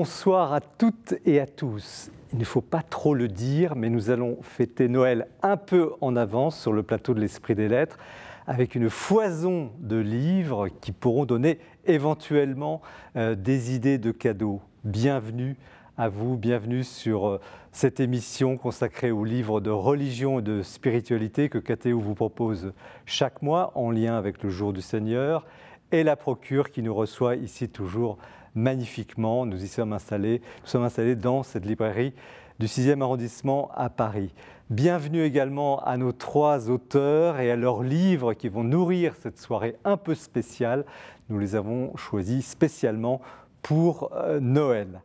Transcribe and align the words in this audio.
Bonsoir 0.00 0.54
à 0.54 0.62
toutes 0.62 1.12
et 1.26 1.40
à 1.40 1.46
tous. 1.46 2.10
Il 2.32 2.38
ne 2.38 2.44
faut 2.44 2.62
pas 2.62 2.80
trop 2.80 3.12
le 3.12 3.28
dire, 3.28 3.76
mais 3.76 3.90
nous 3.90 4.08
allons 4.08 4.38
fêter 4.40 4.88
Noël 4.88 5.26
un 5.42 5.58
peu 5.58 5.92
en 6.00 6.16
avance 6.16 6.58
sur 6.58 6.72
le 6.72 6.82
plateau 6.82 7.12
de 7.12 7.20
l'Esprit 7.20 7.54
des 7.54 7.68
Lettres, 7.68 7.98
avec 8.46 8.74
une 8.74 8.88
foison 8.88 9.72
de 9.78 9.96
livres 9.98 10.68
qui 10.80 10.92
pourront 10.92 11.26
donner 11.26 11.58
éventuellement 11.84 12.80
euh, 13.16 13.34
des 13.34 13.74
idées 13.74 13.98
de 13.98 14.10
cadeaux. 14.10 14.62
Bienvenue 14.84 15.58
à 15.98 16.08
vous, 16.08 16.38
bienvenue 16.38 16.82
sur 16.82 17.28
euh, 17.28 17.40
cette 17.70 18.00
émission 18.00 18.56
consacrée 18.56 19.10
aux 19.10 19.26
livres 19.26 19.60
de 19.60 19.68
religion 19.68 20.38
et 20.38 20.42
de 20.42 20.62
spiritualité 20.62 21.50
que 21.50 21.58
KTO 21.58 22.00
vous 22.00 22.14
propose 22.14 22.72
chaque 23.04 23.42
mois 23.42 23.70
en 23.74 23.90
lien 23.90 24.16
avec 24.16 24.42
le 24.42 24.48
jour 24.48 24.72
du 24.72 24.80
Seigneur 24.80 25.44
et 25.92 26.04
la 26.04 26.16
procure 26.16 26.70
qui 26.70 26.82
nous 26.82 26.94
reçoit 26.94 27.36
ici 27.36 27.68
toujours 27.68 28.16
magnifiquement. 28.54 29.46
Nous 29.46 29.62
y 29.62 29.68
sommes 29.68 29.92
installés, 29.92 30.40
nous 30.62 30.68
sommes 30.68 30.84
installés 30.84 31.16
dans 31.16 31.42
cette 31.42 31.64
librairie 31.64 32.12
du 32.58 32.66
6e 32.66 33.00
arrondissement 33.02 33.70
à 33.74 33.88
Paris. 33.88 34.34
Bienvenue 34.68 35.22
également 35.22 35.82
à 35.82 35.96
nos 35.96 36.12
trois 36.12 36.70
auteurs 36.70 37.40
et 37.40 37.50
à 37.50 37.56
leurs 37.56 37.82
livres 37.82 38.34
qui 38.34 38.48
vont 38.48 38.62
nourrir 38.62 39.16
cette 39.16 39.38
soirée 39.38 39.76
un 39.84 39.96
peu 39.96 40.14
spéciale. 40.14 40.84
Nous 41.28 41.38
les 41.38 41.54
avons 41.54 41.96
choisis 41.96 42.46
spécialement 42.46 43.20
pour 43.62 44.12
euh, 44.14 44.40
Noël. 44.40 45.00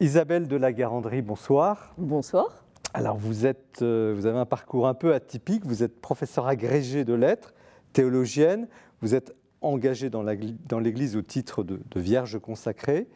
Isabelle 0.00 0.48
de 0.48 0.56
la 0.56 0.72
Garandrie, 0.72 1.22
bonsoir. 1.22 1.94
Bonsoir. 1.98 2.64
Alors 2.92 3.16
vous, 3.16 3.46
êtes, 3.46 3.82
euh, 3.82 4.12
vous 4.16 4.26
avez 4.26 4.38
un 4.38 4.46
parcours 4.46 4.88
un 4.88 4.94
peu 4.94 5.14
atypique, 5.14 5.64
vous 5.64 5.82
êtes 5.82 6.00
professeur 6.00 6.46
agrégé 6.46 7.04
de 7.04 7.14
lettres, 7.14 7.54
théologienne, 7.92 8.66
vous 9.02 9.14
êtes 9.14 9.34
engagé 9.64 10.10
dans 10.10 10.22
l'Église 10.22 11.16
au 11.16 11.22
titre 11.22 11.62
de, 11.62 11.80
Vierge 11.96 12.38
consacrée. 12.38 13.08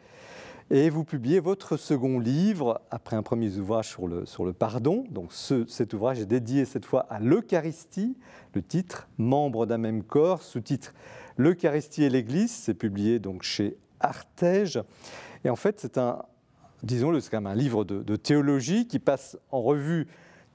Et 0.71 0.91
vous 0.91 1.03
publiez 1.03 1.39
votre 1.39 1.77
second 1.77 2.19
livre, 2.19 2.81
après 2.91 3.15
un 3.15 3.23
premier 3.23 3.57
ouvrage 3.57 3.89
sur 3.89 4.07
le, 4.07 4.53
pardon. 4.53 5.03
Donc 5.09 5.31
cet 5.33 5.93
ouvrage 5.93 6.19
est 6.19 6.27
dédié 6.27 6.65
cette 6.65 6.85
fois 6.85 7.07
à 7.09 7.19
l'Eucharistie, 7.19 8.17
le 8.53 8.61
titre 8.61 9.09
Membre 9.17 9.65
d'un 9.65 9.79
même 9.79 10.03
corps, 10.03 10.43
sous-titre 10.43 10.93
L'Eucharistie 11.37 12.03
et 12.03 12.09
l'Église. 12.09 12.51
C'est 12.51 12.75
publié 12.75 13.17
donc 13.17 13.41
chez 13.41 13.77
Artege. 13.99 14.79
Et 15.43 15.49
en 15.49 15.55
fait, 15.55 15.79
c'est 15.79 15.97
un, 15.97 16.21
disons-le, 16.83 17.19
c'est 17.19 17.29
quand 17.29 17.41
même 17.41 17.51
un 17.51 17.55
livre 17.55 17.83
de, 17.83 18.15
théologie 18.15 18.87
qui 18.87 18.99
passe 18.99 19.37
en 19.51 19.61
revue 19.61 20.07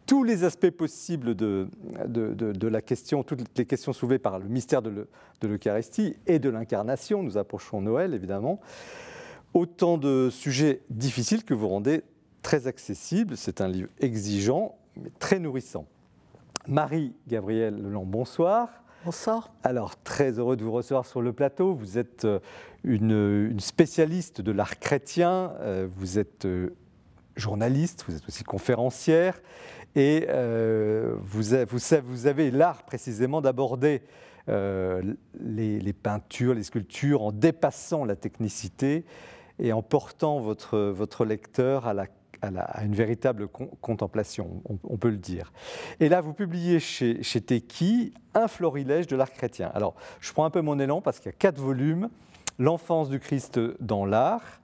tous 0.06 0.24
les 0.24 0.44
aspects 0.44 0.70
possibles 0.70 1.34
de, 1.34 1.69
de, 2.06 2.69
la 2.69 2.83
question, 2.83 3.22
toutes 3.22 3.56
les 3.56 3.66
questions 3.66 3.92
soulevées 3.92 4.19
par 4.19 4.38
le 4.38 4.47
mystère 4.47 4.83
de 4.83 5.06
l'Eucharistie 5.42 6.16
et 6.27 6.38
de 6.38 6.48
l'incarnation. 6.50 7.22
Nous 7.22 7.38
approchons 7.38 7.80
Noël, 7.80 8.14
évidemment. 8.14 8.60
Autant 9.55 9.98
de 9.98 10.30
sujets 10.30 10.82
difficiles 10.91 11.44
que 11.44 11.55
vous 11.55 11.69
rendez 11.69 12.02
très 12.42 12.66
accessibles. 12.66 13.36
C'est 13.36 13.60
un 13.60 13.69
livre 13.69 13.88
exigeant, 14.00 14.77
mais 14.97 15.10
très 15.19 15.38
nourrissant. 15.38 15.86
Marie-Gabrielle 16.66 17.80
Leland, 17.80 18.05
bonsoir. 18.05 18.69
Bonsoir. 19.05 19.52
Alors, 19.62 20.00
très 20.02 20.38
heureux 20.38 20.56
de 20.56 20.64
vous 20.64 20.72
recevoir 20.72 21.05
sur 21.05 21.20
le 21.20 21.34
plateau. 21.34 21.75
Vous 21.75 21.98
êtes 21.98 22.25
euh, 22.25 22.38
une, 22.84 23.60
spécialiste 23.60 24.41
de 24.41 24.50
l'art 24.50 24.78
chrétien, 24.78 25.52
euh, 25.60 25.86
vous 25.94 26.19
êtes 26.19 26.47
euh, 26.47 26.75
journaliste, 27.36 28.04
vous 28.09 28.16
êtes 28.16 28.26
aussi 28.26 28.44
conférencière, 28.44 29.43
et 29.97 30.27
euh, 30.28 31.15
vous, 31.21 32.27
avez 32.27 32.50
l'art 32.50 32.82
précisément 32.82 33.41
d'aborder 33.41 34.03
euh, 34.49 35.03
les, 35.41 35.93
peintures, 35.93 36.55
les 36.55 36.65
sculptures 36.65 37.22
en 37.22 37.32
dépassant 37.32 38.05
la 38.05 38.16
technicité 38.16 39.05
et 39.59 39.72
en 39.72 39.82
portant 39.82 40.41
votre, 40.41 40.78
votre 40.78 41.25
lecteur 41.25 41.87
à, 41.87 41.94
une 42.84 42.94
véritable 42.94 43.49
contemplation, 43.49 44.62
on, 44.66 44.97
peut 44.99 45.09
le 45.09 45.16
dire. 45.16 45.53
Et 46.00 46.11
là, 46.11 46.21
vous 46.21 46.34
publiez 46.34 46.78
chez, 46.78 47.22
chez 47.22 47.41
Teki 47.41 48.12
un 48.34 48.49
florilège 48.49 49.06
de 49.06 49.16
l'art 49.16 49.31
chrétien. 49.31 49.71
Alors, 49.75 49.94
je 50.21 50.31
prends 50.32 50.44
un 50.44 50.50
peu 50.50 50.61
mon 50.61 50.78
élan 50.78 51.00
parce 51.00 51.21
qu'il 51.21 51.26
y 51.26 51.34
a 51.34 51.38
quatre 51.38 51.59
volumes. 51.59 52.11
L'enfance 52.59 53.09
du 53.09 53.19
Christ 53.19 53.59
dans 53.81 54.05
l'art, 54.05 54.61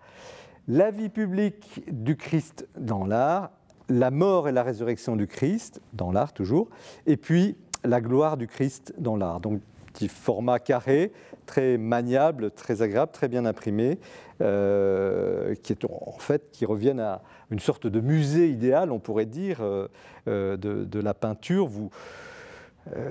la 0.69 0.91
vie 0.91 1.09
publique 1.09 1.83
du 1.91 2.17
Christ 2.17 2.69
dans 2.77 3.07
l'art, 3.07 3.51
la 3.91 4.11
mort 4.11 4.49
et 4.49 4.53
la 4.53 4.63
résurrection 4.63 5.17
du 5.17 5.27
Christ, 5.27 5.83
dans 5.93 6.13
l'art 6.13 6.33
toujours, 6.33 6.69
et 7.07 7.17
puis 7.17 7.57
la 7.85 8.01
gloire 8.01 8.37
du 8.37 8.47
Christ 8.47 8.95
dans 8.99 9.17
l'art. 9.17 9.41
Donc, 9.41 9.61
petit 9.93 10.09
format 10.09 10.61
carré, 10.61 11.13
très 11.47 11.77
maniable, 11.77 12.53
très 12.53 12.81
agréable, 12.81 13.11
très 13.13 13.29
bien 13.29 13.45
imprimé, 13.45 13.99
euh, 14.41 15.55
qui 15.63 15.73
est 15.73 15.85
en 15.85 16.19
fait 16.19 16.51
qui 16.53 16.65
reviennent 16.65 17.01
à 17.01 17.23
une 17.51 17.59
sorte 17.59 17.89
de 17.89 18.01
musée 18.01 18.49
idéal, 18.49 18.93
on 18.93 19.01
pourrait 19.01 19.27
dire, 19.27 19.59
euh, 19.61 19.89
euh, 20.29 20.57
de, 20.57 21.01
la 21.01 21.13
peinture. 21.13 21.67
Vous, 21.67 21.91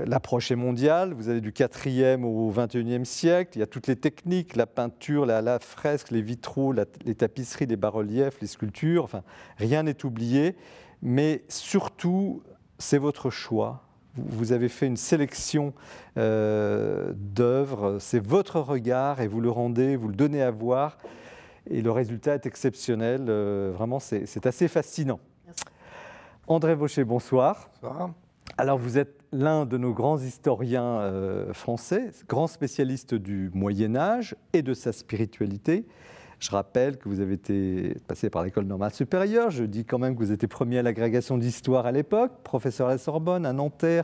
L'approche 0.05 0.51
est 0.51 0.55
mondiale, 0.55 1.13
vous 1.13 1.29
allez 1.29 1.41
du 1.41 1.51
4e 1.51 2.23
au 2.23 2.51
21e 2.51 3.05
siècle, 3.05 3.51
il 3.55 3.59
y 3.59 3.63
a 3.63 3.67
toutes 3.67 3.87
les 3.87 3.95
techniques, 3.95 4.55
la 4.55 4.65
peinture, 4.65 5.25
la, 5.25 5.59
fresque, 5.59 6.11
les 6.11 6.21
vitraux, 6.21 6.73
les 6.73 7.15
tapisseries, 7.15 7.65
les 7.65 7.77
bas-reliefs, 7.77 8.41
les 8.41 8.47
sculptures, 8.47 9.03
enfin, 9.03 9.23
rien 9.57 9.83
n'est 9.83 10.05
oublié, 10.05 10.55
mais 11.01 11.43
surtout, 11.47 12.43
c'est 12.77 12.97
votre 12.97 13.29
choix. 13.29 13.83
Vous 14.15 14.51
avez 14.51 14.69
fait 14.69 14.87
une 14.87 14.97
sélection 14.97 15.73
euh, 16.17 17.13
d'œuvres, 17.15 17.99
c'est 17.99 18.19
votre 18.19 18.59
regard 18.59 19.21
et 19.21 19.27
vous 19.27 19.39
le 19.39 19.49
rendez, 19.49 19.95
vous 19.95 20.07
le 20.07 20.15
donnez 20.15 20.41
à 20.41 20.51
voir, 20.51 20.97
et 21.69 21.81
le 21.81 21.91
résultat 21.91 22.35
est 22.35 22.45
exceptionnel, 22.45 23.25
euh, 23.29 23.71
vraiment, 23.73 23.99
c'est 23.99 24.45
assez 24.45 24.67
fascinant. 24.67 25.19
André 26.47 26.73
Vaucher, 26.73 27.03
bonsoir. 27.03 27.69
Bonsoir. 27.81 28.09
Alors, 28.59 28.77
vous 28.77 28.97
êtes 28.97 29.21
l'un 29.31 29.65
de 29.65 29.77
nos 29.77 29.93
grands 29.93 30.19
historiens 30.19 30.99
euh, 30.99 31.53
français, 31.53 32.09
grand 32.27 32.47
spécialiste 32.47 33.15
du 33.15 33.49
Moyen 33.53 33.95
Âge 33.95 34.35
et 34.51 34.61
de 34.63 34.73
sa 34.73 34.91
spiritualité. 34.91 35.85
Je 36.39 36.51
rappelle 36.51 36.97
que 36.97 37.07
vous 37.07 37.21
avez 37.21 37.35
été 37.35 37.95
passé 38.09 38.29
par 38.29 38.43
l'école 38.43 38.65
normale 38.65 38.93
supérieure. 38.93 39.49
Je 39.49 39.63
dis 39.63 39.85
quand 39.85 39.97
même 39.97 40.13
que 40.13 40.19
vous 40.19 40.33
étiez 40.33 40.49
premier 40.49 40.79
à 40.79 40.81
l'agrégation 40.81 41.37
d'histoire 41.37 41.85
à 41.85 41.93
l'époque, 41.93 42.43
professeur 42.43 42.87
à 42.87 42.91
la 42.91 42.97
Sorbonne, 42.97 43.45
à 43.45 43.53
Nanterre, 43.53 44.03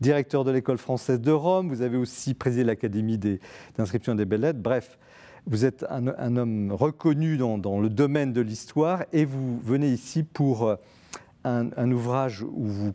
directeur 0.00 0.44
de 0.44 0.50
l'école 0.50 0.78
française 0.78 1.20
de 1.20 1.32
Rome. 1.32 1.68
Vous 1.68 1.82
avez 1.82 1.98
aussi 1.98 2.32
présidé 2.32 2.64
l'académie 2.64 3.18
d'inscription 3.18 4.14
des, 4.14 4.24
belles 4.24 4.40
lettres. 4.40 4.60
Bref, 4.62 4.98
vous 5.44 5.66
êtes 5.66 5.84
un, 5.90 6.36
homme 6.38 6.72
reconnu 6.72 7.36
dans, 7.36 7.78
le 7.78 7.90
domaine 7.90 8.32
de 8.32 8.40
l'histoire 8.40 9.04
et 9.12 9.26
vous 9.26 9.60
venez 9.62 9.88
ici 9.88 10.22
pour 10.22 10.68
euh, 10.68 10.76
un 11.44 11.90
ouvrage 11.92 12.42
où 12.42 12.64
vous 12.64 12.94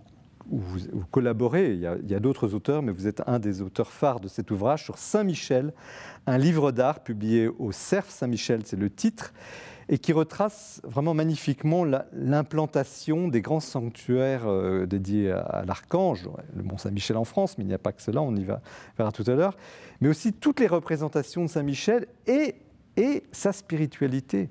où 0.50 0.60
vous, 0.60 1.06
collaborez, 1.12 1.74
il 1.74 1.80
y 1.80 2.16
a, 2.16 2.20
d'autres 2.20 2.54
auteurs, 2.54 2.82
mais 2.82 2.92
vous 2.92 3.08
êtes 3.08 3.22
un 3.28 3.40
des 3.40 3.62
auteurs 3.62 3.92
phares 3.92 4.20
de 4.20 4.28
cet 4.28 4.52
ouvrage 4.52 4.84
sur 4.84 4.98
Saint-Michel, 4.98 5.74
un 6.28 6.38
livre 6.38 6.72
d'art 6.72 7.02
publié 7.02 7.48
au 7.48 7.72
Cerf 7.72 8.10
Saint-Michel, 8.10 8.62
c'est 8.66 8.80
le 8.80 8.90
titre, 8.90 9.34
et 9.88 9.98
qui 9.98 10.14
retrace 10.14 10.82
vraiment 10.84 11.14
magnifiquement 11.14 11.86
l'implantation 12.12 13.28
des 13.28 13.42
grands 13.42 13.60
sanctuaires 13.60 14.48
euh, 14.48 14.86
dédiés 14.88 15.32
à, 15.32 15.64
l'archange, 15.66 16.28
le 16.56 16.64
Mont 16.64 16.78
Saint-Michel 16.78 17.18
en 17.18 17.26
France, 17.26 17.58
mais 17.58 17.64
il 17.64 17.68
n'y 17.68 17.74
a 17.74 17.80
pas 17.80 17.92
que 17.92 18.02
cela, 18.02 18.22
on 18.22 18.36
y 18.36 18.44
va, 18.44 18.62
verra 18.98 19.12
tout 19.12 19.26
à 19.28 19.36
l'heure, 19.36 19.56
mais 20.02 20.10
aussi 20.10 20.34
toutes 20.34 20.60
les 20.60 20.68
représentations 20.68 21.44
de 21.44 21.50
Saint-Michel 21.50 22.08
et, 22.26 22.56
et 22.98 23.24
sa 23.32 23.52
spiritualité. 23.52 24.50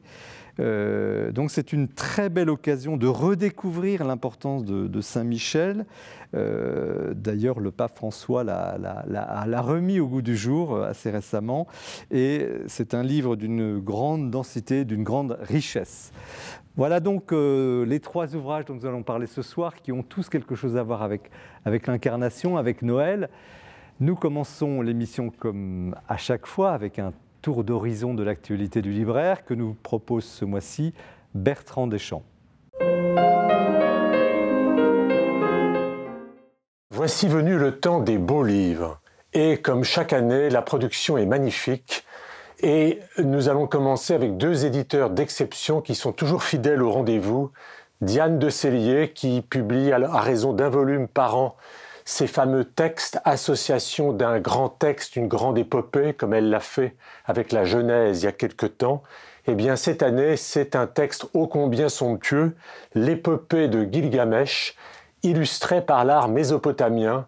Euh, 0.61 1.33
donc 1.33 1.51
c'est 1.51 1.73
une 1.73 1.89
très 1.89 2.29
belle 2.29 2.51
occasion 2.51 2.97
de 2.97 3.07
redécouvrir 3.07 4.05
l'importance 4.05 4.65
de, 4.65 5.01
Saint-Michel. 5.01 5.87
Euh, 6.35 7.13
d'ailleurs, 7.15 7.61
le 7.61 7.71
pape 7.71 7.97
François 7.97 8.45
l'a 8.45 9.61
remis 9.63 10.01
au 10.01 10.07
goût 10.07 10.23
du 10.23 10.37
jour 10.37 10.75
euh, 10.75 10.89
assez 10.89 11.11
récemment. 11.11 11.67
Et 12.11 12.49
c'est 12.67 12.95
un 12.95 13.03
livre 13.03 13.37
d'une 13.37 13.79
grande 13.79 14.31
densité, 14.31 14.85
d'une 14.85 15.03
grande 15.03 15.39
richesse. 15.43 16.13
Voilà 16.77 16.99
donc 16.99 17.31
les 17.31 18.01
trois 18.01 18.35
ouvrages 18.35 18.65
dont 18.65 18.75
nous 18.75 18.87
allons 18.87 19.05
parler 19.05 19.29
ce 19.29 19.43
soir, 19.43 19.77
qui 19.77 19.93
ont 19.93 20.03
tous 20.03 20.29
quelque 20.29 20.57
chose 20.57 20.77
à 20.77 20.83
voir 20.83 21.03
avec, 21.03 21.31
avec 21.65 21.87
l'incarnation, 21.87 22.57
avec 22.57 22.83
Noël. 22.83 23.29
Nous 24.01 24.17
commençons 24.17 24.83
l'émission 24.83 25.31
comme 25.31 25.95
à 26.09 26.17
chaque 26.17 26.47
fois 26.47 26.73
avec 26.73 26.99
un 26.99 27.13
tour 27.45 27.63
d'horizon 27.63 28.15
de 28.15 28.23
l'actualité 28.23 28.81
du 28.81 28.91
libraire 28.91 29.45
que 29.45 29.53
nous 29.53 29.77
propose 29.83 30.25
ce 30.25 30.47
mois-ci 30.47 30.95
Bertrand 31.35 31.87
Deschamps. 31.87 32.23
Voici 36.91 37.29
venu 37.29 37.59
le 37.59 37.73
temps 37.79 38.01
des 38.01 38.17
beaux 38.17 38.45
livres. 38.45 38.99
Et 39.35 39.59
comme 39.59 39.85
chaque 39.85 40.15
année, 40.15 40.49
la 40.49 40.63
production 40.63 41.19
est 41.19 41.27
magnifique. 41.27 42.07
Et 42.63 43.01
nous 43.23 43.51
allons 43.51 43.67
commencer 43.67 44.15
avec 44.15 44.39
deux 44.39 44.65
éditeurs 44.65 45.11
d'exception 45.11 45.83
qui 45.83 45.95
sont 45.95 46.13
toujours 46.13 46.45
fidèles 46.45 46.83
au 46.83 46.93
rendez-vous. 46.93 47.51
Diane 48.01 48.39
de 48.39 48.49
Cellier, 48.49 49.13
qui 49.15 49.43
publie 49.43 49.93
à 49.93 50.21
raison 50.23 50.55
d'un 50.55 50.71
volume 50.71 51.09
par 51.09 51.37
an 51.37 51.57
ces 52.05 52.27
fameux 52.27 52.65
textes, 52.65 53.19
association 53.25 54.13
d'un 54.13 54.39
grand 54.39 54.69
texte, 54.69 55.17
une 55.17 55.29
grande 55.29 55.59
épopée, 55.59 56.13
comme 56.13 56.35
elle 56.35 56.51
l'a 56.51 56.61
fait 56.61 56.97
avec 57.25 57.51
la 57.51 57.65
Genèse 57.65 58.23
il 58.23 58.27
y 58.27 58.29
a 58.29 58.33
quelque 58.33 58.67
temps, 58.67 59.03
Eh 59.47 59.55
bien, 59.55 59.77
cette 59.77 60.03
année, 60.03 60.37
c'est 60.37 60.75
un 60.75 60.87
texte 60.87 61.27
ô 61.35 61.47
combien 61.47 61.91
somptueux, 61.91 62.57
l'épopée 62.95 63.69
de 63.69 63.85
Gilgamesh, 63.85 64.75
illustré 65.23 65.83
par 65.83 66.05
l'art 66.05 66.29
mésopotamien, 66.29 67.27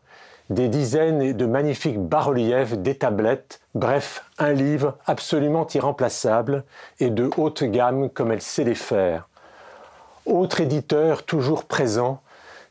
des 0.49 0.69
dizaines 0.69 1.33
de 1.33 1.47
magnifiques 1.47 1.99
bas-reliefs, 1.99 2.79
des 2.79 2.97
tablettes, 2.97 3.61
bref, 3.75 4.25
un 4.39 4.53
livre 4.53 4.97
absolument 5.07 5.67
irremplaçable 5.75 6.65
et 7.01 7.11
de 7.11 7.29
haute 7.37 7.65
gamme 7.65 8.09
comme 8.09 8.33
elle 8.33 8.43
sait 8.43 8.65
les 8.65 8.75
faire. 8.75 9.29
Autre 10.25 10.61
éditeur 10.61 11.25
toujours 11.25 11.65
présent, 11.65 12.23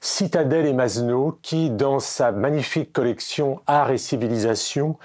Citadel 0.08 0.68
et 0.68 0.74
Masno, 0.74 1.40
qui, 1.42 1.72
dans 1.72 2.00
sa 2.00 2.32
magnifique 2.32 2.94
collection 2.94 3.62
Art 3.66 3.90
et 3.90 3.98
Civilisation, 3.98 5.00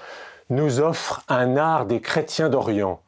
nous 0.51 0.79
offre 0.79 1.23
un 1.27 1.57
art 1.57 1.87
des 1.87 2.01
chrétiens 2.01 2.49
d'Orient, 2.49 3.01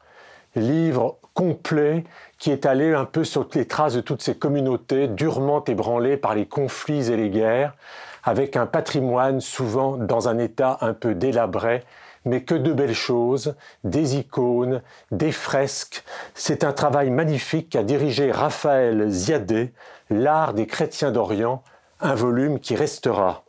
livre 0.56 1.18
complet 1.34 2.02
qui 2.36 2.50
est 2.50 2.66
allé 2.66 2.92
un 2.92 3.04
peu 3.04 3.22
sur 3.22 3.48
les 3.54 3.68
traces 3.68 3.94
de 3.94 4.00
toutes 4.00 4.22
ces 4.22 4.36
communautés 4.36 5.06
durement 5.06 5.64
ébranlées 5.64 6.16
par 6.16 6.34
les 6.34 6.46
conflits 6.46 7.12
et 7.12 7.16
les 7.16 7.30
guerres, 7.30 7.76
avec 8.24 8.56
un 8.56 8.66
patrimoine 8.66 9.40
souvent 9.40 9.96
dans 9.96 10.28
un 10.28 10.38
état 10.38 10.78
un 10.80 10.94
peu 10.94 11.14
délabré, 11.14 11.84
mais 12.24 12.42
que 12.42 12.56
de 12.56 12.72
belles 12.72 12.92
choses, 12.92 13.54
des 13.84 14.16
icônes, 14.16 14.82
des 15.12 15.30
fresques. 15.30 16.02
C'est 16.34 16.64
un 16.64 16.72
travail 16.72 17.10
magnifique 17.10 17.70
qu'a 17.70 17.84
dirigé 17.84 18.32
Raphaël 18.32 19.10
Ziadé, 19.10 19.72
L'art 20.10 20.54
des 20.54 20.66
chrétiens 20.66 21.12
d'Orient, 21.12 21.62
un 22.04 22.14
volume 22.14 22.60
qui 22.60 22.76
restera. 22.76 23.44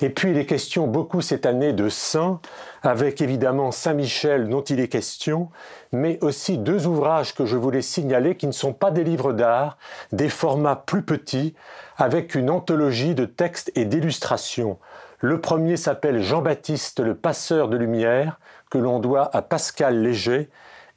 Et 0.00 0.08
puis 0.08 0.32
les 0.32 0.46
questions 0.46 0.86
beaucoup 0.86 1.20
cette 1.20 1.44
année 1.44 1.74
de 1.74 1.90
saints, 1.90 2.40
avec 2.82 3.20
évidemment 3.20 3.70
Saint 3.70 3.92
Michel 3.92 4.48
dont 4.48 4.62
il 4.62 4.80
est 4.80 4.88
question, 4.88 5.50
mais 5.92 6.18
aussi 6.22 6.56
deux 6.56 6.86
ouvrages 6.86 7.34
que 7.34 7.44
je 7.44 7.58
voulais 7.58 7.82
signaler 7.82 8.34
qui 8.34 8.46
ne 8.46 8.52
sont 8.52 8.72
pas 8.72 8.90
des 8.90 9.04
livres 9.04 9.34
d'art, 9.34 9.76
des 10.10 10.30
formats 10.30 10.74
plus 10.86 11.02
petits, 11.02 11.54
avec 11.98 12.34
une 12.34 12.48
anthologie 12.48 13.14
de 13.14 13.26
textes 13.26 13.70
et 13.74 13.84
d'illustrations. 13.84 14.78
Le 15.18 15.38
premier 15.38 15.76
s'appelle 15.76 16.22
Jean-Baptiste 16.22 17.00
le 17.00 17.14
passeur 17.14 17.68
de 17.68 17.76
lumière, 17.76 18.40
que 18.70 18.78
l'on 18.78 19.00
doit 19.00 19.28
à 19.36 19.42
Pascal 19.42 20.00
Léger, 20.00 20.48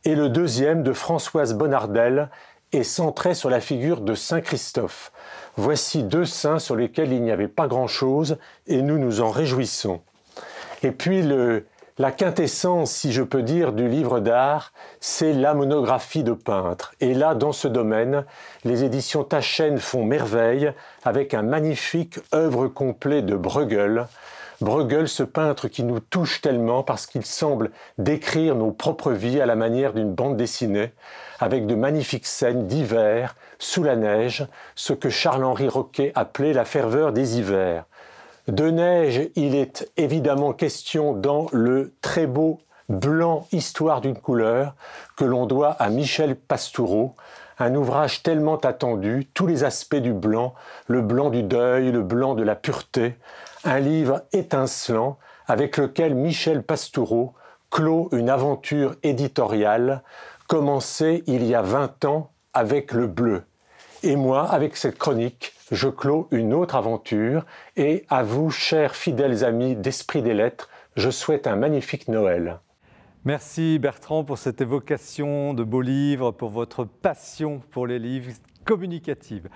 et 0.06 0.16
le 0.16 0.30
deuxième 0.30 0.82
de 0.82 0.94
Françoise 0.94 1.56
Bonnardel 1.56 2.30
est 2.72 2.84
centré 2.84 3.34
sur 3.34 3.50
la 3.50 3.60
figure 3.60 4.00
de 4.00 4.16
Saint 4.16 4.42
Christophe. 4.42 5.12
Voici 5.56 6.04
deux 6.04 6.26
saints 6.26 6.60
sur 6.60 6.76
lesquels 6.76 7.14
il 7.14 7.22
n'y 7.22 7.32
avait 7.32 7.48
pas 7.48 7.68
grand-chose 7.68 8.38
et 8.68 8.82
nous 8.82 8.98
nous 8.98 9.22
en 9.22 9.30
réjouissons. 9.30 10.02
Et 10.82 10.92
puis 10.92 11.24
la 12.00 12.12
quintessence, 12.12 12.92
si 12.92 13.14
je 13.14 13.22
peux 13.22 13.44
dire, 13.44 13.72
du 13.72 13.88
livre 13.88 14.20
d'art, 14.20 14.74
c'est 15.00 15.32
la 15.32 15.54
monographie 15.54 16.24
de 16.24 16.34
peintre. 16.34 16.96
Et 17.02 17.14
là, 17.14 17.36
dans 17.36 17.52
ce 17.52 17.68
domaine, 17.68 18.26
les 18.64 18.84
éditions 18.84 19.24
Taschen 19.24 19.78
font 19.78 20.04
merveille 20.04 20.74
avec 21.04 21.36
un 21.36 21.44
magnifique 21.44 22.20
œuvre 22.34 22.68
complet 22.68 23.22
de 23.22 23.36
Bruegel. 23.36 24.08
Bruegel, 24.60 25.08
ce 25.08 25.24
peintre 25.24 25.68
qui 25.68 25.84
nous 25.84 26.00
touche 26.00 26.42
tellement 26.42 26.82
parce 26.82 27.06
qu'il 27.06 27.26
semble 27.26 27.70
décrire 28.00 28.56
nos 28.56 28.72
propres 28.72 29.12
vies 29.12 29.42
à 29.42 29.46
la 29.46 29.56
manière 29.56 29.94
d'une 29.94 30.14
bande 30.14 30.38
dessinée, 30.38 30.94
avec 31.40 31.68
de 31.68 31.76
magnifiques 31.76 32.26
scènes 32.26 32.66
d'hiver, 32.66 33.36
sous 33.64 33.84
la 33.84 33.96
neige, 33.96 34.46
ce 34.76 34.94
que 34.94 35.10
Charles-Henri 35.10 35.68
Roquet 35.68 36.12
appelait 36.16 36.54
la 36.54 36.66
ferveur 36.66 37.14
des 37.14 37.38
hivers. 37.38 37.86
De 38.48 38.70
neige, 38.70 39.30
il 39.36 39.56
est 39.56 39.90
évidemment 39.96 40.52
question 40.52 41.14
dans 41.14 41.48
le 41.54 41.94
très 42.02 42.28
beau 42.28 42.60
Blanc 42.90 43.48
Histoire 43.54 44.02
d'une 44.02 44.18
couleur 44.18 44.76
que 45.16 45.24
l'on 45.24 45.46
doit 45.46 45.72
à 45.72 45.90
Michel 45.90 46.36
Pastoureau, 46.36 47.16
un 47.58 47.74
ouvrage 47.76 48.22
tellement 48.22 48.58
attendu, 48.58 49.28
tous 49.34 49.48
les 49.48 49.64
aspects 49.64 49.96
du 49.96 50.12
blanc, 50.12 50.54
le 50.88 51.02
blanc 51.02 51.30
du 51.30 51.44
deuil, 51.44 51.92
le 51.92 52.02
blanc 52.02 52.36
de 52.36 52.44
la 52.44 52.56
pureté, 52.56 53.16
un 53.64 53.80
livre 53.80 54.24
étincelant 54.34 55.18
avec 55.48 55.78
lequel 55.78 56.16
Michel 56.16 56.64
Pastoureau 56.64 57.34
clôt 57.72 58.10
une 58.12 58.30
aventure 58.30 58.96
éditoriale 59.04 60.02
commencée 60.48 61.24
il 61.28 61.46
y 61.46 61.56
a 61.56 61.62
20 61.62 62.04
ans 62.06 62.30
avec 62.54 62.92
le 62.92 63.08
bleu. 63.08 63.44
Et 64.06 64.18
moi, 64.18 64.44
avec 64.44 64.76
cette 64.76 64.98
chronique, 64.98 65.54
je 65.72 65.88
clôt 65.88 66.28
une 66.32 66.54
autre 66.54 66.76
aventure 66.76 67.46
et 67.78 68.04
à 68.10 68.22
vous, 68.22 68.52
chers 68.52 68.98
fidèles 68.98 69.46
amis 69.46 69.78
d'Esprit 69.78 70.22
des 70.22 70.34
Lettres, 70.34 70.70
je 70.98 71.10
souhaite 71.10 71.48
un 71.48 71.56
magnifique 71.56 72.10
Noël. 72.10 72.60
Merci 73.24 73.80
Bertrand 73.80 74.26
pour 74.26 74.38
cette 74.38 74.60
évocation 74.60 75.54
de 75.54 75.64
beaux 75.64 75.80
livres, 75.80 76.32
pour 76.32 76.50
votre 76.50 76.84
passion 76.84 77.62
pour 77.72 77.88
les 77.88 77.98
livres 77.98 78.34
communicatives. 78.66 79.48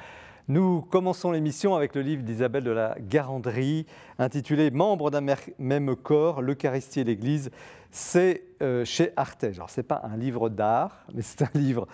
Nous 0.49 0.79
commençons 0.79 1.31
l'émission 1.31 1.75
avec 1.75 1.93
le 1.93 2.01
livre 2.01 2.23
d'Isabelle 2.23 2.63
de 2.63 2.71
la 2.71 2.95
Garandrie, 3.01 3.85
intitulé 4.17 4.71
Membres 4.71 5.11
d'un 5.11 5.35
même 5.59 5.93
corps, 5.97 6.41
l'Eucharistie 6.41 7.01
et 7.01 7.03
l'Église. 7.03 7.51
C'est 7.91 8.43
euh, 8.61 8.85
chez 8.85 9.11
Artege. 9.17 9.57
Alors, 9.57 9.69
ce 9.69 9.81
n'est 9.81 9.85
pas 9.85 9.99
un 10.05 10.15
livre 10.15 10.47
d'art, 10.47 11.05
mais 11.13 11.21
c'est 11.21 11.41
un 11.41 11.49
livre 11.53 11.85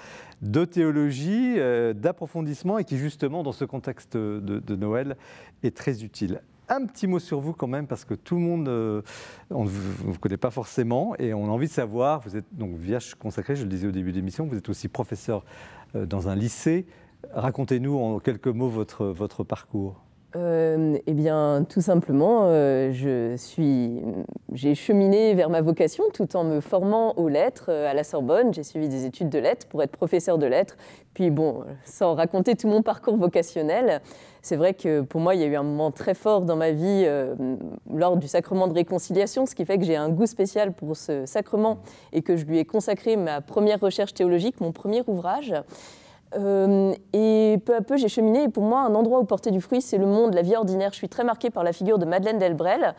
de 0.44 0.66
théologie, 0.66 1.56
euh, 1.58 1.94
d'approfondissement 1.94 2.78
et 2.78 2.84
qui, 2.84 3.00
justement, 3.00 3.42
dans 3.42 3.54
ce 3.54 3.66
contexte 3.66 4.16
de, 4.16 4.76
Noël, 4.76 5.18
est 5.64 5.76
très 5.76 6.04
utile 6.04 6.40
un 6.70 6.86
petit 6.86 7.08
mot 7.08 7.20
sur 7.20 7.42
vous 7.42 7.52
quand 7.54 7.68
même, 7.68 7.88
parce 7.88 8.06
que 8.06 8.14
tout 8.14 8.36
le 8.36 8.42
monde, 8.42 8.68
euh, 8.70 9.02
on 9.50 9.66
ne 9.66 9.70
vous, 9.70 10.18
connaît 10.18 10.38
pas 10.38 10.50
forcément, 10.50 11.14
et 11.20 11.34
on 11.34 11.46
a 11.46 11.50
envie 11.50 11.68
de 11.68 11.74
savoir, 11.74 12.22
vous 12.22 12.38
êtes 12.38 12.46
donc 12.54 12.78
vierge 12.78 13.16
consacré, 13.16 13.56
je 13.56 13.64
le 13.64 13.70
disais 13.70 13.86
au 13.86 13.92
début 13.92 14.12
de 14.12 14.16
l'émission, 14.16 14.48
vous 14.48 14.58
êtes 14.58 14.70
aussi 14.70 14.88
professeur 14.88 15.44
dans 15.94 16.30
un 16.30 16.36
lycée. 16.36 16.88
Racontez-nous 17.36 17.98
en 17.98 18.20
quelques 18.20 18.48
mots 18.48 18.70
votre, 18.70 19.44
parcours. 19.44 19.96
Euh, 20.36 20.98
eh 21.06 21.14
bien, 21.14 21.66
tout 21.68 21.82
simplement, 21.82 22.46
euh, 22.46 22.92
je 22.92 23.36
suis, 23.38 24.02
j'ai 24.52 24.74
cheminé 24.74 25.34
vers 25.36 25.50
ma 25.50 25.62
vocation 25.62 26.04
tout 26.12 26.36
en 26.36 26.44
me 26.44 26.60
formant 26.60 27.14
aux 27.18 27.30
lettres 27.30 27.68
euh, 27.70 27.90
à 27.90 27.94
la 27.94 28.04
Sorbonne. 28.04 28.52
J'ai 28.54 28.64
suivi 28.64 28.90
des 28.90 29.06
études 29.06 29.30
de 29.30 29.38
lettres 29.38 29.68
pour 29.68 29.84
être 29.84 29.92
professeur 29.92 30.40
de 30.40 30.48
lettres. 30.48 30.76
Puis 31.14 31.30
bon, 31.30 31.64
sans 31.86 32.16
raconter 32.16 32.56
tout 32.56 32.68
mon 32.68 32.82
parcours 32.82 33.18
vocationnel, 33.18 34.02
c'est 34.42 34.56
vrai 34.56 34.74
que 34.74 35.02
pour 35.02 35.22
moi, 35.22 35.36
il 35.36 35.42
y 35.42 35.44
a 35.44 35.48
eu 35.48 35.56
un 35.56 35.64
moment 35.64 35.92
très 35.92 36.16
fort 36.16 36.42
dans 36.42 36.56
ma 36.56 36.72
vie 36.72 37.08
lors 37.94 38.18
du 38.18 38.28
sacrement 38.28 38.68
de 38.68 38.74
réconciliation, 38.74 39.46
ce 39.46 39.54
qui 39.54 39.66
fait 39.66 39.78
que 39.78 39.86
j'ai 39.86 39.96
un 39.96 40.10
goût 40.10 40.26
spécial 40.26 40.74
pour 40.74 40.98
ce 40.98 41.28
sacrement 41.28 41.78
et 42.12 42.24
que 42.24 42.36
je 42.36 42.46
lui 42.46 42.58
ai 42.58 42.66
consacré 42.66 43.16
ma 43.16 43.42
première 43.42 43.80
recherche 43.80 44.16
théologique, 44.16 44.60
mon 44.60 44.72
premier 44.72 45.04
ouvrage. 45.06 45.54
Euh, 46.38 46.94
et 47.14 47.60
peu 47.66 47.76
à 47.76 47.82
peu, 47.82 47.98
j'ai 47.98 48.10
cheminé. 48.10 48.44
Et 48.44 48.50
pour 48.50 48.64
moi, 48.64 48.82
un 48.82 48.96
endroit 48.96 49.20
où 49.20 49.26
porter 49.26 49.52
du 49.52 49.62
fruit, 49.62 49.82
c'est 49.82 49.98
le 49.98 50.06
monde, 50.06 50.34
la 50.34 50.42
vie 50.42 50.56
ordinaire. 50.56 50.92
Je 50.92 50.98
suis 50.98 51.10
très 51.10 51.24
marquée 51.24 51.50
par 51.50 51.64
la 51.64 51.74
figure 51.74 52.00
de 52.00 52.06
Madeleine 52.06 52.40
Delbrel. 52.40 52.96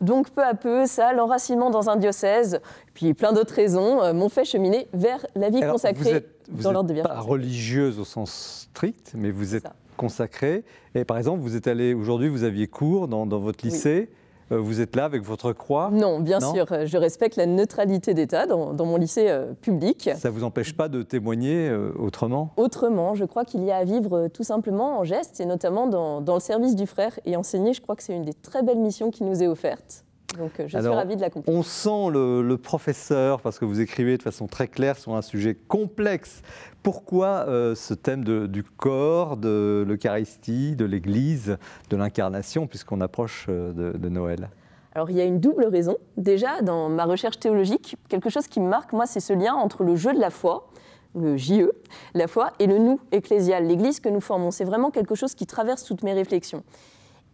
Donc 0.00 0.30
peu 0.30 0.42
à 0.42 0.54
peu, 0.54 0.86
ça, 0.86 1.12
l'enracinement 1.12 1.70
dans 1.70 1.88
un 1.88 1.96
diocèse, 1.96 2.60
puis 2.92 3.14
plein 3.14 3.32
d'autres 3.32 3.54
raisons, 3.54 4.02
euh, 4.02 4.12
m'ont 4.12 4.28
fait 4.28 4.44
cheminer 4.44 4.88
vers 4.92 5.24
la 5.36 5.48
vie 5.48 5.60
consacrée 5.60 6.26
dans 6.48 6.72
l'ordre 6.72 6.92
de. 6.92 7.00
Pas 7.02 7.20
religieuse 7.20 8.00
au 8.00 8.04
sens 8.04 8.66
strict, 8.68 9.12
mais 9.14 9.30
vous 9.30 9.54
êtes 9.54 9.68
consacrée. 9.96 10.64
Et 10.96 11.04
par 11.04 11.18
exemple, 11.18 11.40
vous 11.40 11.54
êtes 11.54 11.68
allé 11.68 11.94
aujourd'hui, 11.94 12.28
vous 12.28 12.42
aviez 12.42 12.66
cours 12.66 13.06
dans, 13.06 13.26
votre 13.26 13.64
lycée. 13.64 14.10
Vous 14.50 14.80
êtes 14.80 14.96
là 14.96 15.04
avec 15.04 15.22
votre 15.22 15.52
croix 15.52 15.90
Non, 15.92 16.20
bien 16.20 16.40
sûr. 16.40 16.66
Je 16.84 16.96
respecte 16.96 17.36
la 17.36 17.46
neutralité 17.46 18.14
d'État 18.14 18.46
dans, 18.46 18.74
mon 18.84 18.96
lycée 18.96 19.28
euh, 19.28 19.52
public. 19.54 20.10
Ça 20.16 20.28
ne 20.28 20.34
vous 20.34 20.44
empêche 20.44 20.76
pas 20.76 20.88
de 20.88 21.02
témoigner 21.02 21.68
euh, 21.68 21.92
autrement? 21.98 22.52
Autrement, 22.56 23.14
je 23.14 23.24
crois 23.24 23.44
qu'il 23.44 23.64
y 23.64 23.70
a 23.70 23.76
à 23.76 23.84
vivre 23.84 24.28
tout 24.28 24.42
simplement 24.42 24.98
en 24.98 25.04
geste, 25.04 25.40
et 25.40 25.46
notamment 25.46 25.86
dans, 25.86 26.20
dans 26.20 26.34
le 26.34 26.40
service 26.40 26.76
du 26.76 26.86
frère. 26.86 27.18
Et 27.24 27.36
enseigner, 27.36 27.72
je 27.72 27.80
crois 27.80 27.96
que 27.96 28.02
c'est 28.02 28.14
une 28.14 28.24
des 28.24 28.34
très 28.34 28.62
belles 28.62 28.78
missions 28.78 29.10
qui 29.10 29.24
nous 29.24 29.42
est 29.42 29.46
offerte. 29.48 30.04
Donc 30.38 30.52
je 30.58 30.78
suis 30.78 30.88
ravie 30.88 31.16
de 31.16 31.20
l'accomplir. 31.20 31.54
On 31.54 31.62
sent 31.62 32.10
le, 32.12 32.56
professeur, 32.56 33.40
parce 33.40 33.58
que 33.58 33.64
vous 33.64 33.80
écrivez 33.80 34.16
de 34.16 34.22
façon 34.22 34.46
très 34.46 34.68
claire 34.68 34.96
sur 34.96 35.14
un 35.14 35.22
sujet 35.22 35.54
complexe. 35.54 36.42
Pourquoi 36.82 37.46
euh, 37.46 37.76
ce 37.76 37.94
thème 37.94 38.24
du 38.24 38.64
corps, 38.64 39.36
de 39.36 39.84
l'Eucharistie, 39.86 40.74
de 40.74 40.84
l'Église, 40.84 41.56
de 41.90 41.96
l'incarnation, 41.96 42.66
puisqu'on 42.66 43.00
approche 43.00 43.46
euh, 43.48 43.72
de, 43.72 44.08
Noël? 44.08 44.50
Alors 44.94 45.08
il 45.10 45.16
y 45.16 45.20
a 45.20 45.24
une 45.24 45.38
double 45.38 45.66
raison. 45.66 45.96
Déjà, 46.16 46.60
dans 46.60 46.88
ma 46.88 47.04
recherche 47.04 47.38
théologique, 47.38 47.96
quelque 48.08 48.30
chose 48.30 48.48
qui 48.48 48.60
me 48.60 48.68
marque, 48.68 48.92
moi, 48.92 49.06
c'est 49.06 49.20
ce 49.20 49.32
lien 49.32 49.54
entre 49.54 49.84
le 49.84 49.94
jeu 49.94 50.12
de 50.12 50.18
la 50.18 50.30
foi, 50.30 50.68
le 51.14 51.36
JE, 51.36 51.70
la 52.14 52.26
foi, 52.26 52.52
et 52.58 52.66
le 52.66 52.78
nous 52.78 52.98
ecclésial, 53.12 53.66
l'Église 53.66 54.00
que 54.00 54.08
nous 54.08 54.20
formons. 54.20 54.50
C'est 54.50 54.64
vraiment 54.64 54.90
quelque 54.90 55.14
chose 55.14 55.34
qui 55.34 55.46
traverse 55.46 55.84
toutes 55.84 56.02
mes 56.02 56.14
réflexions. 56.14 56.64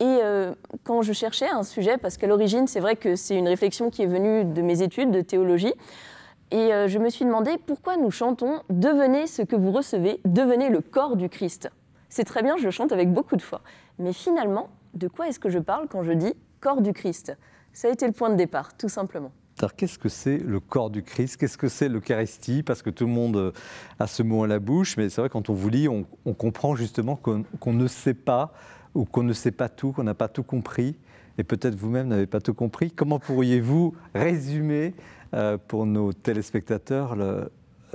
Et 0.01 0.21
euh, 0.23 0.55
quand 0.85 1.03
je 1.03 1.13
cherchais 1.13 1.49
un 1.49 1.65
sujet, 1.65 1.99
parce 1.99 2.17
qu'à 2.19 2.29
l'origine, 2.29 2.67
c'est 2.69 2.81
vrai 2.81 2.95
que 2.95 3.17
c'est 3.17 3.35
une 3.35 3.49
réflexion 3.49 3.91
qui 3.91 4.03
est 4.03 4.07
venue 4.07 4.45
de 4.45 4.63
mes 4.63 4.83
études 4.83 5.11
de 5.11 5.23
théologie, 5.23 5.75
et 6.51 6.73
euh, 6.73 6.89
je 6.89 6.99
me 6.99 7.11
suis 7.11 7.25
demandé 7.25 7.59
pourquoi 7.67 7.97
nous 7.97 8.11
chantons 8.11 8.63
Devenez 8.71 9.27
ce 9.27 9.43
que 9.43 9.57
vous 9.57 9.73
recevez, 9.73 10.21
devenez 10.25 10.71
le 10.71 10.81
corps 10.81 11.17
du 11.17 11.29
Christ. 11.29 11.71
C'est 12.09 12.25
très 12.25 12.43
bien, 12.43 12.57
je 12.57 12.71
chante 12.71 12.93
avec 12.93 13.13
beaucoup 13.13 13.37
de 13.37 13.43
foi. 13.43 13.61
Mais 13.99 14.13
finalement, 14.13 14.71
de 14.95 15.09
quoi 15.09 15.29
est-ce 15.29 15.39
que 15.39 15.51
je 15.51 15.59
parle 15.59 15.89
quand 15.89 16.03
je 16.03 16.13
dis 16.13 16.35
corps 16.61 16.81
du 16.81 16.93
Christ 16.93 17.37
Ça 17.73 17.89
a 17.89 17.91
été 17.91 18.07
le 18.07 18.13
point 18.13 18.31
de 18.31 18.37
départ, 18.37 18.77
tout 18.77 18.89
simplement. 18.89 19.31
Alors, 19.61 19.75
qu'est-ce 19.75 19.99
que 19.99 20.09
c'est 20.09 20.39
le 20.39 20.61
corps 20.61 20.89
du 20.89 21.03
Christ? 21.03 21.37
Qu'est-ce 21.37 21.59
que 21.59 21.69
c'est 21.69 21.89
l'Eucharistie? 21.89 22.63
Parce 22.63 22.81
que 22.81 22.91
tout 22.91 23.07
le 23.07 23.13
monde 23.13 23.37
euh, 23.37 23.53
a 23.99 24.07
ce 24.07 24.23
mot 24.23 24.45
à 24.45 24.47
la 24.47 24.61
bouche, 24.61 24.97
mais 24.97 25.09
c'est 25.09 25.21
vrai, 25.21 25.29
quand 25.29 25.51
on 25.51 25.53
vous 25.53 25.69
lit, 25.69 25.89
on, 25.89 26.05
comprend 26.35 26.77
justement 26.77 27.17
qu'on 27.17 27.73
ne 27.73 27.87
sait 27.89 28.15
pas, 28.15 28.53
ou 28.95 29.05
qu'on 29.05 29.25
ne 29.25 29.33
sait 29.33 29.51
pas 29.51 29.69
tout, 29.69 29.93
qu'on 29.93 30.05
n'a 30.05 30.15
pas 30.15 30.29
tout 30.29 30.45
compris, 30.45 30.97
et 31.39 31.45
peut-être 31.45 31.75
vous-même 31.75 32.07
n'avez 32.09 32.27
pas 32.27 32.41
tout 32.41 32.55
compris. 32.55 32.93
Comment 32.93 33.19
pourriez-vous 33.19 33.95
résumer 34.15 34.95
euh, 35.35 35.59
pour 35.59 35.87
nos 35.87 36.13
téléspectateurs 36.13 37.17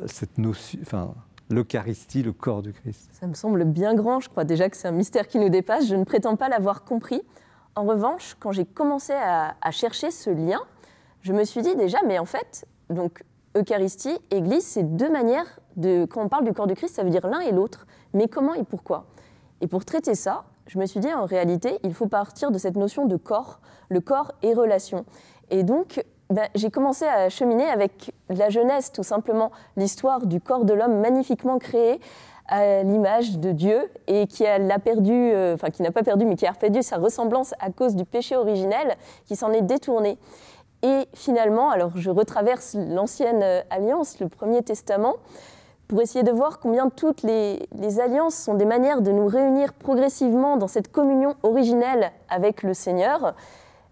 cette 0.08 0.38
notion, 0.38 0.80
enfin, 0.82 1.14
l'Eucharistie, 1.50 2.24
le 2.24 2.34
corps 2.34 2.62
du 2.62 2.74
Christ 2.74 3.10
Ça 3.14 3.28
me 3.28 3.34
semble 3.34 3.64
bien 3.66 3.94
grand, 3.94 4.20
je 4.20 4.30
crois 4.30 4.44
déjà 4.44 4.70
que 4.70 4.78
c'est 4.78 4.88
un 4.88 4.92
mystère 4.92 5.28
qui 5.28 5.40
nous 5.40 5.50
dépasse, 5.50 5.88
je 5.88 5.96
ne 5.96 6.04
prétends 6.04 6.36
pas 6.36 6.50
l'avoir 6.50 6.84
compris. 6.84 7.22
En 7.76 7.84
revanche, 7.84 8.36
quand 8.40 8.52
j'ai 8.52 8.66
commencé 8.66 9.14
à, 9.14 9.56
à 9.62 9.72
chercher 9.72 10.10
ce 10.12 10.30
lien, 10.30 10.62
je 11.22 11.34
me 11.34 11.44
suis 11.44 11.62
dit 11.62 11.76
déjà, 11.76 12.00
mais 12.06 12.20
en 12.20 12.26
fait, 12.26 12.66
donc 12.90 13.24
Eucharistie, 13.56 14.18
Église, 14.32 14.66
c'est 14.66 14.96
deux 14.96 15.10
manières 15.10 15.60
de. 15.76 16.06
Quand 16.06 16.24
on 16.24 16.30
parle 16.30 16.44
du 16.44 16.54
corps 16.54 16.68
du 16.68 16.74
Christ, 16.74 16.96
ça 16.96 17.04
veut 17.04 17.10
dire 17.10 17.28
l'un 17.28 17.40
et 17.40 17.52
l'autre. 17.52 17.86
Mais 18.14 18.28
comment 18.28 18.54
et 18.54 18.64
pourquoi? 18.64 19.06
Et 19.62 19.68
pour 19.68 19.86
traiter 19.86 20.16
ça, 20.16 20.46
je 20.68 20.80
me 20.80 20.86
suis 20.86 21.00
dit, 21.00 21.14
en 21.14 21.26
réalité, 21.26 21.80
il 21.84 21.94
faut 21.94 22.08
partir 22.08 22.52
de 22.52 22.58
cette 22.58 22.76
notion 22.76 23.06
de 23.06 23.16
corps, 23.16 23.60
le 23.90 24.00
corps 24.00 24.32
et 24.42 24.54
relation. 24.54 25.06
Et 25.50 25.64
donc, 25.64 26.04
ben, 26.34 26.48
j'ai 26.56 26.70
commencé 26.70 27.06
à 27.06 27.30
cheminer 27.30 27.70
avec 27.70 28.12
la 28.30 28.50
jeunesse, 28.50 28.92
tout 28.92 29.04
simplement, 29.04 29.52
l'histoire 29.78 30.26
du 30.26 30.42
corps 30.42 30.66
de 30.66 30.74
l'homme 30.74 31.00
magnifiquement 31.00 31.60
créé 31.60 32.00
à 32.48 32.84
l'image 32.84 33.38
de 33.40 33.52
Dieu 33.52 33.90
et 34.08 34.28
qui 34.28 34.44
l'a 34.44 34.80
perdu, 34.80 35.14
euh, 35.14 35.54
enfin 35.56 35.70
qui 35.70 35.82
n'a 35.82 35.92
pas 35.92 36.04
perdu, 36.04 36.26
mais 36.26 36.36
qui 36.36 36.46
a 36.46 36.54
perdu 36.54 36.84
sa 36.84 36.98
ressemblance 36.98 37.54
à 37.60 37.70
cause 37.70 37.96
du 37.96 38.04
péché 38.04 38.36
originel, 38.36 38.98
qui 39.26 39.36
s'en 39.36 39.52
est 39.52 39.62
détourné. 39.62 40.18
Et 40.82 41.08
finalement, 41.14 41.70
alors 41.70 41.92
je 41.96 42.10
retraverse 42.10 42.76
l'ancienne 42.76 43.42
euh, 43.42 43.62
alliance, 43.70 44.20
le 44.20 44.28
Premier 44.28 44.62
Testament, 44.62 45.16
pour 45.88 46.02
essayer 46.02 46.24
de 46.24 46.32
voir 46.32 46.60
combien 46.60 46.90
toutes 46.90 47.24
les, 47.24 47.68
alliances 48.00 48.36
sont 48.36 48.56
des 48.56 48.66
manières 48.66 49.02
de 49.02 49.12
nous 49.12 49.28
réunir 49.28 49.74
progressivement 49.74 50.58
dans 50.58 50.68
cette 50.68 50.92
communion 50.92 51.36
originelle 51.44 52.12
avec 52.30 52.64
le 52.64 52.74
Seigneur, 52.74 53.36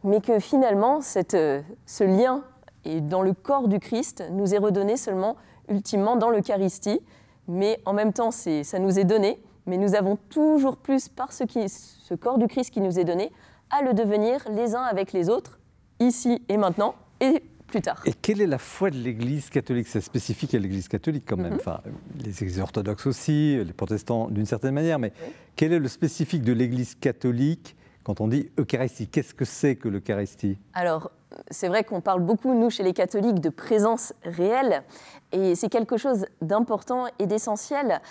mais 0.03 0.21
que 0.21 0.39
finalement, 0.39 1.01
cette, 1.01 1.33
euh, 1.33 1.61
ce 1.85 2.03
lien 2.03 2.43
et 2.85 3.01
dans 3.01 3.21
le 3.21 3.33
corps 3.33 3.67
du 3.67 3.79
Christ 3.79 4.23
nous 4.31 4.53
est 4.53 4.57
redonné 4.57 4.97
seulement 4.97 5.35
ultimement 5.69 6.15
dans 6.15 6.29
l'Eucharistie, 6.29 6.99
mais 7.47 7.79
en 7.85 7.93
même 7.93 8.13
temps, 8.13 8.31
ça 8.31 8.79
nous 8.79 8.99
est 8.99 9.03
donné, 9.03 9.41
mais 9.65 9.77
nous 9.77 9.95
avons 9.95 10.17
toujours 10.29 10.77
plus, 10.77 11.07
par 11.07 11.31
ce, 11.31 11.43
qui, 11.43 11.69
ce 11.69 12.13
corps 12.13 12.37
du 12.37 12.47
Christ 12.47 12.71
qui 12.71 12.81
nous 12.81 12.99
est 12.99 13.03
donné, 13.03 13.31
à 13.69 13.81
le 13.81 13.93
devenir 13.93 14.45
les 14.51 14.75
uns 14.75 14.83
avec 14.83 15.13
les 15.13 15.29
autres, 15.29 15.59
ici 15.99 16.41
et 16.49 16.57
maintenant, 16.57 16.95
et 17.19 17.43
plus 17.67 17.81
tard. 17.81 18.01
Et 18.05 18.13
quelle 18.13 18.41
est 18.41 18.47
la 18.47 18.57
foi 18.57 18.89
de 18.89 18.97
l'Église 18.97 19.49
catholique? 19.49 19.87
C'est 19.87 20.01
spécifique 20.01 20.53
à 20.53 20.59
l'Église 20.59 20.87
catholique 20.87 21.23
quand 21.25 21.37
même. 21.37 21.53
Mhm. 21.53 21.59
enfin, 21.59 21.79
les 22.19 22.43
Églises 22.43 22.59
orthodoxes 22.59 23.07
aussi, 23.07 23.63
les 23.63 23.73
protestants 23.73 24.27
d'une 24.29 24.45
certaine 24.45 24.73
manière. 24.73 24.99
Mais 24.99 25.13
quel 25.55 25.71
est 25.71 25.79
le 25.79 25.87
spécifique 25.87 26.43
de 26.43 26.53
l'Église 26.53 26.95
catholique 26.95 27.75
quand 28.03 28.21
on 28.21 28.27
dit 28.27 28.49
Eucharistie 28.59 29.07
Qu'est-ce 29.07 29.33
que 29.33 29.45
c'est 29.45 29.75
que 29.75 29.87
l'Eucharistie? 29.87 30.57
Alors, 30.73 31.11
c'est 31.49 31.67
vrai 31.67 31.83
qu'on 31.83 32.01
parle 32.01 32.21
beaucoup, 32.21 32.53
nous, 32.53 32.69
chez 32.69 32.83
les 32.83 32.93
catholiques, 32.93 33.39
de 33.39 33.49
présence 33.49 34.13
réelle. 34.23 34.83
Et 35.31 35.55
c'est 35.55 35.69
quelque 35.69 35.97
chose 35.97 36.25
d'important 36.41 37.05
et 37.19 37.25
d'essentiel. 37.25 38.01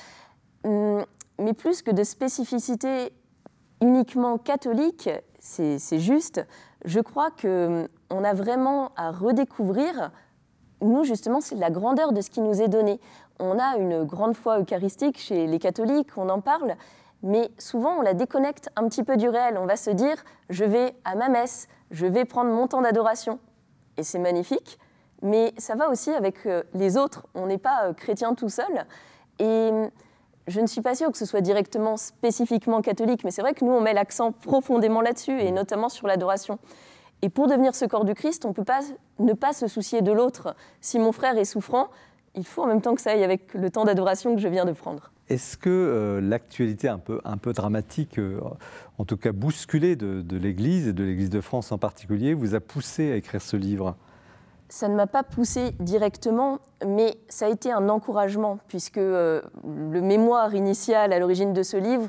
Hum, 0.64 1.04
mais 1.38 1.54
plus 1.54 1.82
que 1.82 1.90
de 1.90 2.04
spécificité 2.04 3.12
uniquement 3.80 4.38
catholique, 4.38 5.08
c'est 5.38 5.98
juste, 5.98 6.46
je 6.84 7.00
crois 7.00 7.30
qu'on 7.30 7.86
hum, 8.10 8.24
a 8.24 8.34
vraiment 8.34 8.92
à 8.96 9.10
redécouvrir, 9.10 10.10
nous 10.82 11.04
justement, 11.04 11.40
c'est 11.40 11.56
la 11.56 11.70
grandeur 11.70 12.12
de 12.12 12.20
ce 12.20 12.30
qui 12.30 12.40
nous 12.40 12.60
est 12.60 12.68
donné. 12.68 13.00
On 13.38 13.58
a 13.58 13.76
une 13.78 14.04
grande 14.04 14.36
foi 14.36 14.60
eucharistique 14.60 15.18
chez 15.18 15.46
les 15.46 15.58
catholiques, 15.58 16.10
on 16.16 16.28
en 16.28 16.40
parle, 16.40 16.76
mais 17.22 17.50
souvent 17.58 17.98
on 17.98 18.00
la 18.02 18.14
déconnecte 18.14 18.70
un 18.76 18.88
petit 18.88 19.04
peu 19.04 19.16
du 19.16 19.28
réel. 19.28 19.58
On 19.58 19.66
va 19.66 19.76
se 19.76 19.90
dire, 19.90 20.16
je 20.48 20.64
vais 20.64 20.94
à 21.04 21.14
ma 21.14 21.28
messe, 21.28 21.68
je 21.90 22.06
vais 22.06 22.24
prendre 22.24 22.50
mon 22.50 22.66
temps 22.66 22.82
d'adoration. 22.82 23.38
Et 23.96 24.02
c'est 24.02 24.18
magnifique, 24.18 24.78
mais 25.22 25.52
ça 25.58 25.74
va 25.74 25.90
aussi 25.90 26.10
avec 26.10 26.46
euh, 26.46 26.62
les 26.74 26.96
autres. 26.96 27.26
On 27.34 27.46
n'est 27.46 27.58
pas 27.58 27.84
euh, 27.84 27.92
chrétien 27.92 28.34
tout 28.34 28.48
seul. 28.48 28.86
Et 29.38 29.70
hum, 29.70 29.90
je 30.46 30.60
ne 30.60 30.66
suis 30.66 30.80
pas 30.80 30.94
sûre 30.94 31.10
que 31.12 31.18
ce 31.18 31.26
soit 31.26 31.40
directement 31.40 31.96
spécifiquement 31.96 32.82
catholique, 32.82 33.24
mais 33.24 33.30
c'est 33.30 33.42
vrai 33.42 33.54
que 33.54 33.64
nous, 33.64 33.72
on 33.72 33.80
met 33.80 33.94
l'accent 33.94 34.32
profondément 34.32 35.00
là-dessus, 35.00 35.38
et 35.40 35.52
notamment 35.52 35.88
sur 35.88 36.06
l'adoration. 36.06 36.58
Et 37.22 37.28
pour 37.28 37.46
devenir 37.46 37.74
ce 37.74 37.84
corps 37.84 38.04
du 38.04 38.14
Christ, 38.14 38.44
on 38.44 38.48
ne 38.48 38.54
peut 38.54 38.64
pas 38.64 38.80
ne 39.18 39.32
pas 39.32 39.52
se 39.52 39.68
soucier 39.68 40.00
de 40.00 40.10
l'autre. 40.10 40.56
Si 40.80 40.98
mon 40.98 41.12
frère 41.12 41.36
est 41.36 41.44
souffrant, 41.44 41.88
il 42.34 42.46
faut 42.46 42.62
en 42.62 42.66
même 42.66 42.80
temps 42.80 42.94
que 42.94 43.00
ça 43.00 43.10
aille 43.10 43.24
avec 43.24 43.54
le 43.54 43.70
temps 43.70 43.84
d'adoration 43.84 44.34
que 44.34 44.40
je 44.40 44.48
viens 44.48 44.64
de 44.64 44.72
prendre. 44.72 45.12
Est-ce 45.30 45.56
que 45.56 45.70
euh, 45.70 46.20
l'actualité 46.20 46.88
un 46.88 46.98
peu, 46.98 47.52
dramatique, 47.52 48.18
euh, 48.18 48.40
en 48.98 49.04
tout 49.04 49.16
cas 49.16 49.30
bousculée 49.30 49.94
de, 49.94 50.36
l'Église 50.36 50.88
et 50.88 50.92
de 50.92 51.04
l'Église 51.04 51.30
de 51.30 51.40
France 51.40 51.70
en 51.70 51.78
particulier, 51.78 52.34
vous 52.34 52.56
a 52.56 52.60
poussé 52.60 53.12
à 53.12 53.16
écrire 53.16 53.40
ce 53.40 53.56
livre? 53.56 53.94
Ça 54.68 54.88
ne 54.88 54.96
m'a 54.96 55.06
pas 55.06 55.22
poussé 55.22 55.70
directement, 55.78 56.58
mais 56.84 57.16
ça 57.28 57.46
a 57.46 57.48
été 57.48 57.70
un 57.70 57.88
encouragement, 57.88 58.58
puisque 58.66 58.98
euh, 58.98 59.40
le 59.64 60.00
mémoire 60.00 60.52
initial 60.52 61.12
à 61.12 61.20
l'origine 61.20 61.52
de 61.52 61.62
ce 61.62 61.76
livre, 61.76 62.08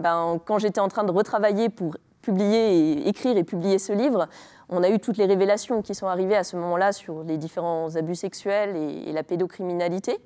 ben, 0.00 0.40
quand 0.44 0.58
j'étais 0.58 0.80
en 0.80 0.88
train 0.88 1.04
de 1.04 1.12
retravailler 1.12 1.68
pour 1.68 1.96
publier 2.20 2.78
et 2.78 3.08
écrire 3.08 3.36
et 3.36 3.44
publier 3.44 3.78
ce 3.78 3.92
livre, 3.92 4.28
on 4.68 4.82
a 4.82 4.90
eu 4.90 4.98
toutes 4.98 5.18
les 5.18 5.26
révélations 5.26 5.82
qui 5.82 5.94
sont 5.94 6.08
arrivées 6.08 6.36
à 6.36 6.42
ce 6.42 6.56
moment-là 6.56 6.92
sur 6.92 7.22
les 7.22 7.38
différents 7.38 7.94
abus 7.94 8.16
sexuels 8.16 8.74
et 8.74 9.12
la 9.12 9.22
pédocriminalité. 9.22 10.18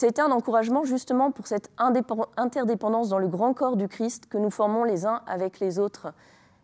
C'était 0.00 0.22
un 0.22 0.30
encouragement 0.30 0.84
justement 0.84 1.30
pour 1.30 1.46
cette 1.46 1.70
interdépendance 1.76 3.10
dans 3.10 3.18
le 3.18 3.28
grand 3.28 3.52
corps 3.52 3.76
du 3.76 3.86
Christ 3.86 4.28
que 4.30 4.38
nous 4.38 4.48
formons 4.48 4.82
les 4.82 5.04
uns 5.04 5.20
avec 5.26 5.60
les 5.60 5.78
autres. 5.78 6.14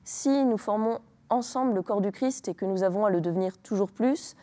Si 0.04 0.46
nous 0.46 0.56
formons 0.56 1.00
ensemble 1.28 1.74
le 1.74 1.82
corps 1.82 2.00
du 2.00 2.12
Christ 2.12 2.48
et 2.48 2.54
que 2.54 2.64
nous 2.64 2.82
avons 2.82 3.04
à 3.04 3.10
le 3.10 3.20
devenir 3.20 3.58
toujours 3.58 3.90
plus, 3.90 4.36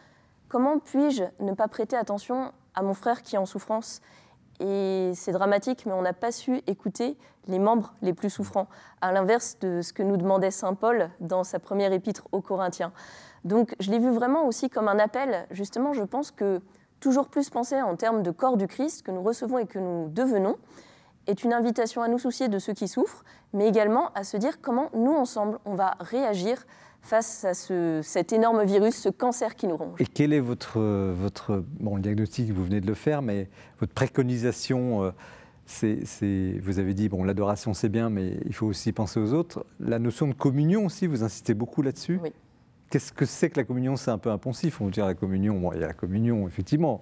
comment 0.48 0.78
puis-je 0.78 1.24
ne 1.40 1.54
pas 1.54 1.68
prêter 1.68 1.96
attention 1.96 2.52
à 2.76 2.84
mon 2.84 2.94
frère 2.94 3.24
qui 3.24 3.34
est 3.34 3.40
en 3.40 3.48
souffrance? 3.48 4.00
Et 4.60 5.12
c'est 5.16 5.32
dramatique, 5.32 5.88
mais 5.88 5.94
on 5.94 6.04
n'a 6.04 6.14
pas 6.14 6.32
su 6.32 6.62
écouter 6.68 7.18
les 7.48 7.58
membres 7.58 7.96
les 8.04 8.14
plus 8.14 8.30
souffrants, 8.30 8.68
à 9.02 9.12
l'inverse 9.12 9.58
de 9.60 9.82
ce 9.82 9.92
que 9.92 10.04
nous 10.04 10.18
demandait 10.18 10.52
Saint 10.52 10.76
Paul 10.76 11.10
dans 11.20 11.44
sa 11.44 11.58
première 11.58 11.94
épître 11.94 12.28
aux 12.32 12.42
Corinthiens. 12.42 12.94
Donc 13.44 13.76
je 13.80 13.90
l'ai 13.90 13.98
vu 13.98 14.12
vraiment 14.12 14.46
aussi 14.46 14.70
comme 14.70 14.88
un 14.88 15.00
appel. 15.00 15.48
Justement, 15.50 15.94
je 15.94 16.04
pense 16.04 16.30
que 16.30 16.62
toujours 17.04 17.28
plus 17.28 17.50
penser 17.50 17.82
en 17.82 17.98
termes 17.98 18.24
de 18.24 18.32
corps 18.32 18.56
du 18.56 18.66
Christ 18.66 19.04
que 19.04 19.12
nous 19.12 19.22
recevons 19.22 19.58
et 19.58 19.66
que 19.66 19.78
nous 19.78 20.08
devenons, 20.10 20.56
est 21.28 21.44
une 21.44 21.52
invitation 21.52 22.02
à 22.02 22.08
nous 22.08 22.18
soucier 22.18 22.48
de 22.48 22.60
ceux 22.60 22.74
qui 22.74 22.88
souffrent, 22.88 23.26
mais 23.52 23.68
également 23.68 24.12
à 24.14 24.24
se 24.24 24.38
dire 24.38 24.62
comment 24.62 24.90
nous, 24.94 25.12
ensemble, 25.12 25.60
on 25.66 25.76
va 25.76 25.96
réagir 26.00 26.66
face 27.02 27.44
à 27.44 27.54
ce, 27.54 28.00
cet 28.02 28.32
énorme 28.32 28.64
virus, 28.64 28.96
ce 28.96 29.10
cancer 29.10 29.56
qui 29.56 29.68
nous 29.68 29.76
ronge. 29.76 30.00
Et 30.00 30.06
quel 30.06 30.32
est 30.32 30.40
votre, 30.40 30.80
votre 30.80 31.62
bon, 31.82 31.98
le 31.98 32.02
diagnostic, 32.02 32.50
vous 32.52 32.64
venez 32.64 32.80
de 32.80 32.88
le 32.88 32.94
faire, 32.94 33.22
mais 33.22 33.50
votre 33.80 33.94
préconisation 33.94 35.04
euh, 35.04 35.12
c'est, 35.66 36.60
vous 36.62 36.80
avez 36.80 36.94
dit, 36.94 37.10
bon, 37.10 37.26
l'adoration 37.26 37.74
c'est 37.74 37.90
bien, 37.90 38.10
mais 38.10 38.38
il 38.46 38.54
faut 38.54 38.68
aussi 38.68 38.94
penser 38.94 39.20
aux 39.20 39.34
autres. 39.34 39.66
La 39.82 40.00
notion 40.00 40.28
de 40.28 40.34
communion 40.34 40.86
aussi, 40.86 41.08
vous 41.08 41.24
insistez 41.24 41.54
beaucoup 41.54 41.82
là-dessus. 41.82 42.20
Oui. 42.24 42.32
Qu'est-ce 42.94 43.12
que 43.12 43.26
c'est 43.26 43.50
que 43.50 43.60
la 43.60 43.64
communion? 43.64 43.96
C'est 43.96 44.12
un 44.12 44.20
peu 44.20 44.30
impensif, 44.30 44.80
on 44.80 44.88
dire 44.88 45.08
la 45.08 45.16
communion. 45.16 45.60
Bon, 45.60 45.72
il 45.74 45.82
y 45.82 45.84
a 45.84 45.88
la 45.88 45.94
communion, 45.94 46.48
effectivement, 46.48 47.02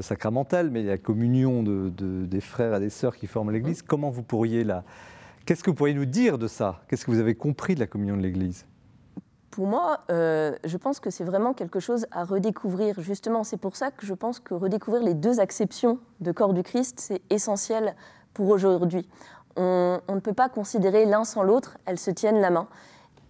sacramentale, 0.00 0.68
mais 0.68 0.80
il 0.80 0.86
y 0.86 0.88
a 0.88 0.94
la 0.94 0.98
communion 0.98 1.62
de, 1.62 1.90
des 2.26 2.40
frères 2.40 2.74
et 2.74 2.80
des 2.80 2.90
sœurs 2.90 3.16
qui 3.16 3.28
forment 3.28 3.52
l'Église. 3.52 3.82
Comment 3.82 4.10
vous 4.10 4.24
pourriez 4.24 4.64
la... 4.64 4.82
Qu'est-ce 5.46 5.62
que 5.62 5.70
vous 5.70 5.76
pourriez 5.76 5.94
nous 5.94 6.06
dire 6.06 6.38
de 6.38 6.48
ça? 6.48 6.82
Qu'est-ce 6.88 7.04
que 7.04 7.12
vous 7.12 7.20
avez 7.20 7.36
compris 7.36 7.76
de 7.76 7.78
la 7.78 7.86
communion 7.86 8.16
de 8.16 8.22
l'Église? 8.22 8.66
Pour 9.52 9.68
moi, 9.68 10.00
euh, 10.10 10.56
je 10.64 10.76
pense 10.76 10.98
que 10.98 11.08
c'est 11.08 11.22
vraiment 11.22 11.54
quelque 11.54 11.78
chose 11.78 12.06
à 12.10 12.24
redécouvrir. 12.24 13.00
Justement, 13.00 13.44
c'est 13.44 13.58
pour 13.58 13.76
ça 13.76 13.92
que 13.92 14.04
je 14.04 14.14
pense 14.14 14.40
que 14.40 14.54
redécouvrir 14.54 15.04
les 15.04 15.14
deux 15.14 15.38
acceptions 15.38 16.00
de 16.18 16.32
corps 16.32 16.52
du 16.52 16.64
Christ, 16.64 16.98
c'est 16.98 17.22
essentiel 17.30 17.94
pour 18.34 18.48
aujourd'hui. 18.48 19.08
On, 19.54 20.00
ne 20.08 20.18
peut 20.18 20.34
pas 20.34 20.48
considérer 20.48 21.06
l'un 21.06 21.22
sans 21.22 21.44
l'autre, 21.44 21.78
elles 21.86 22.00
se 22.00 22.10
tiennent 22.10 22.40
la 22.40 22.50
main. 22.50 22.66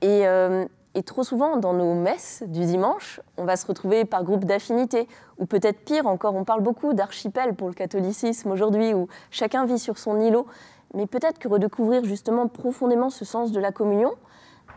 Et 0.00 0.26
euh, 0.26 0.64
et 0.98 1.04
trop 1.04 1.22
souvent, 1.22 1.58
dans 1.58 1.74
nos 1.74 1.94
messes 1.94 2.42
du 2.48 2.64
dimanche, 2.64 3.20
on 3.36 3.44
va 3.44 3.54
se 3.54 3.64
retrouver 3.64 4.04
par 4.04 4.24
groupe 4.24 4.44
d'affinité, 4.44 5.06
ou 5.38 5.46
peut-être 5.46 5.84
pire 5.84 6.08
encore, 6.08 6.34
on 6.34 6.42
parle 6.42 6.60
beaucoup 6.60 6.92
d'archipel 6.92 7.54
pour 7.54 7.68
le 7.68 7.74
catholicisme 7.74 8.50
aujourd'hui, 8.50 8.94
où 8.94 9.06
chacun 9.30 9.64
vit 9.64 9.78
sur 9.78 9.96
son 9.96 10.18
îlot. 10.20 10.48
Mais 10.94 11.06
peut-être 11.06 11.38
que 11.38 11.46
redécouvrir 11.46 12.04
justement 12.04 12.48
profondément 12.48 13.10
ce 13.10 13.24
sens 13.24 13.52
de 13.52 13.60
la 13.60 13.70
communion 13.70 14.10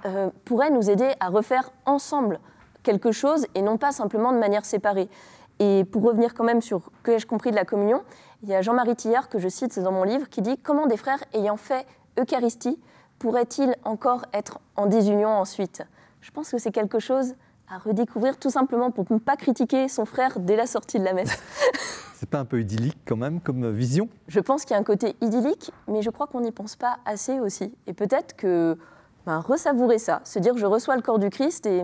euh, 0.06 0.30
pourrait 0.46 0.70
nous 0.70 0.92
aider 0.92 1.12
à 1.20 1.30
refaire 1.30 1.72
ensemble 1.88 2.40
quelque 2.84 3.12
chose 3.12 3.48
et 3.56 3.64
non 3.64 3.78
pas 3.78 3.92
simplement 3.92 4.32
de 4.32 4.38
manière 4.38 4.64
séparée. 4.64 5.10
Et 5.58 5.86
pour 5.86 6.04
revenir 6.04 6.36
quand 6.36 6.44
même 6.44 6.62
sur 6.62 6.92
que 7.02 7.14
ai-je 7.14 7.26
compris 7.26 7.50
de 7.50 7.56
la 7.56 7.66
communion, 7.66 8.04
il 8.44 8.50
y 8.50 8.54
a 8.54 8.62
Jean-Marie 8.62 8.96
Tillard, 8.96 9.28
que 9.28 9.40
je 9.40 9.48
cite, 9.48 9.80
dans 9.80 9.92
mon 9.92 10.04
livre, 10.04 10.30
qui 10.30 10.44
dit 10.44 10.60
Comment 10.60 10.86
des 10.86 10.98
frères 10.98 11.24
ayant 11.34 11.58
fait 11.58 11.88
Eucharistie 12.20 12.80
pourraient-ils 13.18 13.76
encore 13.86 14.26
être 14.34 14.60
en 14.76 14.86
désunion 14.86 15.30
ensuite? 15.30 15.84
Je 16.22 16.32
pense 16.32 16.50
que 16.52 16.58
c'est 16.58 16.72
quelque 16.72 17.00
chose 17.00 17.36
à 17.70 17.78
redécouvrir 17.78 18.38
tout 18.38 18.50
simplement 18.50 18.92
pour 18.92 19.06
ne 19.10 19.18
pas 19.18 19.36
critiquer 19.36 19.88
son 19.88 20.06
frère 20.06 20.40
dès 20.40 20.56
la 20.56 20.68
sortie 20.68 21.00
de 21.00 21.06
la 21.06 21.14
messe. 21.14 21.38
C'est 22.16 22.30
pas 22.30 22.40
un 22.40 22.46
peu 22.46 22.62
idyllique 22.62 23.00
quand 23.08 23.16
même 23.16 23.42
comme 23.42 23.72
vision? 23.72 24.08
Je 24.28 24.40
pense 24.40 24.64
qu'il 24.64 24.76
y 24.76 24.78
a 24.78 24.80
un 24.80 24.84
côté 24.84 25.16
idyllique, 25.22 25.72
mais 25.88 26.04
je 26.04 26.12
crois 26.12 26.28
qu'on 26.28 26.42
n'y 26.42 26.52
pense 26.52 26.76
pas 26.76 27.00
assez 27.04 27.40
aussi. 27.40 27.74
Et 27.88 27.94
peut-être 27.94 28.36
que 28.36 28.78
ben, 29.26 29.40
ressavourer 29.40 29.98
ça, 29.98 30.22
se 30.24 30.38
dire 30.38 30.56
je 30.56 30.68
reçois 30.68 30.96
le 30.96 31.02
corps 31.02 31.18
du 31.18 31.32
Christ 31.32 31.66
et 31.66 31.84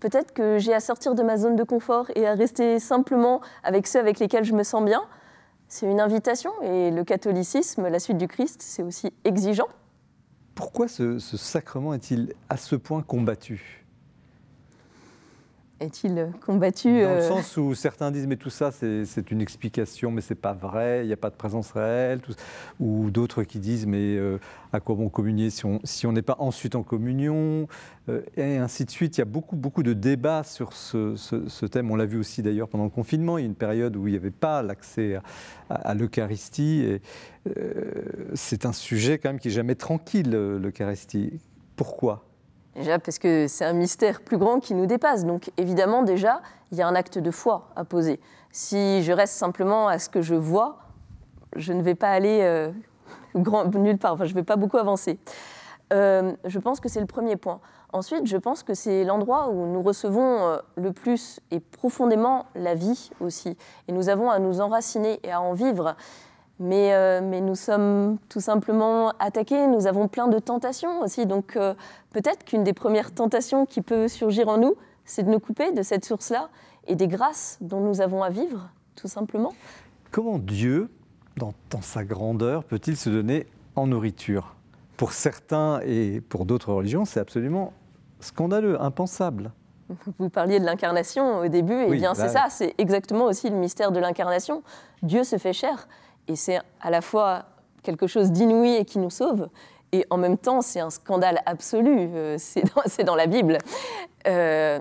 peut-être 0.00 0.32
que 0.32 0.58
j'ai 0.58 0.74
à 0.74 0.80
sortir 0.80 1.14
de 1.14 1.22
ma 1.22 1.36
zone 1.36 1.54
de 1.54 1.62
confort 1.62 2.06
et 2.16 2.26
à 2.26 2.34
rester 2.34 2.80
simplement 2.80 3.40
avec 3.62 3.86
ceux 3.86 4.00
avec 4.00 4.18
lesquels 4.18 4.44
je 4.44 4.54
me 4.54 4.64
sens 4.64 4.84
bien, 4.84 5.02
c'est 5.68 5.86
une 5.86 6.00
invitation. 6.00 6.50
Et 6.62 6.90
le 6.90 7.04
catholicisme, 7.04 7.86
la 7.86 8.00
suite 8.00 8.18
du 8.18 8.26
Christ, 8.26 8.60
c'est 8.60 8.82
aussi 8.82 9.12
exigeant. 9.24 9.68
Pourquoi 10.58 10.88
ce 10.88 11.20
sacrement 11.20 11.94
est-il 11.94 12.34
à 12.48 12.56
ce 12.56 12.74
point 12.74 13.00
combattu? 13.00 13.77
Est-il 15.80 16.32
combattu 16.44 16.88
Dans 16.88 17.14
le 17.14 17.20
euh, 17.20 17.28
sens 17.28 17.56
où 17.56 17.74
certains 17.74 18.10
disent 18.10 18.26
mais 18.26 18.36
tout 18.36 18.50
ça 18.50 18.70
c'est 18.72 19.30
une 19.30 19.40
explication 19.40 20.10
mais 20.10 20.20
c'est 20.20 20.34
pas 20.34 20.52
vrai, 20.52 21.04
il 21.04 21.06
n'y 21.06 21.12
a 21.12 21.16
pas 21.16 21.30
de 21.30 21.36
présence 21.36 21.72
réelle, 21.72 22.20
ou 22.80 23.10
d'autres 23.10 23.44
qui 23.44 23.58
disent 23.58 23.86
mais 23.86 24.16
euh, 24.16 24.38
à 24.72 24.80
quoi 24.80 24.96
bon 24.96 25.08
communier 25.08 25.50
si 25.50 26.06
on 26.06 26.12
n'est 26.12 26.22
pas 26.22 26.36
ensuite 26.38 26.74
en 26.74 26.82
communion, 26.82 27.68
euh, 28.08 28.22
et 28.36 28.56
ainsi 28.56 28.84
de 28.84 28.90
suite. 28.90 29.16
Il 29.16 29.20
y 29.20 29.22
a 29.22 29.26
beaucoup 29.26 29.56
beaucoup 29.56 29.82
de 29.82 29.92
débats 29.92 30.42
sur 30.42 30.72
ce, 30.72 31.66
thème. 31.66 31.90
On 31.90 31.96
l'a 31.96 32.06
vu 32.06 32.18
aussi 32.18 32.42
d'ailleurs 32.42 32.68
pendant 32.68 32.84
le 32.84 32.90
confinement. 32.90 33.38
Il 33.38 33.42
y 33.42 33.44
a 33.44 33.48
une 33.48 33.54
période 33.54 33.96
où 33.96 34.06
il 34.08 34.12
n'y 34.12 34.16
avait 34.16 34.30
pas 34.30 34.62
l'accès 34.62 35.18
à, 35.70 35.94
l'Eucharistie 35.94 36.82
et 36.82 37.02
c'est 38.34 38.66
un 38.66 38.72
sujet 38.72 39.18
quand 39.18 39.30
même 39.30 39.38
qui 39.38 39.48
est 39.48 39.52
jamais 39.52 39.74
tranquille 39.74 40.30
l'Eucharistie. 40.30 41.40
Pourquoi? 41.76 42.27
Déjà 42.78 43.00
parce 43.00 43.18
que 43.18 43.48
c'est 43.48 43.64
un 43.64 43.72
mystère 43.72 44.20
plus 44.20 44.38
grand 44.38 44.60
qui 44.60 44.72
nous 44.72 44.86
dépasse. 44.86 45.24
Donc 45.24 45.50
évidemment, 45.56 46.04
déjà, 46.04 46.40
il 46.70 46.78
y 46.78 46.82
a 46.82 46.86
un 46.86 46.94
acte 46.94 47.18
de 47.18 47.30
foi 47.32 47.70
à 47.74 47.84
poser. 47.84 48.20
Si 48.52 49.02
je 49.02 49.12
reste 49.12 49.34
simplement 49.34 49.88
à 49.88 49.98
ce 49.98 50.08
que 50.08 50.22
je 50.22 50.36
vois, 50.36 50.78
je 51.56 51.72
ne 51.72 51.82
vais 51.82 51.96
pas 51.96 52.10
aller 52.10 52.38
euh, 52.42 52.70
nulle 53.34 53.98
part, 53.98 54.12
enfin, 54.14 54.26
je 54.26 54.30
ne 54.30 54.36
vais 54.36 54.44
pas 54.44 54.54
beaucoup 54.54 54.76
avancer. 54.76 55.18
Euh, 55.92 56.32
je 56.44 56.58
pense 56.60 56.78
que 56.78 56.88
c'est 56.88 57.00
le 57.00 57.06
premier 57.06 57.34
point. 57.34 57.60
Ensuite, 57.92 58.26
je 58.26 58.36
pense 58.36 58.62
que 58.62 58.74
c'est 58.74 59.02
l'endroit 59.02 59.48
où 59.48 59.66
nous 59.66 59.82
recevons 59.82 60.38
euh, 60.40 60.58
le 60.76 60.92
plus 60.92 61.40
et 61.50 61.58
profondément 61.58 62.46
la 62.54 62.74
vie 62.74 63.10
aussi. 63.20 63.56
Et 63.88 63.92
nous 63.92 64.08
avons 64.08 64.30
à 64.30 64.38
nous 64.38 64.60
enraciner 64.60 65.18
et 65.24 65.32
à 65.32 65.40
en 65.40 65.52
vivre. 65.52 65.96
Mais, 66.60 66.92
euh, 66.92 67.20
mais, 67.22 67.40
nous 67.40 67.54
sommes 67.54 68.18
tout 68.28 68.40
simplement 68.40 69.10
attaqués, 69.20 69.68
nous 69.68 69.86
avons 69.86 70.08
plein 70.08 70.26
de 70.26 70.40
tentations 70.40 71.00
aussi. 71.02 71.24
Donc 71.24 71.56
euh, 71.56 71.74
peut-être 72.10 72.44
qu'une 72.44 72.64
des 72.64 72.72
premières 72.72 73.14
tentations 73.14 73.64
qui 73.64 73.80
peut 73.80 74.08
surgir 74.08 74.48
en 74.48 74.58
nous, 74.58 74.74
c'est 75.04 75.22
de 75.22 75.30
nous 75.30 75.38
couper 75.38 75.72
de 75.72 75.82
cette 75.82 76.04
source-là 76.04 76.48
et 76.88 76.96
des 76.96 77.06
grâces 77.06 77.58
dont 77.60 77.80
nous 77.80 78.00
avons 78.00 78.22
à 78.22 78.30
vivre, 78.30 78.70
tout 78.96 79.08
simplement. 79.08 79.54
Comment 80.10 80.38
Dieu, 80.38 80.90
dans, 81.36 81.52
dans 81.70 81.82
sa 81.82 82.02
grandeur, 82.02 82.64
peut-il 82.64 82.96
se 82.96 83.08
donner 83.08 83.46
en 83.76 83.86
nourriture? 83.86 84.56
Pour 84.96 85.12
certains 85.12 85.80
et 85.84 86.20
pour 86.20 86.44
d'autres 86.44 86.72
religions, 86.72 87.04
c'est 87.04 87.20
absolument 87.20 87.72
scandaleux, 88.18 88.82
impensable. 88.82 89.52
Vous 90.18 90.28
parliez 90.28 90.60
de 90.60 90.64
l'incarnation 90.64 91.38
au 91.38 91.48
début, 91.48 91.80
et 91.80 91.90
bien 91.90 92.14
c'est 92.14 92.28
ça, 92.28 92.48
c'est 92.50 92.74
exactement 92.76 93.24
aussi 93.24 93.48
le 93.48 93.56
mystère 93.56 93.90
de 93.90 94.00
l'incarnation. 94.00 94.62
Dieu 95.02 95.24
se 95.24 95.38
fait 95.38 95.54
chair. 95.54 95.88
Et 96.28 96.36
c'est 96.36 96.60
à 96.80 96.90
la 96.90 97.00
fois 97.00 97.44
quelque 97.82 98.06
chose 98.06 98.30
d'inouï 98.30 98.76
et 98.76 98.84
qui 98.84 98.98
nous 98.98 99.10
sauve, 99.10 99.48
et 99.92 100.06
en 100.10 100.18
même 100.18 100.36
temps, 100.36 100.60
c'est 100.60 100.80
un 100.80 100.90
scandale 100.90 101.40
absolu, 101.46 102.10
euh, 102.14 102.36
c'est 102.38 103.04
dans, 103.04 103.14
la 103.16 103.26
Bible. 103.26 103.58
Euh, 104.26 104.80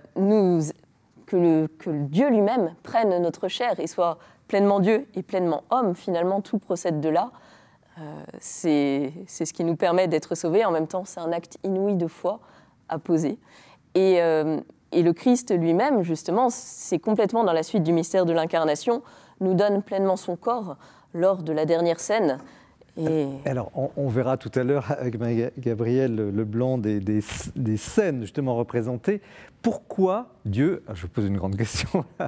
que, 1.26 1.68
Dieu 1.88 2.30
lui-même 2.30 2.74
prenne 2.84 3.22
notre 3.22 3.48
chair 3.48 3.80
et 3.80 3.88
soit 3.88 4.18
pleinement 4.48 4.80
Dieu 4.80 5.08
et 5.16 5.24
pleinement 5.24 5.64
homme, 5.70 5.96
finalement, 5.96 6.42
tout 6.42 6.58
procède 6.58 7.00
de 7.00 7.10
là. 7.10 7.32
Euh, 8.00 8.24
c'est 8.40 9.12
ce 9.28 9.54
qui 9.54 9.64
nous 9.64 9.76
permet 9.76 10.08
d'être 10.08 10.36
sauvés. 10.36 10.66
En 10.66 10.72
même 10.72 10.88
temps, 10.88 11.04
c'est 11.06 11.20
un 11.20 11.32
acte 11.32 11.58
inouï 11.64 11.96
de 11.96 12.08
foi 12.08 12.40
à 12.90 13.00
poser. 13.00 13.40
Et 13.96 14.22
le 14.22 15.12
Christ 15.12 15.52
lui-même, 15.58 16.04
justement, 16.04 16.50
c'est 16.50 17.00
complètement 17.00 17.44
dans 17.44 17.54
la 17.54 17.64
suite 17.64 17.84
du 17.84 17.92
mystère 17.92 18.26
de 18.26 18.32
l'incarnation, 18.32 19.02
nous 19.40 19.54
donne 19.54 19.82
pleinement 19.82 20.16
son 20.16 20.36
corps 20.36 20.78
lors 21.14 21.44
de 21.44 21.54
la 21.54 21.66
dernière 21.66 22.00
scène. 22.00 22.40
Et... 22.98 23.28
Alors, 23.46 23.72
on, 23.96 24.08
verra 24.08 24.38
tout 24.38 24.52
à 24.56 24.64
l'heure 24.64 24.92
avec 24.98 25.18
Gabriel 25.60 26.16
Leblanc 26.16 26.80
des, 26.80 27.00
des, 27.00 27.20
des, 27.56 27.78
scènes 27.78 28.22
justement 28.22 28.56
représentées. 28.56 29.22
Pourquoi 29.62 30.30
Dieu, 30.46 30.84
je 30.94 31.04
vous 31.04 31.08
pose 31.08 31.26
une 31.26 31.38
grande 31.38 31.56
question, 31.56 32.06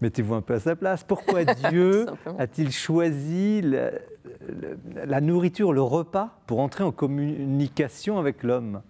mettez-vous 0.00 0.34
un 0.34 0.40
peu 0.40 0.54
à 0.54 0.60
sa 0.60 0.74
place, 0.74 1.04
pourquoi 1.04 1.44
Dieu 1.70 2.06
a-t-il 2.38 2.72
choisi 2.72 3.60
la, 3.60 3.90
la, 5.04 5.20
nourriture, 5.20 5.74
le 5.74 5.82
repas, 5.82 6.38
pour 6.46 6.60
entrer 6.60 6.82
en 6.82 6.92
communication 6.92 8.18
avec 8.18 8.42
l'homme? 8.42 8.80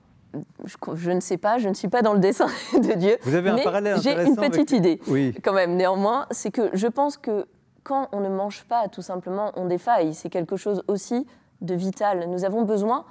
Je, 0.94 1.10
ne 1.10 1.18
sais 1.18 1.38
pas, 1.38 1.58
je 1.58 1.68
ne 1.68 1.74
suis 1.74 1.88
pas 1.88 2.02
dans 2.02 2.12
le 2.12 2.20
dessin 2.20 2.46
de 2.72 2.96
Dieu. 2.96 3.16
Vous 3.22 3.34
avez 3.34 3.50
un 3.50 3.58
parallèle 3.58 3.98
J'ai 4.00 4.12
une 4.12 4.36
petite 4.36 4.70
idée, 4.70 5.00
oui. 5.08 5.34
quand 5.42 5.52
même, 5.52 5.74
néanmoins, 5.74 6.26
c'est 6.30 6.52
que 6.52 6.70
je 6.72 6.86
pense 6.86 7.16
que 7.16 7.46
quand 7.82 8.08
on 8.12 8.20
ne 8.20 8.28
mange 8.28 8.64
pas, 8.64 8.88
tout 8.88 9.02
simplement, 9.02 9.52
on 9.56 9.66
défaille. 9.66 10.14
C'est 10.14 10.30
quelque 10.30 10.56
chose 10.56 10.82
aussi 10.88 11.26
de 11.60 11.74
vital. 11.74 12.28
Nous 12.28 12.44
avons 12.44 12.62
besoin 12.62 13.04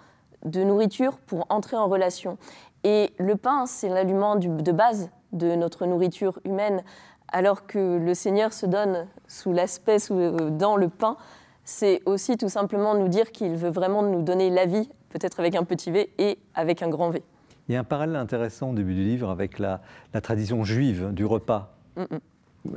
de 0.45 0.63
nourriture 0.63 1.17
pour 1.17 1.45
entrer 1.49 1.77
en 1.77 1.87
relation. 1.87 2.37
Et 2.83 3.11
le 3.17 3.35
pain, 3.35 3.65
c'est 3.65 3.89
l'aliment 3.89 4.35
de 4.35 4.71
base 4.71 5.09
de 5.33 5.55
notre 5.55 5.85
nourriture 5.85 6.39
humaine, 6.45 6.83
alors 7.27 7.67
que 7.67 7.97
le 7.97 8.13
Seigneur 8.13 8.53
se 8.53 8.65
donne 8.65 9.07
sous 9.27 9.53
l'aspect, 9.53 9.97
euh, 10.11 10.49
dans 10.49 10.75
le 10.75 10.89
pain, 10.89 11.17
c'est 11.63 12.01
aussi 12.05 12.37
tout 12.37 12.49
simplement 12.49 12.95
nous 12.95 13.07
dire 13.07 13.31
qu'il 13.31 13.55
veut 13.55 13.69
vraiment 13.69 14.01
nous 14.01 14.23
donner 14.23 14.49
la 14.49 14.65
vie, 14.65 14.89
peut-être 15.09 15.39
avec 15.39 15.55
un 15.55 15.63
petit 15.63 15.91
V 15.91 16.11
et 16.17 16.39
avec 16.55 16.81
un 16.81 16.89
grand 16.89 17.11
V. 17.11 17.21
Il 17.67 17.73
y 17.73 17.75
a 17.75 17.81
un 17.81 17.83
parallèle 17.83 18.15
intéressant 18.15 18.71
au 18.71 18.73
début 18.73 18.95
du 18.95 19.03
livre 19.03 19.29
avec 19.29 19.59
la, 19.59 19.81
tradition 20.23 20.63
juive 20.63 21.13
du 21.13 21.25
repas. 21.25 21.75
Mm, 21.95 22.01
mm 22.01 22.19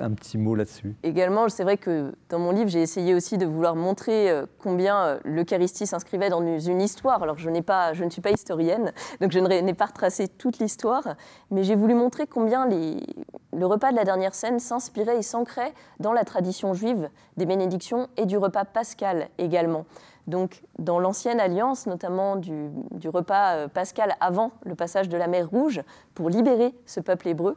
un 0.01 0.11
petit 0.13 0.39
mot 0.39 0.55
là-dessus. 0.55 0.95
Également, 1.03 1.49
c'est 1.49 1.65
vrai 1.65 1.77
que 1.77 2.13
dans 2.29 2.39
mon 2.39 2.51
livre, 2.51 2.69
j'ai 2.69 2.83
essayé 2.83 3.15
aussi 3.15 3.39
de 3.39 3.47
vouloir 3.47 3.77
montrer 3.77 4.31
euh, 4.31 4.47
combien 4.59 5.03
euh, 5.03 5.19
l'Eucharistie 5.25 5.87
s'inscrivait 5.87 6.31
dans 6.31 6.41
une 6.59 6.81
histoire. 6.81 7.23
Alors, 7.23 7.39
je, 7.39 7.51
pas, 7.61 7.93
je 7.93 8.05
ne 8.05 8.11
suis 8.11 8.23
pas 8.23 8.31
historienne, 8.31 8.93
donc 9.21 9.33
je 9.33 9.39
n'ai 9.39 9.75
pas 9.75 9.87
retracé 9.87 10.29
toute 10.29 10.59
l'histoire, 10.59 11.17
mais 11.51 11.63
j'ai 11.63 11.75
voulu 11.75 11.95
montrer 11.95 12.27
combien 12.27 12.69
le 12.69 13.67
repas 13.67 13.91
de 13.91 13.97
la 13.97 14.05
dernière 14.05 14.35
scène 14.35 14.59
s'inspirait 14.59 15.19
et 15.19 15.23
s'ancrait 15.23 15.73
dans 16.01 16.13
la 16.13 16.25
tradition 16.25 16.75
juive 16.75 17.11
des 17.37 17.47
bénédictions 17.47 18.09
et 18.17 18.27
du 18.27 18.39
repas 18.39 18.65
pascal 18.65 19.29
également. 19.39 19.85
Donc, 20.27 20.63
dans 20.79 21.01
l'ancienne 21.01 21.41
alliance, 21.41 21.87
notamment 21.87 22.37
du, 22.37 22.71
du 22.93 23.09
repas 23.09 23.55
euh, 23.55 23.69
pascal 23.69 24.15
avant 24.21 24.53
le 24.65 24.75
passage 24.75 25.09
de 25.09 25.17
la 25.17 25.27
mer 25.27 25.49
Rouge, 25.51 25.83
pour 26.15 26.31
libérer 26.31 26.75
ce 26.87 27.01
peuple 27.01 27.29
hébreu, 27.29 27.57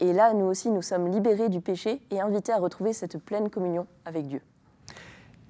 et 0.00 0.12
là, 0.12 0.34
nous 0.34 0.46
aussi, 0.46 0.70
nous 0.70 0.82
sommes 0.82 1.10
libérés 1.10 1.48
du 1.48 1.60
péché 1.60 2.00
et 2.10 2.20
invités 2.20 2.52
à 2.52 2.58
retrouver 2.58 2.92
cette 2.92 3.18
pleine 3.18 3.50
communion 3.50 3.86
avec 4.04 4.26
Dieu. 4.26 4.40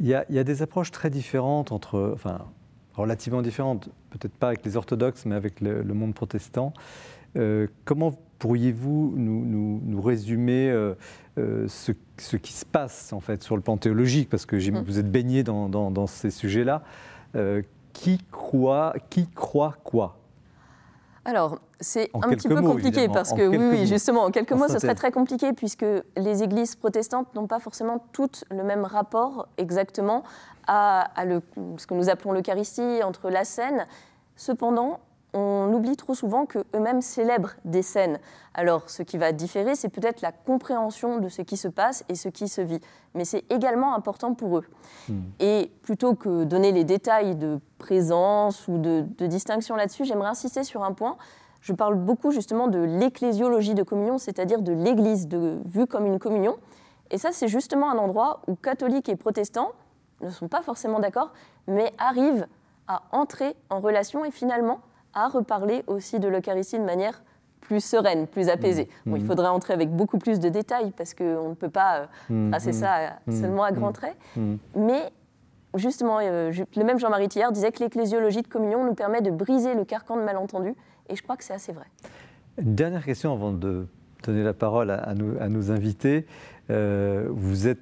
Il 0.01 0.09
y 0.09 0.15
a, 0.15 0.25
des 0.45 0.63
approches 0.63 0.91
très 0.91 1.11
différentes 1.11 1.71
entre, 1.71 2.13
enfin, 2.15 2.47
relativement 2.95 3.41
différentes, 3.41 3.89
peut-être 4.11 4.35
pas 4.35 4.49
avec 4.49 4.65
les 4.65 4.77
orthodoxes, 4.77 5.27
mais 5.27 5.37
avec 5.37 5.61
le, 5.61 5.85
monde 5.95 6.15
protestant. 6.15 6.73
Euh, 7.37 7.69
comment 7.85 8.19
pourriez-vous 8.39 9.15
nous, 9.17 10.03
résumer 10.03 10.71
euh, 10.71 10.95
euh, 11.39 11.67
ce, 11.69 11.93
qui 12.37 12.53
se 12.53 12.67
passe 12.67 13.13
en 13.13 13.21
fait 13.21 13.43
sur 13.45 13.55
le 13.55 13.63
plan 13.63 13.77
théologique, 13.77 14.29
parce 14.29 14.45
que 14.45 14.57
mm. 14.57 14.83
vous 14.85 14.99
êtes 14.99 15.11
baigné 15.11 15.45
dans, 15.45 15.69
dans 15.69 16.07
ces 16.07 16.31
sujets-là. 16.31 16.83
qui 17.93 18.19
croit, 18.31 18.95
qui 19.09 19.29
croit 19.29 19.77
quoi? 19.85 20.19
Alors, 21.25 21.61
c'est 21.83 22.11
un 22.15 22.31
petit 22.31 22.49
peu 22.49 22.63
compliqué 22.63 23.09
parce 23.09 23.33
que, 23.33 23.49
oui, 23.49 23.87
justement, 23.87 24.25
en 24.25 24.31
quelques 24.31 24.53
mots, 24.53 24.69
ce 24.69 24.79
serait 24.79 24.95
très 24.95 25.13
compliqué 25.13 25.53
puisque 25.53 25.85
les 26.17 26.43
églises 26.43 26.77
protestantes 26.77 27.35
n'ont 27.35 27.47
pas 27.47 27.59
forcément 27.59 28.05
toutes 28.13 28.45
le 28.51 28.63
même 28.63 28.85
rapport 28.85 29.49
exactement 29.59 30.23
à, 30.67 31.11
ce 31.77 31.87
que 31.87 31.95
nous 31.95 32.09
appelons 32.09 32.33
l'Eucharistie, 32.33 33.03
entre 33.03 33.31
la 33.31 33.45
scène. 33.45 33.87
Cependant, 34.37 35.01
on 35.35 35.73
oublie 35.73 35.97
trop 35.97 36.15
souvent 36.15 36.45
qu'eux-mêmes 36.45 37.01
célèbrent 37.01 37.55
des 37.65 37.83
scènes. 37.83 38.19
Alors, 38.55 38.91
ce 38.91 39.03
qui 39.03 39.17
va 39.17 39.33
différer, 39.33 39.75
c'est 39.75 39.89
peut-être 39.89 40.21
la 40.21 40.31
compréhension 40.31 41.19
de 41.19 41.29
ce 41.29 41.43
qui 41.43 41.57
se 41.57 41.69
passe 41.69 42.05
et 42.09 42.15
ce 42.15 42.29
qui 42.29 42.49
se 42.49 42.61
vit. 42.61 42.81
Mais 43.15 43.25
c'est 43.25 43.45
également 43.51 43.95
important 43.95 44.35
pour 44.35 44.59
eux. 44.59 44.65
Hmm. 45.09 45.23
Et 45.41 45.73
plutôt 45.83 46.15
que 46.15 46.45
donner 46.45 46.73
les 46.73 46.85
détails 46.85 47.35
de 47.35 47.61
présence 47.79 48.69
ou 48.69 48.79
de, 48.79 49.07
distinction 49.27 49.75
là-dessus, 49.75 50.05
j'aimerais 50.05 50.29
insister 50.29 50.65
sur 50.65 50.85
un 50.85 50.93
point. 50.93 51.17
Je 51.63 51.73
parle 51.73 51.95
beaucoup 51.95 52.33
justement 52.33 52.67
de 52.69 52.79
l'ecclésiologie 52.81 53.75
de 53.75 53.83
communion, 53.83 54.19
c'est-à-dire 54.19 54.61
de 54.63 54.73
l'Église 54.73 55.29
vue 55.65 55.87
comme 55.87 56.07
une 56.07 56.19
communion. 56.19 56.57
Et 57.11 57.19
ça, 57.19 57.31
c'est 57.33 57.49
justement 57.49 57.91
un 57.91 57.99
endroit 57.99 58.43
où 58.49 58.55
catholiques 58.57 59.09
et 59.09 59.17
protestants 59.17 59.71
ne 60.21 60.29
sont 60.31 60.49
pas 60.49 60.63
forcément 60.63 60.99
d'accord, 60.99 61.33
mais 61.69 61.93
arrivent 61.99 62.47
à 62.89 63.03
entrer 63.13 63.55
en 63.71 63.81
relation 63.81 64.25
et 64.25 64.31
finalement 64.31 64.81
à 65.15 65.29
reparler 65.29 65.85
aussi 65.87 66.19
de 66.21 66.27
l'Eucharistie 66.29 66.79
de 66.79 66.85
manière 66.85 67.23
plus 67.61 67.81
sereine, 67.85 68.27
plus 68.27 68.49
apaisée. 68.49 68.89
Mmh. 69.07 69.11
Bon, 69.11 69.17
il 69.17 69.23
Mmh. 69.23 69.27
faudrait 69.27 69.49
entrer 69.49 69.73
avec 69.73 69.91
beaucoup 69.95 70.19
plus 70.19 70.41
de 70.41 70.49
détails 70.49 70.91
parce 70.97 71.15
qu'on 71.15 71.51
ne 71.51 71.55
peut 71.55 71.71
pas 71.71 71.99
euh, 72.01 72.07
Mmh. 72.29 72.51
tracer 72.51 72.73
ça 72.73 72.97
Mmh. 73.27 73.33
seulement 73.41 73.63
à 73.63 73.71
grands 73.73 73.93
traits. 73.93 74.17
Mais 74.75 75.13
justement, 75.77 76.19
euh, 76.21 76.51
le 76.77 76.85
même 76.85 76.99
Jean-Marie 76.99 77.29
Thiers 77.29 77.53
disait 77.53 77.71
que 77.71 77.79
l'ecclésiologie 77.85 78.43
de 78.43 78.49
communion 78.49 78.85
nous 78.85 78.95
permet 78.95 79.21
de 79.21 79.31
briser 79.31 79.75
le 79.75 79.85
carcan 79.85 80.17
de 80.17 80.23
malentendu. 80.23 80.75
Et 81.09 81.17
je 81.17 81.23
crois 81.23 81.37
que 81.37 81.45
c'est 81.45 81.55
assez 81.55 81.73
vrai. 81.73 81.87
Dernière 82.59 83.05
question 83.05 83.33
avant 83.33 83.53
de 83.53 83.87
donner 84.23 84.43
la 84.43 84.55
parole 84.55 84.91
à, 84.91 85.15
nos, 85.15 85.71
invités. 85.71 86.27
Euh, 86.71 87.27
vous 87.31 87.67
êtes 87.67 87.81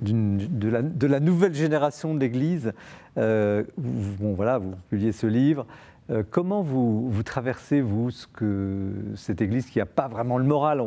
de, 0.00 1.06
la, 1.06 1.20
nouvelle 1.20 1.54
génération 1.54 2.14
de 2.14 2.20
l'Église. 2.20 2.72
Euh, 3.18 3.64
vous, 3.76 4.16
bon, 4.18 4.32
voilà, 4.32 4.58
vous 4.58 4.74
publiez 4.88 5.12
ce 5.12 5.26
livre. 5.26 5.66
Euh, 6.10 6.24
comment 6.28 6.62
vous, 6.62 7.22
traversez, 7.24 7.80
vous, 7.80 8.10
ce 8.10 8.26
que, 8.26 8.90
cette 9.14 9.40
Église 9.40 9.66
qui 9.66 9.78
n'a 9.78 9.86
pas 9.86 10.08
vraiment 10.08 10.38
le 10.38 10.44
moral, 10.44 10.82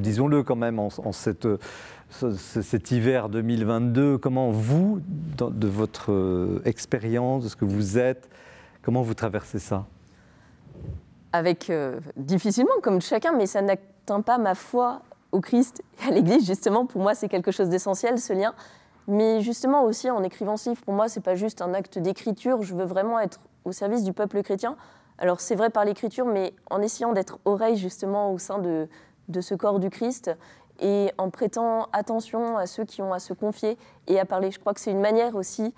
disons-le 0.00 0.42
quand 0.42 0.56
même, 0.56 0.78
en, 0.78 1.12
cet 1.12 2.90
hiver 2.90 3.28
2022 3.28 4.18
Comment 4.18 4.50
vous, 4.50 5.00
de 5.38 5.68
votre 5.68 6.60
expérience, 6.64 7.44
de 7.44 7.48
ce 7.48 7.56
que 7.56 7.64
vous 7.64 7.96
êtes, 7.96 8.28
comment 8.82 9.02
vous 9.02 9.14
traversez 9.14 9.60
ça? 9.60 9.86
Avec 11.32 11.70
euh, 11.70 12.00
difficilement 12.16 12.74
comme 12.82 13.00
chacun, 13.00 13.32
mais 13.32 13.46
ça 13.46 13.62
n'atteint 13.62 14.22
pas 14.22 14.38
ma 14.38 14.54
foi 14.54 15.02
au 15.32 15.40
Christ 15.40 15.82
et 16.00 16.08
à 16.08 16.10
l'Église. 16.10 16.46
Justement, 16.46 16.86
pour 16.86 17.00
moi, 17.02 17.14
c'est 17.14 17.28
quelque 17.28 17.50
chose 17.50 17.68
d'essentiel, 17.68 18.18
ce 18.18 18.32
lien. 18.32 18.54
Mais 19.08 19.40
justement 19.40 19.84
aussi 19.84 20.10
en 20.10 20.22
écrivant 20.22 20.56
ce 20.56 20.70
livre, 20.70 20.82
pour 20.82 20.94
moi, 20.94 21.08
c'est 21.08 21.20
pas 21.20 21.36
juste 21.36 21.62
un 21.62 21.74
acte 21.74 21.98
d'écriture. 21.98 22.62
Je 22.62 22.74
veux 22.74 22.84
vraiment 22.84 23.20
être 23.20 23.40
au 23.64 23.72
service 23.72 24.02
du 24.02 24.12
peuple 24.12 24.42
chrétien. 24.42 24.76
Alors 25.18 25.40
c'est 25.40 25.54
vrai 25.54 25.70
par 25.70 25.84
l'écriture, 25.84 26.26
mais 26.26 26.54
en 26.70 26.82
essayant 26.82 27.12
d'être 27.12 27.38
oreille 27.44 27.76
justement 27.76 28.32
au 28.32 28.38
sein 28.38 28.58
de, 28.58 28.88
de 29.28 29.40
ce 29.40 29.54
corps 29.54 29.78
du 29.78 29.90
Christ 29.90 30.30
et 30.80 31.12
en 31.18 31.30
prêtant 31.30 31.88
attention 31.92 32.56
à 32.58 32.66
ceux 32.66 32.84
qui 32.84 33.00
ont 33.00 33.12
à 33.12 33.18
se 33.18 33.32
confier 33.32 33.78
et 34.08 34.20
à 34.20 34.24
parler. 34.24 34.50
Je 34.50 34.58
crois 34.58 34.74
que 34.74 34.80
c'est 34.80 34.90
une 34.90 35.00
manière 35.00 35.36
aussi 35.36 35.72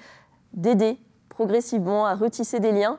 d'aider 0.55 0.99
progressivement 1.29 2.07
à 2.07 2.15
retisser 2.15 2.61
des 2.61 2.73
liens. 2.73 2.99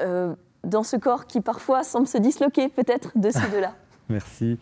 euh, 0.00 0.34
dans 0.64 0.82
ce 0.82 0.96
corps 0.96 1.26
qui 1.26 1.40
parfois 1.40 1.82
semble 1.84 2.06
se 2.06 2.18
disloquer 2.18 2.68
peut-être 2.68 3.12
de 3.16 3.30
ces 3.30 3.48
deux-là. 3.52 3.72
Merci. 4.08 4.58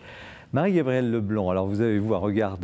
Marie-Gabrielle 0.53 1.11
Leblanc, 1.11 1.51
alors 1.51 1.67
vous 1.67 1.81
avez, 1.81 1.99
vous, 1.99 2.15
un 2.15 2.19
regard 2.19 2.57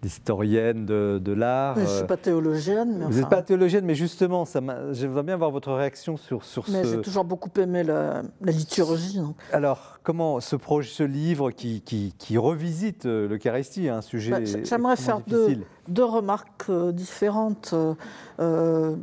d'historienne 0.00 0.86
de, 0.86 1.20
de 1.22 1.32
l'art. 1.32 1.74
Je 1.76 1.80
ne 1.80 1.86
euh, 1.86 1.96
suis 1.98 2.06
pas 2.06 2.16
théologienne, 2.16 2.96
mais, 2.98 3.04
vous 3.06 3.10
n'êtes 3.14 3.24
enfin, 3.26 3.36
pas 3.36 3.42
théologienne, 3.42 3.84
mais 3.84 3.94
justement, 3.94 4.44
ça 4.44 4.60
j'aimerais 4.92 5.22
bien 5.24 5.34
avoir 5.34 5.50
votre 5.50 5.72
réaction 5.72 6.16
sur, 6.16 6.44
sur 6.44 6.64
mais 6.70 6.84
ce. 6.84 6.88
j'ai 6.90 7.00
toujours 7.00 7.24
beaucoup 7.24 7.50
aimé 7.60 7.82
la, 7.82 8.22
la 8.40 8.52
liturgie. 8.52 9.18
donc. 9.18 9.34
Alors, 9.52 9.98
comment 10.04 10.40
ce, 10.40 10.54
projet, 10.56 10.88
ce 10.90 11.02
livre 11.02 11.50
qui, 11.50 11.80
qui, 11.80 12.14
qui 12.16 12.38
revisite 12.38 13.06
euh, 13.06 13.26
l'Eucharistie, 13.28 13.88
un 13.88 14.00
sujet. 14.02 14.30
Bah, 14.30 14.38
j'aimerais 14.62 14.96
faire 14.96 15.20
deux- 15.26 15.46
difficile. 15.46 15.64
Deux 15.88 16.04
remarques 16.04 16.66
euh, 16.70 16.92
différentes. 16.92 17.70
euh, 17.72 17.94
euh, 18.40 18.94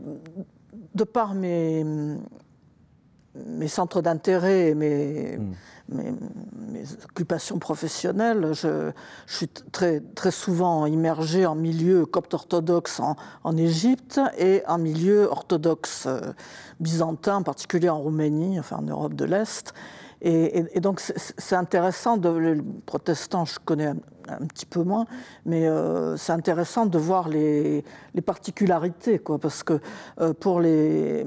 de 0.94 1.04
par 1.04 1.34
mes, 1.34 1.84
mes 3.48 3.68
centres 3.68 4.02
d'intérêt 4.02 4.70
et 4.70 4.76
mes, 4.76 5.38
mes, 5.90 6.12
mes 6.72 6.84
occupations 7.04 7.60
professionnelles, 7.60 8.52
je, 8.54 8.92
je 9.28 9.36
suis 9.36 9.48
très, 9.48 10.00
très 10.16 10.32
souvent 10.32 10.86
immergé 10.86 11.46
en 11.46 11.56
milieu 11.56 12.06
copte-orthodoxe 12.06 13.00
en, 13.00 13.16
en 13.44 13.58
Égypte 13.58 14.20
et 14.38 14.64
en 14.68 14.78
milieu 14.78 15.24
orthodoxe 15.26 16.06
euh, 16.08 16.20
byzantin, 16.80 17.38
en 17.38 17.44
particulier 17.44 17.90
en 17.90 18.00
Roumanie, 18.00 18.60
enfin 18.60 18.78
en 18.78 18.84
Europe 18.84 19.14
de 19.14 19.26
l'Est. 19.26 19.74
Et, 20.22 20.60
et- 20.60 20.78
et 20.78 20.80
donc 20.80 21.02
c'est- 21.02 21.34
c'est 21.38 21.56
intéressant, 21.56 22.18
de, 22.18 22.30
les 22.30 22.62
protestants 22.86 23.46
je 23.46 23.60
connais 23.64 23.88
un, 23.88 23.98
un 24.30 24.46
petit 24.48 24.66
peu 24.66 24.82
moins, 24.82 25.06
mais 25.46 25.68
euh, 25.68 26.18
c'est 26.18 26.32
intéressant 26.32 26.86
de 26.88 26.98
voir 26.98 27.28
les, 27.30 27.84
les 28.16 28.22
particularités, 28.22 29.20
quoi, 29.20 29.38
parce 29.38 29.62
que 29.62 29.80
euh, 30.22 30.34
pour 30.34 30.60
les... 30.62 31.26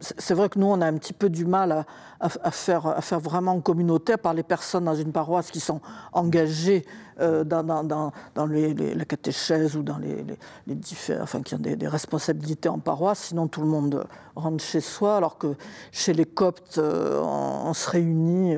C'est 0.00 0.18
c'est 0.20 0.34
vrai 0.34 0.48
que 0.48 0.58
nous, 0.58 0.66
on 0.66 0.80
a 0.80 0.86
un 0.86 0.96
petit 0.96 1.12
peu 1.12 1.28
du 1.28 1.44
mal 1.44 1.72
à, 1.72 1.84
à- 2.20 2.28
à 2.44 2.50
faire, 2.52 2.86
à 2.86 3.00
faire 3.02 3.18
vraiment 3.20 3.60
communautaire 3.60 4.18
par 4.18 4.34
les 4.34 4.42
personnes 4.44 4.84
dans 4.84 4.94
une 4.94 5.10
paroisse 5.12 5.50
qui 5.50 5.58
sont 5.60 5.80
engagées 6.12 6.86
euh, 7.20 7.42
dans, 7.42 7.64
dans, 7.64 7.82
dans, 7.82 8.12
dans 8.36 8.46
les, 8.46 8.72
les- 8.74 8.94
la 8.94 9.04
catéchèse 9.04 9.74
ou 9.76 9.82
dans 9.82 9.98
les, 9.98 10.22
les, 10.22 10.38
les 10.68 10.74
diffé- 10.76 11.20
enfin, 11.20 11.42
qui 11.42 11.54
ont 11.56 11.58
des, 11.58 11.74
des 11.76 11.88
responsabilités 11.88 12.68
en 12.68 12.78
paroisse, 12.78 13.18
sinon 13.28 13.48
tout 13.48 13.60
le 13.62 13.66
monde 13.66 14.04
rentre 14.36 14.62
chez 14.62 14.80
soi, 14.80 15.16
alors 15.16 15.36
que 15.38 15.54
chez 15.90 16.12
les 16.12 16.26
coptes, 16.26 16.78
euh, 16.78 17.20
on, 17.20 17.72
se 17.74 17.90
réunit 17.90 18.56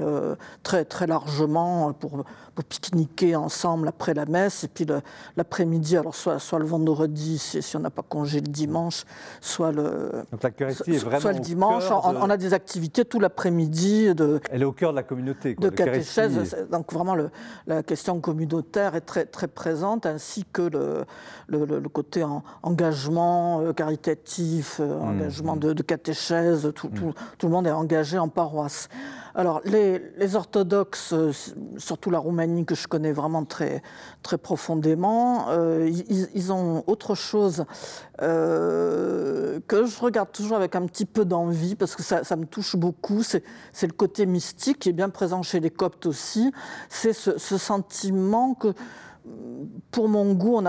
très, 0.62 0.84
très 0.84 1.06
largement 1.06 1.92
pour, 1.94 2.24
pour 2.54 2.64
pique-niquer 2.64 3.34
ensemble 3.36 3.88
après 3.88 4.12
la 4.12 4.26
messe, 4.26 4.64
et 4.64 4.68
puis 4.68 4.86
l'après-midi, 5.36 5.96
alors 5.96 6.14
soit, 6.14 6.38
soit 6.38 6.58
le 6.58 6.66
vendredi, 6.66 7.38
si, 7.38 7.62
si 7.70 7.76
on 7.76 7.80
n'a 7.80 7.90
pas 7.90 8.02
congé 8.02 8.40
le 8.40 8.48
dimanche, 8.48 9.04
soit 9.40 9.70
le, 9.70 10.11
Donc 10.33 10.42
l'Eucharistie 10.42 10.90
est 10.90 10.98
soit- 10.98 11.09
vraiment. 11.09 11.20
soit 11.20 11.33
le 11.33 11.38
dimanche, 11.40 11.85
on, 11.90 12.28
a 12.30 12.37
des 12.37 12.52
activités 12.52 13.04
tout 13.04 13.20
l'après-midi 13.20 14.12
de, 14.14 14.40
Elle 14.50 14.62
est 14.62 14.64
au 14.64 14.72
cœur 14.72 14.90
de 14.90 14.96
la 14.96 15.02
communauté. 15.04 15.54
quoi. 15.54 15.70
de 15.70 15.74
catéchèse. 15.74 16.56
Donc 16.70 16.92
vraiment, 16.92 17.14
le- 17.14 17.30
la 17.68 17.83
question 17.85 18.20
communautaire 18.20 18.94
est 18.96 19.02
très, 19.02 19.24
très 19.24 19.46
présente, 19.46 20.04
ainsi 20.04 20.44
que 20.52 20.62
le, 20.62 21.04
le- 21.46 21.64
le- 21.64 21.78
le 21.78 21.88
côté 21.88 22.24
en- 22.24 22.42
engagement 22.62 23.61
euh, 23.61 23.72
caritatif, 23.72 24.80
euh, 24.80 24.98
engagement 25.00 25.56
de, 25.56 25.72
de 25.72 25.83
catéchèse. 25.83 26.72
Tout, 26.74 26.88
tout- 26.88 27.14
tout 27.38 27.46
le 27.46 27.52
monde 27.52 27.66
est 27.66 27.70
engagé 27.70 28.18
en 28.18 28.28
paroisse. 28.28 28.88
Alors, 29.34 29.60
les, 29.64 30.36
orthodoxes, 30.36 31.12
euh, 31.12 31.32
surtout 31.76 32.10
la 32.10 32.18
Roumanie 32.18 32.64
que 32.64 32.74
je 32.74 32.88
connais 32.88 33.12
vraiment 33.12 33.44
très, 33.44 33.82
très 34.22 34.38
profondément, 34.38 35.48
euh, 35.50 35.90
ils, 36.34 36.52
ont 36.52 36.82
autre 36.86 37.14
chose 37.14 37.64
euh, 38.22 39.60
que 39.68 39.86
je 39.86 40.00
regarde 40.00 40.32
toujours 40.32 40.56
avec 40.56 40.74
un 40.74 40.86
petit 40.86 41.06
peu 41.06 41.24
d'envie 41.24 41.76
parce 41.76 41.94
que 41.94 42.02
ça, 42.02 42.36
me 42.36 42.44
touche 42.44 42.76
beaucoup. 42.76 43.22
C'est 43.22 43.42
le 43.82 43.92
côté 43.92 44.26
mystique 44.26 44.80
qui 44.80 44.88
est 44.88 44.94
bien 44.94 45.10
présent 45.10 45.42
chez 45.42 45.60
les 45.60 45.70
Coptes 45.70 46.06
aussi. 46.06 46.52
C'est 46.88 47.12
ce, 47.12 47.38
sentiment 47.38 48.54
que, 48.54 48.74
pour 49.90 50.08
mon 50.08 50.32
goût, 50.34 50.60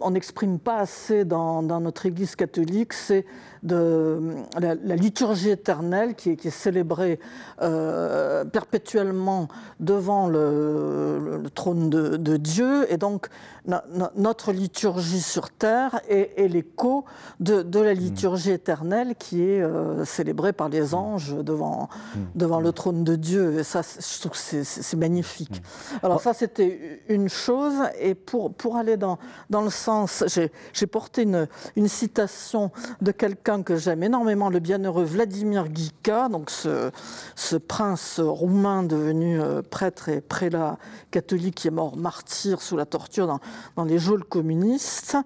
on 0.00 0.10
n'exprime 0.10 0.58
pas 0.58 0.78
assez 0.78 1.24
dans, 1.24 1.62
dans 1.62 1.80
notre 1.80 2.06
Église 2.06 2.36
catholique, 2.36 2.92
c'est 2.92 3.26
de 3.62 4.20
la, 4.58 4.74
la 4.74 4.96
liturgie 4.96 5.50
éternelle 5.50 6.14
qui 6.14 6.30
est, 6.30 6.36
qui 6.36 6.48
est 6.48 6.50
célébrée 6.50 7.20
euh, 7.62 8.44
perpétuellement 8.44 9.48
devant 9.80 10.28
le, 10.28 11.42
trône 11.54 11.90
de, 11.90 12.16
de 12.16 12.36
Dieu, 12.36 12.90
et 12.92 12.96
donc 12.96 13.28
no- 13.66 13.76
no- 13.92 14.08
notre 14.16 14.52
liturgie 14.52 15.20
sur 15.20 15.50
terre 15.50 16.00
est, 16.08 16.32
est 16.38 16.48
l'écho 16.48 17.04
de, 17.40 17.62
de 17.62 17.80
la 17.80 17.92
liturgie 17.94 18.52
éternelle 18.52 19.14
qui 19.18 19.42
est 19.42 19.60
euh, 19.62 20.04
célébrée 20.04 20.52
par 20.52 20.68
les 20.68 20.94
anges 20.94 21.34
devant, 21.36 21.88
devant 22.34 22.60
le 22.60 22.72
trône 22.72 23.04
de 23.04 23.16
Dieu. 23.16 23.58
Et 23.58 23.62
ça, 23.64 23.82
je 23.82 24.20
trouve 24.20 24.32
que 24.32 24.38
c'est- 24.38 24.96
magnifique. 24.96 25.62
Alors 26.02 26.20
ça, 26.20 26.34
c'était 26.34 27.02
une 27.08 27.28
chose, 27.28 27.74
et 28.00 28.14
pour, 28.14 28.52
pour 28.52 28.76
aller 28.76 28.96
dans, 28.96 29.18
dans 29.48 29.62
le 29.62 29.70
sens, 29.70 30.24
j'ai 30.26 30.52
j'ai 30.72 30.86
porté 30.86 31.22
une, 31.22 31.46
une 31.76 31.88
citation 31.88 32.70
de 33.00 33.10
quelqu'un 33.12 33.49
que 33.58 33.74
j'aime 33.74 34.04
énormément, 34.04 34.48
le 34.48 34.60
bienheureux 34.60 35.02
Vladimir 35.02 35.66
Guica, 35.68 36.28
donc 36.28 36.50
ce, 36.50 36.92
ce 37.34 37.56
prince 37.56 38.20
roumain 38.20 38.84
devenu 38.84 39.40
euh, 39.40 39.60
prêtre 39.60 40.08
et 40.08 40.20
prélat 40.20 40.78
catholique 41.10 41.56
qui 41.56 41.66
est 41.66 41.72
mort 41.72 41.96
martyr 41.96 42.62
sous 42.62 42.76
la 42.76 42.86
torture 42.86 43.26
dans, 43.26 43.40
dans 43.74 43.84
les 43.84 43.98
geôles 43.98 44.24
communistes 44.24 45.16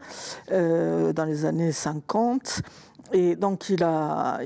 euh, 0.52 1.12
dans 1.12 1.26
les 1.26 1.44
années 1.44 1.70
50. 1.70 2.62
Et 3.12 3.36
donc 3.36 3.68
il 3.68 3.84
a, 3.84 4.40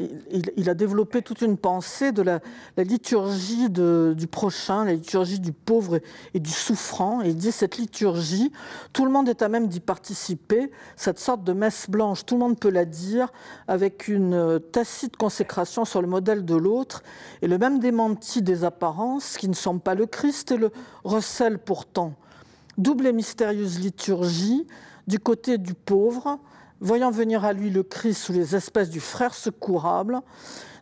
il, 0.57 0.69
a 0.69 0.75
développé 0.75 1.23
toute 1.23 1.43
une 1.43 1.57
pensée 1.57 2.11
de 2.13 2.23
la, 2.23 2.41
liturgie 2.77 3.71
du 3.71 4.27
prochain, 4.27 4.85
la 4.85 4.95
liturgie 4.95 5.39
du 5.39 5.53
pauvre 5.53 6.01
et, 6.35 6.41
du 6.41 6.51
souffrant. 6.51 7.23
Et 7.23 7.29
il 7.29 7.37
dit 7.37 7.53
cette 7.53 7.79
liturgie, 7.79 8.53
tout 8.93 9.05
le 9.05 9.11
monde 9.11 9.29
est 9.29 9.43
à 9.43 9.49
même 9.49 9.69
d'y 9.69 9.81
participer, 9.81 10.71
cette 10.97 11.19
sorte 11.19 11.45
de 11.45 11.53
messe 11.53 11.89
blanche, 11.89 12.27
tout 12.27 12.35
le 12.35 12.41
monde 12.41 12.59
peut 12.59 12.71
la 12.71 12.85
dire 12.85 13.33
avec 13.69 14.09
une 14.09 14.61
tacite 14.73 15.17
consécration 15.17 15.85
sur 15.85 16.03
le 16.03 16.09
modèle 16.09 16.45
de 16.45 16.57
l'autre 16.57 17.03
et 17.43 17.49
le 17.49 17.59
même 17.59 17.79
démenti 17.79 18.43
des 18.43 18.65
apparences 18.65 19.37
qui 19.37 19.49
ne 19.49 19.55
sont 19.55 19.79
pas 19.79 19.95
le 19.95 20.07
Christ 20.07 20.51
et 20.51 20.57
le 20.57 20.73
recèlent 21.05 21.59
pourtant. 21.59 22.15
Double 22.77 23.07
et 23.07 23.13
mystérieuse 23.13 23.79
liturgie, 23.79 24.67
du 25.07 25.19
côté 25.19 25.57
du 25.59 25.73
pauvre, 25.75 26.39
voyant 26.81 27.11
venir 27.11 27.45
à 27.45 27.53
lui 27.53 27.71
le 27.71 27.83
Christ 27.83 28.23
sous 28.23 28.33
les 28.33 28.55
espèces 28.55 28.91
du 28.91 29.01
frère 29.01 29.35
secourable, 29.35 30.21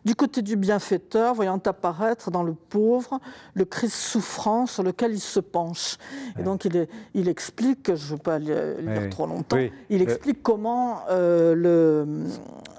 du 0.05 0.15
côté 0.15 0.41
du 0.41 0.55
bienfaiteur, 0.55 1.33
voyant 1.33 1.59
apparaître 1.65 2.31
dans 2.31 2.43
le 2.43 2.53
pauvre 2.53 3.19
le 3.55 3.65
Christ 3.65 3.93
souffrant 3.95 4.65
sur 4.65 4.81
lequel 4.83 5.11
il 5.13 5.19
se 5.19 5.41
penche. 5.41 5.97
Et 6.39 6.43
donc 6.43 6.63
il, 6.63 6.77
est- 6.77 6.89
il 7.13 7.27
explique, 7.27 7.93
je 7.93 8.05
ne 8.05 8.09
veux 8.11 8.17
pas 8.17 8.39
li- 8.39 8.45
lire 8.79 9.09
trop 9.09 9.25
longtemps, 9.27 9.57
Oui. 9.57 9.71
il 9.89 9.99
Euh, 9.99 10.03
explique 10.03 10.41
comment 10.41 10.99
euh, 11.09 11.53
le, 11.55 12.05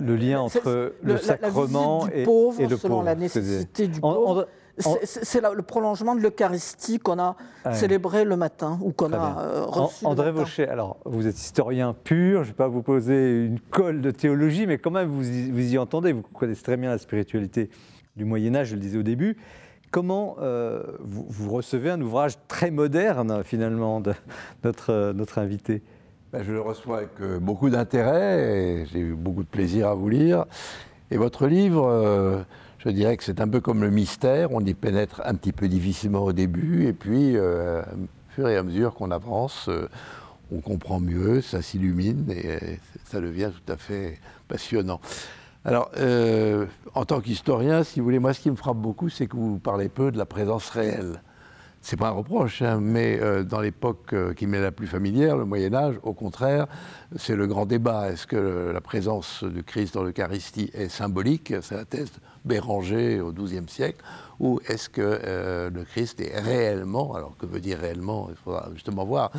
Le 0.00 0.16
lien 0.16 0.40
entre 0.40 0.60
le- 0.64 0.94
le 1.02 1.08
la- 1.14 1.14
la 1.14 1.18
sacrement 1.22 2.06
du 2.06 2.12
et, 2.14 2.22
pauvre, 2.22 2.60
et 2.62 2.66
le 2.66 2.76
selon 2.78 2.94
pauvre. 2.96 3.04
la 3.06 3.14
nécessité 3.14 3.88
du 3.88 4.00
pauvre, 4.00 4.48
C'est 5.02 5.40
le 5.40 5.62
prolongement 5.62 6.14
de 6.14 6.20
l'Eucharistie 6.20 6.98
qu'on 6.98 7.18
a 7.18 7.36
célébré 7.72 8.24
le 8.24 8.36
matin 8.36 8.78
ou 8.82 8.92
qu'on 8.92 9.12
a 9.12 9.40
euh, 9.40 9.64
reçu. 9.64 10.06
André 10.06 10.30
Vaucher, 10.32 10.68
alors 10.68 10.96
vous 11.04 11.26
êtes 11.26 11.38
historien 11.38 11.94
pur, 11.94 12.44
je 12.44 12.48
ne 12.48 12.52
vais 12.52 12.56
pas 12.56 12.68
vous 12.68 12.82
poser 12.82 13.44
une 13.44 13.60
colle 13.60 14.00
de 14.00 14.10
théologie, 14.10 14.66
mais 14.66 14.78
quand 14.78 14.90
même 14.90 15.08
vous 15.08 15.22
vous 15.22 15.72
y 15.72 15.78
entendez, 15.78 16.12
vous 16.12 16.22
connaissez 16.22 16.62
très 16.62 16.76
bien 16.76 16.90
la 16.90 16.98
spiritualité 16.98 17.70
du 18.16 18.24
Moyen 18.24 18.54
Âge, 18.54 18.68
je 18.68 18.74
le 18.74 18.80
disais 18.80 18.98
au 18.98 19.02
début. 19.02 19.36
Comment 19.90 20.36
euh, 20.40 20.82
vous, 21.00 21.50
recevez 21.50 21.90
un 21.90 22.00
ouvrage 22.00 22.34
très 22.46 22.70
moderne, 22.70 23.42
finalement, 23.42 24.00
de 24.00 24.12
notre, 24.62 25.12
notre 25.12 25.38
invité? 25.38 25.82
Ben, 26.32 26.42
Je 26.42 26.52
le 26.52 26.60
reçois 26.60 26.98
avec 26.98 27.20
euh, 27.22 27.38
beaucoup 27.38 27.70
d'intérêt 27.70 28.42
et 28.42 28.86
j'ai 28.86 28.98
eu 28.98 29.14
beaucoup 29.14 29.42
de 29.42 29.48
plaisir 29.48 29.88
à 29.88 29.94
vous 29.94 30.10
lire. 30.10 30.44
Et 31.10 31.16
votre 31.16 31.46
livre, 31.46 31.88
euh, 31.88 32.42
je 32.78 32.88
dirais 32.90 33.16
que 33.16 33.24
c'est 33.24 33.40
un 33.40 33.48
peu 33.48 33.60
comme 33.60 33.82
le 33.82 33.90
mystère, 33.90 34.52
on 34.52 34.60
y 34.60 34.74
pénètre 34.74 35.22
un 35.24 35.34
petit 35.34 35.52
peu 35.52 35.68
difficilement 35.68 36.24
au 36.24 36.32
début, 36.32 36.86
et 36.86 36.92
puis, 36.92 37.38
au 37.38 37.82
fur 38.30 38.48
et 38.48 38.56
à 38.56 38.62
mesure 38.62 38.94
qu'on 38.94 39.10
avance, 39.10 39.68
on 40.52 40.60
comprend 40.60 41.00
mieux, 41.00 41.40
ça 41.40 41.62
s'illumine, 41.62 42.30
et 42.30 42.78
ça 43.04 43.20
devient 43.20 43.50
tout 43.52 43.72
à 43.72 43.76
fait 43.76 44.18
passionnant. 44.48 45.00
Alors, 45.64 45.90
euh, 45.98 46.66
en 46.94 47.04
tant 47.04 47.20
qu'historien, 47.20 47.82
si 47.82 48.00
vous 48.00 48.04
voulez, 48.04 48.18
moi, 48.18 48.32
ce 48.32 48.40
qui 48.40 48.50
me 48.50 48.56
frappe 48.56 48.78
beaucoup, 48.78 49.08
c'est 49.08 49.26
que 49.26 49.36
vous 49.36 49.58
parlez 49.58 49.88
peu 49.88 50.10
de 50.10 50.18
la 50.18 50.24
présence 50.24 50.70
réelle. 50.70 51.20
C'est 51.80 51.96
pas 51.96 52.08
un 52.08 52.12
reproche, 52.12 52.60
hein, 52.62 52.80
mais 52.80 53.18
euh, 53.20 53.44
dans 53.44 53.60
l'époque 53.60 54.12
euh, 54.12 54.34
qui 54.34 54.46
m'est 54.46 54.60
la 54.60 54.72
plus 54.72 54.88
familière, 54.88 55.36
le 55.36 55.44
Moyen 55.44 55.72
Âge, 55.74 55.94
au 56.02 56.12
contraire, 56.12 56.66
c'est 57.16 57.36
le 57.36 57.46
grand 57.46 57.66
débat. 57.66 58.10
Est-ce 58.10 58.26
que 58.26 58.70
la 58.72 58.80
présence 58.80 59.44
du 59.44 59.62
Christ 59.62 59.94
dans 59.94 60.02
l'Eucharistie 60.02 60.70
est 60.74 60.88
symbolique? 60.88 61.54
C'est 61.62 61.76
la 61.76 61.84
thèse 61.84 62.10
Béranger 62.44 63.20
au 63.20 63.32
XIIe 63.32 63.68
siècle 63.68 64.02
ou 64.40 64.60
est-ce 64.68 64.88
que 64.88 65.02
euh, 65.02 65.70
le 65.70 65.84
Christ 65.84 66.20
est 66.20 66.38
réellement, 66.38 67.14
alors 67.14 67.36
que 67.36 67.44
veut 67.46 67.60
dire 67.60 67.78
réellement, 67.78 68.28
il 68.30 68.36
faudra 68.36 68.68
justement 68.72 69.04
voir, 69.04 69.32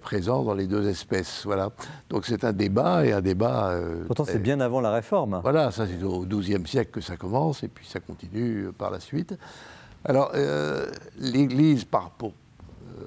présent 0.00 0.44
dans 0.44 0.54
les 0.54 0.66
deux 0.66 0.88
espèces? 0.88 1.42
Voilà. 1.44 1.70
Donc 2.08 2.24
c'est 2.26 2.44
un 2.44 2.52
débat 2.52 3.04
et 3.04 3.12
un 3.12 3.20
débat. 3.20 3.76
Pourtant, 4.06 4.24
c'est 4.24 4.38
bien 4.38 4.60
avant 4.60 4.80
la 4.80 4.92
réforme. 4.92 5.40
Voilà, 5.42 5.70
ça 5.72 5.86
c'est 5.86 6.02
au 6.04 6.24
XIIe 6.24 6.66
siècle 6.66 6.90
que 6.92 7.00
ça 7.00 7.16
commence 7.16 7.62
et 7.62 7.68
puis 7.68 7.86
ça 7.86 8.00
continue 8.00 8.70
par 8.76 8.90
la 8.90 9.00
suite. 9.00 9.36
Alors, 10.04 10.32
l'Église, 11.18 11.84
par, 11.84 12.10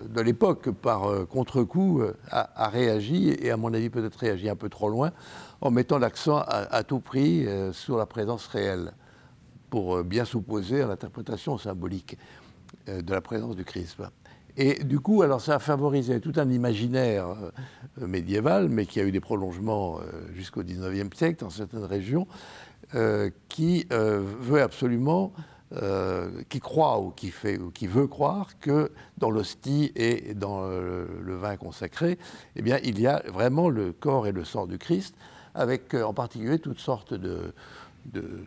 de 0.10 0.22
l'époque, 0.22 0.72
par 0.72 1.28
contre-coup, 1.28 2.04
a, 2.32 2.70
réagi, 2.70 3.36
et 3.40 3.52
à 3.52 3.58
mon 3.58 3.74
avis 3.74 3.90
peut-être 3.90 4.16
réagi 4.16 4.50
un 4.50 4.56
peu 4.56 4.70
trop 4.70 4.90
loin, 4.90 5.12
en 5.62 5.72
mettant 5.72 5.98
l'accent 5.98 6.38
à, 6.48 6.84
tout 6.84 7.00
prix 7.00 7.46
sur 7.74 7.98
la 7.98 8.06
présence 8.06 8.48
réelle 8.48 8.94
pour 9.76 9.98
euh, 9.98 10.04
bien 10.04 10.24
s'opposer 10.24 10.84
à 10.84 10.88
l'interprétation 10.88 11.58
symbolique 11.58 12.18
euh, 12.88 13.02
de 13.02 13.12
la 13.12 13.20
présence 13.20 13.58
du 13.58 13.66
Christ. 13.66 13.98
Et 14.56 14.86
du 14.86 15.02
coup, 15.02 15.22
alors 15.22 15.42
ça 15.42 15.56
a 15.56 15.60
favorisé 15.60 16.22
tout 16.22 16.32
un 16.38 16.50
imaginaire 16.50 17.28
euh, 18.02 18.08
médiéval, 18.08 18.70
mais 18.70 18.86
qui 18.86 19.02
a 19.02 19.04
eu 19.04 19.12
des 19.12 19.20
prolongements 19.20 20.00
jusqu'au 20.34 20.64
XIXe 20.64 21.14
siècle 21.14 21.44
dans 21.44 21.50
certaines 21.50 21.84
régions, 21.84 22.26
qui 23.50 23.86
veut 23.90 24.62
absolument, 24.62 25.34
qui 26.50 26.60
croit 26.60 27.02
ou 27.02 27.10
qui, 27.10 27.32
fait, 27.32 27.58
ou 27.58 27.70
qui 27.70 27.88
veut 27.88 28.08
croire 28.08 28.58
que 28.60 28.92
dans 29.18 29.30
l'hostie 29.30 29.92
et 29.96 30.34
dans 30.34 30.68
le, 30.68 31.36
vin 31.36 31.58
consacré, 31.58 32.18
eh 32.56 32.62
bien, 32.62 32.80
il 32.84 33.00
y 33.00 33.08
a 33.08 33.24
vraiment 33.28 33.68
le 33.70 33.92
corps 33.92 34.28
et 34.28 34.32
le 34.32 34.46
sang 34.46 34.68
du 34.68 34.78
Christ, 34.78 35.16
avec 35.54 35.94
en 35.94 36.14
particulier 36.14 36.60
toutes 36.60 36.80
sortes 36.80 37.14
de, 37.14 37.54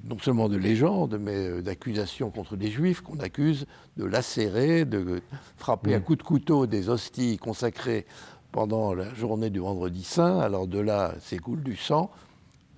non 0.04 0.18
seulement 0.18 0.48
de 0.48 0.56
légendes, 0.56 1.18
mais 1.20 1.48
euh, 1.48 1.62
d'accusations 1.62 2.30
contre 2.30 2.56
des 2.56 2.70
juifs 2.70 3.00
qu'on 3.00 3.18
accuse 3.20 3.66
de 3.96 4.04
lacérer, 4.04 4.84
de 4.84 5.20
frapper 5.56 5.94
à 5.94 5.98
mm. 5.98 6.02
coups 6.02 6.18
de 6.18 6.22
couteau 6.22 6.66
des 6.66 6.88
hosties 6.88 7.38
consacrées 7.38 8.06
pendant 8.52 8.94
la 8.94 9.12
journée 9.14 9.50
du 9.50 9.60
vendredi 9.60 10.04
saint. 10.04 10.38
Alors 10.38 10.66
de 10.66 10.78
là 10.78 11.14
s'écoule 11.20 11.62
du 11.62 11.76
sang. 11.76 12.10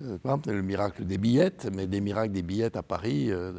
Euh, 0.03 0.17
le 0.47 0.61
miracle 0.61 1.05
des 1.05 1.17
billettes, 1.17 1.69
mais 1.73 1.87
des 1.87 2.01
miracles 2.01 2.33
des 2.33 2.41
billettes 2.41 2.75
à 2.75 2.83
Paris 2.83 3.31
euh, 3.31 3.53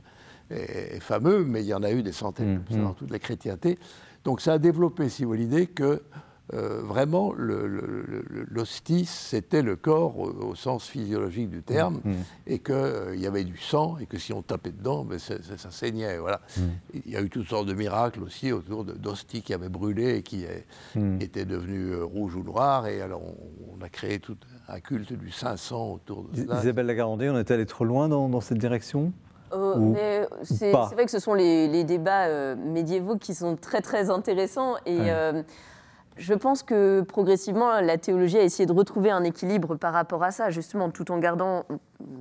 est, 0.52 1.00
fameux, 1.00 1.44
mais 1.44 1.62
il 1.62 1.66
y 1.66 1.74
en 1.74 1.82
a 1.82 1.90
eu 1.90 2.02
des 2.02 2.12
centaines 2.12 2.62
mm, 2.70 2.82
dans 2.82 2.94
toute 2.94 3.10
la 3.10 3.18
chrétienté. 3.18 3.78
Donc 4.24 4.40
ça 4.40 4.54
a 4.54 4.58
développé, 4.58 5.08
si 5.08 5.24
vous 5.24 5.30
voulez, 5.30 5.42
l'idée 5.42 5.66
que 5.66 6.02
euh, 6.54 6.82
vraiment, 6.82 7.32
l'hostie, 7.34 9.06
c'était 9.06 9.62
le 9.62 9.76
corps 9.76 10.18
au, 10.18 10.54
sens 10.54 10.86
physiologique 10.86 11.48
du 11.48 11.62
terme, 11.62 12.00
mm, 12.04 12.10
mm. 12.10 12.24
et 12.46 12.58
qu'il 12.58 12.74
euh, 12.74 13.16
y 13.16 13.26
avait 13.26 13.44
du 13.44 13.56
sang, 13.56 13.96
et 13.98 14.06
que 14.06 14.18
si 14.18 14.34
on 14.34 14.42
tapait 14.42 14.72
dedans, 14.72 15.04
ben, 15.04 15.18
ça, 15.18 15.36
saignait. 15.70 16.18
Voilà. 16.18 16.42
Mm. 16.56 16.60
Il 17.06 17.10
y 17.10 17.16
a 17.16 17.22
eu 17.22 17.30
toutes 17.30 17.48
sortes 17.48 17.66
de 17.66 17.72
miracles 17.74 18.22
aussi 18.22 18.52
autour 18.52 18.84
d'hosties 18.84 19.40
qui 19.40 19.54
avaient 19.54 19.70
brûlé 19.70 20.16
et 20.16 20.22
qui, 20.22 20.44
étaient 21.20 21.46
devenues 21.46 21.92
euh, 21.92 22.04
rouges 22.04 22.36
ou 22.36 22.42
noires, 22.42 22.86
et 22.86 23.00
alors 23.00 23.22
on, 23.22 23.82
a 23.82 23.88
créé 23.88 24.20
tout 24.20 24.36
un 24.68 24.78
culte 24.78 25.12
du 25.12 25.30
saint 25.30 25.56
sang 25.56 25.94
autour 25.94 26.24
de 26.24 26.46
ça. 26.46 26.60
Isabelle 26.60 26.86
Lagarandée, 26.86 27.30
on 27.30 27.38
est 27.38 27.50
allé 27.50 27.66
trop 27.66 27.84
loin 27.84 28.08
dans, 28.08 28.40
cette 28.40 28.58
direction? 28.58 29.12
C'est 30.42 30.72
vrai 30.72 31.04
que 31.04 31.10
ce 31.10 31.18
sont 31.18 31.34
les, 31.34 31.84
débats 31.84 32.54
médiévaux 32.56 33.16
qui 33.16 33.34
sont 33.34 33.56
très 33.56 33.80
très 33.80 34.10
intéressants 34.10 34.76
et 34.86 35.10
je 36.16 36.34
pense 36.34 36.62
que 36.62 37.00
progressivement, 37.02 37.80
la 37.80 37.96
théologie 37.96 38.36
a 38.38 38.42
essayé 38.42 38.66
de 38.66 38.72
retrouver 38.72 39.10
un 39.10 39.24
équilibre 39.24 39.76
par 39.76 39.92
rapport 39.94 40.22
à 40.22 40.30
ça, 40.30 40.50
justement, 40.50 40.90
tout 40.90 41.10
en 41.10 41.18
gardant 41.18 41.64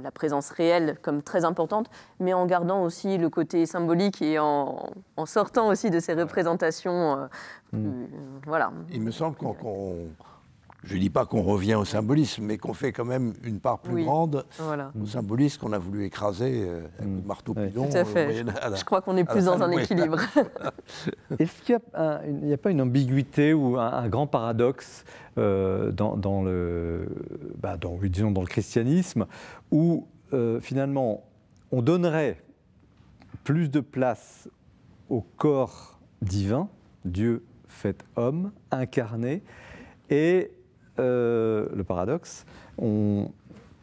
la 0.01 0.11
présence 0.11 0.49
réelle 0.49 0.97
comme 1.01 1.21
très 1.21 1.43
importante, 1.43 1.89
mais 2.19 2.33
en 2.33 2.45
gardant 2.45 2.83
aussi 2.83 3.17
le 3.17 3.29
côté 3.29 3.65
symbolique 3.65 4.21
et 4.21 4.39
en, 4.39 4.93
sortant 5.25 5.67
aussi 5.67 5.89
de 5.89 5.99
ces 5.99 6.13
représentations. 6.13 7.27
Euh, 7.73 7.77
hmm. 7.77 8.07
voilà. 8.45 8.71
Il 8.91 9.01
me 9.01 9.11
semble 9.11 9.35
qu'on 9.35 9.55
je 10.83 10.95
ne 10.95 10.99
dis 10.99 11.09
pas 11.11 11.25
qu'on 11.25 11.43
revient 11.43 11.75
au 11.75 11.85
symbolisme, 11.85 12.43
mais 12.43 12.57
qu'on 12.57 12.73
fait 12.73 12.91
quand 12.91 13.05
même 13.05 13.33
une 13.43 13.59
part 13.59 13.79
plus 13.79 14.03
grande 14.03 14.45
au 14.99 15.05
symbolisme 15.05 15.61
qu'on 15.61 15.73
a 15.73 15.77
voulu 15.77 16.05
écraser 16.05 16.63
euh, 16.65 16.81
avec 16.97 17.21
le 17.21 17.27
marteau 17.27 17.53
pilon. 17.53 17.87
Tout 17.87 17.97
à 17.97 18.05
fait. 18.05 18.43
je, 18.75 18.83
crois 18.83 19.01
qu'on 19.01 19.15
est 19.15 19.23
plus 19.23 19.45
dans 19.45 19.61
un 19.61 19.71
équilibre. 19.71 20.17
Est-ce 21.39 21.61
qu'il 21.61 21.79
n'y 22.41 22.53
a, 22.53 22.57
pas 22.57 22.71
une 22.71 22.81
ambiguïté 22.81 23.53
ou 23.53 23.77
un, 23.77 24.07
grand 24.09 24.25
paradoxe 24.25 25.03
euh, 25.37 25.91
dans, 25.91 26.43
le, 26.43 27.07
bah, 27.61 27.77
dans, 27.77 27.97
disons, 28.01 28.31
dans 28.31 28.41
le 28.41 28.47
christianisme 28.47 29.27
où 29.69 30.07
euh, 30.33 30.59
finalement 30.59 31.23
on 31.71 31.81
donnerait 31.81 32.41
plus 33.43 33.69
de 33.69 33.79
place 33.79 34.49
au 35.09 35.21
corps 35.37 35.99
divin, 36.21 36.69
Dieu 37.05 37.43
fait 37.67 38.03
homme, 38.15 38.51
incarné, 38.71 39.43
et 40.09 40.51
euh, 41.01 41.67
le 41.73 41.83
paradoxe, 41.83 42.45
on, 42.77 43.29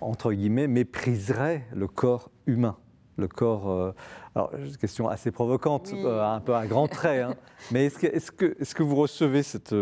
entre 0.01 0.33
guillemets, 0.33 0.69
mépriserait 0.69 1.65
le 1.75 1.87
corps 1.89 2.31
humain. 2.47 2.77
Le 3.17 3.27
corps. 3.27 3.71
Euh, 3.71 3.93
alors, 4.35 4.53
question 4.81 5.09
assez 5.09 5.31
provocante, 5.31 5.93
euh, 5.93 6.23
un 6.23 6.41
peu 6.41 6.55
un 6.55 6.67
grand 6.67 6.87
trait, 6.87 7.23
hein. 7.23 7.35
mais 7.73 7.87
est-ce 7.87 7.99
que, 7.99 8.07
est 8.07 8.31
que, 8.31 8.57
est 8.61 8.75
que, 8.75 8.83
vous 8.83 8.95
recevez 8.95 9.43
cette 9.43 9.75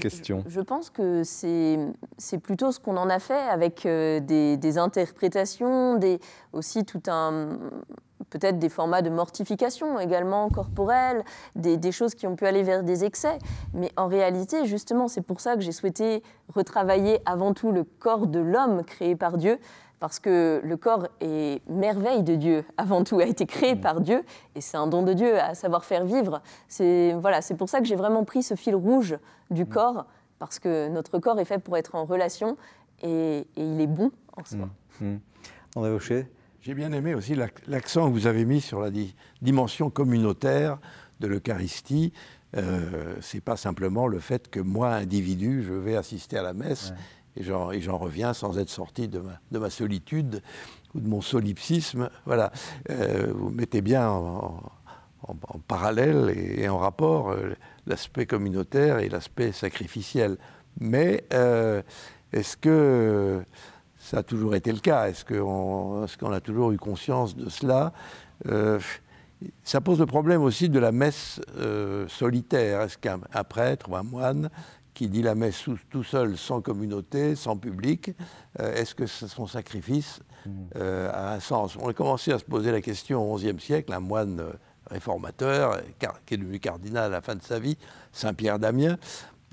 question? 0.00 0.42
je, 0.48 0.60
pense 0.60 0.90
que 0.90 1.22
c'est 1.24 2.38
plutôt 2.42 2.72
ce 2.72 2.80
qu'on 2.80 2.96
en 2.96 3.08
a 3.08 3.20
fait 3.20 3.34
avec 3.34 3.82
des, 3.84 4.56
des 4.56 4.78
interprétations, 4.78 5.96
des, 5.96 6.18
aussi 6.52 6.84
tout 6.84 7.02
un, 7.06 7.58
peut-être 8.30 8.58
des 8.58 8.68
formats 8.68 9.02
de 9.02 9.10
mortification 9.10 9.98
également 10.00 10.48
corporelle, 10.48 11.24
des, 11.54 11.92
choses 11.92 12.14
qui 12.14 12.26
ont 12.26 12.36
pu 12.36 12.46
aller 12.46 12.62
vers 12.62 12.82
des 12.82 13.04
excès. 13.04 13.38
Mais 13.72 13.90
en 13.96 14.08
réalité, 14.08 14.66
justement, 14.66 15.08
c'est 15.08 15.20
pour 15.20 15.40
ça 15.40 15.54
que 15.54 15.60
j'ai 15.60 15.72
souhaité 15.72 16.22
retravailler 16.54 17.20
avant 17.26 17.54
tout 17.54 17.72
le 17.72 17.84
corps 17.84 18.26
de 18.26 18.40
l'homme 18.40 18.84
créé 18.84 19.16
par 19.16 19.36
Dieu, 19.36 19.58
parce 20.00 20.18
que 20.18 20.60
le 20.62 20.76
corps 20.76 21.08
est 21.20 21.62
merveille 21.68 22.22
de 22.22 22.34
Dieu, 22.34 22.64
avant 22.76 23.04
tout, 23.04 23.20
a 23.20 23.24
été 23.24 23.46
créé 23.46 23.76
par 23.76 24.00
Dieu, 24.00 24.22
et 24.54 24.60
c'est 24.60 24.76
un 24.76 24.86
don 24.86 25.02
de 25.02 25.12
Dieu 25.12 25.38
à 25.38 25.54
savoir 25.54 25.84
faire 25.84 26.04
vivre. 26.04 26.42
C'est 26.68 27.12
voilà, 27.14 27.40
pour 27.56 27.68
ça 27.68 27.78
que 27.80 27.86
j'ai 27.86 27.96
vraiment 27.96 28.24
pris 28.24 28.42
ce 28.42 28.54
fil 28.54 28.74
rouge 28.74 29.16
du 29.50 29.66
corps, 29.66 30.06
parce 30.38 30.58
que 30.58 30.88
notre 30.88 31.18
corps 31.18 31.38
est 31.40 31.44
fait 31.44 31.58
pour 31.58 31.76
être 31.76 31.94
en 31.94 32.04
relation, 32.04 32.56
et, 33.02 33.46
il 33.56 33.80
est 33.80 33.86
bon 33.86 34.10
en 34.36 34.44
soi. 34.44 34.68
Mmh. 35.00 35.06
Mmh. 35.06 35.20
André 35.76 35.90
Aucher 35.90 36.26
j'ai 36.64 36.72
bien 36.72 36.92
aimé 36.92 37.14
aussi 37.14 37.36
l'accent 37.66 38.08
que 38.08 38.14
vous 38.14 38.26
avez 38.26 38.46
mis 38.46 38.62
sur 38.62 38.80
la 38.80 38.90
dimension 39.42 39.90
communautaire 39.90 40.78
de 41.20 41.26
l'Eucharistie. 41.26 42.14
Euh, 42.56 43.16
c'est 43.20 43.42
pas 43.42 43.58
simplement 43.58 44.06
le 44.06 44.18
fait 44.18 44.48
que 44.48 44.60
moi, 44.60 44.94
individu, 44.94 45.62
je 45.62 45.74
vais 45.74 45.94
assister 45.94 46.38
à 46.38 46.42
la 46.42 46.54
messe 46.54 46.94
et 47.36 47.42
j'en 47.42 47.98
reviens 47.98 48.32
sans 48.32 48.58
être 48.58 48.70
sorti 48.70 49.08
de 49.08 49.20
ma, 49.50 49.68
solitude 49.68 50.40
ou 50.94 51.00
de 51.00 51.08
mon 51.08 51.20
solipsisme. 51.20 52.08
Voilà. 52.24 52.50
Euh, 52.88 53.30
vous 53.34 53.50
mettez 53.50 53.82
bien 53.82 54.08
en, 54.08 54.62
parallèle 55.68 56.32
et, 56.34 56.66
en 56.70 56.78
rapport 56.78 57.30
euh, 57.30 57.54
l'aspect 57.86 58.24
communautaire 58.24 59.00
et 59.00 59.10
l'aspect 59.10 59.52
sacrificiel. 59.52 60.38
Mais 60.80 61.24
euh, 61.34 61.82
est-ce 62.32 62.56
que 62.56 63.44
ça 64.04 64.18
a 64.18 64.22
toujours 64.22 64.54
été 64.54 64.70
le 64.70 64.80
cas. 64.80 65.08
Est-ce 65.08 65.24
qu'on 65.24 66.32
a 66.32 66.40
toujours 66.40 66.72
eu 66.72 66.76
conscience 66.76 67.34
de 67.34 67.48
cela? 67.48 67.94
Euh, 68.46 68.78
ça 69.62 69.80
pose 69.80 69.98
le 69.98 70.06
problème 70.06 70.42
aussi 70.42 70.68
de 70.68 70.78
la 70.78 70.92
messe 70.92 71.40
euh, 71.56 72.06
solitaire. 72.08 72.82
Est-ce 72.82 72.98
qu'un 72.98 73.18
prêtre 73.48 73.88
ou 73.88 73.96
un 73.96 74.02
moine 74.02 74.50
qui 74.92 75.08
dit 75.08 75.22
la 75.22 75.34
messe 75.34 75.64
tout, 75.90 76.04
seul, 76.04 76.36
sans 76.36 76.60
communauté, 76.60 77.34
sans 77.34 77.56
public, 77.56 78.12
euh, 78.60 78.74
est-ce 78.74 78.94
que 78.94 79.06
son 79.06 79.46
sacrifice 79.46 80.20
a 80.76 81.32
un 81.32 81.40
sens? 81.40 81.76
On 81.80 81.88
a 81.88 81.94
commencé 81.94 82.30
à 82.30 82.38
se 82.38 82.44
poser 82.44 82.72
la 82.72 82.82
question 82.82 83.32
au 83.32 83.36
XIe 83.36 83.58
siècle, 83.58 83.92
un 83.92 84.00
moine 84.00 84.44
réformateur, 84.90 85.80
qui 86.26 86.34
est 86.34 86.36
devenu 86.36 86.60
cardinal 86.60 87.04
à 87.06 87.08
la 87.08 87.20
fin 87.22 87.34
de 87.34 87.42
sa 87.42 87.58
vie, 87.58 87.78
Saint 88.12 88.34
Pierre 88.34 88.58
d'Amiens, 88.58 88.98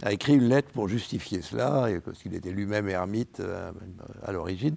a 0.04 0.12
écrit 0.12 0.34
une 0.34 0.48
lettre 0.48 0.70
pour 0.74 0.88
justifier 0.88 1.42
cela, 1.42 1.88
parce 2.04 2.20
qu'il 2.20 2.34
était 2.34 2.52
lui-même 2.52 2.90
ermite 2.90 3.40
euh, 3.40 3.72
à 4.24 4.32
l'origine. 4.32 4.76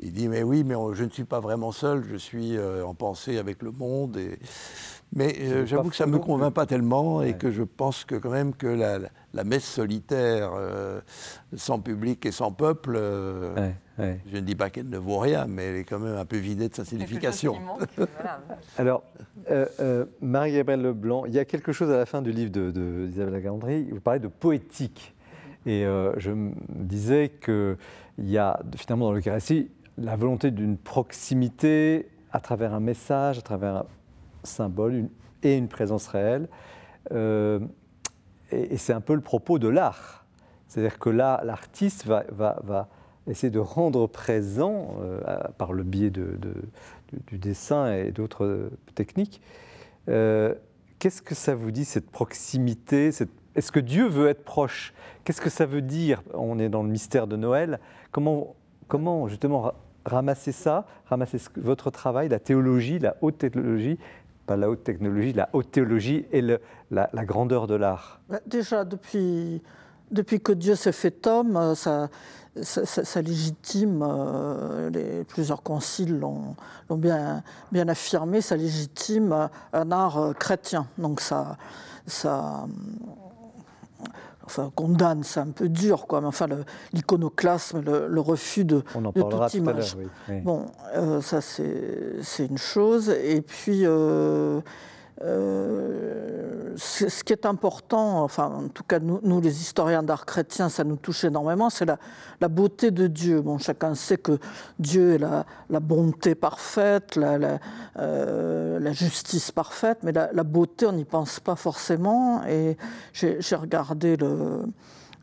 Il 0.00 0.12
dit 0.12 0.28
Mais 0.28 0.42
oui, 0.42 0.64
mais 0.64 0.74
je 0.94 1.04
ne 1.04 1.10
suis 1.10 1.24
pas 1.24 1.40
vraiment 1.40 1.72
seul, 1.72 2.04
je 2.10 2.16
suis 2.16 2.56
euh, 2.56 2.84
en 2.84 2.94
pensée 2.94 3.38
avec 3.38 3.62
le 3.62 3.70
monde. 3.70 4.16
Et... 4.16 4.38
Mais 5.14 5.36
euh, 5.42 5.64
j'avoue 5.64 5.90
que 5.90 5.96
ça 5.96 6.06
ne 6.06 6.12
me 6.12 6.18
convainc 6.18 6.52
pas 6.52 6.66
tellement 6.66 7.22
et 7.22 7.34
que 7.34 7.52
je 7.52 7.62
pense 7.62 8.04
que 8.04 8.16
quand 8.16 8.30
même 8.30 8.52
que 8.52 8.66
la, 8.66 8.98
la 9.32 9.44
messe 9.44 9.64
solitaire, 9.64 10.50
sans 11.56 11.78
public 11.78 12.26
et 12.26 12.32
sans 12.32 12.50
peuple, 12.50 12.98
je 13.98 14.36
ne 14.36 14.40
dis 14.40 14.56
pas 14.56 14.70
qu'elle 14.70 14.88
ne 14.88 14.98
vaut 14.98 15.18
rien, 15.18 15.46
mais 15.46 15.66
elle 15.66 15.76
est 15.76 15.84
quand 15.84 16.00
même 16.00 16.16
un 16.16 16.24
peu 16.24 16.38
vidée 16.38 16.68
de 16.68 16.74
sa 16.74 16.84
signification. 16.84 17.56
Alors, 18.76 19.04
Marie-Gabrielle 20.20 20.82
Leblanc, 20.82 21.24
il 21.26 21.32
y 21.34 21.38
a 21.38 21.44
quelque 21.44 21.72
chose 21.72 21.90
à 21.90 21.96
la 21.96 22.06
fin 22.06 22.22
du 22.22 22.32
livre 22.32 22.50
d'Isabelle 22.50 23.12
de, 23.12 23.30
Lagandry, 23.30 23.90
vous 23.90 24.00
parlez 24.00 24.20
de 24.20 24.28
poétique. 24.28 25.14
Et 25.66 25.84
je 26.16 26.30
me 26.30 26.52
disais 26.68 27.32
qu'il 27.42 27.76
y 28.18 28.38
a 28.38 28.60
finalement 28.76 29.06
dans 29.06 29.12
le 29.12 29.18
l'Eucharistie 29.18 29.70
la 29.98 30.16
volonté 30.16 30.50
d'une 30.50 30.76
proximité 30.76 32.08
à 32.32 32.40
travers 32.40 32.74
un 32.74 32.80
message, 32.80 33.38
à 33.38 33.42
travers 33.42 33.76
un 33.76 33.86
symbole 34.42 35.08
et 35.42 35.56
une 35.56 35.68
présence 35.68 36.08
réelle. 36.08 36.48
Euh, 37.12 37.60
et, 38.50 38.76
c'est 38.76 38.92
un 38.92 39.00
peu 39.00 39.14
le 39.14 39.20
propos 39.20 39.58
de 39.58 39.68
l'art. 39.68 40.26
C'est-à-dire 40.68 40.98
que 40.98 41.10
là, 41.10 41.40
l'artiste 41.44 42.06
va, 42.06 42.88
essayer 43.28 43.50
de 43.50 43.58
rendre 43.58 44.06
présent, 44.06 44.96
euh, 45.00 45.20
par 45.56 45.72
le 45.72 45.82
biais 45.82 46.10
de, 46.10 46.38
du, 47.26 47.38
dessin 47.38 47.92
et 47.92 48.10
d'autres 48.10 48.70
techniques, 48.94 49.40
euh, 50.08 50.54
qu'est-ce 50.98 51.22
que 51.22 51.34
ça 51.34 51.54
vous 51.54 51.70
dit, 51.70 51.84
cette 51.84 52.10
proximité 52.10 53.10
Est-ce 53.54 53.72
que 53.72 53.80
Dieu 53.80 54.06
veut 54.06 54.28
être 54.28 54.44
proche? 54.44 54.94
Qu'est-ce 55.24 55.40
que 55.40 55.50
ça 55.50 55.66
veut 55.66 55.82
dire? 55.82 56.22
On 56.34 56.58
est 56.58 56.68
dans 56.68 56.82
le 56.82 56.88
mystère 56.88 57.26
de 57.26 57.36
Noël. 57.36 57.80
Comment, 58.12 58.54
comment 58.88 59.28
justement 59.28 59.72
ramasser 60.04 60.52
ça, 60.52 60.86
ramasser 61.06 61.38
votre 61.56 61.90
travail, 61.90 62.28
la 62.28 62.38
théologie, 62.38 62.98
la 62.98 63.16
haute 63.22 63.38
théologie, 63.38 63.98
pas 64.46 64.56
la 64.56 64.68
haute 64.68 64.84
technologie, 64.84 65.32
la 65.32 65.48
haute 65.52 65.70
théologie 65.70 66.26
et 66.32 66.42
la, 66.90 67.24
grandeur 67.24 67.66
de 67.66 67.74
l'art? 67.74 68.20
Bah, 68.28 68.40
Déjà, 68.46 68.84
depuis, 68.84 69.62
depuis 70.10 70.40
que 70.40 70.52
Dieu 70.52 70.74
s'est 70.74 70.92
fait 70.92 71.26
homme, 71.26 71.56
euh, 71.56 72.06
ça, 72.62 72.86
ça, 72.86 73.22
légitime, 73.22 74.04
euh, 74.06 74.90
les, 74.90 75.24
plusieurs 75.24 75.62
conciles 75.62 76.18
l'ont 76.18 76.54
bien, 76.90 77.42
bien 77.72 77.88
affirmé, 77.88 78.40
ça 78.40 78.56
légitime 78.56 79.48
un 79.72 79.90
art 79.90 80.18
euh, 80.18 80.32
chrétien. 80.32 80.86
Donc 80.98 81.20
ça, 81.20 81.56
ça, 82.06 82.66
enfin 84.44 84.70
condamne, 84.74 85.22
c'est 85.24 85.40
un 85.40 85.50
peu 85.50 85.68
dur, 85.68 86.06
quoi, 86.06 86.20
mais 86.20 86.26
enfin 86.26 86.46
l'iconoclasme, 86.92 87.80
le, 87.80 88.20
refus 88.20 88.64
de, 88.64 88.82
On 88.94 89.04
en 89.04 89.10
de 89.10 89.22
toute 89.22 89.54
image. 89.54 89.96
Bon, 90.44 90.66
euh, 90.94 91.20
ça 91.20 91.40
c'est 91.40 92.46
une 92.46 92.58
chose. 92.58 93.08
Et 93.10 93.40
puis, 93.40 93.82
euh, 93.84 94.60
euh, 95.22 96.74
ce 96.76 97.22
qui 97.22 97.32
est 97.32 97.46
important, 97.46 98.24
enfin 98.24 98.46
en 98.46 98.68
tout 98.68 98.82
cas 98.82 98.98
nous, 98.98 99.40
les 99.40 99.60
historiens 99.60 100.02
d'art 100.02 100.26
chrétien, 100.26 100.68
ça 100.68 100.82
nous 100.82 100.96
touche 100.96 101.22
énormément, 101.24 101.70
c'est 101.70 101.84
la, 101.84 102.48
beauté 102.48 102.90
de 102.90 103.06
Dieu. 103.06 103.40
Bon, 103.40 103.58
chacun 103.58 103.94
sait 103.94 104.18
que 104.18 104.38
Dieu 104.78 105.14
est 105.14 105.18
la, 105.18 105.80
bonté 105.80 106.34
parfaite, 106.34 107.16
la, 107.16 107.60
euh, 107.98 108.92
justice 108.92 109.52
parfaite, 109.52 109.98
mais 110.02 110.12
la, 110.12 110.44
beauté, 110.44 110.86
on 110.86 110.92
n'y 110.92 111.04
pense 111.04 111.38
pas 111.40 111.56
forcément. 111.56 112.44
Et 112.46 112.76
j'ai 113.12 113.56
regardé 113.56 114.16
le, 114.16 114.62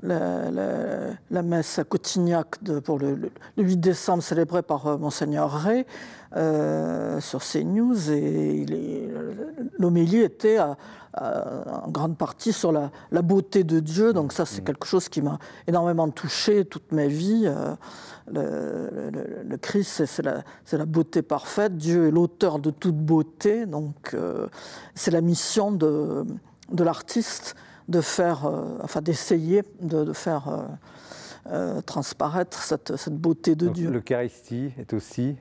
la, 0.04 1.42
messe 1.44 1.80
à 1.80 1.84
Cotignac 1.84 2.62
de, 2.64 2.80
pour 2.80 3.00
le, 3.00 3.32
8 3.58 3.78
décembre 3.78 4.24
célébrée 4.24 4.64
par 4.64 4.88
euh, 4.88 4.98
Monseigneur 4.98 5.52
Ray 5.52 5.86
euh, 6.36 7.20
sur 7.20 7.42
CNews 7.42 8.10
et 8.10 8.66
l'homélie 9.78 10.22
était 10.22 10.60
en 10.60 11.90
grande 11.90 12.18
partie 12.18 12.54
sur 12.54 12.72
la, 12.72 13.22
beauté 13.22 13.64
de 13.64 13.80
Dieu, 13.80 14.14
donc 14.14 14.34
ça 14.34 14.46
c'est 14.46 14.62
mm. 14.62 14.66
quelque 14.66 14.88
chose 14.88 15.10
qui 15.10 15.22
m'a 15.22 15.40
énormément 15.68 16.10
touché 16.10 16.66
toute 16.66 16.92
ma 16.92 17.08
vie. 17.08 17.44
Euh, 17.48 17.76
le, 19.44 19.58
Christ, 19.58 20.06
c'est 20.06 20.24
la, 20.24 20.44
la, 20.72 20.86
beauté 20.86 21.22
parfaite, 21.22 21.76
Dieu 21.76 22.08
est 22.08 22.12
l'auteur 22.12 22.60
de 22.60 22.72
toute 22.72 22.96
beauté, 22.96 23.66
donc 23.66 24.16
c'est 24.96 25.12
la 25.12 25.22
mission 25.22 25.72
de, 25.72 26.26
de 26.72 26.84
l'artiste 26.84 27.56
de 27.92 28.02
faire, 28.02 28.46
euh, 28.46 28.78
enfin 28.82 29.02
d'essayer 29.02 29.62
de, 29.82 30.14
faire 30.14 30.48
euh, 30.48 30.62
euh, 31.52 31.82
transparaître 31.82 32.64
cette, 32.64 33.10
beauté 33.10 33.54
de 33.56 33.68
Dieu. 33.68 33.92
L'Eucharistie 33.92 34.72
est 34.80 34.94
aussi 34.94 35.36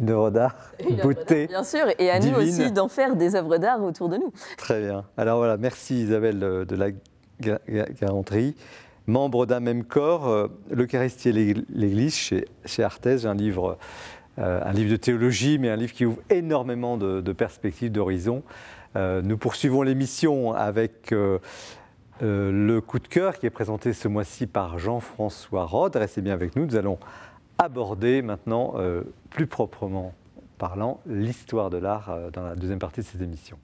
une 0.00 0.10
œuvre 0.10 0.30
d'art, 0.30 0.56
beauté. 1.02 1.46
bien 1.46 1.62
sûr, 1.62 1.84
et 1.98 2.10
à 2.10 2.18
nous 2.18 2.34
aussi 2.34 2.72
d'en 2.72 2.88
faire 2.88 3.14
des 3.14 3.34
œuvres 3.36 3.58
d'art 3.58 3.82
autour 3.84 4.08
de 4.08 4.16
nous. 4.16 4.32
Très 4.56 4.80
bien. 4.80 5.04
Alors 5.18 5.36
voilà, 5.36 5.58
merci 5.58 6.02
Isabelle 6.02 6.38
de 6.40 6.76
la 6.76 6.88
Garanterie. 8.00 8.56
Membre 9.06 9.46
d'un 9.46 9.60
même 9.60 9.84
corps, 9.84 10.48
l'Eucharistie 10.70 11.28
et 11.28 11.54
l'Église 11.68 12.14
chez, 12.14 12.46
chez 12.64 12.82
Arthès, 12.84 13.26
un 13.26 13.34
livre, 13.34 13.76
un 14.38 14.72
livre 14.72 14.92
de 14.92 14.96
théologie, 14.96 15.58
mais 15.58 15.68
un 15.68 15.76
livre 15.76 15.92
qui 15.92 16.06
ouvre 16.06 16.22
énormément 16.30 16.96
de, 16.96 17.20
de 17.20 17.32
perspectives, 17.32 17.92
d'horizons. 17.92 18.42
nous 18.94 19.36
poursuivons 19.36 19.82
l'émission 19.82 20.54
avec 20.54 21.12
euh, 21.12 21.38
le 22.22 22.80
coup 22.80 22.98
de 22.98 23.08
cœur 23.08 23.38
qui 23.38 23.46
est 23.46 23.50
présenté 23.50 23.92
ce 23.92 24.08
mois-ci 24.08 24.46
par 24.46 24.78
Jean-François 24.78 25.64
Rode. 25.64 25.96
Restez 25.96 26.20
bien 26.20 26.34
avec 26.34 26.56
nous, 26.56 26.66
nous 26.66 26.76
allons 26.76 26.98
aborder 27.58 28.22
maintenant, 28.22 28.74
euh, 28.76 29.02
plus 29.30 29.46
proprement 29.46 30.14
parlant, 30.58 31.00
l'histoire 31.06 31.70
de 31.70 31.78
l'art 31.78 32.10
euh, 32.10 32.30
dans 32.30 32.42
la 32.42 32.54
deuxième 32.54 32.78
partie 32.78 33.00
de 33.00 33.06
cette 33.06 33.20
émission. 33.20 33.58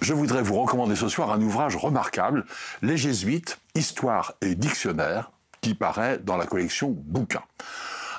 Je 0.00 0.14
voudrais 0.14 0.42
vous 0.42 0.60
recommander 0.60 0.94
ce 0.94 1.08
soir 1.08 1.32
un 1.32 1.40
ouvrage 1.40 1.76
remarquable, 1.76 2.44
Les 2.82 2.96
Jésuites, 2.96 3.58
Histoire 3.74 4.34
et 4.40 4.54
Dictionnaire, 4.54 5.32
qui 5.60 5.74
paraît 5.74 6.18
dans 6.18 6.36
la 6.36 6.46
collection 6.46 6.90
Bouquins 6.90 7.42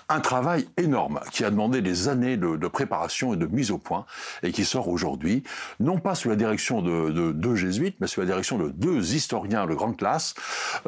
un 0.10 0.20
travail 0.20 0.68
énorme 0.78 1.20
qui 1.32 1.44
a 1.44 1.50
demandé 1.50 1.82
des 1.82 2.08
années 2.08 2.38
de, 2.38 2.68
préparation 2.68 3.34
et 3.34 3.38
de 3.38 3.46
mise 3.46 3.72
au 3.72 3.78
point 3.78 4.06
et 4.44 4.52
qui 4.52 4.66
sort 4.66 4.88
aujourd'hui, 4.88 5.44
non 5.80 6.00
pas 6.00 6.16
sous 6.16 6.30
la 6.30 6.36
direction 6.36 6.82
de, 6.82 7.32
deux 7.32 7.56
jésuites, 7.56 7.98
mais 8.00 8.08
sous 8.08 8.20
la 8.20 8.26
direction 8.26 8.58
de 8.58 8.70
deux 8.70 9.16
historiens 9.16 9.66
de 9.66 9.74
grande 9.74 9.98
classe, 9.98 10.34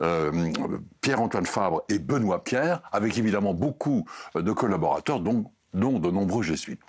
euh, 0.02 0.52
Pierre-Antoine 1.02 1.46
Fabre 1.46 1.84
et 1.90 2.00
Benoît 2.00 2.44
Pierre, 2.44 2.82
avec 2.92 3.18
évidemment 3.18 3.54
beaucoup 3.54 4.06
de 4.36 4.52
collaborateurs, 4.52 5.20
dont 5.20 5.52
dont 5.74 6.00
de 6.00 6.10
nombreux 6.10 6.44
jésuites. 6.44 6.82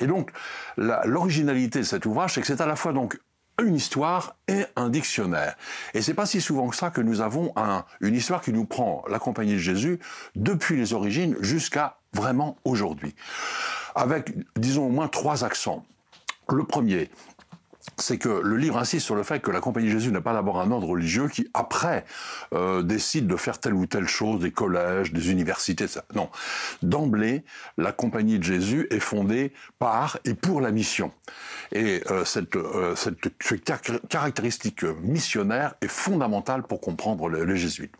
Et 0.00 0.06
donc, 0.06 0.30
l'originalité 0.76 1.80
de 1.80 1.84
cet 1.84 2.06
ouvrage, 2.06 2.34
c'est 2.34 2.40
que 2.40 2.46
c'est 2.46 2.60
à 2.60 2.66
la 2.66 2.76
fois 2.76 2.92
donc 2.92 3.18
une 3.60 3.76
histoire 3.76 4.36
et 4.46 4.64
un 4.76 4.88
dictionnaire. 4.88 5.56
Et 5.94 6.02
c'est 6.02 6.14
pas 6.14 6.26
si 6.26 6.40
souvent 6.40 6.68
que 6.68 6.76
ça 6.76 6.90
que 6.90 7.00
nous 7.00 7.20
avons 7.20 7.52
une 8.00 8.14
histoire 8.14 8.40
qui 8.40 8.52
nous 8.52 8.64
prend 8.64 9.04
la 9.08 9.18
compagnie 9.18 9.54
de 9.54 9.58
Jésus 9.58 9.98
depuis 10.36 10.76
les 10.76 10.92
origines 10.92 11.36
jusqu'à 11.40 11.98
vraiment 12.12 12.56
aujourd'hui. 12.64 13.14
Avec, 13.94 14.32
disons, 14.56 14.86
au 14.86 14.90
moins 14.90 15.08
trois 15.08 15.44
accents. 15.44 15.84
Le 16.50 16.64
premier, 16.64 17.10
c'est 17.98 18.18
que 18.18 18.28
le 18.28 18.56
livre 18.56 18.78
insiste 18.78 19.04
sur 19.04 19.14
le 19.14 19.22
fait 19.22 19.40
que 19.40 19.50
la 19.50 19.60
Compagnie 19.60 19.90
Jésus 19.90 20.10
n'est 20.12 20.20
pas 20.20 20.32
d'abord 20.32 20.60
un 20.60 20.70
ordre 20.70 20.88
religieux 20.88 21.28
qui, 21.28 21.48
après, 21.54 22.04
euh, 22.54 22.82
décide 22.82 23.26
de 23.26 23.36
faire 23.36 23.58
telle 23.58 23.74
ou 23.74 23.86
telle 23.86 24.08
chose, 24.08 24.40
des 24.40 24.50
collèges, 24.50 25.12
des 25.12 25.30
universités, 25.30 25.86
ça. 25.86 26.04
Non. 26.14 26.30
D'emblée, 26.82 27.44
la 27.76 27.92
Compagnie 27.92 28.38
de 28.38 28.44
Jésus 28.44 28.86
est 28.90 29.00
fondée 29.00 29.52
par 29.78 30.18
et 30.24 30.34
pour 30.34 30.60
la 30.60 30.70
mission. 30.70 31.12
Et 31.72 32.02
euh, 32.10 32.24
cette, 32.24 32.56
euh, 32.56 32.94
cette, 32.96 33.16
caractéristique 34.08 34.84
missionnaire 35.02 35.74
est 35.80 35.88
fondamentale 35.88 36.62
pour 36.62 36.80
comprendre 36.80 37.28
les 37.28 37.56
jésuites 37.56 37.92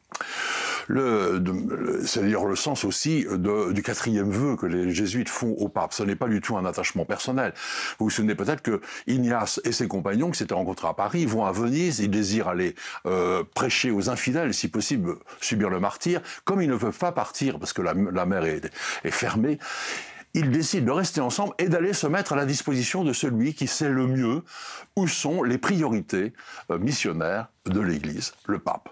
c'est 0.88 2.20
d'ailleurs 2.22 2.46
le 2.46 2.56
sens 2.56 2.84
aussi 2.84 3.26
du 3.70 3.82
quatrième 3.82 4.30
vœu 4.30 4.56
que 4.56 4.66
les 4.66 4.90
jésuites 4.90 5.28
font 5.28 5.54
au 5.58 5.68
pape. 5.68 5.92
Ce 5.92 6.02
n'est 6.02 6.16
pas 6.16 6.28
du 6.28 6.40
tout 6.40 6.56
un 6.56 6.64
attachement 6.64 7.04
personnel. 7.04 7.52
Vous 7.98 8.06
vous 8.06 8.10
souvenez 8.10 8.34
peut-être 8.34 8.62
que 8.62 8.80
Ignace 9.06 9.60
et 9.64 9.72
ses 9.72 9.88
compagnons, 9.88 10.30
qui 10.30 10.38
s'étaient 10.38 10.54
rencontrés 10.54 10.88
à 10.88 10.94
Paris, 10.94 11.26
vont 11.26 11.44
à 11.44 11.52
Venise, 11.52 11.98
ils 12.00 12.10
désirent 12.10 12.48
aller 12.48 12.74
euh, 13.06 13.44
prêcher 13.54 13.90
aux 13.90 14.08
infidèles, 14.08 14.54
si 14.54 14.68
possible 14.68 15.16
subir 15.40 15.68
le 15.68 15.80
martyr. 15.80 16.20
Comme 16.44 16.62
ils 16.62 16.70
ne 16.70 16.76
peuvent 16.76 16.98
pas 16.98 17.12
partir 17.12 17.58
parce 17.58 17.72
que 17.72 17.82
la, 17.82 17.94
mer 17.94 18.44
est, 18.44 18.70
est 19.04 19.10
fermée, 19.10 19.58
ils 20.34 20.50
décident 20.50 20.86
de 20.86 20.90
rester 20.92 21.20
ensemble 21.20 21.54
et 21.58 21.68
d'aller 21.68 21.92
se 21.92 22.06
mettre 22.06 22.32
à 22.32 22.36
la 22.36 22.46
disposition 22.46 23.04
de 23.04 23.12
celui 23.12 23.54
qui 23.54 23.66
sait 23.66 23.88
le 23.88 24.06
mieux 24.06 24.42
où 24.96 25.08
sont 25.08 25.42
les 25.42 25.58
priorités 25.58 26.32
euh, 26.70 26.78
missionnaires 26.78 27.48
de 27.66 27.80
l'Église, 27.80 28.34
le 28.46 28.58
pape. 28.58 28.88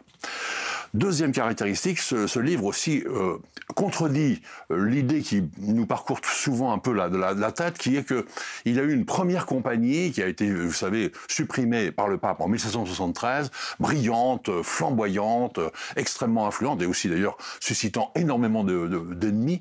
Deuxième 0.97 1.33
caractéristique, 1.33 1.99
ce, 1.99 2.39
livre 2.39 2.65
aussi 2.65 3.05
euh, 3.07 3.37
contredit 3.75 4.41
euh, 4.71 4.89
l'idée 4.89 5.21
qui 5.21 5.45
nous 5.59 5.85
parcourt 5.85 6.21
souvent 6.25 6.73
un 6.73 6.79
peu 6.79 6.95
la, 6.95 7.53
tête, 7.53 7.77
qui 7.77 7.99
est 7.99 8.03
que 8.03 8.25
il 8.65 8.77
y 8.77 8.81
a 8.81 8.83
eu 8.83 8.95
une 8.95 9.05
première 9.05 9.45
compagnie 9.45 10.11
qui 10.11 10.23
a 10.23 10.27
été, 10.27 10.51
vous 10.51 10.73
savez, 10.73 11.13
supprimée 11.29 11.91
par 11.91 12.09
le 12.09 12.17
pape 12.17 12.41
en 12.41 12.49
1773, 12.49 13.51
brillante, 13.79 14.63
flamboyante, 14.63 15.61
extrêmement 15.97 16.47
influente 16.47 16.81
et 16.81 16.87
aussi 16.87 17.11
d'ailleurs 17.11 17.37
suscitant 17.61 18.11
énormément 18.15 18.65
d'ennemis. 18.65 19.61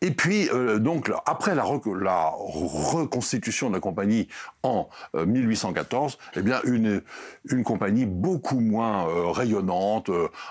De, 0.00 0.06
et 0.06 0.12
puis 0.12 0.48
euh, 0.50 0.78
donc 0.78 1.10
après 1.26 1.56
la, 1.56 1.64
la, 2.00 2.32
reconstitution 2.36 3.70
de 3.70 3.74
la 3.74 3.80
compagnie 3.80 4.28
en 4.62 4.88
1814, 5.14 6.16
eh 6.36 6.42
bien 6.42 6.60
une 6.62 7.02
une 7.50 7.64
compagnie 7.64 8.06
beaucoup 8.06 8.60
moins 8.60 9.06
rayonnante 9.32 10.10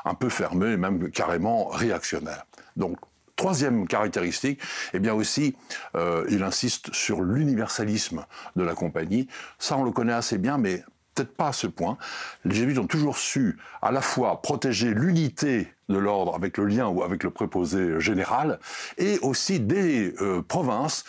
un 0.10 0.16
peu 0.16 0.30
fermé, 0.30 0.76
même 0.78 1.10
carrément 1.12 1.68
réactionnaire. 1.68 2.45
Donc, 2.76 2.97
Troisième 3.39 3.88
caractéristique, 3.88 4.60
eh 4.93 4.99
bien 4.99 5.14
aussi, 5.14 5.55
euh, 5.95 6.26
il 6.30 6.43
insiste 6.43 6.93
sur 6.93 7.22
l'universalisme 7.22 8.26
de 8.57 8.64
la 8.64 8.76
compagnie. 8.76 9.30
Ça, 9.60 9.78
on 9.78 9.86
le 9.86 9.91
connaît 9.91 10.12
assez 10.12 10.38
bien, 10.38 10.57
mais 10.57 10.84
peut-être 11.16 11.34
pas 11.38 11.47
à 11.47 11.53
ce 11.53 11.66
point. 11.66 11.97
Les 12.43 12.53
jésuites 12.53 12.80
ont 12.80 12.86
toujours 12.86 13.18
su 13.18 13.57
à 13.82 13.93
la 13.93 14.01
fois 14.01 14.41
protéger 14.41 14.93
l'unité 14.93 15.74
de 15.88 15.97
l'ordre 15.97 16.36
avec 16.36 16.57
le 16.57 16.66
lien 16.66 16.88
ou 16.88 17.01
avec 17.01 17.24
le 17.24 17.30
préposé 17.30 18.01
général, 18.01 18.60
et 18.97 19.20
aussi 19.20 19.62
des 19.62 20.14
euh, 20.20 20.41
provinces 20.41 21.05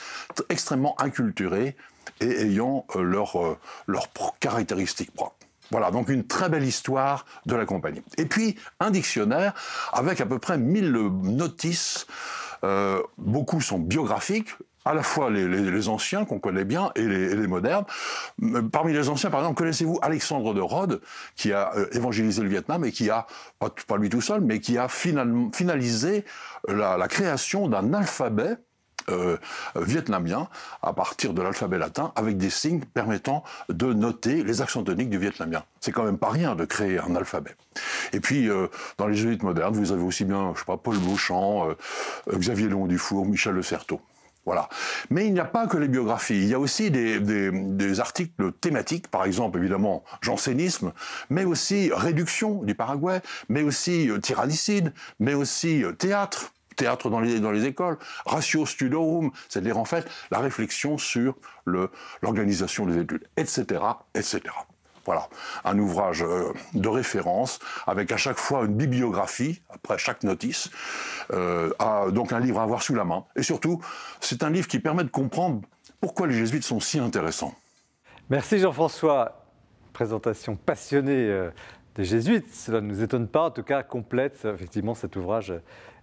extrêmement 0.51 0.95
inculturées 1.01 1.75
et 2.21 2.43
ayant 2.43 2.87
euh, 2.95 3.03
leurs 3.03 3.59
leur 3.89 4.07
caractéristiques 4.39 5.13
propres. 5.13 5.40
Voilà, 5.71 5.91
donc 5.91 6.09
une 6.09 6.27
très 6.27 6.49
belle 6.49 6.65
histoire 6.65 7.25
de 7.47 7.55
la 7.55 7.65
compagnie. 7.65 8.03
Et 8.19 8.27
puis 8.27 8.57
un 8.81 8.91
dictionnaire 8.91 9.55
avec 9.93 10.21
à 10.21 10.27
peu 10.27 10.39
près 10.39 10.59
1000 10.59 10.93
notices. 10.93 12.07
Euh, 12.63 13.03
beaucoup 13.17 13.63
sont 13.63 13.79
biographiques, 13.79 14.51
à 14.85 14.93
la 14.93 15.03
fois 15.03 15.31
les, 15.31 15.89
anciens 15.89 16.27
qu'on 16.27 16.39
connaît 16.39 16.65
bien 16.65 16.91
et 16.95 17.07
les, 17.07 17.47
modernes. 17.47 17.87
Parmi 18.71 18.93
les 18.93 19.09
anciens, 19.09 19.31
par 19.31 19.41
exemple, 19.41 19.57
connaissez-vous 19.57 19.99
Alexandre 20.03 20.53
de 20.53 20.61
Rhodes, 20.61 21.01
qui 21.37 21.53
a 21.53 21.75
euh, 21.77 21.87
évangélisé 21.93 22.43
le 22.43 22.49
Vietnam 22.49 22.85
et 22.85 22.93
qui 22.93 23.09
a, 23.09 23.27
pas, 23.59 23.97
lui 23.97 24.11
tout 24.11 24.21
seul, 24.21 24.43
mais 24.43 24.61
qui 24.61 24.77
a 24.77 24.89
finalisé 24.89 26.25
la 26.69 27.09
création 27.09 27.69
d'un 27.69 27.95
alphabet 27.95 28.57
euh, 29.11 29.37
vietnamien 29.77 30.49
à 30.83 30.93
partir 30.93 31.33
de 31.33 31.43
l'alphabet 31.43 31.79
latin 31.79 32.13
avec 32.17 32.37
des 32.37 32.51
signes 32.51 32.81
permettant 32.81 33.45
de 33.69 33.93
noter 33.93 34.43
les 34.43 34.63
accents 34.63 34.83
toniques 34.83 35.11
du 35.11 35.19
vietnamien. 35.19 35.63
C'est 35.81 35.93
quand 35.93 36.05
même 36.05 36.19
pas 36.19 36.31
rien 36.31 36.55
de 36.55 36.65
créer 36.65 36.99
un 36.99 37.15
alphabet. 37.17 37.55
Et 38.13 38.21
puis, 38.21 38.49
euh, 38.49 38.69
dans 38.99 39.07
les 39.07 39.15
jésuites 39.15 39.43
modernes, 39.43 39.75
vous 39.75 39.93
avez 39.93 40.03
aussi 40.03 40.25
bien, 40.25 40.53
je 40.55 40.61
sais 40.61 40.65
pas, 40.65 40.77
Paul 40.77 40.99
Beauchamp, 40.99 41.69
euh, 41.69 41.75
Xavier 42.37 42.69
Long 42.69 42.87
Dufour, 42.87 43.27
Michel 43.27 43.55
Le 43.55 43.63
Certeau. 43.63 44.01
Voilà. 44.47 44.69
Mais 45.11 45.27
il 45.27 45.35
n'y 45.35 45.41
a 45.41 45.45
pas 45.45 45.67
que 45.67 45.77
les 45.77 45.87
biographies. 45.87 46.39
Il 46.39 46.49
y 46.49 46.55
a 46.55 46.59
aussi 46.59 46.91
des, 46.91 47.21
des, 47.21 47.51
des, 47.53 48.01
articles 48.01 48.53
thématiques, 48.53 49.09
par 49.09 49.25
exemple, 49.25 49.59
évidemment, 49.59 50.03
jansénisme, 50.23 50.93
mais 51.29 51.45
aussi 51.45 51.91
réduction 51.95 52.63
du 52.63 52.75
Paraguay, 52.75 53.21
mais 53.49 53.63
aussi 53.63 54.11
tyrannicide, 54.23 54.95
mais 55.21 55.35
aussi 55.35 55.85
théâtre, 55.99 56.53
théâtre 56.81 57.11
dans 57.11 57.21
les, 57.21 57.65
écoles, 57.67 57.99
ratio 58.25 58.65
studorum, 58.65 59.31
c'est-à-dire 59.49 59.77
en 59.77 59.85
fait 59.85 60.09
la 60.31 60.39
réflexion 60.39 60.97
sur 60.97 61.37
l'organisation 62.23 62.87
des 62.87 62.99
études, 62.99 63.29
etc., 63.37 63.83
etc. 64.15 64.41
Voilà, 65.07 65.29
un 65.65 65.79
ouvrage 65.79 66.23
euh, 66.23 66.53
de 66.75 66.89
référence 66.89 67.59
avec 67.87 68.13
à 68.13 68.17
chaque 68.17 68.39
fois 68.39 68.65
une 68.65 68.75
bibliographie 68.75 69.63
après 69.71 69.99
chaque 69.99 70.23
notice, 70.25 70.71
euh, 71.33 71.71
donc 72.11 72.33
un 72.33 72.41
livre 72.41 72.61
à 72.61 72.63
avoir 72.65 72.83
sous 72.83 72.95
la 72.95 73.05
main. 73.05 73.25
Et 73.35 73.43
surtout, 73.43 73.81
c'est 74.21 74.43
un 74.43 74.51
livre 74.51 74.69
qui 74.69 74.79
permet 74.79 75.05
de 75.05 75.11
comprendre 75.11 75.63
pourquoi 76.01 76.27
les 76.27 76.35
jésuites 76.35 76.65
sont 76.65 76.81
si 76.81 76.99
intéressants. 76.99 77.55
Merci 78.29 78.59
Jean-François. 78.59 79.37
Présentation 79.93 80.55
passionnée 80.55 81.27
euh, 81.29 81.51
des 81.97 82.05
jésuites. 82.05 82.55
Cela 82.55 82.81
ne 82.81 82.87
nous 82.87 83.03
étonne 83.03 83.27
pas, 83.27 83.47
en 83.47 83.51
tout 83.51 83.65
cas 83.65 83.83
complète 83.83 84.45
effectivement 84.45 84.95
cet 84.95 85.17
ouvrage 85.17 85.53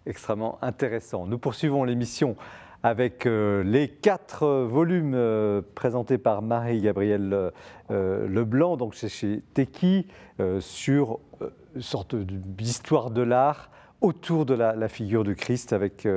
extrêmement 0.08 0.58
intéressant. 0.62 1.26
Nous 1.28 1.38
poursuivons 1.38 1.84
l'émission 1.84 2.36
avec 2.84 3.26
euh, 3.26 3.64
les 3.64 3.90
quatre 3.90 4.48
volumes 4.48 5.14
euh, 5.16 5.62
présentés 5.76 6.18
par 6.18 6.42
Marie-Gabrielle 6.42 7.52
euh, 7.92 8.28
Leblanc, 8.28 8.78
donc 8.78 8.94
chez 8.94 9.42
Teki, 9.54 10.08
sur 10.60 11.20
une 11.76 11.82
sorte 11.82 12.16
d'histoire 12.16 13.10
de 13.10 13.22
l'art 13.22 13.72
autour 14.02 14.46
de 14.46 14.54
la, 14.54 14.88
figure 14.88 15.24
du 15.24 15.36
Christ, 15.36 15.74
avec 15.74 16.08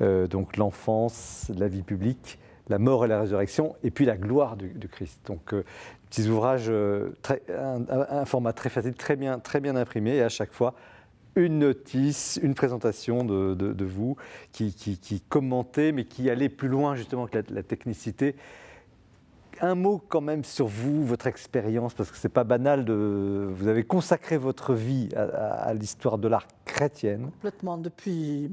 donc 0.00 0.56
l'enfance, 0.56 1.52
la 1.54 1.68
vie 1.68 1.82
publique, 1.82 2.38
la 2.70 2.78
mort 2.78 3.04
et 3.04 3.08
la 3.08 3.20
résurrection, 3.20 3.76
et 3.84 3.90
puis 3.90 4.06
la 4.06 4.16
gloire 4.16 4.56
du, 4.56 4.88
Christ. 4.88 5.20
Donc, 5.26 5.54
petits 6.08 6.26
ouvrages, 6.28 6.70
un, 6.70 8.24
format 8.24 8.54
très 8.54 8.70
facile, 8.70 8.94
très 8.94 9.16
bien, 9.16 9.38
très 9.38 9.60
bien 9.60 9.76
imprimé, 9.76 10.16
et 10.16 10.22
à 10.22 10.30
chaque 10.30 10.54
fois 10.54 10.74
une 11.36 11.58
notice, 11.60 12.38
une 12.42 12.54
présentation 12.54 13.24
de, 13.24 13.84
vous 13.84 14.16
qui, 14.52 15.22
commentait, 15.28 15.92
mais 15.92 16.04
qui 16.04 16.30
allait 16.30 16.48
plus 16.48 16.68
loin 16.68 16.94
justement 16.94 17.26
que 17.26 17.42
la, 17.50 17.62
technicité. 17.62 18.36
Un 19.60 19.74
mot 19.74 20.02
quand 20.08 20.22
même 20.22 20.42
sur 20.42 20.66
vous, 20.66 21.04
votre 21.04 21.26
expérience, 21.26 21.92
parce 21.92 22.10
que 22.10 22.16
c'est 22.16 22.30
pas 22.30 22.44
banal 22.44 22.84
de. 22.86 23.48
Vous 23.52 23.68
avez 23.68 23.84
consacré 23.84 24.38
votre 24.38 24.72
vie 24.72 25.10
à, 25.14 25.22
à 25.22 25.74
l'histoire 25.74 26.16
de 26.16 26.28
l'art 26.28 26.46
chrétienne. 26.64 27.24
Complètement. 27.24 27.76
Depuis 27.76 28.50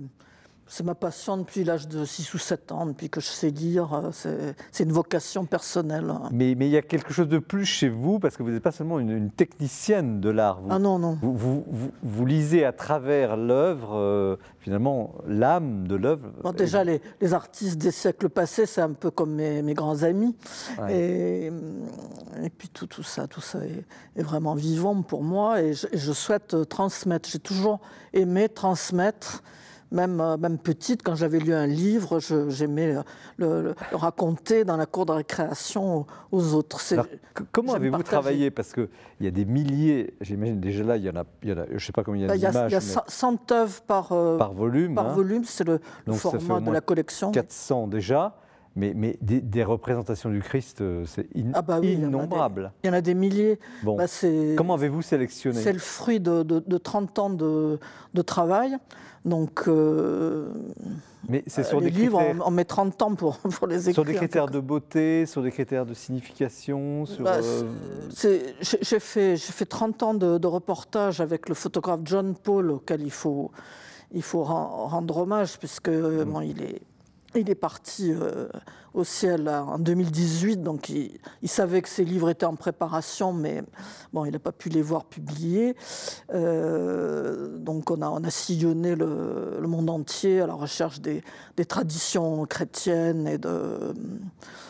c'est 0.68 0.84
ma 0.84 0.96
passion 0.96 1.38
depuis 1.38 1.64
l'âge 1.64 1.88
de 1.88 2.04
6 2.04 2.34
ou 2.34 2.38
7 2.38 2.72
ans, 2.72 2.86
depuis 2.86 3.10
que 3.10 3.22
je 3.22 3.28
sais 3.28 3.50
lire. 3.50 3.94
Euh, 3.94 4.54
c'est 4.72 4.84
une 4.84 4.92
vocation 4.92 5.46
personnelle. 5.46 6.12
Mais, 6.32 6.56
mais, 6.56 6.68
il 6.68 6.72
y 6.72 6.78
a 6.78 6.82
quelque 6.82 7.14
chose 7.14 7.30
de 7.30 7.40
plus 7.40 7.66
chez 7.66 7.88
vous, 7.90 8.20
parce 8.20 8.36
que 8.36 8.44
vous 8.44 8.52
n'êtes 8.52 8.64
pas 8.64 8.72
seulement 8.72 9.00
une, 9.00 9.32
technicienne 9.32 10.20
de 10.20 10.30
l'art. 10.30 10.60
Ah 10.70 10.80
non, 10.80 11.00
non. 11.00 11.18
Vous, 11.22 11.36
vous, 11.38 11.92
vous, 12.04 12.26
lisez 12.26 12.66
à 12.66 12.74
travers 12.74 13.38
l'œuvre, 13.38 13.96
euh, 13.96 14.36
finalement, 14.60 15.16
l'âme 15.26 15.88
de 15.88 15.96
l'œuvre. 15.96 16.54
déjà, 16.54 16.84
les, 16.84 17.02
les, 17.22 17.34
artistes 17.34 17.78
des 17.78 17.92
siècles 17.92 18.30
passés, 18.30 18.66
c'est 18.66 18.82
un 18.82 18.94
peu 18.94 19.10
comme 19.10 19.36
mes, 19.36 19.62
mes 19.62 19.74
grands 19.74 20.04
amis. 20.04 20.36
Et, 20.90 21.48
et, 22.44 22.50
puis 22.50 22.68
tout, 22.70 22.88
tout 22.88 23.04
ça, 23.04 23.28
tout 23.28 23.42
ça 23.42 23.60
est, 23.60 23.86
est, 24.20 24.24
vraiment 24.24 24.56
vivant 24.56 25.02
pour 25.02 25.24
moi. 25.24 25.62
Et 25.62 25.74
je, 25.74 25.88
et 25.92 25.98
je 25.98 26.12
souhaite 26.12 26.68
transmettre. 26.68 27.30
J'ai 27.30 27.40
toujours 27.40 27.80
aimé 28.14 28.50
transmettre 28.50 29.44
même, 29.92 30.20
euh, 30.20 30.38
même 30.38 30.58
petite, 30.58 31.04
quand 31.04 31.16
j'avais 31.16 31.40
lu 31.40 31.54
un 31.54 31.68
livre, 31.68 32.20
j'aimais 32.50 32.94
le, 33.38 33.64
le, 33.64 33.76
raconter 33.92 34.66
dans 34.66 34.78
la 34.78 34.86
cour 34.86 35.06
de 35.06 35.14
récréation 35.14 36.06
aux 36.32 36.54
autres. 36.54 36.82
comment 37.52 37.74
avez-vous 37.74 38.04
travaillé? 38.04 38.52
Parce 38.52 38.74
qu'il 38.74 38.90
y 39.22 39.28
a 39.28 39.32
des 39.32 39.46
milliers, 39.46 40.14
j'imagine 40.22 40.60
déjà 40.60 40.84
là, 40.84 40.98
il 40.98 41.04
y 41.04 41.10
en 41.10 41.16
a, 41.16 41.24
il 41.44 41.50
y 41.50 41.54
en 41.54 41.58
a 41.58 41.66
je 41.68 41.74
ne 41.74 41.80
sais 41.80 41.92
pas 41.92 42.04
combien 42.04 42.28
il 42.34 42.42
y 42.42 42.46
a 42.46 42.52
bah, 42.52 42.52
d'images. 42.52 42.72
Il 42.72 42.76
y 42.76 42.78
a, 42.78 43.04
100 43.08 43.52
œuvres 43.52 43.82
par, 43.82 44.12
euh, 44.12 44.38
par 44.38 44.54
volume. 44.54 44.96
Par 44.96 45.08
hein. 45.08 45.14
volume, 45.14 45.44
c'est 45.46 45.66
le, 45.66 45.80
format 46.14 46.60
de 46.60 46.72
la 46.72 46.82
collection. 46.82 47.32
400 47.32 47.88
déjà. 47.88 48.36
Mais, 48.78 48.94
mais 48.96 49.18
des, 49.22 49.64
représentations 49.64 50.30
du 50.30 50.40
Christ, 50.40 50.82
euh, 50.82 51.04
c'est 51.08 51.28
ah 51.56 51.64
bah 51.64 51.80
innombrable. 51.82 52.72
Il 52.84 52.88
y, 52.88 52.90
en 52.92 52.94
a 52.94 53.02
des 53.02 53.16
milliers. 53.16 53.60
Bon. 53.82 53.98
Bah, 53.98 54.06
Comment 54.56 54.76
avez-vous 54.76 55.02
sélectionné 55.02 55.60
C'est 55.60 55.74
le 55.74 55.80
fruit 55.80 56.20
de, 56.20 56.44
de, 56.44 56.60
de 56.60 56.78
30 56.78 57.18
ans 57.18 57.30
de, 57.32 57.80
de 58.14 58.22
travail. 58.22 58.78
Donc, 59.26 59.64
euh, 59.68 60.48
mais 61.28 61.44
c'est 61.48 61.64
sur 61.64 61.82
les 61.82 61.90
des 61.90 62.02
livres, 62.02 62.20
critères... 62.20 62.48
on, 62.48 62.52
met 62.52 62.66
30 62.66 63.02
ans 63.02 63.16
pour, 63.16 63.38
pour 63.40 63.66
les 63.66 63.90
écrire. 63.90 63.96
Sur 63.96 64.06
des 64.06 64.14
critères 64.14 64.48
de 64.48 64.60
beauté, 64.60 65.26
sur 65.26 65.42
des 65.42 65.52
critères 65.52 65.88
de 65.88 65.96
signification 65.96 67.06
bah, 67.20 67.40
euh, 67.42 67.64
J'ai 68.62 69.00
fait, 69.00 69.38
fait 69.38 69.66
30 69.66 70.04
ans 70.04 70.14
de, 70.14 70.38
de, 70.38 70.48
reportage 70.48 71.20
avec 71.20 71.50
le 71.50 71.56
photographe 71.56 72.02
John 72.06 72.36
Paul, 72.36 72.70
auquel 72.70 73.02
il 73.02 73.12
faut, 73.12 73.50
il 74.14 74.22
faut 74.22 74.44
rendre 74.44 75.18
hommage, 75.18 75.58
puisque 75.58 75.90
mm. 75.90 76.24
bon, 76.26 76.42
il 76.42 76.62
est 76.62 76.82
il 77.36 77.50
est 77.50 77.56
parti 77.56 78.12
euh, 78.12 78.48
au 78.94 79.04
ciel 79.04 79.50
en 79.50 79.78
2018, 79.80 80.64
donc 80.64 80.90
il, 80.90 81.20
savait 81.46 81.82
que 81.82 81.90
ses 81.90 82.06
livres 82.06 82.30
étaient 82.30 82.46
en 82.46 82.56
préparation, 82.56 83.34
mais 83.34 83.64
bon, 84.14 84.26
il 84.26 84.32
n'a 84.32 84.40
pas 84.40 84.52
pu 84.52 84.70
les 84.70 84.82
voir 84.82 85.06
publiés. 85.06 85.76
Euh, 86.34 87.58
donc 87.58 87.92
on 87.92 88.02
a, 88.02 88.10
on 88.10 88.24
a 88.24 88.30
sillonné 88.30 88.96
le, 88.96 89.60
monde 89.68 89.90
entier 89.90 90.42
à 90.42 90.48
la 90.48 90.54
recherche 90.54 91.02
des, 91.02 91.22
traditions 91.68 92.46
chrétiennes 92.46 93.28
et, 93.28 93.38
de, 93.38 93.94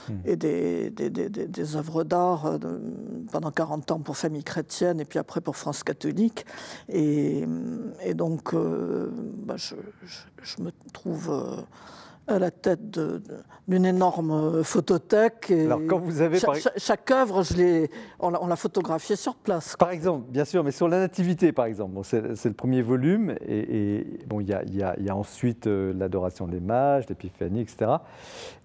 hmm. 0.09 0.13
et 0.25 0.35
des, 0.35 0.89
des, 0.89 1.09
des, 1.29 1.75
œuvres 1.75 2.03
d'art 2.03 2.47
euh, 2.47 2.57
pendant 3.31 3.51
40 3.51 3.91
ans 3.91 3.99
pour 3.99 4.17
famille 4.17 4.43
chrétienne 4.43 4.99
et 4.99 5.05
puis 5.05 5.19
après 5.19 5.41
pour 5.41 5.55
France 5.55 5.83
catholique. 5.83 6.45
Et, 6.89 7.45
et 8.03 8.13
donc 8.15 8.53
bah, 8.53 9.55
je, 9.57 9.75
je, 10.41 10.61
me 10.61 10.71
trouve 10.91 11.31
à 12.27 12.39
la 12.39 12.51
tête 12.51 12.99
d'une 13.67 13.85
énorme 13.85 14.63
photothèque. 14.63 15.49
Et 15.51 15.65
Alors, 15.65 15.81
quand 15.87 15.99
vous 15.99 16.21
avez, 16.21 16.39
cha- 16.39 16.47
par- 16.47 16.55
cha- 16.57 16.71
chaque 16.77 17.09
œuvre, 17.11 17.43
je 17.43 17.87
on 18.19 18.47
l'a 18.47 18.55
photographiée 18.55 19.15
sur 19.15 19.35
place. 19.35 19.75
Par 19.77 19.91
exemple, 19.91 20.25
bien 20.29 20.45
sûr, 20.45 20.63
mais 20.63 20.71
sur 20.71 20.87
la 20.87 20.99
nativité, 20.99 21.51
par 21.51 21.65
exemple, 21.65 21.93
Bon, 21.93 22.03
c'est 22.03 22.21
le 22.45 22.53
premier 22.53 22.81
volume, 22.81 23.35
et, 23.45 23.97
et, 23.99 24.19
bon, 24.27 24.39
il 24.41 24.49
y 24.49 24.53
a, 24.53 24.63
il 24.63 24.75
y 24.75 24.83
a- 24.83 24.95
il 24.97 25.05
y 25.05 25.09
a 25.09 25.15
ensuite 25.15 25.67
euh, 25.67 25.93
l'adoration 25.93 26.47
des 26.47 26.59
mages, 26.59 27.07
l'épiphanie, 27.09 27.61
etc., 27.61 27.91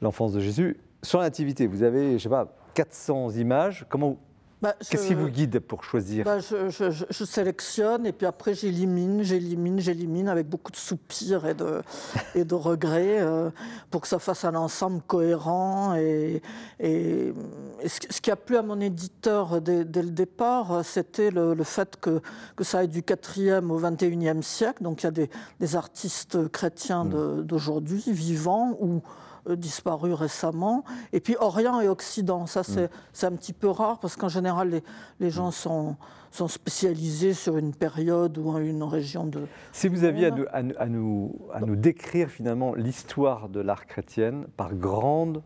l'enfance 0.01 0.33
de 0.33 0.41
Jésus. 0.41 0.79
Sur 1.03 1.19
la 1.19 1.25
nativité, 1.27 1.67
vous 1.67 1.83
avez, 1.83 2.19
je 2.19 2.23
sais 2.25 2.29
pas, 2.29 2.55
400 2.75 3.31
images. 3.33 3.87
Comment, 3.89 4.17
Bah, 4.63 4.77
qu'est-ce 4.89 5.09
qui 5.09 5.15
vous 5.15 5.29
guide 5.29 5.59
pour 5.59 5.83
choisir 5.83 6.25
Bah, 6.25 6.39
je, 6.39 6.71
je- 6.71 6.91
je- 6.93 7.05
je 7.11 7.25
sélectionne 7.25 8.07
et 8.07 8.13
puis 8.13 8.27
après 8.27 8.55
j'élimine, 8.55 9.23
j'élimine, 9.25 9.81
j'élimine 9.81 10.29
avec 10.29 10.49
beaucoup 10.49 10.71
de 10.71 10.77
soupirs 10.77 11.47
et 11.47 11.55
de, 11.55 11.83
et 12.37 12.45
de 12.45 12.55
regrets 12.55 13.19
euh, 13.21 13.51
pour 13.91 14.03
que 14.03 14.07
ça 14.09 14.21
fasse 14.21 14.45
un 14.45 14.55
ensemble 14.55 15.03
cohérent. 15.07 15.95
Et, 15.97 16.41
et- 16.79 17.35
et 17.83 17.89
ce, 17.89 17.99
ce 18.09 18.21
qui 18.21 18.31
a 18.31 18.37
plu 18.37 18.57
à 18.57 18.63
mon 18.63 18.81
éditeur 18.81 19.61
dès, 19.61 19.85
dès 19.85 20.03
le 20.03 20.11
départ, 20.11 20.73
euh, 20.73 20.83
c'était 20.85 21.33
le, 21.33 21.55
le 21.55 21.65
fait 21.65 21.97
que, 22.01 22.21
que 22.55 22.63
ça 22.63 22.79
aille 22.79 22.89
du 22.89 23.03
4e 23.03 23.69
au 23.69 23.81
21e 23.81 24.43
siècle. 24.43 24.85
Donc 24.85 25.03
il 25.03 25.07
y 25.07 25.09
a 25.09 25.11
des, 25.11 25.29
des 25.59 25.75
artistes 25.75 26.49
chrétiens 26.53 27.05
de- 27.05 27.43
d'aujourd'hui, 27.43 28.05
vivants 28.07 28.77
ou 28.81 29.03
euh, 29.49 29.57
disparus 29.57 30.15
récemment. 30.15 30.85
Et 31.13 31.21
puis 31.21 31.37
Orient 31.41 31.81
et 31.81 31.89
Occident, 31.89 32.47
ça 32.47 32.63
c'est 32.63 32.91
c'est 33.13 33.27
un 33.27 33.33
petit 33.33 33.53
peu 33.53 33.69
rare 33.69 33.99
parce 33.99 34.17
qu'en 34.17 34.29
général 34.29 34.71
les, 34.71 34.83
les 35.21 35.31
gens 35.31 35.51
sont, 35.51 35.97
sont 36.31 36.49
spécialisés 36.49 37.35
sur 37.35 37.57
une 37.57 37.75
période 37.75 38.39
ou 38.39 38.57
une 38.59 38.83
région 38.83 39.25
de... 39.27 39.47
Si 39.73 39.89
vous 39.89 40.05
aviez 40.05 40.27
à 40.27 40.31
nous, 40.31 40.45
à 40.53 40.63
nous- 40.63 40.75
à 40.79 40.87
nous, 40.87 41.37
à 41.53 41.61
nous 41.61 41.77
décrire 41.77 42.29
finalement 42.29 42.75
l'histoire 42.75 43.49
de 43.49 43.61
l'art 43.61 43.87
chrétienne 43.87 44.47
par 44.57 44.75
grande 44.75 45.43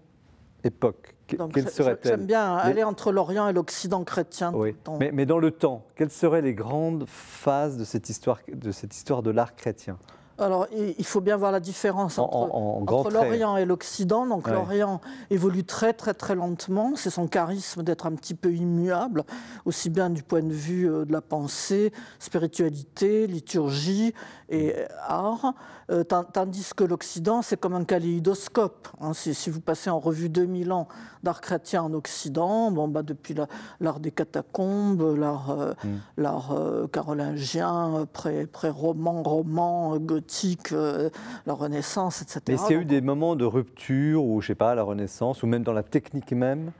époque, 0.64 1.14
quelle 1.26 1.38
j'ai- 1.54 1.60
J'aime 1.62 1.68
serait-elle? 1.70 2.26
bien 2.26 2.56
Les- 2.56 2.70
aller 2.70 2.82
entre 2.84 3.10
l'Orient 3.12 3.48
et 3.48 3.52
l'Occident 3.52 4.04
chrétien. 4.04 4.52
tout 4.52 4.58
Oui, 4.58 4.70
le 4.72 4.76
temps. 4.76 4.96
mais, 4.98 5.10
mais 5.12 5.26
dans 5.26 5.38
le 5.38 5.50
temps, 5.50 5.84
quelles 5.96 6.10
seraient 6.10 6.42
les 6.42 6.54
grandes 6.54 7.04
phases 7.06 7.76
de 7.76 7.84
cette 7.84 8.08
histoire 8.10 8.38
de, 8.52 8.70
cette 8.72 8.94
histoire 8.94 9.22
de 9.22 9.30
l'art 9.30 9.54
chrétien? 9.56 9.98
Alors, 10.38 10.66
il 10.72 11.04
faut 11.06 11.20
bien 11.22 11.36
voir 11.36 11.50
la 11.50 11.60
différence 11.60 12.18
En- 12.18 12.24
entre, 12.24 12.54
en- 12.54 12.76
en 12.78 12.80
grands 12.82 13.00
entre 13.00 13.10
traits. 13.10 13.22
l'Orient 13.24 13.56
et 13.56 13.64
l'Occident. 13.64 14.26
Donc, 14.26 14.46
Ouais. 14.46 14.52
l'Orient 14.52 15.00
évolue 15.30 15.64
très, 15.64 15.92
très, 15.94 16.12
très 16.12 16.34
lentement. 16.34 16.92
C'est 16.94 17.08
son 17.10 17.26
charisme 17.26 17.82
d'être 17.82 18.04
un 18.06 18.12
petit 18.14 18.34
peu 18.34 18.52
immuable, 18.52 19.24
aussi 19.64 19.88
bien 19.88 20.10
du 20.10 20.22
point 20.22 20.42
de 20.42 20.52
vue 20.52 20.90
euh, 20.90 21.04
de 21.06 21.12
la 21.12 21.22
pensée, 21.22 21.90
spiritualité, 22.18 23.26
liturgie 23.26 24.12
et 24.48 24.72
Mm. 24.72 24.86
art. 25.08 25.54
Euh, 25.90 26.02
tan- 26.02 26.24
tandis 26.24 26.70
que 26.76 26.82
l'Occident, 26.84 27.42
c'est 27.42 27.56
comme 27.58 27.74
un 27.74 27.84
kaléidoscope. 27.84 28.88
hein. 29.00 29.12
Si, 29.14 29.32
si 29.34 29.50
vous 29.50 29.60
passez 29.60 29.88
en 29.88 30.00
revue 30.00 30.28
2000 30.28 30.72
ans 30.72 30.88
d'art 31.22 31.40
chrétien 31.40 31.82
en 31.84 31.92
Occident, 31.94 32.70
bon, 32.72 32.88
bah, 32.88 33.02
depuis 33.02 33.34
la- 33.34 33.46
l'art 33.80 34.00
des 34.00 34.10
catacombes, 34.10 35.16
l'art 35.16 35.50
euh, 35.50 35.72
Mm. 35.84 36.24
euh, 36.50 36.86
carolingien, 36.88 38.06
pré- 38.12 38.46
pré-roman, 38.46 39.22
roman, 39.22 39.94
euh, 39.94 39.98
gothique, 40.26 40.72
euh, 40.72 41.08
la 41.46 41.54
Renaissance, 41.54 42.22
etc. 42.22 42.40
Mais 42.48 42.56
s'il 42.56 42.72
y 42.72 42.78
a 42.78 42.82
eu 42.82 42.84
des 42.84 43.00
moments 43.00 43.36
de 43.36 43.44
rupture, 43.44 44.24
ou 44.24 44.40
je 44.40 44.48
sais 44.48 44.54
pas, 44.54 44.74
la 44.74 44.82
Renaissance, 44.82 45.42
ou 45.42 45.46
même 45.46 45.62
dans 45.62 45.72
la 45.72 45.84
technique 45.84 46.32
même, 46.32 46.72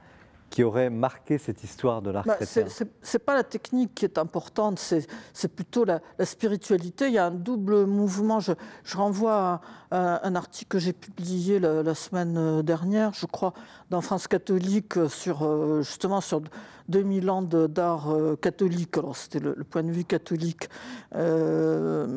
qui 0.49 0.63
auraient 0.63 0.89
marqué 0.89 1.37
cette 1.37 1.63
histoire 1.63 2.01
de 2.01 2.09
l'art 2.09 2.23
bah, 2.25 2.35
chrétien 2.35 2.65
c'est 2.69 2.87
c'est 3.01 3.19
pas 3.19 3.35
la 3.35 3.43
technique 3.43 3.93
qui 3.95 4.05
est 4.05 4.17
importante, 4.17 4.79
c'est 4.79 5.47
plutôt 5.55 5.83
la, 5.85 5.99
la 6.17 6.25
spiritualité. 6.25 7.07
Il 7.07 7.13
y 7.13 7.17
a 7.17 7.25
un 7.25 7.31
double 7.31 7.85
mouvement. 7.85 8.39
Je, 8.39 8.53
je 8.83 8.97
renvoie 8.97 9.61
à, 9.91 10.15
à 10.15 10.27
un 10.27 10.35
article 10.35 10.69
que 10.69 10.79
j'ai 10.79 10.93
publié 10.93 11.59
la, 11.59 11.83
la 11.83 11.95
semaine 11.95 12.61
dernière, 12.61 13.13
je 13.13 13.25
crois, 13.25 13.53
dans 13.89 14.01
France 14.01 14.27
catholique, 14.27 14.95
sur 15.09 15.43
euh, 15.43 15.81
justement 15.81 16.21
sur 16.21 16.41
2000 16.89 17.29
ans 17.29 17.41
d'art 17.41 18.09
euh, 18.11 18.35
catholique. 18.35 18.97
Alors 18.97 19.15
c'était 19.17 19.39
le, 19.39 19.53
le 19.57 19.63
point 19.63 19.83
de 19.83 19.91
vue 19.91 20.05
catholique. 20.05 20.69
Euh, 21.15 22.07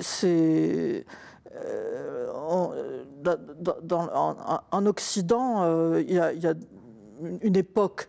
c'est 0.00 1.04
euh, 1.54 2.26
on- 2.48 2.70
dans- 3.22 3.76
dans- 3.82 4.08
en, 4.14 4.60
en 4.70 4.86
Occident, 4.86 5.62
euh, 5.62 6.02
y 6.02 6.18
il 6.36 6.42
y 6.42 6.46
a 6.46 6.54
une- 7.26 7.56
époque, 7.56 8.08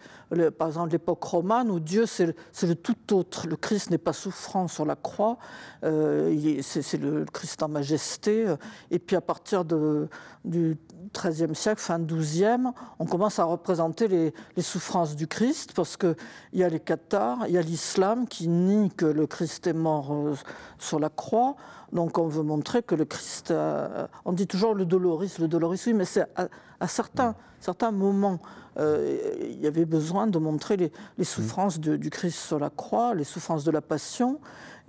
par 0.58 0.68
exemple 0.68 0.92
l'époque 0.92 1.24
romane, 1.24 1.70
où 1.72 1.80
Dieu 1.80 2.06
c'est 2.06 2.34
le, 2.64 2.76
tout 2.76 3.14
autre. 3.14 3.48
Le 3.48 3.56
Christ 3.56 3.90
n'est 3.92 3.98
pas 3.98 4.14
souffrant 4.14 4.68
sur 4.68 4.86
la 4.86 4.96
croix, 4.96 5.38
euh, 5.84 6.62
c'est 6.62 6.98
le, 6.98 7.26
Christ 7.26 7.62
en 7.64 7.68
majesté. 7.70 8.48
euh, 8.48 8.56
Et 8.92 9.00
puis 9.00 9.16
à 9.16 9.22
partir 9.22 9.64
du 9.66 10.78
XIIIe 11.14 11.56
siècle, 11.56 11.80
fin 11.82 12.00
XIIe, 12.00 12.72
on 13.00 13.06
commence 13.06 13.40
à 13.40 13.44
représenter 13.46 14.08
les, 14.08 14.34
souffrances 14.62 15.16
du 15.16 15.28
Christ, 15.28 15.74
parce 15.76 15.96
qu'il 15.98 16.16
y 16.54 16.64
a 16.64 16.70
les 16.70 16.80
cathares, 16.80 17.46
il 17.48 17.54
y 17.54 17.58
a 17.58 17.62
l'islam 17.62 18.28
qui 18.28 18.48
nie 18.48 18.90
que 18.90 19.06
le 19.06 19.28
Christ 19.28 19.68
est 19.68 19.74
mort 19.74 20.12
euh, 20.12 20.34
sur 20.80 21.00
la 21.00 21.10
croix. 21.10 21.56
Donc 21.94 22.18
on 22.18 22.28
veut 22.28 22.44
montrer 22.44 22.82
que 22.82 22.96
le 22.96 23.06
Christ, 23.06 23.52
a- 23.52 24.10
on 24.26 24.34
dit 24.34 24.48
toujours 24.48 24.74
le 24.74 24.86
doloris, 24.86 25.38
le 25.40 25.48
doloris, 25.48 25.82
oui, 25.86 25.94
mais 25.94 26.06
c'est 26.06 26.26
à, 26.36 26.48
à 26.80 26.88
certains, 26.88 27.36
certains 27.60 27.92
moments, 27.92 28.40
euh, 28.78 29.18
il 29.40 29.62
y 29.62 29.68
avait 29.68 29.86
besoin 29.86 30.15
de 30.28 30.40
montrer 30.40 30.78
les, 30.78 30.92
les 31.18 31.24
souffrances 31.26 31.80
de- 31.80 31.98
du 31.98 32.10
Christ 32.10 32.38
sur 32.38 32.60
la 32.60 32.70
croix, 32.70 33.14
les 33.14 33.24
souffrances 33.26 33.64
de 33.64 33.72
la 33.72 33.82
passion. 33.82 34.40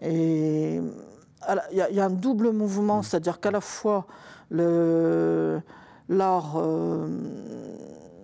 Et 0.00 0.76
il 1.72 1.76
y, 1.76 1.80
a- 1.80 1.90
il 1.90 1.96
y 1.96 2.00
a 2.00 2.04
un 2.06 2.10
double 2.10 2.50
mouvement, 2.52 3.02
c'est-à-dire 3.02 3.40
qu'à 3.40 3.50
la 3.50 3.60
fois 3.60 4.06
l'art 6.08 6.54
euh, 6.56 7.08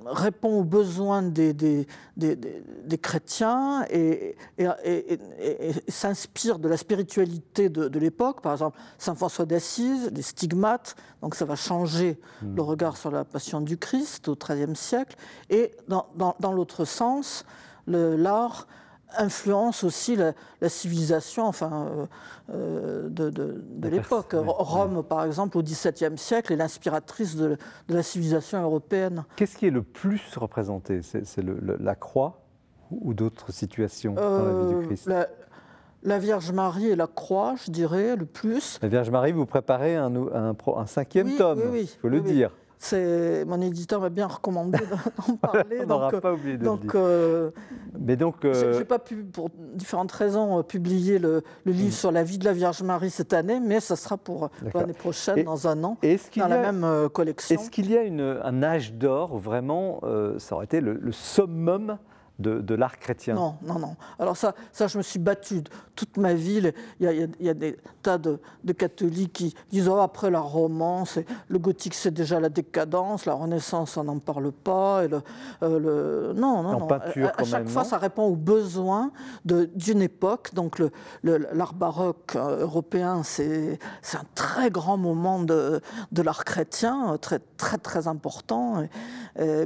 répond 0.07 0.59
aux 0.61 0.65
besoins 0.65 1.23
des, 1.23 1.53
des- 1.55 1.87
des- 2.17 2.37
des- 2.37 2.99
chrétiens 2.99 3.85
et, 3.91 4.37
et- 4.59 4.67
et- 4.85 5.13
et- 5.41 5.69
et 5.71 5.91
s'inspire 5.91 6.59
de 6.59 6.69
la 6.69 6.77
spiritualité 6.77 7.69
de, 7.69 7.89
de 7.89 7.99
l'époque. 7.99 8.41
Par 8.43 8.53
exemple, 8.53 8.79
Saint 8.99 9.15
François 9.15 9.45
d'Assise, 9.47 10.11
les 10.15 10.23
stigmates, 10.23 10.95
donc 11.23 11.35
ça 11.35 11.45
va 11.45 11.57
changer 11.57 12.21
le 12.57 12.63
regard 12.63 12.97
sur 12.97 13.11
la 13.11 13.25
passion 13.25 13.61
du 13.61 13.77
Christ 13.79 14.29
au 14.29 14.37
XIIIe 14.37 14.77
siècle. 14.77 15.17
Et 15.51 15.73
dans, 15.89 16.07
dans- 16.17 16.37
dans 16.41 16.53
l'autre 16.53 16.85
sens, 16.85 17.45
l'art 17.87 18.67
influence 19.19 19.85
aussi 19.85 20.17
la, 20.17 20.33
la 20.61 20.69
civilisation 20.69 21.47
enfin, 21.47 21.89
euh, 21.91 22.07
euh, 22.55 23.09
de, 23.09 23.31
de- 23.31 23.89
l'époque. 23.89 24.33
ouais. 24.35 24.41
Rome, 24.45 25.03
par 25.03 25.25
exemple, 25.25 25.59
au 25.59 25.63
XVIIe 25.63 26.17
siècle, 26.19 26.53
est 26.53 26.57
l'inspiratrice 26.57 27.37
de, 27.37 27.57
de 27.89 27.95
la 27.95 28.03
civilisation 28.03 28.63
européenne. 28.63 29.25
Qu'est-ce 29.37 29.57
qui 29.57 29.67
est 29.67 29.71
le 29.71 29.83
plus 29.83 30.23
représenté? 30.37 31.01
C'est 31.03 31.25
la 31.79 31.95
croix 31.95 32.41
ou, 32.91 33.15
d'autres 33.15 33.53
situations 33.53 34.15
dans 34.15 34.45
la 34.45 34.53
vie 34.53 34.65
Euh, 34.75 34.81
du 34.81 34.87
Christ? 34.87 35.07
la, 35.07 35.29
la 36.03 36.19
Vierge 36.19 36.51
Marie 36.53 36.87
et 36.89 36.97
la 36.97 37.07
croix, 37.07 37.55
je 37.65 37.71
dirais, 37.71 38.17
le 38.17 38.27
plus. 38.27 38.79
La 38.83 38.89
Vierge 38.89 39.09
Marie, 39.11 39.33
vous 39.33 39.47
préparez 39.47 39.97
un, 39.97 40.13
un 40.35 40.87
cinquième 40.87 41.27
Oui, 41.29 41.37
tome, 41.39 41.61
il 41.65 41.71
oui, 41.71 41.97
faut 42.03 42.09
le 42.09 42.21
dire. 42.21 42.51
C'est 42.85 43.45
mon 43.45 43.61
éditeur 43.61 44.01
m'a 44.01 44.09
bien 44.09 44.27
recommandé 44.27 44.77
d'en 45.29 45.37
parler. 45.41 45.79
On 45.85 45.87
n'aura 45.87 46.11
donc, 46.11 46.21
pas 46.21 46.33
oublié 46.33 46.55
de 46.57 46.63
le 46.63 46.65
donc, 46.65 46.81
dire. 46.83 46.91
euh, 46.97 47.51
Mais 48.01 48.17
donc, 48.17 48.45
euh, 48.45 48.77
j'ai 48.77 48.85
pas 48.85 48.99
pu, 48.99 49.23
pour 49.23 49.51
différentes 49.75 50.11
raisons, 50.11 50.59
euh, 50.59 50.63
publier 50.65 51.21
le, 51.21 51.43
le 51.65 51.71
livre 51.73 51.91
Mm. 51.91 51.93
sur 51.93 52.11
la 52.11 52.25
vie 52.25 52.39
de 52.39 52.45
la 52.45 52.53
Vierge 52.53 52.83
Marie 52.83 53.11
cette 53.11 53.35
année, 53.35 53.61
mais 53.61 53.79
ça 53.79 53.95
sera 53.95 54.17
pour, 54.17 54.51
l'année 54.75 54.95
prochaine, 54.95 55.39
Et- 55.39 55.45
dans 55.45 55.69
un 55.69 55.85
an, 55.85 55.97
dans 56.37 56.49
la 56.49 56.61
même 56.61 56.83
euh, 56.83 57.09
collection. 57.09 57.55
Est-ce 57.55 57.71
qu'il 57.71 57.89
y 57.89 57.97
a 57.97 58.03
une- 58.03 58.41
un 58.43 58.63
âge 58.65 58.95
d'or 58.95 59.33
où 59.35 59.39
vraiment 59.39 60.01
euh, 60.03 60.37
ça 60.41 60.57
aurait 60.57 60.65
été 60.65 60.81
le, 60.81 60.95
le 60.95 61.13
summum 61.13 61.99
de, 62.43 62.61
de 62.61 62.75
l'art 62.75 62.99
chrétien 62.99 63.35
Non, 63.35 63.55
non, 63.63 63.79
non. 63.79 63.97
Alors 64.19 64.37
ça, 64.37 64.55
ça, 64.73 64.87
je 64.89 64.99
me 64.99 65.03
suis 65.03 65.19
battue 65.19 65.63
toute 65.97 66.17
ma 66.17 66.35
vie. 66.35 66.61
Il 67.01 67.05
y 67.05 67.09
a, 67.09 67.13
y 67.13 67.29
y 67.41 67.55
des 67.55 67.77
tas 68.03 68.19
de, 68.19 68.39
de 68.65 68.73
catholiques 68.73 69.33
qui 69.33 69.55
disent 69.71 69.89
oh, 69.89 69.99
après 70.01 70.31
la 70.31 70.41
romance, 70.41 71.19
le 71.49 71.59
gothique 71.59 71.95
c'est 71.95 72.11
déjà 72.13 72.41
la 72.41 72.49
décadence, 72.49 73.25
la 73.27 73.35
Renaissance 73.35 73.97
on 73.97 74.05
n'en 74.05 74.19
parle 74.19 74.53
pas. 74.53 75.05
Et 75.05 75.09
le, 75.09 75.23
euh, 75.63 75.79
le- 75.79 76.33
Non, 76.35 76.63
non, 76.63 76.71
En 76.71 76.79
non. 76.81 76.87
peinture, 76.87 77.31
à, 77.37 77.41
à 77.41 77.45
chaque 77.45 77.65
même, 77.65 77.69
fois, 77.69 77.85
ça 77.85 77.99
répond 77.99 78.25
aux 78.25 78.37
besoins 78.37 79.13
d'une 79.45 80.03
époque. 80.03 80.53
Donc 80.55 80.79
le- 80.79 80.91
l'art 81.23 81.75
baroque 81.75 82.35
euh, 82.37 82.63
européen, 82.63 83.23
c'est 83.23 83.79
un 84.15 84.25
très 84.35 84.71
grand 84.71 84.97
moment 84.97 85.41
de, 85.43 85.81
de 86.11 86.23
l'art 86.23 86.45
chrétien, 86.45 87.17
très, 87.21 87.39
très, 87.57 87.79
très 87.79 88.09
important. 88.09 88.83
Et- 88.83 88.89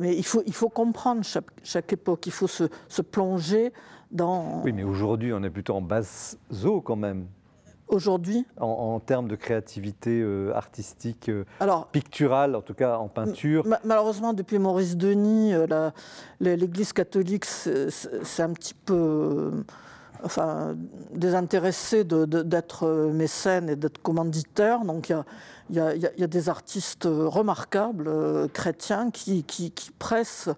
mais 0.00 0.16
il 0.16 0.24
faut, 0.24 0.42
il 0.46 0.52
faut 0.54 0.68
comprendre 0.68 1.22
chaque, 1.24 1.46
chaque 1.62 1.92
époque, 1.92 2.26
il 2.26 2.32
faut 2.32 2.46
se, 2.46 2.65
se 2.88 3.02
plonger 3.02 3.72
dans... 4.10 4.62
Oui, 4.64 4.72
mais 4.72 4.84
aujourd'hui, 4.84 5.32
on 5.32 5.42
est 5.42 5.50
plutôt 5.50 5.74
en 5.74 5.80
basse 5.82 6.38
eau 6.64 6.80
quand 6.80 6.96
même, 6.96 7.26
Aujourd'hui, 7.88 8.44
en, 8.58 8.66
en 8.66 8.98
termes 8.98 9.28
de 9.28 9.36
créativité 9.36 10.20
euh, 10.20 10.52
artistique, 10.56 11.28
euh, 11.28 11.44
alors, 11.60 11.86
picturale, 11.86 12.56
en 12.56 12.60
tout 12.60 12.74
cas 12.74 12.96
en 12.98 13.06
peinture. 13.06 13.64
ma- 13.64 13.78
malheureusement, 13.84 14.32
depuis 14.32 14.58
Maurice 14.58 14.96
Denis, 14.96 15.54
euh, 15.54 15.90
l'Église 16.40 16.92
catholique, 16.92 17.44
c'est 17.44 18.42
un 18.42 18.52
petit 18.52 18.74
peu... 18.74 19.52
enfin, 20.22 20.76
désintéressé 21.12 22.04
d'être 22.04 23.10
mécène 23.12 23.68
et 23.70 23.76
d'être 23.76 24.00
commanditaire. 24.02 24.84
Donc 24.84 25.12
il 25.70 25.76
y 25.76 25.80
a, 25.80 26.26
des 26.26 26.48
artistes 26.48 27.08
remarquables, 27.08 28.10
chrétiens, 28.52 29.10
qui, 29.10 29.44
pressent 29.98 30.50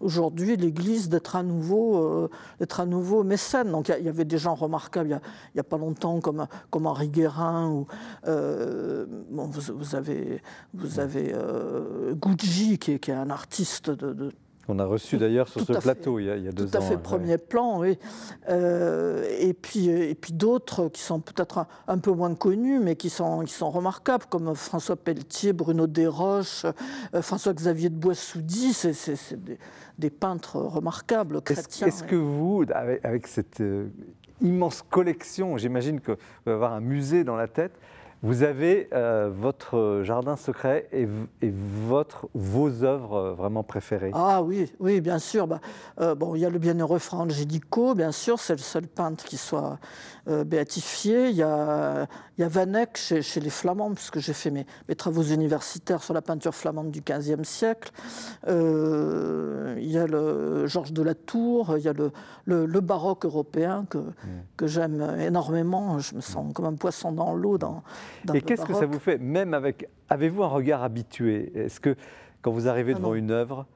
aujourd'hui 0.00 0.56
l'Église 0.56 1.08
d'être 1.08 1.36
à, 1.36 1.42
nouveau, 1.42 2.28
d'être 2.58 2.80
à 2.80 2.86
nouveau 2.86 3.22
mécène. 3.24 3.70
Donc 3.70 3.88
il 3.88 4.04
y, 4.04 4.08
avait 4.08 4.24
des 4.24 4.38
gens 4.38 4.54
remarquables 4.54 5.08
il 5.08 5.20
n'y 5.54 5.60
a, 5.60 5.64
pas 5.64 5.78
longtemps, 5.78 6.20
comme, 6.20 6.46
comme 6.70 6.86
Henri 6.86 7.08
Guérin, 7.08 7.68
ou 7.68 7.86
bon, 8.26 9.46
vous, 9.46 9.94
avez, 9.94 10.42
vous 10.74 11.00
avez 11.00 11.34
Gucci, 12.14 12.78
qui 12.78 12.92
est, 12.92 12.98
qui 12.98 13.10
est, 13.10 13.14
un 13.14 13.30
artiste 13.30 13.90
de 13.90 14.32
on 14.68 14.78
a 14.78 14.84
reçu 14.84 15.16
d'ailleurs 15.16 15.48
sur 15.48 15.60
ce 15.60 15.72
plateau 15.72 16.18
il, 16.18 16.26
y 16.26 16.30
a, 16.30 16.52
deux 16.52 16.66
ans. 16.66 16.70
Tout 16.70 16.76
à 16.78 16.80
fait 16.80 16.98
premier 16.98 17.38
plan, 17.38 17.80
oui. 17.80 17.98
Euh, 18.48 19.24
et 19.38 19.52
puis, 19.54 19.88
et 19.88 20.14
puis 20.14 20.32
d'autres 20.32 20.88
qui 20.88 21.02
sont 21.02 21.20
peut-être 21.20 21.66
un, 21.86 21.98
peu 21.98 22.10
moins 22.10 22.34
connus, 22.34 22.80
mais 22.80 22.96
qui 22.96 23.10
sont, 23.10 23.40
qui 23.40 23.52
sont 23.52 23.70
remarquables, 23.70 24.24
comme 24.28 24.54
François 24.54 24.96
Pelletier, 24.96 25.52
Bruno 25.52 25.86
Desroches, 25.86 26.66
euh, 27.14 27.22
François-Xavier 27.22 27.90
de 27.90 27.96
Boissoudy, 27.96 28.72
c'est 28.72 29.38
des, 29.98 30.10
peintres 30.10 30.58
remarquables, 30.58 31.40
chrétiens. 31.42 31.86
Est-ce 31.86 32.02
que 32.02 32.16
vous, 32.16 32.64
avec, 33.02 33.26
cette 33.26 33.60
euh, 33.60 33.88
immense 34.40 34.82
collection, 34.82 35.56
j'imagine 35.58 36.00
que 36.00 36.12
vous 36.12 36.18
allez 36.46 36.54
avoir 36.54 36.72
un 36.72 36.80
musée 36.80 37.24
dans 37.24 37.36
la 37.36 37.48
tête, 37.48 37.72
vous 38.22 38.42
avez 38.42 38.88
euh, 38.92 39.30
votre 39.32 40.00
jardin 40.02 40.36
secret 40.36 40.88
et, 40.92 41.06
votre, 41.86 42.28
vos 42.34 42.82
œuvres 42.82 43.14
euh, 43.14 43.34
vraiment 43.34 43.62
préférées. 43.62 44.10
Ah 44.14 44.42
oui, 44.42 44.72
oui, 44.80 45.00
bien 45.00 45.18
sûr. 45.18 45.46
Bah, 45.46 45.60
euh, 46.00 46.14
il 46.34 46.40
y 46.40 46.46
a 46.46 46.50
le 46.50 46.58
bienheureux 46.58 46.98
Franck 46.98 47.30
Gédico, 47.30 47.94
bien 47.94 48.12
sûr, 48.12 48.38
c'est 48.38 48.54
le 48.54 48.58
seul 48.58 48.86
peintre 48.86 49.24
qui 49.24 49.36
soit 49.36 49.78
béatifié. 50.26 51.32
Il 52.38 52.42
y 52.42 52.44
a 52.44 52.48
Vanek 52.48 52.96
chez, 52.96 53.22
chez, 53.22 53.40
les 53.40 53.50
Flamands, 53.50 53.94
puisque 53.94 54.18
j'ai 54.18 54.32
fait 54.32 54.50
mes, 54.50 54.66
mes, 54.88 54.94
travaux 54.94 55.22
universitaires 55.22 56.02
sur 56.02 56.14
la 56.14 56.22
peinture 56.22 56.54
flamande 56.54 56.90
du 56.90 57.00
XVe 57.00 57.44
siècle. 57.44 57.90
il 58.46 59.90
y 59.90 59.98
a 59.98 60.06
le 60.06 60.66
Georges 60.66 60.92
de 60.92 61.02
la 61.02 61.14
Tour, 61.14 61.76
il 61.78 61.84
y 61.84 61.88
a 61.88 61.92
le, 61.92 62.12
le, 62.44 62.80
baroque 62.80 63.24
européen 63.24 63.86
que, 63.88 63.98
mm. 63.98 64.12
que 64.56 64.66
j'aime 64.66 65.16
énormément. 65.20 65.98
Je 65.98 66.14
me 66.14 66.20
sens 66.20 66.52
comme 66.52 66.66
un 66.66 66.74
poisson 66.74 67.12
dans 67.12 67.34
l'eau 67.34 67.58
dans 67.58 67.82
et 68.34 68.42
qu'est-ce 68.42 68.64
que 68.64 68.74
ça 68.74 68.86
vous 68.86 68.98
fait, 68.98 69.18
même 69.18 69.54
avec. 69.54 69.88
Avez-vous 70.08 70.42
un 70.42 70.48
regard 70.48 70.82
habitué? 70.82 71.52
Est-ce 71.54 71.80
que 71.80 71.96
quand 72.42 72.52
vous 72.52 72.68
arrivez 72.68 72.94
devant 72.94 73.14
une 73.14 73.30
œuvre, 73.30 73.66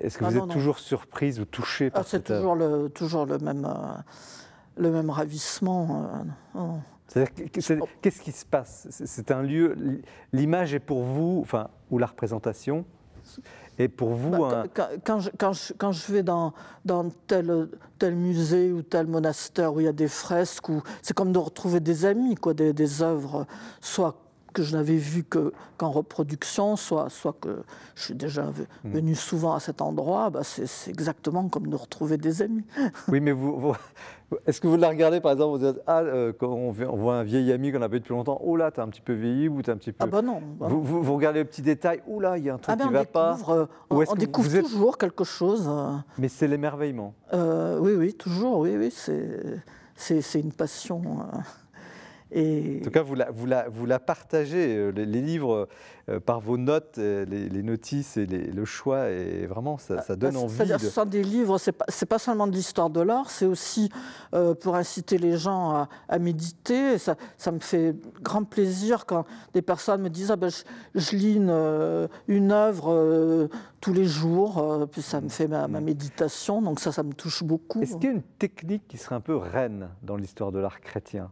est-ce 0.00 0.18
que 0.18 0.24
vous 0.24 0.36
êtes 0.36 0.48
toujours 0.48 0.78
surprise 0.78 1.40
ou 1.40 1.44
touchée 1.44 1.90
par 1.90 2.02
ah, 2.02 2.04
C'est 2.06 2.24
toujours 2.24 2.54
le, 2.54 2.88
toujours 2.88 3.26
le 3.26 3.38
même, 3.38 3.64
euh, 3.64 3.94
le 4.76 4.90
même 4.90 5.10
ravissement. 5.10 6.10
Euh, 6.54 6.60
qu'est-ce 7.12 8.20
qui 8.20 8.32
se 8.32 8.44
passe? 8.44 8.86
C'est 8.90 9.30
un 9.30 9.42
lieu. 9.42 10.02
L'image 10.32 10.74
est 10.74 10.80
pour 10.80 11.02
vous, 11.02 11.40
enfin, 11.42 11.68
ou 11.90 11.98
la 11.98 12.06
représentation 12.06 12.84
et 13.78 13.86
pour 13.86 14.10
vous, 14.10 14.30
bah, 14.30 14.64
quand, 15.04 15.20
je, 15.20 15.30
quand, 15.38 15.52
je, 15.52 15.72
quand, 15.72 15.92
je, 15.92 16.12
vais 16.12 16.24
dans, 16.24 16.52
dans 16.84 17.10
tel, 17.28 17.68
tel, 17.98 18.16
musée 18.16 18.72
ou 18.72 18.82
tel 18.82 19.06
monastère 19.06 19.72
où 19.72 19.80
il 19.80 19.84
y 19.84 19.88
a 19.88 19.92
des 19.92 20.08
fresques, 20.08 20.66
c'est 21.00 21.14
comme 21.14 21.32
de 21.32 21.38
retrouver 21.38 21.78
des 21.78 22.04
amis, 22.04 22.34
quoi, 22.34 22.54
des, 22.54 22.72
des 22.72 23.02
œuvres, 23.02 23.46
soit 23.80 24.16
que 24.58 24.64
je 24.64 24.76
n'avais 24.76 24.96
vu 24.96 25.24
qu'en 25.24 25.90
reproduction, 25.90 26.74
soit, 26.74 27.08
soit 27.10 27.36
que 27.40 27.62
je 27.94 28.02
suis 28.02 28.14
déjà 28.14 28.42
hmm. 28.42 28.90
venu 28.90 29.14
souvent 29.14 29.54
à 29.54 29.60
cet 29.60 29.80
endroit, 29.80 30.30
bah 30.30 30.42
c'est 30.42 30.90
exactement 30.90 31.48
comme 31.48 31.68
de 31.68 31.76
retrouver 31.76 32.16
des 32.16 32.42
amis. 32.42 32.64
Oui, 33.08 33.20
mais 33.20 33.32
vous, 33.32 33.72
est-ce 34.46 34.60
que 34.60 34.66
vous 34.66 34.76
la 34.76 34.88
regardez, 34.88 35.20
par 35.20 35.32
exemple, 35.32 35.58
vous 35.58 35.72
dites, 35.72 35.80
ah, 35.86 36.00
euh, 36.00 36.32
quand 36.38 36.48
on, 36.48 36.70
voit 36.70 37.16
un 37.16 37.22
vieil 37.22 37.52
ami 37.52 37.72
qu'on 37.72 37.78
n'a 37.78 37.88
pas 37.88 37.94
vu 37.94 38.00
depuis 38.00 38.12
longtemps, 38.12 38.40
oh 38.42 38.56
là, 38.56 38.70
t'es 38.70 38.80
un 38.80 38.88
petit 38.88 39.00
peu 39.00 39.12
vieilli 39.12 39.48
ou 39.48 39.62
t'es 39.62 39.70
un 39.70 39.76
petit 39.76 39.92
peu... 39.92 40.04
Ah 40.04 40.06
bah 40.06 40.22
non. 40.22 40.42
Bah 40.58 40.66
vous, 40.68 40.82
vous, 40.82 41.14
regardez 41.14 41.38
le 41.38 41.44
petit 41.46 41.62
détail, 41.62 42.02
oh 42.08 42.20
là, 42.20 42.36
il 42.36 42.44
y 42.44 42.50
a 42.50 42.54
un 42.54 42.58
truc 42.58 42.76
ah 42.78 42.82
qui 42.82 42.88
ne 42.88 42.92
va 42.92 43.04
pas. 43.04 43.38
Euh, 43.48 43.66
on, 43.90 44.04
on 44.06 44.14
découvre 44.14 44.60
toujours 44.60 44.98
quelque 44.98 45.24
chose. 45.24 45.66
Euh. 45.68 45.92
Mais 46.18 46.28
c'est 46.28 46.48
l'émerveillement. 46.48 47.14
oui, 47.32 47.94
oui, 47.96 48.14
toujours, 48.14 48.58
oui, 48.58 48.76
oui, 48.76 48.92
c'est 49.96 50.40
une 50.40 50.52
passion. 50.52 51.02
En 52.34 52.84
tout 52.84 52.90
cas, 52.90 53.02
vous 53.02 53.14
la, 53.14 53.30
vous 53.30 53.46
la, 53.46 53.68
vous 53.70 53.86
la 53.86 53.98
partagez, 53.98 54.76
euh, 54.76 54.90
les, 54.90 55.06
livres, 55.06 55.66
euh, 56.10 56.20
par 56.20 56.40
vos 56.40 56.58
notes, 56.58 56.96
euh, 56.98 57.24
les, 57.24 57.62
notices 57.62 58.18
et 58.18 58.26
le 58.26 58.64
choix, 58.66 59.08
et 59.08 59.46
vraiment, 59.46 59.78
ça, 59.78 60.02
ça 60.02 60.14
donne 60.14 60.34
bah, 60.34 60.40
envie. 60.40 60.54
C'est-à-dire, 60.54 60.80
ce 60.80 60.90
sont 60.90 61.06
des 61.06 61.22
livres, 61.22 61.56
ce 61.56 61.70
n'est 61.70 61.74
pas, 61.74 61.86
pas, 62.08 62.18
seulement 62.18 62.46
de 62.46 62.52
l'histoire 62.52 62.90
de 62.90 63.00
l'art, 63.00 63.30
c'est 63.30 63.46
aussi 63.46 63.90
pour 64.60 64.76
inciter 64.76 65.16
les 65.16 65.38
gens 65.38 65.86
à, 66.08 66.18
méditer. 66.18 66.98
ça, 66.98 67.16
ça, 67.38 67.50
me 67.50 67.60
fait 67.60 67.96
grand 68.22 68.44
plaisir 68.44 69.06
quand 69.06 69.24
des 69.54 69.62
personnes 69.62 70.02
me 70.02 70.10
disent 70.10 70.30
ah 70.30 70.36
ben, 70.36 70.50
je, 70.94 71.16
lis 71.16 71.36
une, 71.36 72.08
une 72.28 72.52
œuvre 72.52 73.48
tous 73.80 73.92
les 73.94 74.04
jours, 74.04 74.86
puis 74.92 75.00
ça 75.00 75.20
me 75.20 75.28
fait 75.28 75.48
ma, 75.48 75.66
ma, 75.66 75.80
méditation, 75.80 76.60
donc 76.60 76.80
ça, 76.80 76.92
ça 76.92 77.02
me 77.02 77.14
touche 77.14 77.42
beaucoup. 77.42 77.80
Est-ce 77.80 77.96
qu'il 77.96 78.04
y 78.04 78.08
a 78.08 78.12
une 78.12 78.22
technique 78.22 78.86
qui 78.86 78.98
serait 78.98 79.14
un 79.14 79.20
peu 79.20 79.36
reine 79.36 79.88
dans 80.02 80.16
l'histoire 80.16 80.52
de 80.52 80.58
l'art 80.58 80.80
chrétien? 80.80 81.30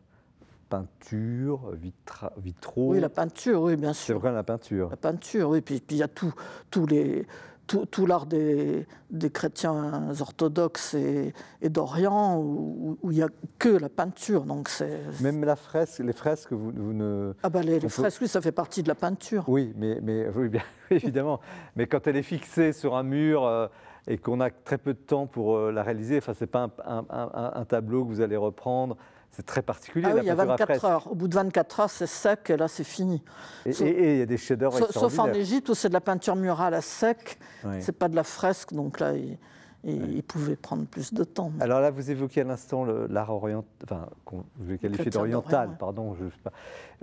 Peinture, 0.69 1.71
vitra, 1.73 2.33
vitraux. 2.39 2.93
Oui, 2.93 3.01
la 3.01 3.09
peinture, 3.09 3.63
oui, 3.63 3.77
bien 3.77 3.93
sûr. 3.93 4.17
C'est 4.17 4.21
vrai, 4.21 4.33
la 4.33 4.43
peinture. 4.43 4.91
La 4.91 4.97
peinture, 4.97 5.51
oui. 5.51 5.61
Puis 5.61 5.83
il 5.91 5.97
y 5.97 6.03
a 6.03 6.09
tout, 6.09 6.33
tous 6.71 6.87
les, 6.87 7.27
tout, 7.67 8.07
l'art 8.07 8.27
des, 8.27 8.87
des, 9.11 9.31
chrétiens 9.31 10.11
orthodoxes 10.21 10.95
et, 10.95 11.33
et 11.63 11.69
d'Orient, 11.69 12.39
où, 12.39 12.99
il 13.05 13.17
n'y 13.17 13.23
a 13.23 13.29
que 13.59 13.69
la 13.69 13.89
peinture. 13.89 14.45
Donc 14.45 14.69
c'est, 14.69 15.01
Même 15.21 15.45
la 15.45 15.57
fresque, 15.57 16.01
les 16.01 16.13
fresques, 16.13 16.53
vous, 16.53 16.73
vous 16.75 16.93
ne... 16.93 17.33
Ah 17.43 17.51
ben 17.51 17.63
les, 17.63 17.81
fresques, 17.89 18.21
oui, 18.23 18.29
ça 18.29 18.41
fait 18.41 18.53
partie 18.53 18.83
de 18.83 18.89
la 18.89 18.95
peinture. 18.95 19.45
Oui, 19.49 19.73
mais, 19.77 20.01
mais 20.03 20.29
oui, 20.35 20.49
bien 20.49 20.63
évidemment. 20.91 21.41
mais 21.75 21.87
quand 21.87 22.07
elle 22.07 22.17
est 22.17 22.23
fixée 22.23 22.73
sur 22.73 22.97
un 22.97 23.03
mur... 23.03 23.45
Euh, 23.45 23.69
et 24.09 24.19
qu'on 24.19 24.41
a 24.41 24.51
très 24.51 24.79
peu 24.79 24.95
de 24.95 24.99
temps 24.99 25.27
pour 25.27 25.57
euh, 25.57 25.73
la 25.73 25.83
réaliser, 25.83 26.19
enfin, 26.19 26.33
ce 26.33 26.45
n'est 26.45 26.47
pas 26.47 26.71
un, 26.85 27.05
un, 27.11 27.53
un, 27.55 27.65
tableau 27.65 28.05
que 28.05 28.11
vous 28.11 28.21
allez 28.21 28.37
reprendre, 28.37 28.97
c'est 29.37 29.45
très 29.45 29.61
particulier. 29.61 30.07
Ah 30.09 30.15
oui, 30.15 30.21
il 30.23 30.27
y 30.27 30.31
a 30.31 30.35
24 30.35 30.85
heures. 30.87 31.13
Au 31.13 31.15
bout 31.15 31.29
de 31.29 31.35
24 31.35 31.81
heures, 31.81 31.91
c'est 31.91 32.07
sec 32.07 32.49
et 32.49 32.57
là, 32.57 32.69
c'est 32.69 32.85
fini. 32.85 33.23
Et 33.67 34.15
il 34.15 34.19
y 34.19 34.23
a 34.23 34.27
des 34.27 34.39
chefs-d'œuvre 34.39 34.91
Sauf 34.91 35.19
en 35.19 35.31
Égypte 35.33 35.69
où 35.69 35.75
c'est 35.75 35.89
de 35.89 35.95
la 35.95 36.01
peinture 36.01 36.37
murale 36.37 36.73
à 36.73 36.81
sec. 36.81 37.39
Ce 37.63 37.81
C'est 37.81 37.93
pas 37.93 38.09
de 38.09 38.17
la 38.17 38.25
fresque, 38.25 38.73
donc 38.73 38.99
là, 38.99 39.13
il, 39.13 39.37
il 39.85 40.23
pouvait 40.23 40.57
prendre 40.57 40.87
plus 40.87 41.13
de 41.13 41.23
temps. 41.23 41.53
Alors 41.61 41.81
là, 41.81 41.91
vous 41.91 42.11
évoquiez 42.11 42.43
à 42.43 42.45
l'instant 42.47 42.85
l'art 42.85 43.31
oriental, 43.31 43.69
enfin, 43.85 44.09
vous 44.57 44.71
le 44.71 44.79
qualifiez 44.79 45.11
d'oriental, 45.11 45.77
pardon, 45.79 46.17
je 46.19 46.25
sais 46.25 46.43
pas. 46.43 46.53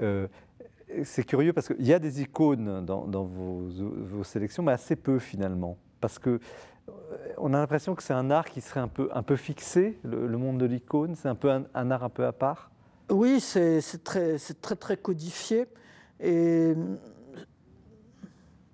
Euh, 0.01 0.27
c'est 1.03 1.23
curieux 1.23 1.53
parce 1.53 1.67
qu'il 1.67 1.85
y 1.85 1.93
a 1.93 1.99
des 1.99 2.21
icônes 2.21 2.83
dans, 2.83 3.05
vos, 3.05 3.67
vos, 3.69 4.23
sélections, 4.23 4.63
mais 4.63 4.71
assez 4.71 4.95
peu 4.95 5.19
finalement. 5.19 5.77
Parce 6.01 6.17
que 6.17 6.39
on 7.37 7.53
a 7.53 7.57
l'impression 7.57 7.95
que 7.95 8.03
c'est 8.03 8.13
un 8.13 8.31
art 8.31 8.45
qui 8.45 8.61
serait 8.61 8.79
un 8.79 8.87
peu, 8.87 9.09
un 9.13 9.23
peu 9.23 9.35
fixé, 9.35 9.99
le, 10.03 10.37
monde 10.37 10.57
de 10.57 10.65
l'icône, 10.65 11.15
c'est 11.15 11.29
un 11.29 11.35
peu 11.35 11.51
un, 11.51 11.91
art 11.91 12.03
un 12.03 12.09
peu 12.09 12.25
à 12.25 12.31
part 12.31 12.71
Oui, 13.09 13.39
c'est 13.39 13.81
très, 14.03 14.37
très, 14.61 14.75
très 14.75 14.97
codifié. 14.97 15.67
Et 16.19 16.73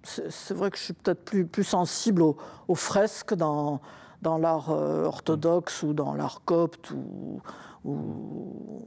c'est 0.04 0.54
vrai 0.54 0.70
que 0.72 0.78
je 0.78 0.84
suis 0.84 0.94
peut-être 0.94 1.24
plus, 1.24 1.46
plus 1.46 1.64
sensible 1.64 2.22
aux, 2.22 2.76
fresques 2.76 3.34
dans, 3.34 3.82
dans 4.22 4.38
l'art 4.38 4.70
euh, 4.72 5.06
orthodoxe 5.06 5.84
ou 5.84 5.94
dans 5.94 6.14
l'art 6.14 6.42
copte 6.46 6.92
ou, 6.92 7.42
ou, 7.86 8.86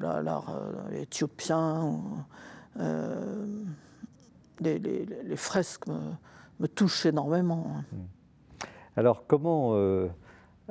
l'art 0.00 0.56
euh, 0.56 1.02
éthiopien. 1.02 2.00
Euh, 2.78 3.46
les, 4.60 5.36
fresques 5.36 5.84
touche 6.66 7.06
énormément. 7.06 7.66
Hmm. 7.92 8.66
Alors 8.96 9.24
comment... 9.26 9.70
Euh, 9.74 10.08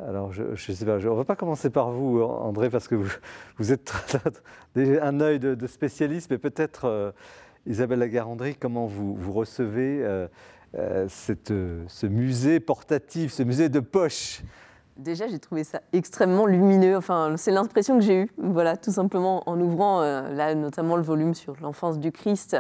alors, 0.05 0.31
je, 0.31 0.43
je 0.53 0.71
sais 0.73 0.85
pas, 0.85 0.97
on 0.97 1.11
ne 1.11 1.17
va 1.17 1.25
pas 1.25 1.35
commencer 1.35 1.71
par 1.71 1.89
vous, 1.89 2.21
André, 2.21 2.69
parce 2.69 2.87
que 2.87 2.93
vous, 2.93 3.09
vous 3.57 3.71
êtes 3.71 3.91
un 4.75 5.19
œil 5.21 5.39
de, 5.39 5.65
spécialiste, 5.65 6.29
mais 6.29 6.37
peut-être, 6.37 6.85
euh, 6.85 7.11
Isabelle 7.65 7.97
Lagarandry, 7.97 8.55
comment 8.55 8.85
vous, 8.85 9.15
vous 9.15 9.33
recevez 9.33 10.03
euh, 10.03 10.27
cette, 11.07 11.51
ce 11.87 12.05
musée 12.05 12.59
portatif, 12.59 13.33
ce 13.33 13.41
musée 13.41 13.69
de 13.69 13.79
poche? 13.79 14.43
Déjà, 14.97 15.27
j'ai 15.27 15.39
trouvé 15.39 15.63
ça 15.63 15.81
extrêmement 15.93 16.45
lumineux. 16.45 16.95
Enfin, 16.95 17.33
c'est 17.35 17.51
l'impression 17.51 17.97
que 17.97 18.03
j'ai 18.03 18.21
eue. 18.21 18.31
Voilà, 18.37 18.77
tout 18.77 18.91
simplement 18.91 19.49
en 19.49 19.59
ouvrant, 19.59 20.01
là, 20.01 20.53
notamment 20.53 20.95
le 20.95 21.03
volume 21.03 21.33
sur 21.33 21.55
l'enfance 21.59 21.97
du 21.97 22.11
Christ, 22.11 22.55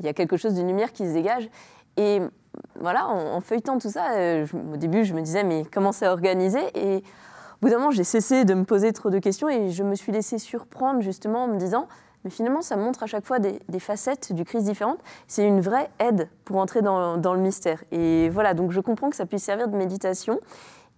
il 0.00 0.06
y 0.06 0.08
a 0.08 0.14
quelque 0.14 0.38
chose 0.38 0.54
de 0.54 0.62
lumière 0.62 0.92
qui 0.92 1.06
se 1.06 1.12
dégage. 1.12 1.50
Et 1.98 2.20
voilà, 2.80 3.08
en, 3.08 3.40
feuilletant 3.40 3.78
tout 3.78 3.90
ça, 3.90 4.12
euh, 4.12 4.46
au 4.72 4.76
début, 4.76 5.04
je 5.04 5.14
me 5.14 5.22
disais, 5.22 5.44
mais 5.44 5.64
comment 5.72 5.92
c'est 5.92 6.08
organisé? 6.08 6.60
Et 6.74 6.96
au 6.96 7.00
bout 7.60 7.70
d'un 7.70 7.78
moment, 7.78 7.90
j'ai 7.90 8.04
cessé 8.04 8.44
de 8.44 8.54
me 8.54 8.64
poser 8.64 8.92
trop 8.92 9.10
de 9.10 9.18
questions 9.18 9.48
et 9.48 9.70
je 9.70 9.82
me 9.82 9.94
suis 9.94 10.12
laissée 10.12 10.38
surprendre 10.38 11.00
justement 11.00 11.44
en 11.44 11.48
me 11.48 11.56
disant, 11.56 11.88
mais 12.24 12.30
finalement, 12.30 12.62
ça 12.62 12.76
montre 12.76 13.02
à 13.02 13.06
chaque 13.06 13.24
fois 13.24 13.38
des, 13.38 13.60
facettes 13.78 14.32
du 14.32 14.44
Christ 14.44 14.64
différentes. 14.64 15.00
C'est 15.26 15.46
une 15.46 15.60
vraie 15.60 15.90
aide 15.98 16.28
pour 16.44 16.56
entrer 16.56 16.82
dans, 16.82 17.16
le 17.16 17.40
mystère. 17.40 17.82
Et 17.92 18.28
voilà, 18.28 18.54
donc 18.54 18.70
je 18.72 18.80
comprends 18.80 19.10
que 19.10 19.16
ça 19.16 19.26
puisse 19.26 19.44
servir 19.44 19.68
de 19.68 19.76
méditation. 19.76 20.40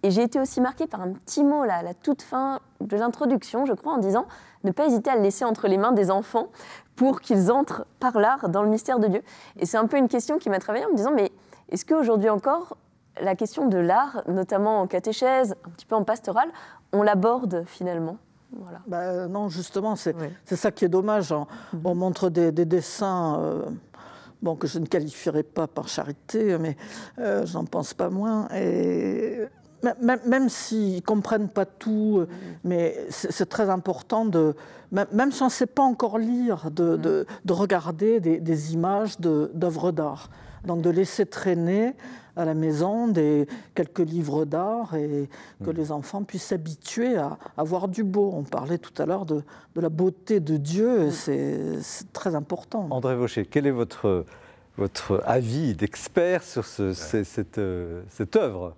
Et 0.03 0.09
j'ai 0.09 0.23
été 0.23 0.39
aussi 0.39 0.61
marquée 0.61 0.87
par 0.87 1.01
un 1.01 1.13
petit 1.13 1.43
mot 1.43 1.63
là, 1.63 1.75
à 1.75 1.83
la 1.83 1.93
toute 1.93 2.23
fin 2.23 2.59
de 2.79 2.97
l'introduction, 2.97 3.65
je 3.65 3.73
crois, 3.73 3.93
en 3.93 3.99
disant 3.99 4.25
ne 4.63 4.71
pas 4.71 4.85
hésiter 4.85 5.11
à 5.11 5.15
le 5.15 5.21
laisser 5.21 5.45
entre 5.45 5.67
les 5.67 5.77
mains 5.77 5.91
des 5.91 6.09
enfants 6.09 6.47
pour 6.95 7.21
qu'ils 7.21 7.51
entrent 7.51 7.85
par 7.99 8.19
l'art 8.19 8.49
dans 8.49 8.63
le 8.63 8.69
mystère 8.69 8.99
de 8.99 9.07
Dieu. 9.07 9.21
Et 9.57 9.65
c'est 9.65 9.77
un 9.77 9.85
peu 9.85 9.97
une 9.97 10.07
question 10.07 10.39
qui 10.39 10.49
m'a 10.49 10.59
travaillé 10.59 10.85
en 10.85 10.89
me 10.89 10.95
disant 10.95 11.11
mais 11.15 11.31
est-ce 11.71 11.85
qu'aujourd'hui 11.85 12.29
encore, 12.29 12.77
la 13.21 13.35
question 13.35 13.67
de 13.67 13.77
l'art, 13.77 14.23
notamment 14.27 14.81
en 14.81 14.87
catéchèse, 14.87 15.55
un 15.65 15.69
petit 15.69 15.85
peu 15.85 15.95
en 15.95 16.03
pastoral, 16.03 16.49
on 16.93 17.01
l'aborde 17.01 17.63
finalement? 17.65 18.17
Voilà. 18.51 18.81
Bah, 18.87 19.27
non, 19.27 19.47
justement, 19.47 19.95
c'est 19.95 20.15
ça 20.45 20.71
qui 20.71 20.85
est 20.85 20.89
dommage. 20.89 21.31
Hein. 21.31 21.47
Mhm. 21.73 21.81
On 21.85 21.95
montre 21.95 22.29
des, 22.29 22.51
dessins 22.51 23.39
euh, 23.39 23.61
bon, 24.41 24.55
que 24.55 24.67
je 24.67 24.79
ne 24.79 24.85
qualifierais 24.85 25.43
pas 25.43 25.67
par 25.67 25.87
charité, 25.87 26.57
mais 26.57 26.75
euh, 27.19 27.45
j'en 27.45 27.63
pense 27.63 27.93
pas 27.93 28.09
moins. 28.09 28.49
Et 28.53 29.39
même, 30.01 30.49
s'ils 30.49 30.97
ne 30.97 31.01
comprennent 31.01 31.49
pas 31.49 31.65
tout, 31.65 32.19
mhm. 32.19 32.27
mais 32.65 32.97
c'est 33.09 33.47
très 33.47 33.69
important 33.69 34.25
de, 34.25 34.55
même 34.91 35.31
si 35.31 35.41
on 35.41 35.45
ne 35.45 35.51
sait 35.51 35.65
pas 35.65 35.83
encore 35.83 36.17
lire, 36.17 36.69
de, 36.69 36.97
de, 36.97 37.25
mhm. 37.45 37.55
regarder 37.55 38.19
des, 38.19 38.41
des 38.41 38.73
images 38.73 39.19
d'œuvres 39.19 39.91
d'art. 39.91 40.29
Donc 40.65 40.81
de 40.81 40.89
laisser 40.89 41.25
traîner 41.25 41.93
à 42.35 42.45
la 42.45 42.53
maison 42.53 43.07
des 43.07 43.47
quelques 43.75 43.99
livres 43.99 44.45
d'art 44.45 44.95
et 44.95 45.29
que 45.63 45.69
mm. 45.69 45.73
les 45.73 45.91
enfants 45.91 46.23
puissent 46.23 46.45
s'habituer 46.45 47.17
à, 47.17 47.37
avoir 47.57 47.81
voir 47.81 47.87
du 47.87 48.03
beau. 48.03 48.31
On 48.33 48.43
parlait 48.43 48.77
tout 48.77 48.99
à 49.01 49.05
l'heure 49.05 49.25
de, 49.25 49.43
la 49.75 49.89
beauté 49.89 50.39
de 50.39 50.57
Dieu, 50.57 51.07
mm. 51.07 51.11
c'est 51.11 52.13
très 52.13 52.35
important. 52.35 52.87
André 52.89 53.15
Vaucher, 53.15 53.45
quel 53.45 53.67
est 53.67 53.71
votre, 53.71 54.25
votre 54.77 55.21
avis 55.25 55.73
d'expert 55.75 56.43
sur 56.43 56.65
cette, 56.65 57.57
euh, 57.57 58.03
cette 58.09 58.35
œuvre 58.35 58.75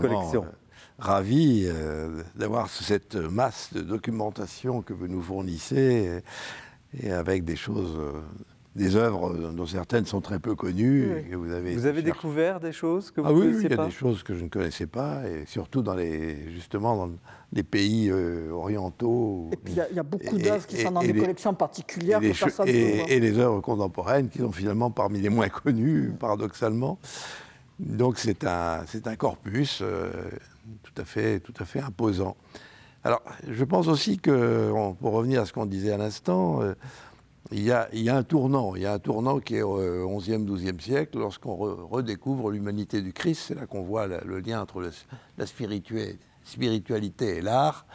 collection? 0.00 0.44
euh, 0.44 0.52
ravi 0.98 1.64
euh, 1.66 2.22
d'avoir 2.34 2.68
cette 2.68 3.16
masse 3.16 3.72
de 3.72 3.80
documentation 3.80 4.82
que 4.82 4.92
vous 4.92 5.08
nous 5.08 5.22
fournissez 5.22 6.22
et, 7.02 7.10
avec 7.10 7.44
des 7.44 7.56
choses 7.56 7.96
des 8.76 8.94
œuvres 8.94 9.36
dont 9.52 9.66
certaines 9.66 10.06
sont 10.06 10.20
très 10.20 10.38
peu 10.38 10.54
connues. 10.54 11.24
vous 11.32 11.50
avez, 11.50 11.74
vous 11.74 11.86
avez 11.86 12.02
découvert 12.02 12.60
des 12.60 12.72
choses 12.72 13.10
que 13.10 13.20
vous 13.20 13.26
ah, 13.26 13.32
ne 13.32 13.38
connaissiez 13.38 13.68
pas 13.68 13.68
Oui, 13.68 13.68
il 13.68 13.76
y 13.76 13.80
a 13.80 13.86
des 13.86 13.90
choses 13.90 14.22
que 14.22 14.34
je 14.34 14.44
ne 14.44 14.48
connaissais 14.48 14.86
pas, 14.86 15.22
et 15.26 15.44
surtout 15.46 15.82
dans 15.82 15.94
les, 15.94 16.50
justement 16.52 16.96
dans 16.96 17.10
les 17.52 17.64
pays 17.64 18.10
euh, 18.10 18.50
orientaux. 18.52 19.48
Et 19.52 19.56
puis 19.56 19.74
il 19.90 19.96
y, 19.96 19.98
a 19.98 20.02
beaucoup 20.04 20.38
d'œuvres 20.38 20.66
qui 20.66 20.76
sont 20.76 20.92
dans 20.92 21.00
des 21.00 21.14
collections 21.14 21.54
particulières 21.54 22.22
et 22.22 22.30
que 22.30 22.38
personne 22.38 22.68
et, 22.68 23.12
et 23.12 23.18
les 23.18 23.38
œuvres 23.38 23.60
contemporaines 23.60 24.28
qui 24.28 24.38
sont 24.38 24.52
finalement 24.52 24.90
parmi 24.90 25.20
les 25.20 25.30
moins 25.30 25.48
connues, 25.48 26.12
paradoxalement. 26.18 26.98
Donc 27.80 28.18
c'est 28.18 28.44
un, 28.44 28.84
un 29.06 29.16
corpus 29.16 29.80
euh, 29.82 30.10
tout, 30.82 31.00
à 31.00 31.04
fait, 31.04 31.40
tout 31.40 31.54
à 31.58 31.64
fait 31.64 31.80
imposant. 31.80 32.36
Alors 33.02 33.22
je 33.48 33.64
pense 33.64 33.88
aussi 33.88 34.18
que, 34.18 34.70
pour 35.00 35.12
revenir 35.12 35.40
à 35.40 35.46
ce 35.46 35.52
qu'on 35.52 35.66
disait 35.66 35.90
à 35.90 35.96
l'instant, 35.96 36.62
euh, 36.62 36.74
il 37.52 37.62
y, 37.62 37.72
a, 37.72 37.88
un 38.16 38.22
tournant, 38.22 38.76
il 38.76 38.82
y 38.82 38.86
a 38.86 38.92
un 38.92 38.98
tournant 38.98 39.40
qui 39.40 39.56
est 39.56 39.62
au 39.62 40.18
XIe, 40.18 40.38
XIIe 40.38 40.80
siècle, 40.80 41.18
lorsqu'on 41.18 41.56
redécouvre 41.56 42.50
l'humanité 42.50 43.02
du 43.02 43.12
Christ. 43.12 43.44
C'est 43.48 43.54
là 43.54 43.66
qu'on 43.66 43.82
voit 43.82 44.06
le 44.06 44.38
lien 44.38 44.62
entre 44.62 44.88
la 45.36 45.46
spiritualité 46.44 47.36
et 47.36 47.40
l'art. 47.40 47.86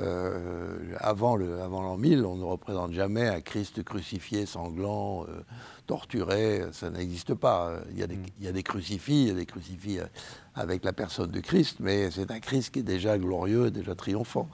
Euh, 0.00 0.78
avant 1.00 1.36
l'an 1.36 1.96
1000, 1.96 2.24
on 2.24 2.36
ne 2.36 2.44
représente 2.44 2.92
jamais 2.92 3.28
un 3.28 3.40
Christ 3.40 3.82
crucifié, 3.82 4.46
sanglant, 4.46 5.24
euh, 5.24 5.42
torturé. 5.86 6.62
Ça 6.72 6.90
n'existe 6.90 7.34
pas. 7.34 7.80
Il 7.90 7.98
y, 7.98 8.02
a 8.02 8.06
des, 8.06 8.16
mm. 8.16 8.26
il 8.40 8.44
y, 8.46 8.48
a 8.48 8.52
des, 8.52 8.62
crucifix, 8.62 9.22
il 9.22 9.28
y 9.28 9.30
a 9.30 9.34
des 9.34 9.46
crucifix 9.46 9.98
euh, 9.98 10.06
avec 10.54 10.84
la 10.84 10.92
personne 10.92 11.30
de 11.30 11.40
Christ, 11.40 11.78
mais 11.80 12.10
c'est 12.10 12.30
un 12.30 12.40
Christ 12.40 12.72
qui 12.72 12.80
est 12.80 12.84
déjà 12.84 13.18
glorieux, 13.18 13.70
déjà 13.70 13.94
triomphant. 13.94 14.48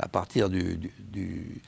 À 0.00 0.06
partir 0.06 0.48
du 0.48 0.76
du 0.76 1.60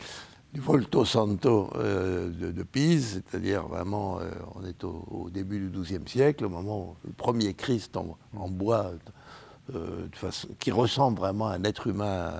Volto 0.58 1.04
Santo 1.04 1.70
euh, 1.76 2.30
de, 2.30 2.62
Pise, 2.62 3.22
c'est-à-dire 3.30 3.66
vraiment, 3.68 4.18
euh, 4.18 4.30
on 4.56 4.64
est 4.64 4.82
au, 4.84 5.28
début 5.30 5.60
du 5.60 5.80
XIIe 5.80 6.06
siècle, 6.06 6.44
au 6.44 6.48
moment 6.48 6.80
où 6.80 6.96
le 7.04 7.12
premier 7.12 7.54
Christ 7.54 7.96
en, 7.96 8.48
bois, 8.48 8.90
euh, 9.74 10.08
qui 10.58 10.72
ressemble 10.72 11.18
vraiment 11.20 11.48
à 11.48 11.54
un 11.54 11.64
être 11.64 11.86
humain 11.86 12.32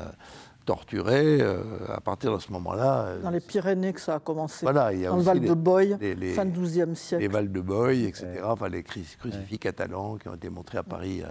torturé, 0.67 1.41
à 1.89 2.01
partir 2.01 2.35
de 2.35 2.39
ce 2.39 2.53
moment-là... 2.53 3.17
Dans 3.23 3.31
les 3.31 3.41
Pyrénées 3.41 3.93
que 3.93 4.01
ça 4.01 4.17
a 4.17 4.19
commencé, 4.19 4.65
voilà, 4.67 4.93
il 4.93 5.01
y 5.01 5.07
a 5.07 5.11
dans 5.11 5.17
le 5.17 5.23
Val 5.23 5.41
de 5.41 5.55
Boye, 5.55 5.97
fin 6.35 6.47
XIIe 6.47 6.95
siècle. 6.95 7.23
Les 7.23 7.29
Val 7.29 7.51
de 7.51 7.61
Boye, 7.61 8.05
etc., 8.05 8.41
enfin 8.45 8.69
les 8.69 8.83
crucifix 8.83 9.59
catalans 9.59 10.17
qui 10.17 10.29
ont 10.29 10.35
été 10.35 10.51
montrés 10.51 10.79
à 10.79 10.83
Paris 10.83 11.23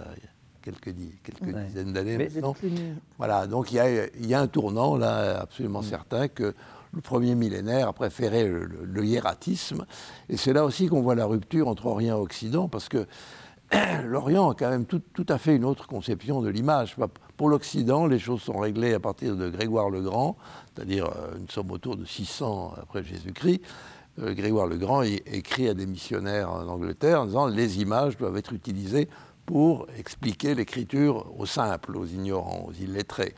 quelques, 0.62 0.94
quelques 1.22 1.56
dizaines 1.66 1.92
d'années 1.92 2.18
maintenant. 2.18 2.54
Voilà, 3.18 3.46
donc 3.46 3.72
il 3.72 3.76
y, 4.26 4.34
a, 4.34 4.40
un 4.40 4.46
tournant 4.46 4.96
là 4.96 5.40
absolument 5.40 5.80
mm. 5.80 5.84
certain 5.84 6.28
que 6.28 6.54
le 6.92 7.00
premier 7.00 7.34
millénaire 7.34 7.88
a 7.88 7.92
préféré 7.92 8.48
le, 8.48 9.04
hiératisme. 9.04 9.86
Et 10.28 10.36
c'est 10.36 10.52
là 10.52 10.64
aussi 10.64 10.88
qu'on 10.88 11.02
voit 11.02 11.14
la 11.14 11.26
rupture 11.26 11.68
entre 11.68 11.86
Orient 11.86 12.18
et 12.18 12.20
Occident, 12.20 12.68
parce 12.68 12.88
que 12.88 13.06
l'Orient 14.04 14.50
a 14.50 14.54
quand 14.54 14.70
même 14.70 14.86
tout, 14.86 15.02
à 15.28 15.38
fait 15.38 15.54
une 15.54 15.64
autre 15.64 15.86
conception 15.86 16.42
de 16.42 16.48
l'image. 16.48 16.96
Pour 17.36 17.48
l'Occident, 17.48 18.06
les 18.06 18.18
choses 18.18 18.42
sont 18.42 18.58
réglées 18.58 18.94
à 18.94 19.00
partir 19.00 19.36
de 19.36 19.48
Grégoire 19.48 19.90
le 19.90 20.02
Grand, 20.02 20.36
c'est-à-dire 20.74 21.06
euh, 21.06 21.38
une 21.38 21.48
somme 21.48 21.70
autour 21.70 21.96
de 21.96 22.04
600 22.04 22.74
après 22.82 23.04
Jésus-Christ. 23.04 23.62
Euh, 24.18 24.34
Grégoire 24.34 24.66
le 24.66 24.76
Grand 24.76 25.02
écrit 25.02 25.68
à 25.68 25.74
des 25.74 25.86
missionnaires 25.86 26.50
en 26.50 26.66
Angleterre 26.66 27.22
en 27.22 27.26
disant 27.26 27.46
les 27.46 27.80
images 27.80 28.16
doivent 28.16 28.36
être 28.36 28.52
utilisées 28.52 29.08
pour 29.50 29.88
expliquer 29.98 30.54
l'écriture 30.54 31.26
aux 31.36 31.44
simples, 31.44 31.96
aux 31.96 32.06
ignorants, 32.06 32.68
aux 32.68 32.72
illettrés. 32.72 33.34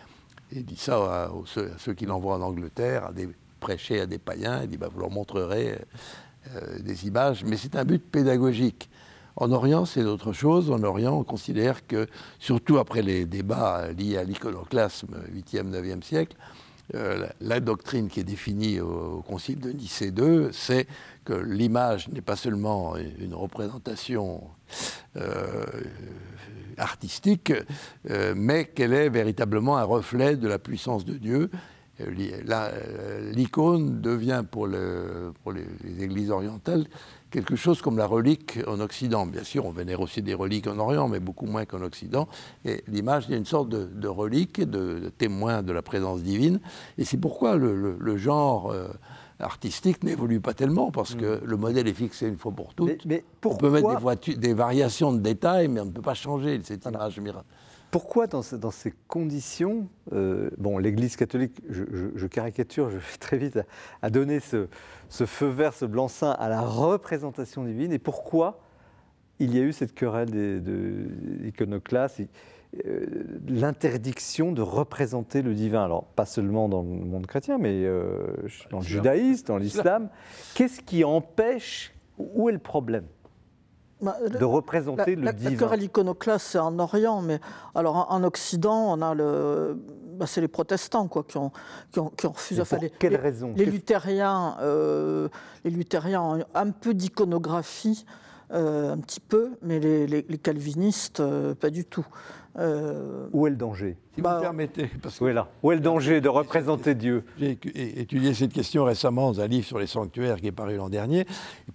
Il 0.54 0.66
dit 0.66 0.76
ça 0.76 0.96
à, 0.96 1.30
ceux, 1.46 1.94
qui 1.94 2.04
l'envoient 2.04 2.34
en 2.34 2.42
Angleterre, 2.42 3.06
à 3.06 3.12
des 3.12 3.30
prêchés 3.60 3.98
à 3.98 4.04
des 4.04 4.18
païens. 4.18 4.60
Il 4.62 4.68
dit 4.68 4.76
bah, 4.76 4.88
vous 4.92 5.00
leur 5.00 5.10
montrerez 5.10 5.78
euh, 6.54 6.78
des 6.80 7.06
images, 7.06 7.44
mais 7.46 7.56
c'est 7.56 7.76
un 7.76 7.86
but 7.86 7.98
pédagogique. 7.98 8.90
En 9.36 9.52
Orient, 9.52 9.86
c'est 9.86 10.04
autre 10.04 10.34
chose. 10.34 10.70
En 10.70 10.82
Orient, 10.82 11.14
on 11.14 11.24
considère 11.24 11.86
que, 11.86 12.06
surtout 12.38 12.76
après 12.76 13.00
les 13.00 13.24
débats 13.24 13.90
liés 13.92 14.18
à 14.18 14.24
l'iconoclasme 14.24 15.16
8e, 15.34 15.70
9e 15.70 16.02
siècle, 16.02 16.36
euh, 16.94 17.26
la, 17.40 17.60
doctrine 17.60 18.08
qui 18.08 18.20
est 18.20 18.24
définie 18.24 18.80
au, 18.80 19.22
Concile 19.26 19.60
de 19.60 19.70
Nicée 19.70 20.08
II, 20.08 20.48
c'est 20.52 20.86
que 21.24 21.32
l'image 21.32 22.08
n'est 22.08 22.20
pas 22.20 22.36
seulement 22.36 22.96
une 22.96 23.34
représentation 23.34 24.42
euh, 25.16 25.64
artistique, 26.76 27.52
euh, 28.10 28.34
mais 28.36 28.66
qu'elle 28.66 28.92
est 28.92 29.08
véritablement 29.08 29.78
un 29.78 29.84
reflet 29.84 30.36
de 30.36 30.48
la 30.48 30.58
puissance 30.58 31.04
de 31.04 31.14
Dieu. 31.14 31.50
L'icône 33.32 34.00
devient 34.00 34.42
pour, 34.50 34.68
pour 35.42 35.52
les, 35.52 35.66
églises 36.00 36.30
orientales 36.30 36.86
quelque 37.32 37.56
chose 37.56 37.82
comme 37.82 37.98
la 37.98 38.06
relique 38.06 38.60
en 38.68 38.78
Occident. 38.78 39.26
Bien 39.26 39.42
sûr, 39.42 39.66
on 39.66 39.72
vénère 39.72 40.00
aussi 40.00 40.22
des 40.22 40.34
reliques 40.34 40.68
en 40.68 40.78
Orient, 40.78 41.08
mais 41.08 41.18
beaucoup 41.18 41.46
moins 41.46 41.64
qu'en 41.64 41.82
Occident. 41.82 42.28
Et 42.64 42.84
l'image 42.86 43.28
est 43.30 43.36
une 43.36 43.46
sorte 43.46 43.70
de, 43.70 44.08
relique, 44.08 44.60
de, 44.60 45.10
témoin 45.18 45.62
de 45.62 45.72
la 45.72 45.82
présence 45.82 46.22
divine. 46.22 46.60
Et 46.98 47.04
c'est 47.04 47.16
pourquoi 47.16 47.56
le, 47.56 48.16
genre 48.16 48.70
euh, 48.70 48.88
artistique 49.40 50.04
n'évolue 50.04 50.40
pas 50.40 50.54
tellement, 50.54 50.92
parce 50.92 51.14
que 51.14 51.38
mm. 51.38 51.44
le 51.44 51.56
modèle 51.56 51.88
est 51.88 51.94
fixé 51.94 52.28
une 52.28 52.36
fois 52.36 52.52
pour 52.52 52.74
toutes. 52.74 53.04
Mais, 53.06 53.24
on 53.44 53.56
peut 53.56 53.70
mettre 53.70 54.16
des, 54.26 54.36
des, 54.36 54.54
variations 54.54 55.12
de 55.12 55.18
détails, 55.18 55.68
mais 55.68 55.80
on 55.80 55.86
ne 55.86 55.90
peut 55.90 56.02
pas 56.02 56.14
changer 56.14 56.60
cette 56.62 56.84
image 56.84 57.18
miracle. 57.18 57.46
Pourquoi 57.92 58.26
dans, 58.26 58.40
ces 58.40 58.94
conditions, 59.06 59.86
euh, 60.14 60.48
bon, 60.56 60.78
l'Église 60.78 61.14
catholique, 61.14 61.60
je, 61.68 62.26
caricature, 62.26 62.88
je 62.88 62.96
vais 62.96 63.18
très 63.20 63.36
vite 63.36 63.58
à, 64.00 64.08
donner 64.08 64.40
ce, 64.40 64.66
feu 65.10 65.48
vert, 65.48 65.74
ce 65.74 65.84
blanc-seing 65.84 66.30
à 66.30 66.48
la 66.48 66.62
représentation 66.62 67.64
divine, 67.64 67.92
et 67.92 67.98
pourquoi 67.98 68.60
il 69.40 69.54
y 69.54 69.60
a 69.60 69.62
eu 69.62 69.74
cette 69.74 69.92
querelle 69.92 70.30
de 70.30 71.06
l'iconoclaste, 71.42 72.22
euh, 72.86 73.04
l'interdiction 73.46 74.52
de 74.52 74.62
représenter 74.62 75.42
le 75.42 75.52
divin? 75.52 75.84
Alors, 75.84 76.04
pas 76.04 76.24
seulement 76.24 76.70
dans 76.70 76.80
le 76.80 76.88
monde 76.88 77.26
chrétien, 77.26 77.58
mais 77.58 77.84
euh, 77.84 78.26
dans 78.70 78.78
le 78.78 78.86
judaïsme, 78.86 79.48
dans 79.48 79.58
l'islam. 79.58 80.08
Qu'est-ce 80.54 80.80
qui 80.80 81.04
empêche, 81.04 81.92
où 82.16 82.48
est 82.48 82.52
le 82.52 82.58
problème? 82.58 83.04
Bah, 84.02 84.16
de 84.28 84.44
représenter 84.44 85.14
le 85.14 85.32
divin. 85.32 85.50
D'accord, 85.50 85.76
l'iconoclaste, 85.76 86.46
c'est 86.50 86.58
en 86.58 86.78
Orient, 86.80 87.22
mais 87.22 87.38
alors 87.74 88.10
en, 88.10 88.24
Occident, 88.24 88.92
on 88.92 89.00
a 89.00 89.14
le, 89.14 89.78
bah, 90.18 90.26
c'est 90.26 90.40
les 90.40 90.48
protestants 90.48 91.06
quoi, 91.06 91.22
qui, 91.22 91.38
ont, 91.38 91.52
qui, 91.92 92.00
ont, 92.00 92.32
refusé. 92.32 92.62
pour 92.64 92.78
quelle 92.98 93.16
raison? 93.16 93.52
les 93.56 93.64
luthériens, 93.64 94.56
euh, 94.60 95.28
les 95.64 95.70
luthériens 95.70 96.20
ont 96.20 96.44
un 96.54 96.70
peu 96.70 96.94
d'iconographie 96.94 98.04
un 98.52 98.98
petit 98.98 99.20
peu, 99.20 99.52
mais 99.62 99.80
les, 99.80 100.06
les 100.06 100.38
calvinistes, 100.38 101.22
pas 101.54 101.70
du 101.70 101.84
tout. 101.84 102.06
Euh, 102.58 103.28
Où 103.32 103.46
est 103.46 103.50
le 103.50 103.56
danger? 103.56 103.96
Si 104.14 104.20
vous 104.20 104.28
me 104.28 104.34
bah, 104.34 104.40
permettez. 104.42 104.90
Parce 105.02 105.18
que... 105.18 105.24
Où 105.24 105.28
est 105.28 105.32
là? 105.32 105.48
Où 105.62 105.72
est 105.72 105.76
le 105.76 105.80
danger 105.80 106.20
de 106.20 106.28
représenter 106.28 106.94
Dieu? 106.94 107.24
J'ai 107.38 107.58
étudié 107.74 108.34
cette 108.34 108.52
question 108.52 108.84
récemment 108.84 109.32
dans 109.32 109.40
un 109.40 109.46
livre 109.46 109.66
sur 109.66 109.78
les 109.78 109.86
sanctuaires 109.86 110.38
qui 110.38 110.48
est 110.48 110.52
paru 110.52 110.76
l'an 110.76 110.90
dernier. 110.90 111.26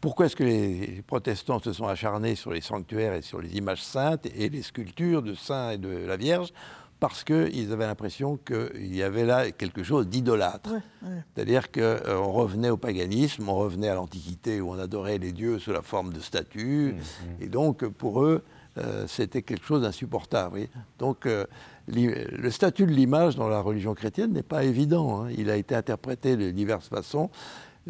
Pourquoi 0.01 0.27
est-ce 0.27 0.35
que 0.35 0.43
les 0.43 1.03
protestants 1.07 1.59
se 1.59 1.73
sont 1.73 1.87
acharnés 1.87 2.35
sur 2.35 2.51
les 2.51 2.61
sanctuaires 2.61 3.15
et 3.15 3.23
sur 3.23 3.41
les 3.41 3.57
images 3.57 3.83
saintes 3.83 4.27
et 4.35 4.49
les 4.49 4.61
sculptures 4.61 5.23
de 5.23 5.33
saints 5.33 5.71
et 5.71 5.77
de 5.79 5.89
la 5.89 6.15
Vierge? 6.15 6.53
Parce 6.99 7.23
qu'ils 7.23 7.71
avaient 7.71 7.85
l'impression 7.85 8.37
qu'il 8.37 8.95
y 8.95 9.03
avait 9.03 9.25
là 9.25 9.51
quelque 9.51 9.83
chose 9.83 10.07
d'idolâtre. 10.07 10.73
C'est-à-dire 11.35 11.71
qu'on 11.71 11.81
euh, 11.81 12.17
revenait 12.19 12.69
au 12.69 12.77
paganisme, 12.77 13.47
on 13.49 13.55
revenait 13.55 13.89
à 13.89 13.95
l'Antiquité 13.95 14.61
où 14.61 14.71
on 14.71 14.79
adorait 14.79 15.19
les 15.19 15.31
dieux 15.31 15.59
sous 15.59 15.71
la 15.71 15.81
forme 15.81 16.11
de 16.11 16.19
statues. 16.19 16.93
Mmh, 16.93 16.97
mmh. 16.97 17.43
Et 17.43 17.47
donc, 17.47 17.85
pour 17.85 18.23
eux, 18.23 18.43
euh, 18.77 19.05
c'était 19.07 19.41
quelque 19.41 19.65
chose 19.65 19.81
d'insupportable. 19.81 20.67
Donc, 20.99 21.25
euh, 21.25 21.45
le 21.87 22.49
statut 22.49 22.85
de 22.85 22.91
l'image 22.91 23.35
dans 23.35 23.47
la 23.47 23.61
religion 23.61 23.93
chrétienne 23.93 24.33
n'est 24.33 24.43
pas 24.43 24.63
évident. 24.63 25.23
Hein. 25.23 25.29
Il 25.37 25.49
a 25.49 25.55
été 25.55 25.73
interprété 25.73 26.35
de 26.35 26.51
diverses 26.51 26.89
façons. 26.89 27.29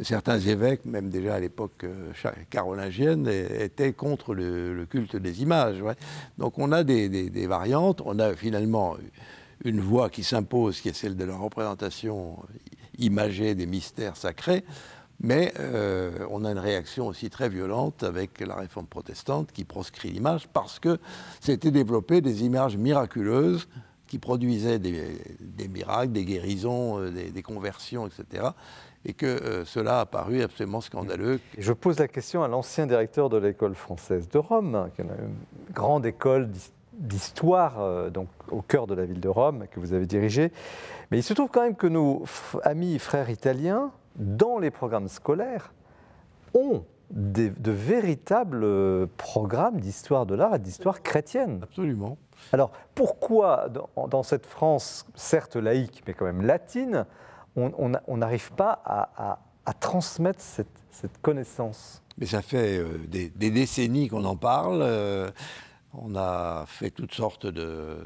Certains 0.03 0.39
évêques, 0.39 0.85
même 0.85 1.09
déjà 1.09 1.35
à 1.35 1.39
l'époque 1.39 1.83
euh, 1.83 2.11
carolingienne, 2.49 3.27
étaient 3.27 3.93
contre 3.93 4.33
le, 4.33 4.85
culte 4.89 5.15
des 5.15 5.41
images. 5.41 5.83
Donc 6.37 6.59
on 6.59 6.71
a 6.71 6.83
des, 6.83 7.47
variantes. 7.47 8.01
On 8.05 8.19
a 8.19 8.33
finalement 8.35 8.97
une 9.63 9.79
voie 9.79 10.09
qui 10.09 10.23
s'impose, 10.23 10.81
qui 10.81 10.89
est 10.89 10.93
celle 10.93 11.15
de 11.15 11.25
la 11.25 11.35
représentation 11.35 12.37
imagée 12.99 13.55
des 13.55 13.65
mystères 13.65 14.17
sacrés. 14.17 14.63
Mais 15.19 15.51
euh, 15.59 16.11
on 16.29 16.45
a 16.45 16.51
une 16.51 16.59
réaction 16.59 17.07
aussi 17.07 17.29
très 17.29 17.49
violente 17.49 18.03
avec 18.03 18.39
la 18.39 18.55
réforme 18.55 18.85
protestante 18.85 19.51
qui 19.51 19.63
proscrit 19.63 20.11
l'image 20.11 20.47
parce 20.47 20.77
que 20.79 20.99
c'était 21.39 21.71
développé 21.71 22.21
des 22.21 22.43
images 22.43 22.77
miraculeuses 22.77 23.67
qui 24.07 24.19
produisaient 24.19 24.79
des, 24.79 25.67
miracles, 25.67 26.13
des 26.13 26.23
guérisons, 26.23 26.99
euh, 26.99 27.11
des, 27.11 27.41
conversions, 27.41 28.07
etc. 28.07 28.49
Et 29.07 29.13
que 29.13 29.25
euh, 29.25 29.65
cela 29.65 30.01
a 30.01 30.05
paru 30.05 30.43
absolument 30.43 30.81
scandaleux. 30.81 31.39
Je 31.57 31.73
pose 31.73 31.97
la 31.97 32.07
question 32.07 32.43
à 32.43 32.47
l'ancien 32.47 32.85
directeur 32.85 33.29
de 33.29 33.37
l'école 33.37 33.73
française 33.73 34.29
de 34.29 34.37
Rome, 34.37 34.89
qui 34.93 35.01
est 35.01 35.05
une 35.05 35.73
grande 35.73 36.05
école 36.05 36.49
d'histoire 36.93 38.11
donc 38.11 38.27
au 38.51 38.61
cœur 38.61 38.87
de 38.87 38.95
la 38.95 39.05
ville 39.05 39.19
de 39.19 39.29
Rome 39.29 39.65
que 39.71 39.79
vous 39.79 39.93
avez 39.93 40.05
dirigée. 40.05 40.51
Mais 41.09 41.19
il 41.19 41.23
se 41.23 41.33
trouve 41.33 41.49
quand 41.49 41.61
même 41.61 41.75
que 41.75 41.87
nos 41.87 42.23
amis 42.63 42.95
et 42.95 42.99
frères 42.99 43.29
italiens 43.29 43.91
dans 44.17 44.57
les 44.57 44.71
programmes 44.71 45.07
scolaires, 45.07 45.71
ont 46.53 46.83
de 47.09 47.71
véritables 47.71 49.07
programmes 49.15 49.79
d'histoire 49.79 50.25
de 50.25 50.35
l'art 50.35 50.55
et 50.55 50.59
d'histoire 50.59 51.01
chrétienne. 51.01 51.61
Absolument. 51.63 52.17
Alors 52.51 52.71
pourquoi, 52.95 53.69
dans, 53.69 54.23
cette 54.23 54.45
France, 54.45 55.05
certes 55.15 55.55
laïque, 55.55 56.03
mais 56.05 56.13
quand 56.13 56.25
même 56.25 56.41
latine, 56.41 57.05
on 57.57 58.17
n'arrive 58.17 58.51
pas 58.53 58.81
à, 59.65 59.73
transmettre 59.73 60.41
cette, 60.41 61.21
connaissance 61.21 62.01
Mais 62.17 62.25
ça 62.25 62.41
fait 62.41 62.79
euh, 62.79 62.97
des, 63.07 63.29
décennies 63.29 64.07
qu'on 64.07 64.25
en 64.25 64.35
parle. 64.35 64.79
Euh, 64.81 65.29
on 65.93 66.15
a 66.15 66.65
fait 66.67 66.89
toutes 66.89 67.13
sortes 67.13 67.45
de, 67.45 67.99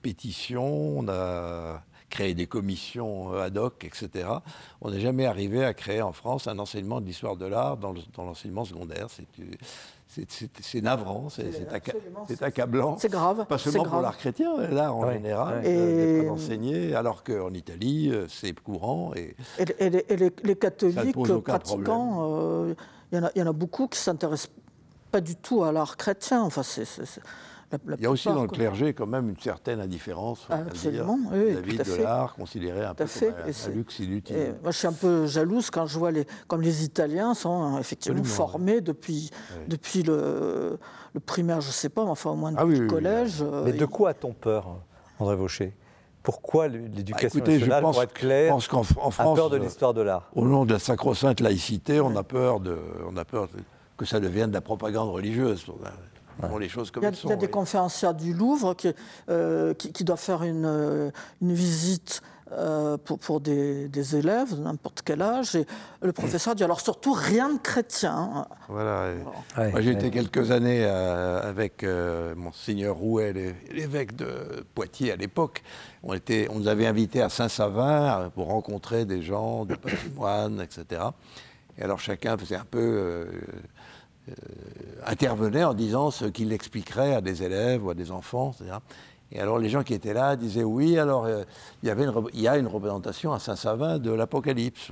pétitions, 0.00 0.98
on 0.98 1.08
a 1.08 1.82
créer 2.08 2.34
des 2.34 2.46
commissions 2.46 3.32
euh, 3.34 3.42
ad 3.42 3.56
hoc, 3.56 3.84
etc. 3.84 4.28
On 4.80 4.90
n'est 4.90 5.00
jamais 5.00 5.26
arrivé 5.26 5.64
à 5.64 5.74
créer 5.74 6.02
en 6.02 6.12
France 6.12 6.48
un 6.48 6.58
enseignement 6.58 7.00
de 7.00 7.06
l'histoire 7.06 7.36
de 7.36 7.46
l'art 7.46 7.76
dans 7.76 7.94
l'enseignement 8.18 8.64
secondaire. 8.64 9.06
Navrant, 10.82 11.28
c'est 11.28 12.42
accablant. 12.42 12.96
C'est 12.98 13.10
grave. 13.10 13.46
Pas 13.46 13.58
seulement 13.58 13.84
pour 13.84 14.00
l'art 14.00 14.18
chrétien, 14.18 14.56
l'art 14.70 14.96
en 14.96 15.10
général 15.10 15.62
n'est 15.62 16.24
pas 16.24 16.32
enseigné, 16.32 16.94
alors 16.94 17.22
qu'en 17.22 17.52
Italie, 17.52 18.10
euh, 18.10 18.26
c'est 18.28 18.58
courant. 18.58 19.12
Et, 19.14 19.34
les, 19.80 20.56
catholiques 20.56 21.42
pratiquants, 21.44 22.28
euh, 22.30 22.74
il 23.12 23.18
y, 23.34 23.38
y, 23.38 23.42
en 23.42 23.46
a 23.46 23.52
beaucoup 23.52 23.88
qui 23.88 23.98
s'intéressent 23.98 24.50
pas 25.10 25.20
du 25.20 25.36
tout 25.36 25.64
à 25.64 25.72
l'art 25.72 25.96
chrétien. 25.96 26.42
Enfin, 26.42 26.62
c'est 26.62 26.86
il 27.72 28.02
y 28.02 28.06
a 28.06 28.10
aussi 28.10 28.28
dans 28.28 28.42
le 28.42 28.48
clergé 28.48 28.94
quand 28.94 29.06
même 29.06 29.28
une 29.28 29.38
certaine 29.38 29.80
indifférence 29.80 30.46
Absolument, 30.50 31.18
vis 31.32 31.78
de 31.78 32.02
l'art, 32.02 32.34
considéré 32.34 32.84
un 32.84 32.94
peu 32.94 33.04
comme 33.04 33.34
un, 33.46 33.70
luxe 33.70 33.98
inutile. 34.00 34.54
moi, 34.62 34.72
je 34.72 34.78
suis 34.78 34.86
un 34.88 34.92
peu 34.92 35.26
jalouse 35.26 35.70
quand 35.70 35.86
je 35.86 35.98
vois 35.98 36.10
les, 36.10 36.26
comme 36.48 36.62
les 36.62 36.84
Italiens 36.84 37.34
sont 37.34 37.62
hein, 37.62 37.78
effectivement 37.78 38.24
formés 38.24 38.80
depuis, 38.80 39.30
depuis 39.68 40.02
le, 40.02 40.78
le, 41.14 41.20
primaire, 41.20 41.60
je 41.60 41.68
ne 41.68 41.72
sais 41.72 41.88
pas, 41.88 42.04
mais 42.04 42.10
enfin 42.10 42.30
au 42.30 42.36
moins 42.36 42.52
ah 42.56 42.64
depuis 42.64 42.80
le 42.80 42.86
collège. 42.86 43.44
mais 43.64 43.72
de 43.72 43.86
quoi 43.86 44.10
a-t-on 44.10 44.32
peur, 44.32 44.80
André 45.18 45.36
Vaucher? 45.36 45.74
Pourquoi 46.22 46.68
l'éducation 46.68 47.40
bah, 47.40 47.50
nationale, 47.50 47.82
pour 47.82 48.02
être 48.02 48.12
clair, 48.12 48.52
pense 48.52 48.68
qu'en, 48.68 48.82
France, 48.82 49.18
a 49.18 49.24
peur 49.24 49.48
de 49.48 49.56
l'histoire 49.56 49.94
de 49.94 50.02
l'art? 50.02 50.30
Au 50.34 50.44
nom 50.44 50.66
de 50.66 50.72
la 50.72 50.78
sacro-sainte 50.78 51.40
laïcité, 51.40 52.00
on 52.00 52.14
a 52.14 52.22
peur, 52.22 52.60
de, 52.60 52.76
on 53.08 53.16
a 53.16 53.24
peur 53.24 53.48
que 53.96 54.04
ça 54.04 54.20
devienne 54.20 54.50
de 54.50 54.54
la 54.54 54.60
propagande 54.60 55.10
religieuse 55.10 55.64
les 56.58 56.68
choses 56.68 56.90
comme 56.90 57.02
il 57.02 57.06
y 57.06 57.08
a, 57.08 57.12
Il 57.24 57.28
y 57.28 57.32
a 57.32 57.36
des 57.36 57.48
conférencières 57.48 58.14
du 58.14 58.32
Louvre 58.32 58.74
qui, 58.74 58.92
euh, 59.28 59.74
qui, 59.74 60.04
doivent 60.04 60.20
faire 60.20 60.42
une, 60.42 60.64
euh, 60.66 61.10
une 61.40 61.52
visite 61.52 62.22
euh, 62.52 62.96
pour, 62.96 63.18
pour 63.18 63.40
des, 63.40 63.88
des, 63.88 64.16
élèves 64.16 64.56
de 64.56 64.62
n'importe 64.62 65.02
quel 65.04 65.22
âge. 65.22 65.54
Et 65.54 65.66
le 66.02 66.12
professeur 66.12 66.54
dit 66.54 66.64
alors 66.64 66.80
surtout 66.80 67.12
rien 67.12 67.52
de 67.52 67.58
chrétien. 67.58 68.46
Voilà. 68.68 69.12
Moi 69.56 69.80
j'ai 69.80 69.92
été 69.92 70.10
quelques 70.10 70.50
années 70.50 70.84
avec 70.84 71.84
Monseigneur 72.36 72.96
Rouet, 72.96 73.32
l'évêque 73.70 74.16
de 74.16 74.64
Poitiers 74.74 75.12
à 75.12 75.16
l'époque. 75.16 75.62
On, 76.02 76.14
était, 76.14 76.48
on 76.50 76.58
nous 76.58 76.68
avait 76.68 76.86
invités 76.86 77.22
à 77.22 77.28
Saint-Savin 77.28 78.30
pour 78.34 78.48
rencontrer 78.48 79.04
des 79.04 79.22
gens 79.22 79.64
du 79.64 79.76
patrimoine, 79.76 80.60
etc. 80.60 81.02
Et 81.80 81.82
alors 81.82 81.98
chacun 81.98 82.36
faisait 82.36 82.56
un 82.56 82.64
peu 82.64 82.78
euh, 82.78 83.24
intervenait 85.04 85.64
en 85.64 85.74
disant 85.74 86.10
ce 86.10 86.26
qu'il 86.26 86.52
expliquerait 86.52 87.14
à 87.14 87.20
des 87.20 87.42
élèves 87.42 87.84
ou 87.84 87.90
à 87.90 87.94
des 87.94 88.10
enfants. 88.10 88.54
Et 89.32 89.40
alors 89.40 89.58
les 89.58 89.68
gens 89.68 89.82
qui 89.82 89.94
étaient 89.94 90.14
là 90.14 90.36
disaient 90.36 90.64
oui, 90.64 90.98
alors 90.98 91.24
euh, 91.24 91.44
il, 91.82 91.88
y 91.88 91.90
avait 91.90 92.04
une, 92.04 92.46
a 92.46 92.58
une 92.58 92.66
représentation 92.66 93.32
à 93.32 93.38
Saint-Savin 93.38 93.98
de 93.98 94.10
l'Apocalypse. 94.10 94.90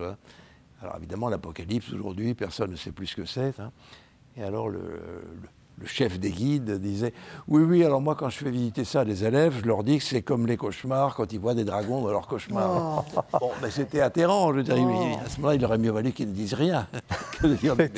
Alors 0.80 0.96
évidemment, 0.96 1.28
l'Apocalypse, 1.28 1.92
aujourd'hui, 1.92 2.34
personne 2.34 2.70
ne 2.70 2.76
sait 2.76 2.92
plus 2.92 3.08
ce 3.08 3.16
que 3.16 3.24
c'est. 3.24 3.58
Hein. 3.58 3.72
Et 4.36 4.44
alors 4.44 4.68
le 4.68 4.80
chef 5.84 6.18
des 6.18 6.30
guides 6.30 6.80
disait 6.80 7.12
Oui, 7.46 7.62
oui, 7.62 7.84
alors 7.84 8.00
moi, 8.00 8.14
quand 8.14 8.28
je 8.28 8.38
fais 8.38 8.50
visiter 8.50 8.84
ça 8.84 9.00
à 9.00 9.04
des 9.04 9.24
élèves, 9.24 9.60
je 9.62 9.66
leur 9.66 9.84
dis 9.84 9.98
que 9.98 10.04
c'est 10.04 10.22
comme 10.22 10.46
les 10.46 10.56
cauchemars 10.56 11.14
quand 11.14 11.32
ils 11.32 11.40
voient 11.40 11.54
des 11.54 11.64
dragons 11.64 12.02
dans 12.02 12.10
leurs 12.10 12.26
cauchemars. 12.26 13.04
Oh. 13.16 13.20
Bon, 13.40 13.50
mais 13.62 13.70
c'était 13.70 14.00
atterrant. 14.00 14.52
Je 14.52 14.58
veux 14.58 14.62
dire, 14.62 14.76
oh. 14.78 15.24
à 15.24 15.28
ce 15.28 15.36
moment-là, 15.36 15.54
il 15.54 15.64
aurait 15.64 15.78
mieux 15.78 15.90
valu 15.90 16.12
qu'ils 16.12 16.28
ne 16.28 16.34
disent 16.34 16.54
rien 16.54 16.86
que 17.40 17.46
de 17.46 17.54
dire 17.54 17.76
des 17.76 17.88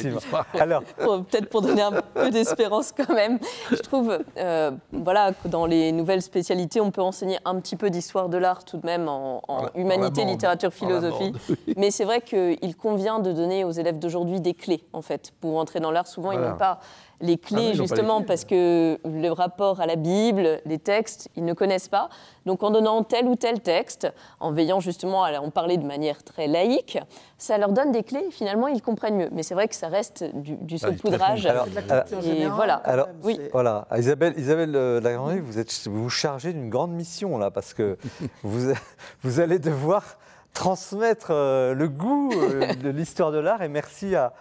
Alors, 0.58 0.82
peut-être 0.82 1.48
pour 1.48 1.62
donner 1.62 1.82
un 1.82 1.92
peu 2.14 2.30
d'espérance 2.30 2.92
quand 2.92 3.14
même, 3.14 3.38
je 3.70 3.76
trouve 3.76 4.18
euh, 4.36 4.70
voilà, 4.92 5.32
que 5.32 5.48
dans 5.48 5.66
les 5.66 5.92
nouvelles 5.92 6.22
spécialités, 6.22 6.80
on 6.80 6.90
peut 6.90 7.02
enseigner 7.02 7.38
un 7.44 7.58
petit 7.60 7.76
peu 7.76 7.90
d'histoire 7.90 8.28
de 8.28 8.38
l'art 8.38 8.64
tout 8.64 8.76
de 8.76 8.86
même 8.86 9.08
en, 9.08 9.40
humanité, 9.74 10.24
littérature, 10.24 10.72
philosophie. 10.72 11.32
Mais 11.76 11.90
c'est 11.90 12.04
vrai 12.04 12.20
qu'il 12.20 12.76
convient 12.76 13.20
de 13.20 13.32
donner 13.32 13.64
aux 13.64 13.70
élèves 13.70 13.98
d'aujourd'hui 13.98 14.40
des 14.40 14.54
clés, 14.54 14.84
en 14.92 15.02
fait, 15.02 15.32
pour 15.40 15.58
entrer 15.58 15.80
dans 15.80 15.90
l'art. 15.90 16.06
Souvent, 16.06 16.32
ils 16.32 16.40
n'ont 16.40 16.56
pas 16.56 16.80
les 17.20 17.38
ah 17.42 17.46
clés, 17.46 17.74
justement, 17.74 18.22
parce 18.22 18.44
que 18.44 18.98
le 19.04 19.28
rapport 19.30 19.80
à 19.80 19.86
la 19.86 19.96
Bible, 19.96 20.60
les 20.64 20.78
textes, 20.78 21.28
ils 21.36 21.44
ne 21.44 21.52
connaissent 21.52 21.88
pas. 21.88 22.08
Donc, 22.46 22.62
en 22.62 22.70
donnant 22.70 23.02
tel 23.02 23.26
ou 23.26 23.36
tel 23.36 23.60
texte, 23.60 24.12
en 24.40 24.52
veillant 24.52 24.80
justement 24.80 25.24
à 25.24 25.38
en 25.38 25.50
parler 25.50 25.76
de 25.76 25.86
manière 25.86 26.22
très 26.22 26.46
laïque, 26.46 26.98
ça 27.38 27.58
leur 27.58 27.72
donne 27.72 27.92
des 27.92 28.02
clés. 28.02 28.26
Finalement, 28.30 28.68
ils 28.68 28.82
comprennent 28.82 29.16
mieux. 29.16 29.28
Mais 29.32 29.42
c'est 29.42 29.54
vrai 29.54 29.68
que 29.68 29.74
ça 29.74 29.88
reste 29.88 30.24
du, 30.34 30.56
du 30.56 30.78
saupoudrage. 30.78 31.46
et 31.46 32.46
voilà. 32.46 32.74
Alors, 32.76 33.08
oui. 33.22 33.38
voilà. 33.52 33.86
Isabelle, 33.96 34.34
Isabelle 34.36 34.74
euh, 34.74 35.40
vous 35.42 35.58
êtes 35.58 35.88
vous, 35.88 36.04
vous 36.04 36.10
chargez 36.10 36.52
d'une 36.52 36.70
grande 36.70 36.92
mission 36.92 37.38
là, 37.38 37.50
parce 37.50 37.74
que 37.74 37.98
vous, 38.42 38.72
vous 39.22 39.40
allez 39.40 39.58
devoir 39.58 40.18
transmettre 40.52 41.28
euh, 41.30 41.74
le 41.74 41.88
goût 41.88 42.32
euh, 42.34 42.74
de 42.74 42.88
l'histoire 42.88 43.32
de 43.32 43.38
l'art. 43.38 43.62
Et 43.62 43.68
merci 43.68 44.14
à 44.14 44.32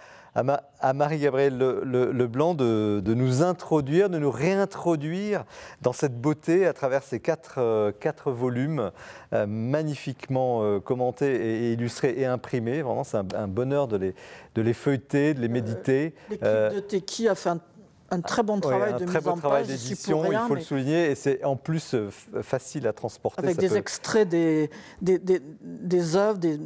à, 0.80 0.94
Marie-Gabrielle 0.94 1.58
Leblanc 1.58 2.56
de, 2.56 3.02
nous 3.06 3.44
introduire, 3.44 4.10
de 4.10 4.20
nous 4.20 4.32
réintroduire 4.32 5.46
dans 5.82 5.94
cette 5.94 6.20
beauté 6.20 6.66
à 6.66 6.74
travers 6.74 7.04
ces 7.04 7.20
quatre, 7.20 7.56
euh, 7.58 7.92
quatre 7.92 8.32
volumes 8.32 8.92
euh, 9.34 9.46
magnifiquement 9.48 10.64
euh, 10.64 10.80
commentés 10.80 11.36
et, 11.36 11.74
illustrés 11.74 12.16
et 12.18 12.26
imprimés. 12.26 12.82
Vraiment, 12.82 13.04
c'est 13.04 13.18
un, 13.18 13.48
bonheur 13.48 13.88
de 13.88 13.98
les, 13.98 14.16
de 14.56 14.62
les 14.62 14.74
feuilleter, 14.74 15.34
de 15.34 15.42
les 15.42 15.48
méditer. 15.48 16.14
L'équipe 16.30 16.44
de 16.44 16.80
Teki 16.80 17.28
a 17.28 17.36
fait 17.36 17.50
un 17.50 17.60
un 18.12 18.22
très 18.22 18.43
bon 18.43 18.60
travail 18.60 18.93
de 18.93 19.05
très 19.05 19.20
mise 19.20 19.28
en 19.28 19.38
travail 19.38 19.64
page. 19.64 19.68
d'édition, 19.68 20.32
il 20.32 20.38
faut 20.47 20.55
le 20.55 20.62
souligner, 20.62 21.12
et 21.12 21.16
c'est 21.16 21.43
en 21.43 21.55
plus 21.55 21.93
euh, 21.93 22.10
facile 22.41 22.88
à 22.88 22.93
transporter. 22.93 23.43
Avec 23.43 23.57
des 23.57 23.78
extraits 23.78 24.28
des, 24.28 24.70
des, 25.01 25.20
des, 25.20 26.16
œuvres 26.16 26.38
des, 26.39 26.60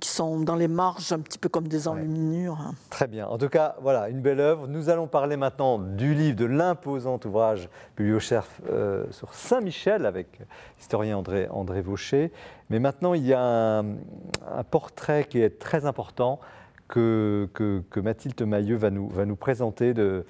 qui 0.00 0.08
sont 0.08 0.40
dans 0.40 0.56
les 0.56 0.68
marges, 0.68 1.12
un 1.12 1.20
petit 1.20 1.38
peu 1.38 1.48
comme 1.48 1.68
des 1.68 1.88
enluminures. 1.88 2.58
Très 2.90 3.06
bien. 3.06 3.26
En 3.26 3.38
tout 3.38 3.48
cas, 3.48 3.76
voilà, 3.80 4.08
une 4.08 4.20
belle 4.20 4.40
œuvre. 4.40 4.66
Nous 4.66 4.88
allons 4.88 5.06
parler 5.06 5.36
maintenant 5.36 5.78
du 5.78 6.14
livre, 6.14 6.36
de 6.36 6.46
l'imposant 6.46 7.18
ouvrage 7.24 7.68
bibliochère 7.96 8.46
euh, 8.70 9.04
sur 9.10 9.34
Saint-Michel, 9.34 10.06
avec 10.06 10.40
l'historien 10.78 11.16
André, 11.18 11.48
André 11.50 11.80
Vaucher. 11.80 12.32
Mais 12.70 12.78
maintenant, 12.78 13.14
il 13.14 13.24
y 13.24 13.32
a 13.32 13.40
un, 13.40 13.80
un 13.80 14.64
portrait 14.68 15.24
qui 15.24 15.40
est 15.40 15.58
très 15.58 15.86
important 15.86 16.40
que, 16.88 17.82
Mathilde 17.96 18.40
Mailleux 18.42 18.76
va 18.76 18.90
nous, 18.90 19.36
présenter 19.36 19.94
de, 19.94 20.24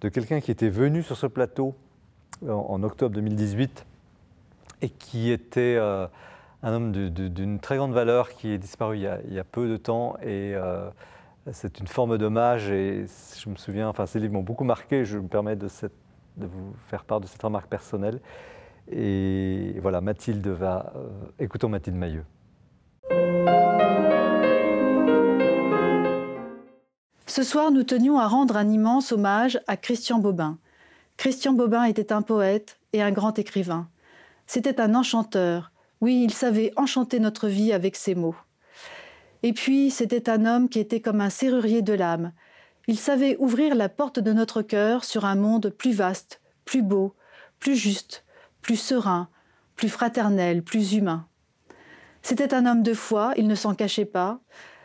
quelqu'un 0.00 0.40
qui 0.40 0.50
était 0.50 0.68
venu 0.68 1.02
sur 1.02 1.16
ce 1.16 1.26
plateau 1.26 1.74
en, 2.46 2.82
octobre 2.82 3.14
2018 3.14 3.86
et 4.82 4.88
qui 4.88 5.30
était 5.30 5.76
euh, 5.78 6.06
un 6.62 6.72
homme 6.72 6.92
d'une 6.92 7.60
très 7.60 7.76
grande 7.76 7.92
valeur 7.92 8.30
qui 8.30 8.48
est 8.48 8.58
disparu 8.58 8.96
il 8.96 9.32
y 9.32 9.38
a, 9.38 9.44
peu 9.44 9.68
de 9.68 9.76
temps 9.76 10.16
et 10.22 10.54
euh, 10.54 10.88
c'est 11.52 11.80
une 11.80 11.86
forme 11.86 12.18
d'hommage 12.18 12.70
et 12.70 13.04
je 13.38 13.48
me 13.48 13.56
souviens, 13.56 13.88
enfin 13.88 14.06
ces 14.06 14.20
livres 14.20 14.34
m'ont 14.34 14.42
beaucoup 14.42 14.64
marqué, 14.64 15.04
je 15.04 15.18
me 15.18 15.28
permets 15.28 15.56
de, 15.56 15.68
vous 16.36 16.72
faire 16.88 17.04
part 17.04 17.20
de 17.20 17.26
cette 17.26 17.42
remarque 17.42 17.68
personnelle. 17.68 18.20
Et 18.90 19.78
voilà, 19.80 20.00
Mathilde 20.00 20.48
va... 20.48 20.92
Euh, 20.96 21.08
écoutons 21.38 21.68
Mathilde 21.68 21.96
Mailleux. 21.96 22.24
Ce 27.30 27.44
soir, 27.44 27.70
nous 27.70 27.84
tenions 27.84 28.18
à 28.18 28.26
rendre 28.26 28.56
un 28.56 28.68
immense 28.68 29.12
hommage 29.12 29.60
à 29.68 29.76
Christian 29.76 30.18
Bobin. 30.18 30.58
Christian 31.16 31.52
Bobin 31.52 31.84
était 31.84 32.12
un 32.12 32.22
poète 32.22 32.80
et 32.92 33.02
un 33.02 33.12
grand 33.12 33.38
écrivain. 33.38 33.88
C'était 34.48 34.80
un 34.80 34.96
enchanteur. 34.96 35.70
Oui, 36.00 36.24
il 36.24 36.32
savait 36.32 36.72
enchanter 36.74 37.20
notre 37.20 37.46
vie 37.46 37.72
avec 37.72 37.94
ses 37.94 38.16
mots. 38.16 38.34
Et 39.44 39.52
puis, 39.52 39.92
c'était 39.92 40.28
un 40.28 40.44
homme 40.44 40.68
qui 40.68 40.80
était 40.80 40.98
comme 40.98 41.20
un 41.20 41.30
serrurier 41.30 41.82
de 41.82 41.92
l'âme. 41.92 42.32
Il 42.88 42.98
savait 42.98 43.36
ouvrir 43.36 43.76
la 43.76 43.88
porte 43.88 44.18
de 44.18 44.32
notre 44.32 44.62
cœur 44.62 45.04
sur 45.04 45.24
un 45.24 45.36
monde 45.36 45.70
plus 45.70 45.92
vaste, 45.92 46.40
plus 46.64 46.82
beau, 46.82 47.14
plus 47.60 47.76
juste, 47.76 48.24
plus 48.60 48.74
serein, 48.74 49.28
plus 49.76 49.88
fraternel, 49.88 50.64
plus 50.64 50.94
humain. 50.94 51.28
C'était 52.22 52.54
un 52.54 52.66
homme 52.66 52.82
de 52.82 52.92
foi, 52.92 53.34
il 53.36 53.46
ne 53.46 53.54
s'en 53.54 53.76
cachait 53.76 54.04
pas. 54.04 54.40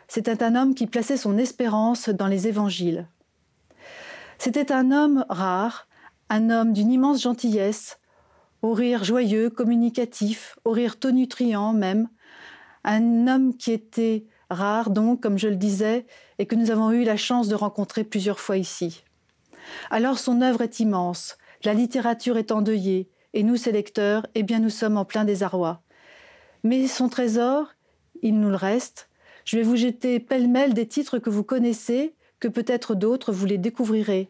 C'était 0.08 0.42
un 0.42 0.54
homme 0.54 0.74
qui 0.74 0.86
plaçait 0.86 1.16
son 1.16 1.36
espérance 1.36 2.08
dans 2.08 2.26
les 2.26 2.48
évangiles. 2.48 3.08
C'était 4.38 4.72
un 4.72 4.92
homme 4.92 5.24
rare, 5.28 5.88
un 6.28 6.50
homme 6.50 6.72
d'une 6.72 6.92
immense 6.92 7.22
gentillesse, 7.22 7.98
au 8.62 8.72
rire 8.72 9.04
joyeux, 9.04 9.50
communicatif, 9.50 10.58
au 10.64 10.70
rire 10.70 10.98
tonitruant 10.98 11.72
même, 11.72 12.08
un 12.84 13.26
homme 13.26 13.56
qui 13.56 13.72
était 13.72 14.26
rare 14.50 14.90
donc, 14.90 15.22
comme 15.22 15.38
je 15.38 15.48
le 15.48 15.56
disais, 15.56 16.06
et 16.38 16.46
que 16.46 16.54
nous 16.54 16.70
avons 16.70 16.92
eu 16.92 17.04
la 17.04 17.16
chance 17.16 17.48
de 17.48 17.54
rencontrer 17.54 18.04
plusieurs 18.04 18.40
fois 18.40 18.56
ici. 18.56 19.02
Alors 19.90 20.18
son 20.18 20.40
œuvre 20.40 20.62
est 20.62 20.80
immense, 20.80 21.36
la 21.64 21.74
littérature 21.74 22.36
est 22.36 22.52
endeuillée, 22.52 23.10
et 23.32 23.42
nous, 23.42 23.56
ses 23.56 23.72
lecteurs, 23.72 24.26
eh 24.34 24.42
bien 24.42 24.60
nous 24.60 24.70
sommes 24.70 24.96
en 24.96 25.04
plein 25.04 25.24
désarroi. 25.24 25.82
Mais 26.62 26.86
son 26.86 27.08
trésor, 27.08 27.74
il 28.22 28.40
nous 28.40 28.48
le 28.48 28.56
reste, 28.56 29.10
je 29.46 29.56
vais 29.56 29.62
vous 29.62 29.76
jeter 29.76 30.18
pêle-mêle 30.18 30.74
des 30.74 30.86
titres 30.86 31.20
que 31.20 31.30
vous 31.30 31.44
connaissez, 31.44 32.14
que 32.40 32.48
peut-être 32.48 32.94
d'autres 32.94 33.32
vous 33.32 33.46
les 33.46 33.58
découvrirez. 33.58 34.28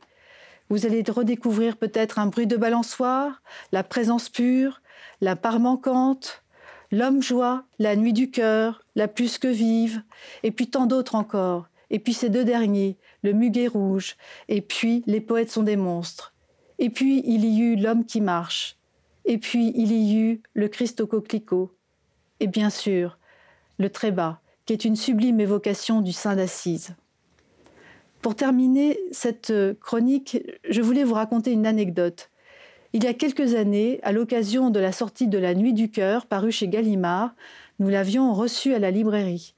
Vous 0.69 0.85
allez 0.85 1.03
redécouvrir 1.09 1.79
peut-être 1.79 2.19
un 2.19 2.27
bruit 2.27 2.47
de 2.47 2.57
balançoire, 2.57 3.43
la 3.73 3.83
présence 3.83 4.29
pure, 4.29 4.83
la 5.23 5.35
part 5.35 5.59
manquante, 5.59 6.45
l'homme 6.93 7.23
joie, 7.23 7.65
la 7.79 7.97
nuit 7.97 8.13
du 8.13 8.31
cœur, 8.31 8.85
la 8.95 9.09
plus 9.09 9.39
que 9.39 9.49
vive, 9.49 10.03
et 10.43 10.51
puis 10.51 10.69
tant 10.69 10.85
d'autres 10.85 11.15
encore, 11.15 11.69
et 11.89 11.99
puis 11.99 12.13
ces 12.13 12.29
deux 12.29 12.45
derniers, 12.45 12.99
le 13.23 13.33
muguet 13.33 13.69
rouge, 13.69 14.17
et 14.49 14.61
puis 14.61 15.03
les 15.07 15.23
poètes 15.23 15.51
sont 15.51 15.63
des 15.63 15.77
monstres. 15.77 16.35
Et 16.79 16.91
puis 16.91 17.23
il 17.25 17.45
y 17.47 17.61
eut 17.61 17.77
l'homme 17.77 18.05
qui 18.05 18.21
marche, 18.21 18.77
et 19.25 19.39
puis 19.39 19.73
il 19.75 19.93
y 19.93 20.19
eut 20.19 20.43
le 20.53 20.69
Christ 20.69 21.01
au 21.01 21.07
coquelicot, 21.07 21.73
et 22.41 22.49
bien 22.49 22.69
sûr, 22.69 23.19
le 23.79 23.89
très 23.89 24.11
bas, 24.11 24.41
qui 24.67 24.73
est 24.73 24.85
une 24.85 24.97
sublime 24.97 25.41
évocation 25.41 26.01
du 26.01 26.13
Saint 26.13 26.37
d'Assise. 26.37 26.97
Pour 28.21 28.35
terminer 28.35 28.99
cette 29.13 29.53
chronique, 29.81 30.39
je 30.69 30.83
voulais 30.83 31.05
vous 31.05 31.15
raconter 31.15 31.53
une 31.53 31.67
anecdote. 31.67 32.31
Il 32.93 33.05
y 33.05 33.07
a 33.07 33.15
quelques 33.15 33.55
années, 33.55 34.01
à 34.03 34.11
l'occasion 34.11 34.71
de 34.71 34.81
la 34.81 34.91
sortie 34.91 35.29
de 35.29 35.39
La 35.39 35.55
Nuit 35.55 35.73
du 35.73 35.91
Cœur, 35.91 36.27
parue 36.27 36.51
chez 36.51 36.67
Gallimard, 36.67 37.35
nous 37.79 37.89
l'avions 37.89 38.33
reçu 38.33 38.75
à 38.75 38.79
la 38.79 38.91
librairie. 38.91 39.55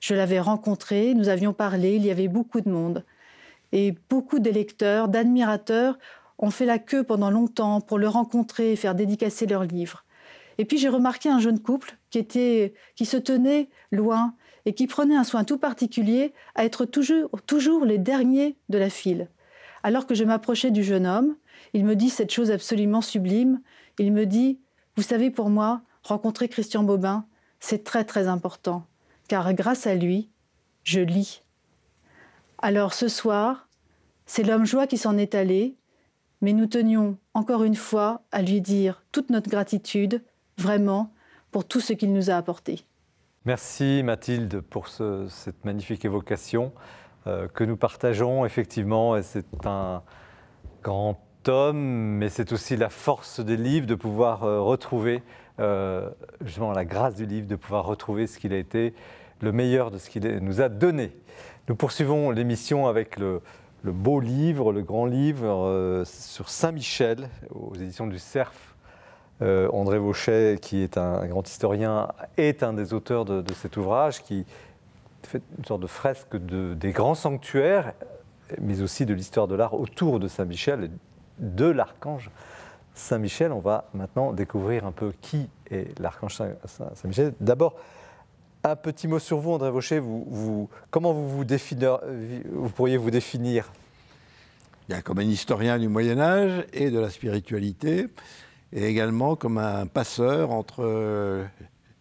Je 0.00 0.14
l'avais 0.14 0.40
rencontré, 0.40 1.14
nous 1.14 1.28
avions 1.28 1.52
parlé, 1.52 1.96
il 1.96 2.04
y 2.04 2.10
avait 2.10 2.28
beaucoup 2.28 2.60
de 2.60 2.68
monde. 2.68 3.04
Et 3.72 3.94
beaucoup 4.10 4.40
de 4.40 4.50
lecteurs, 4.50 5.08
d'admirateurs 5.08 5.98
ont 6.38 6.50
fait 6.50 6.66
la 6.66 6.78
queue 6.78 7.04
pendant 7.04 7.30
longtemps 7.30 7.80
pour 7.80 7.98
le 7.98 8.08
rencontrer 8.08 8.72
et 8.72 8.76
faire 8.76 8.94
dédicacer 8.94 9.46
leurs 9.46 9.64
livres. 9.64 10.04
Et 10.58 10.64
puis 10.64 10.78
j'ai 10.78 10.88
remarqué 10.88 11.28
un 11.28 11.38
jeune 11.38 11.60
couple 11.60 11.96
qui, 12.10 12.18
était, 12.18 12.74
qui 12.96 13.06
se 13.06 13.16
tenait 13.16 13.68
loin 13.92 14.34
et 14.66 14.74
qui 14.74 14.86
prenaient 14.86 15.16
un 15.16 15.24
soin 15.24 15.44
tout 15.44 15.58
particulier 15.58 16.32
à 16.54 16.64
être 16.64 16.84
toujours, 16.84 17.30
toujours 17.46 17.84
les 17.84 17.98
derniers 17.98 18.56
de 18.68 18.78
la 18.78 18.90
file. 18.90 19.28
Alors 19.82 20.06
que 20.06 20.14
je 20.14 20.24
m'approchais 20.24 20.70
du 20.70 20.84
jeune 20.84 21.06
homme, 21.06 21.36
il 21.72 21.84
me 21.84 21.96
dit 21.96 22.10
cette 22.10 22.32
chose 22.32 22.50
absolument 22.50 23.00
sublime. 23.00 23.60
Il 23.98 24.12
me 24.12 24.26
dit 24.26 24.58
Vous 24.96 25.02
savez, 25.02 25.30
pour 25.30 25.50
moi, 25.50 25.82
rencontrer 26.02 26.48
Christian 26.48 26.82
Bobin, 26.82 27.24
c'est 27.60 27.84
très 27.84 28.04
très 28.04 28.28
important, 28.28 28.86
car 29.28 29.52
grâce 29.54 29.86
à 29.86 29.94
lui, 29.94 30.30
je 30.84 31.00
lis. 31.00 31.42
Alors 32.58 32.94
ce 32.94 33.08
soir, 33.08 33.68
c'est 34.26 34.42
l'homme 34.42 34.66
joie 34.66 34.86
qui 34.86 34.98
s'en 34.98 35.16
est 35.16 35.34
allé, 35.34 35.76
mais 36.40 36.52
nous 36.52 36.66
tenions 36.66 37.18
encore 37.34 37.64
une 37.64 37.76
fois 37.76 38.22
à 38.32 38.42
lui 38.42 38.60
dire 38.60 39.02
toute 39.12 39.30
notre 39.30 39.50
gratitude, 39.50 40.22
vraiment, 40.56 41.12
pour 41.50 41.66
tout 41.66 41.80
ce 41.80 41.92
qu'il 41.92 42.12
nous 42.12 42.30
a 42.30 42.36
apporté. 42.36 42.84
Merci 43.46 44.02
Mathilde 44.04 44.60
pour 44.60 44.88
cette 44.88 45.64
magnifique 45.64 46.04
évocation 46.04 46.72
euh, 47.26 47.48
que 47.48 47.64
nous 47.64 47.78
partageons 47.78 48.44
effectivement. 48.44 49.20
C'est 49.22 49.46
un 49.64 50.02
grand 50.82 51.18
homme, 51.48 51.78
mais 52.18 52.28
c'est 52.28 52.52
aussi 52.52 52.76
la 52.76 52.90
force 52.90 53.40
des 53.40 53.56
livres 53.56 53.86
de 53.86 53.94
pouvoir 53.94 54.44
euh, 54.44 54.60
retrouver 54.60 55.22
euh, 55.58 56.10
justement 56.44 56.72
la 56.72 56.84
grâce 56.84 57.14
du 57.14 57.24
livre, 57.24 57.46
de 57.46 57.56
pouvoir 57.56 57.86
retrouver 57.86 58.26
ce 58.26 58.38
qu'il 58.38 58.52
a 58.52 58.58
été, 58.58 58.92
le 59.40 59.52
meilleur 59.52 59.90
de 59.90 59.96
ce 59.96 60.10
qu'il 60.10 60.22
nous 60.42 60.60
a 60.60 60.68
donné. 60.68 61.10
Nous 61.70 61.76
poursuivons 61.76 62.30
l'émission 62.30 62.88
avec 62.88 63.18
le, 63.18 63.40
le, 63.84 63.92
beau 63.92 64.20
livre, 64.20 64.70
le 64.70 64.82
grand 64.82 65.06
livre 65.06 66.02
sur 66.04 66.50
Saint-Michel 66.50 67.30
aux 67.54 67.74
éditions 67.74 68.06
du 68.06 68.18
Cerf 68.18 68.69
euh, 69.42 69.68
André 69.72 69.98
Vauchet, 69.98 70.58
qui 70.60 70.82
est 70.82 70.98
un, 70.98 71.26
grand 71.26 71.46
historien, 71.48 72.08
est 72.36 72.62
un 72.62 72.72
des 72.72 72.92
auteurs 72.92 73.24
de, 73.24 73.44
cet 73.54 73.76
ouvrage 73.76 74.22
qui 74.22 74.44
fait 75.22 75.42
une 75.58 75.64
sorte 75.64 75.80
de 75.80 75.86
fresque 75.86 76.36
des 76.36 76.92
grands 76.92 77.14
sanctuaires, 77.14 77.92
mais 78.60 78.82
aussi 78.82 79.06
de 79.06 79.14
l'histoire 79.14 79.48
de 79.48 79.54
l'art 79.54 79.74
autour 79.74 80.20
de 80.20 80.28
Saint-Michel, 80.28 80.90
de 81.38 81.66
l'archange 81.66 82.30
Saint-Michel. 82.94 83.52
On 83.52 83.60
va 83.60 83.88
maintenant 83.94 84.32
découvrir 84.32 84.86
un 84.86 84.92
peu 84.92 85.12
qui 85.20 85.48
est 85.70 85.98
l'archange 85.98 86.42
Saint-Michel. 86.94 87.32
D'abord, 87.40 87.76
un 88.62 88.76
petit 88.76 89.08
mot 89.08 89.18
sur 89.18 89.38
vous, 89.38 89.52
André 89.52 89.70
Vauchet. 89.70 90.02
Comment 90.90 91.12
vous, 91.12 91.28
vous, 91.28 91.44
vous 91.44 92.68
pourriez 92.70 92.96
vous 92.96 93.10
définir? 93.10 93.72
Comme 95.04 95.20
un 95.20 95.22
historien 95.22 95.78
du 95.78 95.88
Moyen 95.88 96.18
Âge 96.18 96.66
et 96.72 96.90
de 96.90 96.98
la 96.98 97.10
spiritualité 97.10 98.08
et 98.72 98.86
également 98.86 99.36
comme 99.36 99.58
un 99.58 99.86
passeur 99.86 100.50
entre 100.50 100.84
euh, 100.84 101.44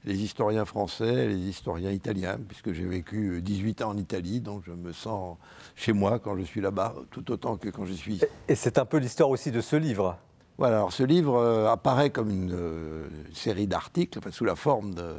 les 0.06 0.24
historiens 0.24 0.66
français 0.66 1.26
et 1.26 1.28
les 1.28 1.38
historiens 1.38 1.92
italiens, 1.92 2.38
puisque 2.48 2.74
j'ai 2.74 2.86
vécu 2.86 3.42
18 3.42 3.82
ans 3.82 3.90
en 3.90 3.98
Italie, 3.98 4.40
donc 4.40 4.64
je 4.66 4.72
me 4.72 4.94
sens 4.94 5.38
chez 5.76 5.94
moi 5.94 6.20
quand 6.20 6.38
je 6.38 6.44
suis 6.44 6.62
là-bas, 6.62 6.96
tout 7.12 7.32
autant 7.32 7.58
que 7.58 7.70
quand 7.70 7.86
je 7.86 7.94
suis 7.94 8.22
Et 8.48 8.56
c'est 8.56 8.78
un 8.78 8.86
peu 8.86 8.98
l'histoire 8.98 9.30
aussi 9.30 9.52
de 9.52 9.62
ce 9.62 9.76
livre. 9.76 10.18
Voilà, 10.58 10.78
alors 10.78 10.92
ce 10.92 11.04
livre 11.04 11.36
euh, 11.38 11.72
apparaît 11.72 12.10
comme 12.10 12.30
une 12.30 12.54
euh, 12.54 13.08
série 13.34 13.68
d'articles, 13.68 14.20
sous 14.32 14.46
la 14.46 14.56
forme 14.56 14.94
de... 14.94 15.16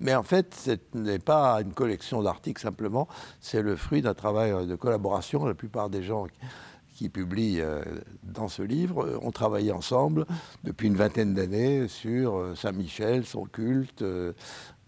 Mais 0.00 0.14
en 0.14 0.22
fait, 0.22 0.54
ce 0.54 0.98
n'est 0.98 1.18
pas 1.18 1.60
une 1.60 1.74
collection 1.74 2.22
d'articles 2.22 2.62
simplement, 2.62 3.08
c'est 3.40 3.62
le 3.62 3.76
fruit 3.76 4.00
d'un 4.00 4.14
travail 4.14 4.66
de 4.66 4.74
collaboration. 4.74 5.44
La 5.44 5.54
plupart 5.54 5.90
des 5.90 6.02
gens 6.02 6.26
qui 6.96 7.10
publie 7.10 7.60
euh, 7.60 7.82
dans 8.22 8.48
ce 8.48 8.62
livre, 8.62 9.18
ont 9.22 9.30
travaillé 9.30 9.70
ensemble 9.70 10.24
depuis 10.64 10.88
une 10.88 10.96
vingtaine 10.96 11.34
d'années 11.34 11.88
sur 11.88 12.36
euh, 12.36 12.54
Saint-Michel, 12.54 13.26
son 13.26 13.44
culte. 13.44 14.00
Euh, 14.00 14.32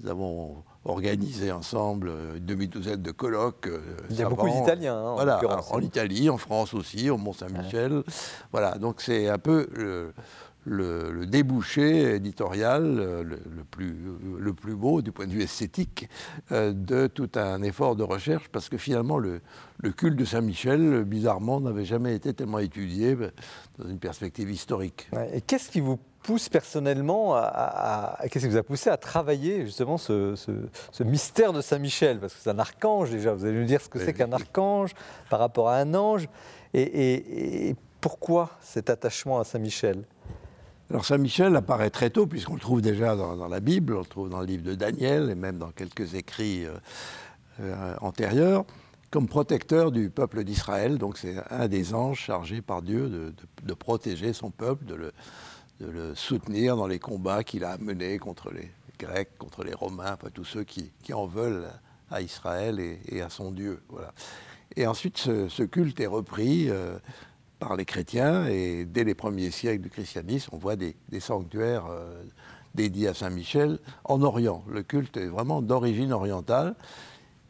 nous 0.01 0.09
avons 0.09 0.65
organisé 0.85 1.53
ensemble 1.53 2.11
une 2.37 2.47
demi-douzaine 2.47 3.03
de 3.03 3.11
colloques. 3.11 3.69
Il 4.09 4.17
y 4.17 4.23
a 4.23 4.29
beaucoup 4.29 4.49
d'Italiens, 4.49 4.97
hein, 4.97 5.15
voilà, 5.15 5.41
en, 5.45 5.77
en, 5.77 5.81
Italie, 5.81 6.31
en 6.31 6.39
France 6.39 6.73
aussi, 6.73 7.11
au 7.11 7.19
Mont-Saint-Michel. 7.19 8.05
Voilà, 8.53 8.79
donc 8.79 9.03
c'est 9.03 9.29
un 9.29 9.39
peu 9.39 9.69
le, 9.75 10.15
débouché 10.67 12.15
éditorial 12.17 12.97
le, 13.23 13.65
plus, 13.71 13.97
le, 14.39 14.53
plus, 14.53 14.75
beau 14.75 15.03
du 15.03 15.13
point 15.13 15.27
de 15.27 15.33
vue 15.33 15.43
esthétique 15.43 16.09
euh, 16.53 16.73
de 16.73 17.07
tout 17.07 17.31
un 17.37 17.63
effort 17.63 17.97
de 17.97 18.03
recherche, 18.03 18.49
parce 18.49 18.69
que 18.69 18.77
finalement, 18.77 19.19
le, 19.19 19.41
culte 19.97 20.17
de 20.17 20.25
Saint-Michel, 20.25 21.05
bizarrement, 21.05 21.61
n'avait 21.61 21.85
jamais 21.85 22.15
été 22.15 22.35
tellement 22.35 22.59
étudié 22.59 23.17
dans 23.79 23.89
une 23.89 23.99
perspective 23.99 24.51
historique. 24.51 25.09
et 25.33 25.41
qu'est-ce 25.41 25.71
qui 25.71 25.81
vous 25.81 25.99
pousse 26.23 26.49
personnellement 26.49 27.35
à, 27.37 28.19
qu'est-ce 28.31 28.45
qui 28.45 28.51
vous 28.51 28.59
a 28.59 28.63
poussé 28.63 28.91
à 28.91 28.97
travailler 28.97 29.65
justement 29.65 29.97
ce, 29.97 30.35
mystère 31.01 31.53
de 31.53 31.63
Saint-Michel? 31.63 32.21
Parce 32.21 32.35
que 32.35 32.41
c'est 32.43 32.51
un 32.51 32.59
archange 32.59 33.11
déjà, 33.11 33.33
vous 33.33 33.45
allez 33.45 33.59
nous 33.59 33.67
dire 33.67 33.81
ce 33.81 33.89
que 33.89 33.99
c'est 33.99 34.13
qu'un 34.13 34.33
archange 34.33 34.95
par 35.31 35.39
rapport 35.39 35.69
à 35.69 35.77
un 35.77 35.95
ange, 35.95 36.29
et 36.75 37.75
pourquoi 38.01 38.51
cet 38.61 38.91
attachement 38.91 39.41
à 39.41 39.45
Saint-Michel? 39.45 40.05
Alors 40.91 41.05
Saint 41.05 41.18
Michel 41.18 41.55
apparaît 41.55 41.91
très 41.91 42.09
tôt, 42.09 42.26
puisqu'on 42.26 42.55
le 42.55 42.61
trouve 42.61 42.80
déjà 42.80 43.14
dans, 43.14 43.47
la 43.47 43.61
Bible, 43.61 43.95
on 43.95 44.01
le 44.01 44.07
trouve 44.07 44.30
dans 44.30 44.41
le 44.41 44.47
livre 44.47 44.62
de 44.62 44.74
Daniel 44.74 45.28
et 45.28 45.34
même 45.34 45.59
dans 45.59 45.70
quelques 45.70 46.14
écrits 46.14 46.64
euh, 46.64 46.72
euh, 47.61 47.95
antérieurs, 48.01 48.64
comme 49.11 49.28
protecteur 49.28 49.93
du 49.93 50.09
peuple 50.09 50.45
d'Israël. 50.45 50.97
Donc 50.97 51.18
c'est 51.18 51.36
un 51.51 51.68
des 51.68 51.93
anges 51.93 52.20
chargés 52.20 52.62
par 52.62 52.80
Dieu 52.80 53.34
de, 53.62 53.74
protéger 53.74 54.32
son 54.32 54.51
peuple, 54.51 54.86
de 54.86 54.95
le, 54.95 56.14
soutenir 56.14 56.76
dans 56.76 56.86
les 56.86 56.99
combats 56.99 57.45
qu'il 57.45 57.64
a 57.64 57.76
menés 57.76 58.18
contre 58.18 58.51
les 58.51 58.70
Grecs, 58.99 59.36
contre 59.36 59.64
les 59.64 59.74
Romains, 59.74 60.14
enfin 60.14 60.28
tous 60.32 60.45
ceux 60.45 60.64
qui, 60.64 60.91
en 61.12 61.26
veulent 61.26 61.68
à 62.11 62.22
Israël 62.22 62.80
et, 62.80 63.20
à 63.20 63.28
son 63.28 63.53
Dieu. 63.53 63.82
Voilà. 63.91 64.14
Et 64.74 64.86
ensuite, 64.86 65.18
ce, 65.18 65.62
culte 65.64 66.01
est 66.01 66.07
repris. 66.07 66.70
Euh, 66.70 66.99
par 67.59 67.77
les 67.77 67.85
chrétiens. 67.85 68.47
Et 68.47 68.85
dès 68.85 69.05
les 69.05 69.15
premiers 69.15 69.51
siècles 69.51 69.83
du 69.83 69.91
christianisme, 69.91 70.51
on 70.53 70.59
voit 70.59 70.77
des, 70.77 70.95
sanctuaires 71.21 71.87
euh, 71.91 72.23
dédiés 72.75 73.09
à 73.09 73.15
Saint-Michel 73.15 73.79
en 74.05 74.23
Orient. 74.23 74.65
Le 74.71 74.83
culte 74.83 75.17
est 75.17 75.27
vraiment 75.27 75.63
d'origine 75.63 76.13
orientale. 76.13 76.75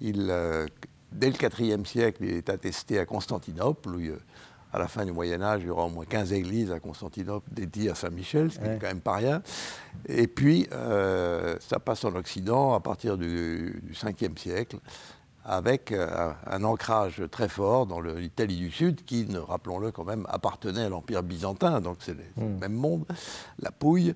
Il, 0.00 0.28
euh, 0.30 0.66
dès 1.12 1.30
le 1.30 1.36
IVe 1.60 1.86
siècle, 1.86 2.24
il 2.24 2.30
est 2.30 2.50
attesté 2.50 2.98
à 2.98 3.06
Constantinople, 3.06 3.88
où, 3.90 4.00
euh, 4.00 4.18
à 4.72 4.78
la 4.78 4.86
fin 4.86 5.04
du 5.04 5.12
Moyen 5.12 5.40
Âge, 5.40 5.62
il 5.62 5.68
y 5.68 5.70
aura 5.70 5.84
au 5.84 5.88
moins 5.88 6.04
15 6.04 6.32
églises 6.34 6.70
à 6.70 6.78
Constantinople 6.78 7.48
dédiées 7.50 7.90
à 7.90 7.94
Saint-Michel, 7.94 8.52
ce 8.52 8.58
qui 8.58 8.64
n'est 8.64 8.78
quand 8.78 8.88
même 8.88 9.00
pas 9.00 9.16
rien. 9.16 9.42
Et 10.06 10.26
puis, 10.26 10.68
ça 10.70 11.80
passe 11.80 12.04
en 12.04 12.14
Occident 12.14 12.74
à 12.74 12.80
partir 12.80 13.16
du, 13.16 13.80
du 13.82 13.94
5e 13.94 14.36
siècle, 14.36 14.76
avec 15.48 15.92
euh, 15.92 16.30
un, 16.46 16.62
ancrage 16.62 17.22
très 17.30 17.48
fort 17.48 17.86
dans 17.86 18.00
l'Italie 18.00 18.56
du 18.56 18.70
Sud, 18.70 19.04
qui, 19.06 19.26
rappelons-le 19.34 19.90
quand 19.90 20.04
même, 20.04 20.26
appartenait 20.28 20.84
à 20.84 20.88
l'Empire 20.90 21.22
byzantin, 21.22 21.80
donc 21.80 21.96
c'est 22.00 22.14
le 22.14 22.44
hmm. 22.44 22.58
même 22.58 22.74
monde, 22.74 23.06
la 23.58 23.72
Pouille. 23.72 24.14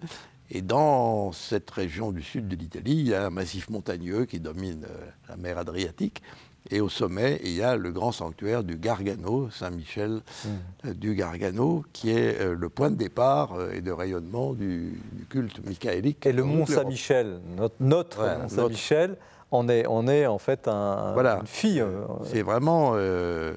Et 0.50 0.60
dans 0.60 1.32
cette 1.32 1.70
région 1.70 2.12
du 2.12 2.22
sud 2.22 2.46
de 2.46 2.54
l'Italie, 2.54 2.96
il 2.98 3.08
y 3.08 3.14
a 3.14 3.24
un 3.24 3.30
massif 3.30 3.70
montagneux 3.70 4.26
qui 4.26 4.40
domine 4.40 4.84
euh, 4.84 5.06
la 5.30 5.38
mer 5.38 5.56
Adriatique. 5.56 6.22
Et 6.70 6.80
au 6.82 6.90
sommet, 6.90 7.40
il 7.42 7.54
y 7.54 7.62
a 7.62 7.76
le 7.76 7.90
grand 7.90 8.12
sanctuaire 8.12 8.62
du 8.62 8.76
Gargano, 8.76 9.48
Saint-Michel 9.50 10.20
hmm. 10.44 10.48
euh, 10.84 10.92
du 10.92 11.14
Gargano, 11.14 11.82
qui 11.94 12.10
est 12.10 12.44
le 12.44 12.68
point 12.68 12.90
de 12.90 12.96
départ 12.96 13.56
et 13.72 13.80
de 13.80 13.90
rayonnement 13.90 14.52
du, 14.52 15.00
culte 15.30 15.64
michaélique. 15.64 16.26
Et 16.26 16.32
le 16.32 16.44
Mont 16.44 16.66
Saint-Michel, 16.66 17.40
notre, 17.80 18.20
Mont 18.20 18.48
Saint-Michel, 18.50 19.16
on 19.52 19.68
est, 19.68 19.86
on 19.86 20.08
est 20.08 20.26
en 20.26 20.38
fait 20.38 20.66
un, 20.66 21.14
une 21.14 21.46
fille. 21.46 21.80
Euh, 21.80 22.06
c'est 22.24 22.42
vraiment 22.42 22.92
euh, 22.94 23.52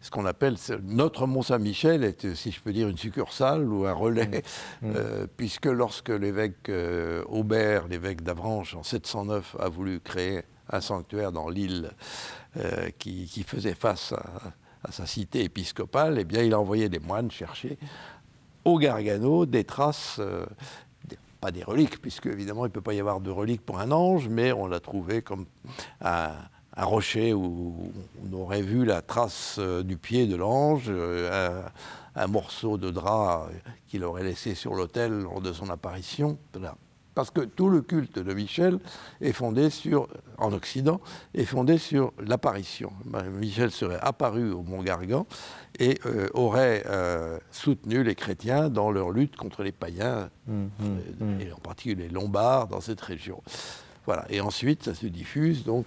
ce 0.00 0.10
qu'on 0.10 0.26
appelle 0.26 0.56
notre 0.82 1.26
Mont-Saint-Michel 1.26 2.02
est, 2.02 2.34
si 2.34 2.50
je 2.50 2.60
peux 2.60 2.72
dire, 2.72 2.88
une 2.88 2.98
succursale 2.98 3.64
ou 3.64 3.86
un 3.86 3.92
relais, 3.92 4.42
mm. 4.82 4.92
Euh, 4.96 5.26
puisque 5.36 5.66
lorsque 5.66 6.08
l'évêque 6.08 6.70
Aubert, 7.28 7.86
l'évêque 7.86 8.22
d'Avranches, 8.22 8.74
en 8.74 8.82
709, 8.82 9.56
a 9.60 9.68
voulu 9.68 10.00
créer 10.00 10.42
un 10.70 10.80
sanctuaire 10.80 11.30
dans 11.30 11.48
l'île 11.48 11.92
qui, 12.98 13.44
faisait 13.46 13.74
face 13.74 14.12
à, 14.12 14.90
sa 14.90 15.06
cité 15.06 15.44
épiscopale, 15.44 16.18
eh 16.18 16.24
bien, 16.24 16.42
il 16.42 16.54
a 16.54 16.60
envoyé 16.60 16.88
des 16.88 16.98
moines 16.98 17.30
chercher 17.30 17.78
au 18.64 18.78
Gargano 18.78 19.46
des 19.46 19.62
traces 19.62 20.20
des 21.50 21.62
reliques, 21.62 22.00
puisque 22.00 22.26
évidemment 22.26 22.64
il 22.64 22.68
ne 22.68 22.72
peut 22.72 22.80
pas 22.80 22.94
y 22.94 23.00
avoir 23.00 23.20
de 23.20 23.30
reliques 23.30 23.64
pour 23.64 23.78
un 23.80 23.90
ange, 23.90 24.28
mais 24.28 24.52
on 24.52 24.66
l'a 24.66 24.80
trouvé 24.80 25.22
comme 25.22 25.46
un, 26.00 26.32
rocher 26.76 27.32
où 27.32 27.92
on 28.22 28.36
aurait 28.36 28.60
vu 28.60 28.84
la 28.84 29.00
trace 29.00 29.56
euh, 29.58 29.82
du 29.82 29.96
pied 29.96 30.26
de 30.26 30.36
l'ange, 30.36 30.84
euh, 30.88 31.62
un, 32.14 32.26
morceau 32.26 32.76
de 32.76 32.90
drap 32.90 33.48
qu'il 33.88 34.04
aurait 34.04 34.24
laissé 34.24 34.54
sur 34.54 34.74
l'autel 34.74 35.12
lors 35.12 35.40
de 35.40 35.54
son 35.54 35.70
apparition. 35.70 36.38
Parce 37.16 37.30
que 37.30 37.40
tout 37.40 37.70
le 37.70 37.80
culte 37.80 38.18
de 38.18 38.34
Michel 38.34 38.78
est 39.22 39.32
fondé 39.32 39.70
sur, 39.70 40.06
en 40.36 40.52
Occident, 40.52 41.00
est 41.32 41.46
fondé 41.46 41.78
sur 41.78 42.12
l'apparition. 42.18 42.92
Michel 43.40 43.70
serait 43.70 43.98
apparu 44.02 44.52
au 44.52 44.62
Mont 44.62 44.82
Gargan 44.82 45.26
et 45.78 45.98
euh, 46.04 46.28
aurait 46.34 46.84
euh, 46.86 47.38
soutenu 47.50 48.02
les 48.02 48.14
chrétiens 48.14 48.68
dans 48.68 48.90
leur 48.90 49.12
lutte 49.12 49.34
contre 49.34 49.62
les 49.62 49.72
païens, 49.72 50.28
mmh, 50.46 50.52
mmh, 50.52 50.68
euh, 51.22 51.38
et 51.40 51.52
en 51.52 51.58
particulier 51.58 52.02
les 52.02 52.08
Lombards 52.10 52.68
dans 52.68 52.82
cette 52.82 53.00
région. 53.00 53.42
Voilà. 54.04 54.26
Et 54.28 54.42
ensuite, 54.42 54.82
ça 54.82 54.94
se 54.94 55.06
diffuse 55.06 55.64
donc 55.64 55.86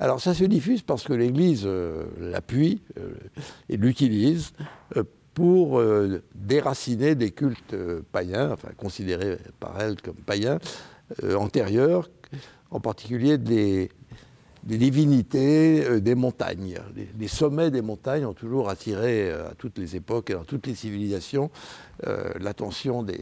Alors 0.00 0.20
ça 0.20 0.34
se 0.34 0.42
diffuse 0.42 0.82
parce 0.82 1.04
que 1.04 1.12
l'Église 1.12 1.64
l'appuie 2.18 2.82
et 3.68 3.76
l'utilise 3.76 4.52
pour 5.34 5.78
euh, 5.78 6.22
déraciner 6.34 7.14
des 7.14 7.30
cultes 7.30 7.74
euh, 7.74 8.02
païens, 8.12 8.50
enfin 8.52 8.70
considérés 8.76 9.38
par 9.58 9.80
elle 9.80 10.00
comme 10.00 10.16
païens, 10.16 10.58
euh, 11.22 11.36
antérieurs, 11.36 12.10
en 12.70 12.80
particulier 12.80 13.38
des, 13.38 13.90
divinités 14.62 16.00
des 16.00 16.14
montagnes. 16.14 16.78
Les, 17.18 17.28
sommets 17.28 17.70
des 17.70 17.80
montagnes 17.80 18.26
ont 18.26 18.34
toujours 18.34 18.68
attiré 18.68 19.30
à 19.30 19.54
toutes 19.56 19.78
les 19.78 19.96
époques 19.96 20.30
et 20.30 20.34
dans 20.34 20.44
toutes 20.44 20.66
les 20.66 20.74
civilisations 20.74 21.50
l'attention 22.38 23.02
des, 23.02 23.18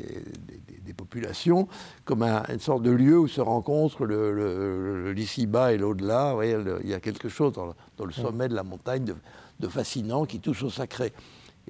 populations 0.96 1.68
comme 2.04 2.24
une 2.24 2.58
sorte 2.58 2.82
de 2.82 2.90
lieu 2.90 3.18
où 3.18 3.28
se 3.28 3.40
rencontrent 3.40 4.04
le, 4.04 5.12
l'ici-bas 5.12 5.72
et 5.72 5.78
l'au-delà. 5.78 6.36
il 6.42 6.88
y 6.88 6.92
a 6.92 7.00
quelque 7.00 7.28
chose 7.28 7.52
dans, 7.52 8.04
le 8.04 8.12
sommet 8.12 8.48
de 8.48 8.54
la 8.54 8.64
montagne 8.64 9.14
de 9.60 9.68
fascinant 9.68 10.26
qui 10.26 10.40
touche 10.40 10.64
au 10.64 10.70
sacré 10.70 11.12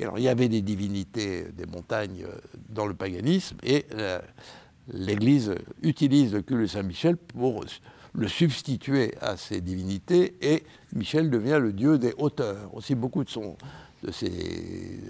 alors, 0.05 0.18
il 0.18 0.24
y 0.24 0.28
avait 0.28 0.49
des 0.49 0.62
divinités 0.62 1.46
des 1.57 1.66
montagnes 1.66 2.24
euh, 2.24 2.38
dans 2.68 2.86
le 2.86 2.94
paganisme, 2.94 3.57
et 3.62 3.86
euh, 3.94 4.20
l'Église 4.92 5.55
utilise 5.82 6.34
le 6.34 6.42
culte 6.42 6.62
de 6.62 6.66
Saint-Michel 6.66 7.16
pour 7.16 7.64
le 8.14 8.28
substituer 8.28 9.14
à 9.20 9.36
ces 9.36 9.61
divinités, 9.61 10.36
et 10.40 10.64
Michel 10.92 11.30
devient 11.30 11.59
le 11.61 11.72
dieu 11.72 11.99
des 11.99 12.14
hauteurs. 12.18 12.74
Aussi, 12.74 12.94
beaucoup 12.94 13.24
de, 13.24 13.28
son, 13.28 13.57
de 14.03 14.11
ces, 14.11 15.01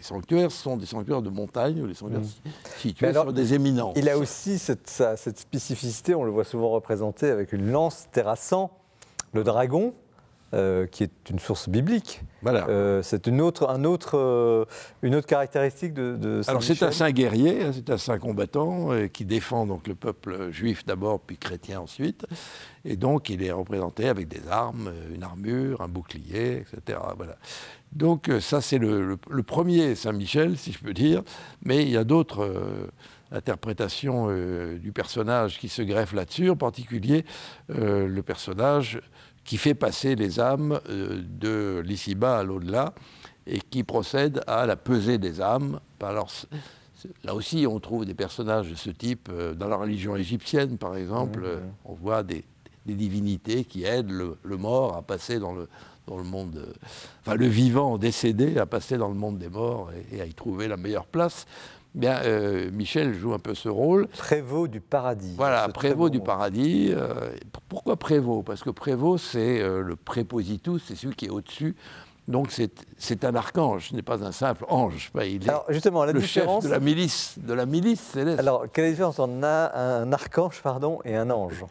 sanctuaires 0.00 0.50
sont 0.50 0.76
des 0.76 0.86
sanctuaires 0.86 1.22
de 1.22 1.30
montagne, 1.30 1.80
ou 1.82 1.86
des 1.86 1.94
sanctuaires 1.94 2.20
mmh. 2.20 2.78
situés 2.78 3.12
sur 3.12 3.32
des 3.32 3.54
éminences. 3.54 3.96
Il 3.96 4.08
a 4.08 4.18
aussi 4.18 4.58
cette, 4.58 4.88
cette 4.88 5.38
spécificité, 5.38 6.14
on 6.14 6.24
le 6.24 6.30
voit 6.30 6.44
souvent 6.44 6.70
représenté 6.70 7.28
avec 7.28 7.52
une 7.52 7.70
lance 7.70 8.06
terrassant 8.12 8.78
le 9.32 9.44
dragon, 9.44 9.94
euh, 10.54 10.86
qui 10.86 11.02
est 11.02 11.30
une 11.30 11.38
source 11.38 11.70
biblique. 11.70 12.20
Voilà. 12.42 12.66
Euh, 12.68 13.00
c'est 13.02 13.26
une 13.26 13.40
autre, 13.40 13.70
un 13.70 13.84
autre, 13.84 14.18
euh, 14.18 14.66
une 15.00 15.14
autre 15.14 15.26
caractéristique 15.26 15.94
de, 15.94 16.14
de 16.20 16.42
Saint 16.42 16.50
Alors 16.50 16.62
c'est 16.62 16.82
un 16.82 16.90
saint 16.90 17.10
guerrier, 17.10 17.62
hein, 17.62 17.70
c'est 17.72 17.88
un 17.88 17.96
saint 17.96 18.18
combattant 18.18 18.90
qui 19.10 19.24
défend 19.24 19.64
donc 19.64 19.88
le 19.88 19.94
peuple 19.94 20.50
juif 20.50 20.84
d'abord, 20.84 21.20
puis 21.20 21.38
chrétien 21.38 21.80
ensuite. 21.80 22.26
Et 22.84 22.96
donc 22.96 23.30
il 23.30 23.42
est 23.42 23.50
représenté 23.50 24.10
avec 24.10 24.28
des 24.28 24.46
armes, 24.50 24.92
une 25.14 25.22
armure, 25.22 25.80
un 25.80 25.88
bouclier, 25.88 26.58
etc. 26.58 26.98
Voilà. 27.16 27.36
Donc 27.92 28.30
ça 28.40 28.60
c'est 28.60 28.78
le, 28.78 29.16
premier 29.46 29.94
Saint 29.94 30.12
Michel, 30.12 30.58
si 30.58 30.72
je 30.72 30.80
peux 30.80 30.92
dire. 30.92 31.22
Mais 31.64 31.82
il 31.82 31.88
y 31.88 31.96
a 31.96 32.04
d'autres 32.04 32.90
interprétations 33.30 34.28
du 34.76 34.92
personnage 34.92 35.58
qui 35.58 35.70
se 35.70 35.80
greffent 35.80 36.12
là-dessus, 36.12 36.50
en 36.50 36.56
particulier 36.56 37.24
le 37.70 38.20
personnage 38.20 39.00
qui 39.44 39.56
fait 39.56 39.74
passer 39.74 40.14
les 40.14 40.40
âmes 40.40 40.80
euh, 40.88 41.22
de 41.26 41.82
l'ici-bas 41.84 42.38
à 42.38 42.42
l'au-delà 42.42 42.94
et 43.46 43.58
qui 43.58 43.82
procède 43.82 44.40
à 44.46 44.66
la 44.66 44.76
pesée 44.76 45.18
des 45.18 45.40
âmes. 45.40 45.80
Alors, 46.00 46.30
là 47.24 47.34
aussi, 47.34 47.66
on 47.68 47.80
trouve 47.80 48.04
des 48.04 48.14
personnages 48.14 48.70
de 48.70 48.74
ce 48.74 48.90
type 48.90 49.28
euh, 49.32 49.54
dans 49.54 49.68
la 49.68 49.76
religion 49.76 50.14
égyptienne, 50.16 50.78
par 50.78 50.96
exemple. 50.96 51.40
Mmh. 51.40 51.60
On 51.84 51.94
voit 51.94 52.22
des, 52.22 52.44
divinités 52.86 53.64
qui 53.64 53.84
aident 53.84 54.10
le, 54.10 54.56
mort 54.56 54.96
à 54.96 55.02
passer 55.02 55.38
dans 55.38 55.52
le, 55.52 55.68
dans 56.06 56.18
le 56.18 56.24
monde, 56.24 56.56
euh, 56.56 56.72
enfin 57.20 57.36
le 57.36 57.46
vivant 57.46 57.96
décédé 57.96 58.58
à 58.58 58.66
passer 58.66 58.98
dans 58.98 59.08
le 59.08 59.14
monde 59.14 59.38
des 59.38 59.48
morts 59.48 59.90
et 60.12 60.20
à 60.20 60.26
y 60.26 60.34
trouver 60.34 60.66
la 60.68 60.76
meilleure 60.76 61.06
place. 61.06 61.46
Bien, 61.94 62.22
euh, 62.24 62.70
Michel 62.72 63.14
joue 63.14 63.34
un 63.34 63.38
peu 63.38 63.54
ce 63.54 63.68
rôle. 63.68 64.08
Prévôt 64.08 64.66
du 64.66 64.80
paradis. 64.80 65.34
Voilà, 65.36 65.68
prévôt 65.68 66.08
du 66.08 66.20
paradis. 66.20 66.90
Euh, 66.90 67.30
pourquoi 67.68 67.96
prévôt 67.96 68.42
Parce 68.42 68.62
que 68.62 68.70
prévôt, 68.70 69.18
c'est 69.18 69.60
le 69.62 69.96
prépositus, 69.96 70.82
c'est 70.86 70.96
celui 70.96 71.14
qui 71.14 71.26
est 71.26 71.30
au-dessus 71.30 71.76
donc 72.28 72.52
c'est 72.98 73.24
un 73.24 73.34
archange, 73.34 73.88
ce 73.90 73.96
n'est 73.96 74.02
pas 74.02 74.24
un 74.24 74.32
simple 74.32 74.64
ange. 74.68 75.10
Il 75.24 75.44
est 75.44 75.48
Alors 75.48 75.66
justement, 75.68 76.04
la 76.04 76.12
le 76.12 76.20
différence... 76.20 76.62
chef 76.62 76.70
de 76.70 76.74
la 76.74 76.80
milice, 76.80 77.34
de 77.38 77.52
la 77.52 77.66
milice 77.66 78.00
céleste. 78.00 78.38
Alors 78.38 78.66
quelle 78.72 78.84
est 78.84 78.88
la 78.88 78.92
différence 78.92 79.18
entre 79.18 79.44
un, 79.44 80.12
archange 80.12 80.62
pardon, 80.62 81.00
et 81.04 81.16
un 81.16 81.30
ange? 81.30 81.64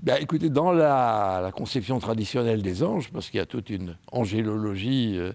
Ben, 0.00 0.16
écoutez, 0.20 0.48
dans 0.48 0.70
la, 0.70 1.50
conception 1.52 1.98
traditionnelle 1.98 2.62
des 2.62 2.84
anges, 2.84 3.10
parce 3.12 3.30
qu'il 3.30 3.38
y 3.38 3.42
a 3.42 3.46
toute 3.46 3.68
une 3.68 3.96
angélologie, 4.12 5.16
euh, 5.18 5.32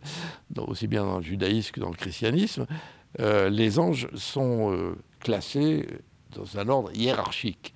aussi 0.68 0.88
bien 0.88 1.04
dans 1.04 1.18
le 1.18 1.24
judaïsme 1.24 1.72
que 1.72 1.82
dans 1.82 1.90
le 1.90 1.96
christianisme, 1.96 2.66
euh, 3.20 3.50
les 3.50 3.80
anges 3.80 4.08
sont 4.16 4.74
euh, 4.74 4.96
classés 5.20 5.88
dans 6.36 6.58
un 6.58 6.68
ordre 6.70 6.92
hiérarchique. 6.96 7.74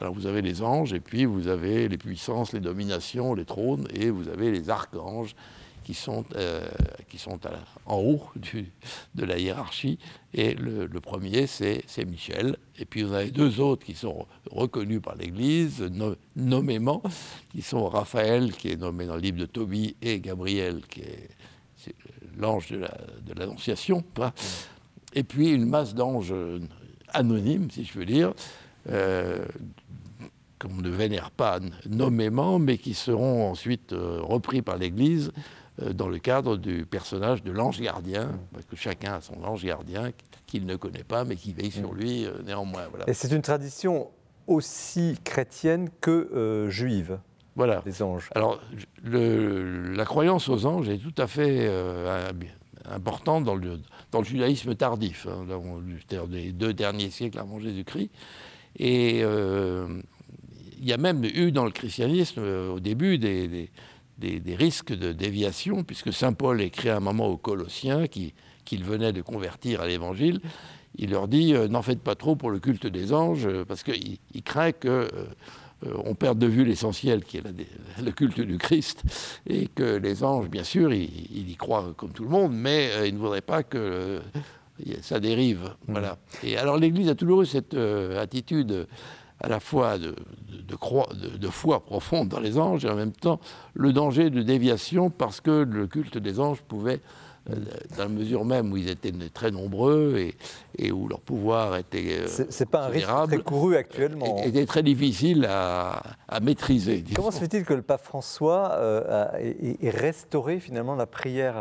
Alors 0.00 0.14
vous 0.14 0.26
avez 0.26 0.42
les 0.42 0.62
anges, 0.62 0.92
et 0.92 1.00
puis 1.00 1.24
vous 1.24 1.48
avez 1.48 1.88
les 1.88 1.98
puissances, 1.98 2.52
les 2.52 2.60
dominations, 2.60 3.34
les 3.34 3.44
trônes, 3.44 3.88
et 3.92 4.10
vous 4.10 4.28
avez 4.28 4.50
les 4.50 4.70
archanges, 4.70 5.34
qui 5.88 5.94
sont, 5.94 6.22
euh, 6.36 6.68
qui 7.08 7.16
sont 7.16 7.40
en 7.86 7.96
haut 7.96 8.22
de 9.14 9.24
la 9.24 9.38
hiérarchie. 9.38 9.98
Et 10.34 10.52
le, 10.52 10.86
premier, 11.00 11.46
c'est 11.46 11.82
Michel. 12.06 12.58
Et 12.78 12.84
puis 12.84 13.02
vous 13.02 13.14
avez 13.14 13.30
deux 13.30 13.58
autres 13.58 13.86
qui 13.86 13.94
sont 13.94 14.26
reconnus 14.50 15.00
par 15.00 15.16
l'Église, 15.16 15.90
nommément, 16.36 17.02
qui 17.52 17.62
sont 17.62 17.88
Raphaël, 17.88 18.52
qui 18.52 18.68
est 18.68 18.76
nommé 18.76 19.06
dans 19.06 19.14
le 19.14 19.22
livre 19.22 19.38
de 19.38 19.46
Tobie, 19.46 19.96
et 20.02 20.20
Gabriel, 20.20 20.82
qui 20.90 21.00
est, 21.00 21.30
l'ange 22.36 22.68
de 22.68 23.34
l'Annonciation. 23.34 24.04
Et 25.14 25.24
puis 25.24 25.50
une 25.50 25.66
masse 25.66 25.94
d'anges 25.94 26.34
anonymes, 27.12 27.70
si 27.70 27.84
je 27.84 27.98
veux 27.98 28.06
dire. 28.06 28.32
Euh, 28.90 29.44
qu'on 30.58 30.74
ne 30.74 30.90
vénère 30.90 31.30
pas 31.30 31.60
nommément, 31.88 32.58
mais 32.58 32.78
qui 32.78 32.94
seront 32.94 33.50
ensuite 33.50 33.92
euh, 33.92 34.20
repris 34.22 34.62
par 34.62 34.76
l'Église 34.76 35.32
euh, 35.82 35.92
dans 35.92 36.08
le 36.08 36.18
cadre 36.18 36.56
du 36.56 36.84
personnage 36.84 37.42
de 37.42 37.52
l'ange 37.52 37.80
gardien, 37.80 38.32
parce 38.52 38.64
que 38.64 38.76
chacun 38.76 39.14
a 39.14 39.20
son 39.20 39.42
ange 39.44 39.64
gardien 39.64 40.10
qu'il 40.46 40.66
ne 40.66 40.76
connaît 40.76 41.04
pas, 41.04 41.24
mais 41.24 41.36
qui 41.36 41.52
veille 41.52 41.70
sur 41.70 41.92
lui 41.92 42.24
euh, 42.24 42.32
néanmoins. 42.44 42.84
Et 43.06 43.14
c'est 43.14 43.32
une 43.32 43.42
tradition 43.42 44.08
aussi 44.46 45.16
chrétienne 45.24 45.90
que 46.00 46.66
juive. 46.70 47.18
Voilà. 47.54 47.82
Les 47.84 48.02
anges. 48.02 48.30
Alors, 48.34 48.60
la 49.04 50.04
croyance 50.04 50.48
aux 50.48 50.64
anges 50.64 50.88
est 50.88 50.98
tout 50.98 51.14
à 51.20 51.26
fait 51.26 51.70
importante 52.86 53.44
dans 53.44 53.56
le, 53.56 53.78
dans 54.10 54.20
le 54.20 54.24
judaïsme 54.24 54.74
tardif, 54.74 55.26
hein, 55.26 55.46
des 56.28 56.52
deux 56.52 56.72
derniers 56.72 57.10
siècles 57.10 57.38
avant 57.38 57.60
Jésus-Christ. 57.60 58.10
Et 58.78 59.20
il 59.20 60.84
y 60.84 60.92
a 60.92 60.96
même 60.96 61.24
eu 61.24 61.52
dans 61.52 61.64
le 61.64 61.70
christianisme, 61.70 62.40
au 62.40 62.80
début, 62.80 63.18
des 63.18 63.70
risques 64.56 64.92
de 64.92 65.12
déviation, 65.12 65.84
puisque 65.84 66.12
Saint 66.12 66.32
Paul 66.32 66.60
écrit 66.60 66.88
à 66.88 66.96
un 66.96 67.00
moment 67.00 67.26
aux 67.26 67.36
Colossiens 67.36 68.06
qu'il 68.06 68.84
venait 68.84 69.12
de 69.12 69.22
convertir 69.22 69.80
à 69.80 69.86
l'Évangile. 69.86 70.40
Il 70.98 71.10
leur 71.10 71.28
dit 71.28 71.54
euh, 71.54 71.68
N'en 71.68 71.82
faites 71.82 72.02
pas 72.02 72.14
trop 72.14 72.36
pour 72.36 72.50
le 72.50 72.58
culte 72.58 72.86
des 72.86 73.12
anges, 73.12 73.46
euh, 73.46 73.64
parce 73.64 73.82
qu'il 73.82 74.18
craint 74.44 74.72
euh, 74.84 75.08
perde 76.18 76.38
de 76.38 76.46
vue 76.46 76.64
l'essentiel, 76.64 77.24
qui 77.24 77.38
est 77.38 77.42
le 78.02 78.10
culte 78.12 78.40
du 78.40 78.58
Christ, 78.58 79.02
et 79.46 79.68
que 79.68 79.96
les 79.96 80.24
anges, 80.24 80.48
bien 80.48 80.64
sûr, 80.64 80.92
ils, 80.92 81.50
y 81.50 81.56
croient 81.56 81.94
comme 81.96 82.10
tout 82.10 82.24
le 82.24 82.30
monde, 82.30 82.52
mais 82.52 83.08
ils 83.08 83.14
ne 83.14 83.18
voudraient 83.18 83.40
pas 83.40 83.62
que 83.62 84.20
ça 85.02 85.20
dérive. 85.20 85.74
Voilà. 85.86 86.18
Et 86.42 86.56
alors 86.56 86.76
l'Église 86.76 87.08
a 87.08 87.14
toujours 87.14 87.42
eu 87.42 87.46
cette 87.46 87.74
attitude 87.74 88.86
à 89.40 89.48
la 89.48 89.60
fois 89.60 89.98
de, 89.98 90.14
de, 90.68 91.48
foi 91.48 91.80
profonde 91.80 92.28
dans 92.28 92.40
les 92.40 92.58
anges 92.58 92.84
et 92.84 92.90
en 92.90 92.96
même 92.96 93.12
temps 93.12 93.40
le 93.74 93.92
danger 93.92 94.30
de 94.30 94.42
déviation 94.42 95.10
parce 95.10 95.40
que 95.40 95.62
le 95.62 95.86
culte 95.86 96.18
des 96.18 96.40
anges 96.40 96.62
pouvait, 96.62 96.94
euh, 96.94 96.98
dans 97.48 98.02
la 98.02 98.08
mesure 98.08 98.44
même 98.44 98.72
où 98.72 98.76
ils 98.76 98.88
étaient 98.88 99.12
très 99.32 99.50
nombreux 99.50 100.16
et, 100.18 100.34
et 100.78 100.92
où 100.92 101.08
leur 101.08 101.20
pouvoir 101.20 101.76
était. 101.76 102.20
Euh, 102.20 102.44
c'est 102.50 102.68
pas 102.68 102.84
un 102.84 102.88
risque 102.88 103.08
très 103.26 103.38
couru 103.38 103.76
actuellement. 103.76 104.42
Était 104.44 104.66
très 104.66 104.82
difficile 104.82 105.46
à, 105.48 106.02
à 106.28 106.40
maîtriser. 106.40 107.04
Comment 107.14 107.30
se 107.30 107.40
fait-il 107.40 107.64
que 107.64 107.74
le 107.74 107.82
pape 107.82 108.04
François 108.04 108.72
euh, 108.74 109.26
ait, 109.38 109.90
restauré 109.90 110.60
finalement 110.60 110.94
la 110.94 111.06
prière 111.06 111.56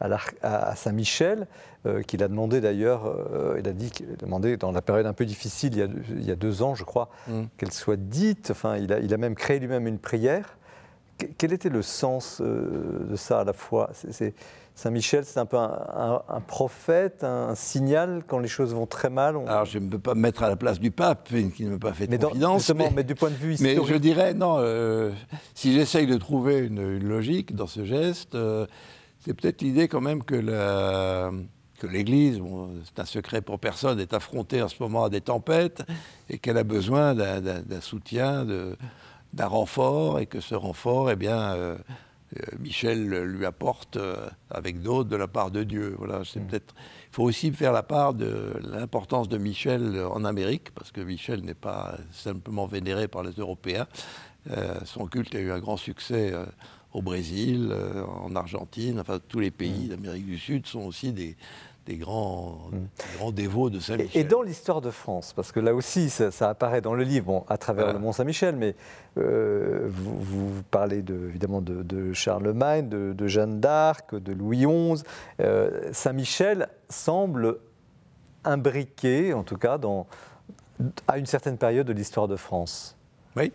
à, 0.00 0.76
Saint-Michel, 0.76 1.46
euh, 1.86 2.02
qu'il 2.02 2.22
a 2.22 2.28
demandé 2.28 2.60
d'ailleurs, 2.60 3.06
euh, 3.06 3.56
il 3.58 3.68
a 3.68 3.72
dit 3.72 3.90
qu'il 3.90 4.06
a 4.10 4.16
demandé 4.16 4.56
dans 4.56 4.72
la 4.72 4.82
période 4.82 5.06
un 5.06 5.12
peu 5.12 5.24
difficile, 5.24 5.74
il 5.74 6.24
y 6.24 6.30
a, 6.30 6.36
deux 6.36 6.62
ans, 6.62 6.74
je 6.74 6.84
crois, 6.84 7.08
mm. 7.26 7.44
qu'elle 7.56 7.72
soit 7.72 7.96
dite. 7.96 8.50
Enfin, 8.50 8.76
il 8.76 8.92
a, 8.92 9.00
il 9.00 9.12
a 9.12 9.16
même 9.16 9.34
créé 9.34 9.58
lui-même 9.58 9.86
une 9.86 9.98
prière. 9.98 10.56
quel 11.36 11.52
était 11.52 11.68
le 11.68 11.82
sens 11.82 12.40
euh, 12.40 13.06
de 13.10 13.16
ça 13.16 13.40
à 13.40 13.44
la 13.44 13.52
fois? 13.52 13.90
Saint-Michel, 14.78 15.24
c'est 15.24 15.40
un 15.40 15.44
peu 15.44 15.56
un, 15.56 16.40
prophète, 16.46 17.24
un, 17.24 17.56
signal 17.56 18.22
quand 18.24 18.38
les 18.38 18.46
choses 18.46 18.72
vont 18.72 18.86
très 18.86 19.10
mal. 19.10 19.34
Alors, 19.48 19.64
je 19.64 19.80
ne 19.80 19.88
peux 19.88 19.98
pas 19.98 20.14
me 20.14 20.20
mettre 20.20 20.44
à 20.44 20.48
la 20.48 20.54
place 20.54 20.78
du 20.78 20.92
pape, 20.92 21.30
qui 21.56 21.64
ne 21.64 21.70
me 21.70 21.78
pas 21.80 21.92
fait 21.92 22.06
de 22.06 22.12
mais 22.12 22.18
confidence. 22.18 22.72
mais, 22.94 23.02
du 23.02 23.16
point 23.16 23.30
de 23.30 23.34
vue 23.34 23.54
historique. 23.54 23.76
Mais 23.80 23.92
je 23.92 23.98
dirais, 23.98 24.34
non, 24.34 24.62
si 25.52 25.72
j'essaye 25.72 26.06
de 26.06 26.16
trouver 26.16 26.58
une, 26.58 26.96
logique 27.00 27.56
dans 27.56 27.66
ce 27.66 27.84
geste, 27.84 28.38
c'est 29.18 29.34
peut-être 29.34 29.62
l'idée 29.62 29.88
quand 29.88 30.00
même 30.00 30.22
que 30.22 30.36
l'Église, 31.82 32.40
c'est 32.84 33.02
un 33.02 33.04
secret 33.04 33.40
pour 33.40 33.58
personne, 33.58 33.98
est 33.98 34.14
affrontée 34.14 34.62
en 34.62 34.68
ce 34.68 34.76
moment 34.78 35.02
à 35.02 35.10
des 35.10 35.22
tempêtes 35.22 35.82
et 36.30 36.38
qu'elle 36.38 36.56
a 36.56 36.62
besoin 36.62 37.16
d'un 37.16 37.80
soutien, 37.80 38.46
d'un 39.32 39.46
renfort, 39.48 40.20
et 40.20 40.26
que 40.26 40.38
ce 40.38 40.54
renfort, 40.54 41.10
eh 41.10 41.16
bien, 41.16 41.52
euh, 41.54 41.74
euh, 41.74 41.76
Michel 42.58 43.08
lui 43.08 43.46
apporte 43.46 43.96
euh, 43.96 44.28
avec 44.50 44.82
d'autres 44.82 45.08
de 45.08 45.16
la 45.16 45.28
part 45.28 45.50
de 45.50 45.62
Dieu. 45.64 45.94
Voilà, 45.98 46.22
c'est 46.24 46.40
mm. 46.40 46.46
peut-être. 46.46 46.74
Il 47.10 47.14
faut 47.14 47.24
aussi 47.24 47.50
faire 47.52 47.72
la 47.72 47.82
part 47.82 48.14
de 48.14 48.54
l'importance 48.62 49.28
de 49.28 49.38
Michel 49.38 50.00
en 50.10 50.24
Amérique, 50.24 50.70
parce 50.74 50.92
que 50.92 51.00
Michel 51.00 51.42
n'est 51.42 51.54
pas 51.54 51.96
simplement 52.12 52.66
vénéré 52.66 53.08
par 53.08 53.22
les 53.22 53.32
Européens. 53.32 53.86
son 54.84 55.06
culte 55.06 55.34
a 55.34 55.40
eu 55.40 55.50
un 55.50 55.58
grand 55.58 55.78
succès 55.78 56.34
au 56.92 57.02
Brésil, 57.02 57.68
euh, 57.70 58.04
en 58.04 58.34
Argentine, 58.34 58.98
enfin 59.00 59.18
tous 59.28 59.40
les 59.40 59.50
pays 59.50 59.86
mm. 59.86 59.88
d'Amérique 59.88 60.26
du 60.26 60.38
Sud 60.38 60.66
sont 60.66 60.80
aussi 60.80 61.12
des, 61.12 61.36
grands, 61.96 62.68
mm. 62.70 63.16
grands 63.16 63.32
dévots 63.32 63.70
de 63.70 63.80
Saint-Michel. 63.80 64.20
Et, 64.20 64.24
dans 64.24 64.42
l'histoire 64.42 64.80
de 64.80 64.90
France, 64.90 65.32
parce 65.34 65.52
que 65.52 65.60
là 65.60 65.74
aussi 65.74 66.10
ça, 66.10 66.48
apparaît 66.48 66.80
dans 66.80 66.94
le 66.94 67.04
livre, 67.04 67.44
à 67.48 67.58
travers 67.58 67.92
le 67.92 67.98
Mont 67.98 68.12
Saint-Michel, 68.12 68.56
mais 68.56 68.74
euh, 69.18 69.86
vous, 69.88 70.62
parlez 70.70 70.98
évidemment 70.98 71.60
de, 71.60 72.12
Charlemagne, 72.12 72.88
de, 72.88 73.26
Jeanne 73.26 73.60
d'Arc, 73.60 74.14
de 74.14 74.32
Louis 74.32 74.66
XI. 74.66 75.02
Euh, 75.40 75.88
Saint-Michel 75.92 76.68
semble 76.88 77.58
imbriqué, 78.44 79.32
en 79.34 79.42
tout 79.42 79.56
cas, 79.56 79.78
dans, 79.78 80.06
à 81.06 81.18
une 81.18 81.26
certaine 81.26 81.58
période 81.58 81.86
de 81.86 81.92
l'histoire 81.92 82.28
de 82.28 82.36
France. 82.36 82.96
Oui. 83.36 83.52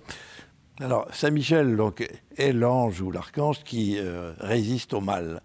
Alors, 0.79 1.07
Saint-Michel 1.13 1.75
donc, 1.75 2.07
est 2.37 2.51
l'ange 2.51 3.01
ou 3.01 3.11
l'archange 3.11 3.63
qui 3.63 3.97
euh, 3.99 4.33
résiste 4.39 4.93
au 4.93 5.01
mal 5.01 5.41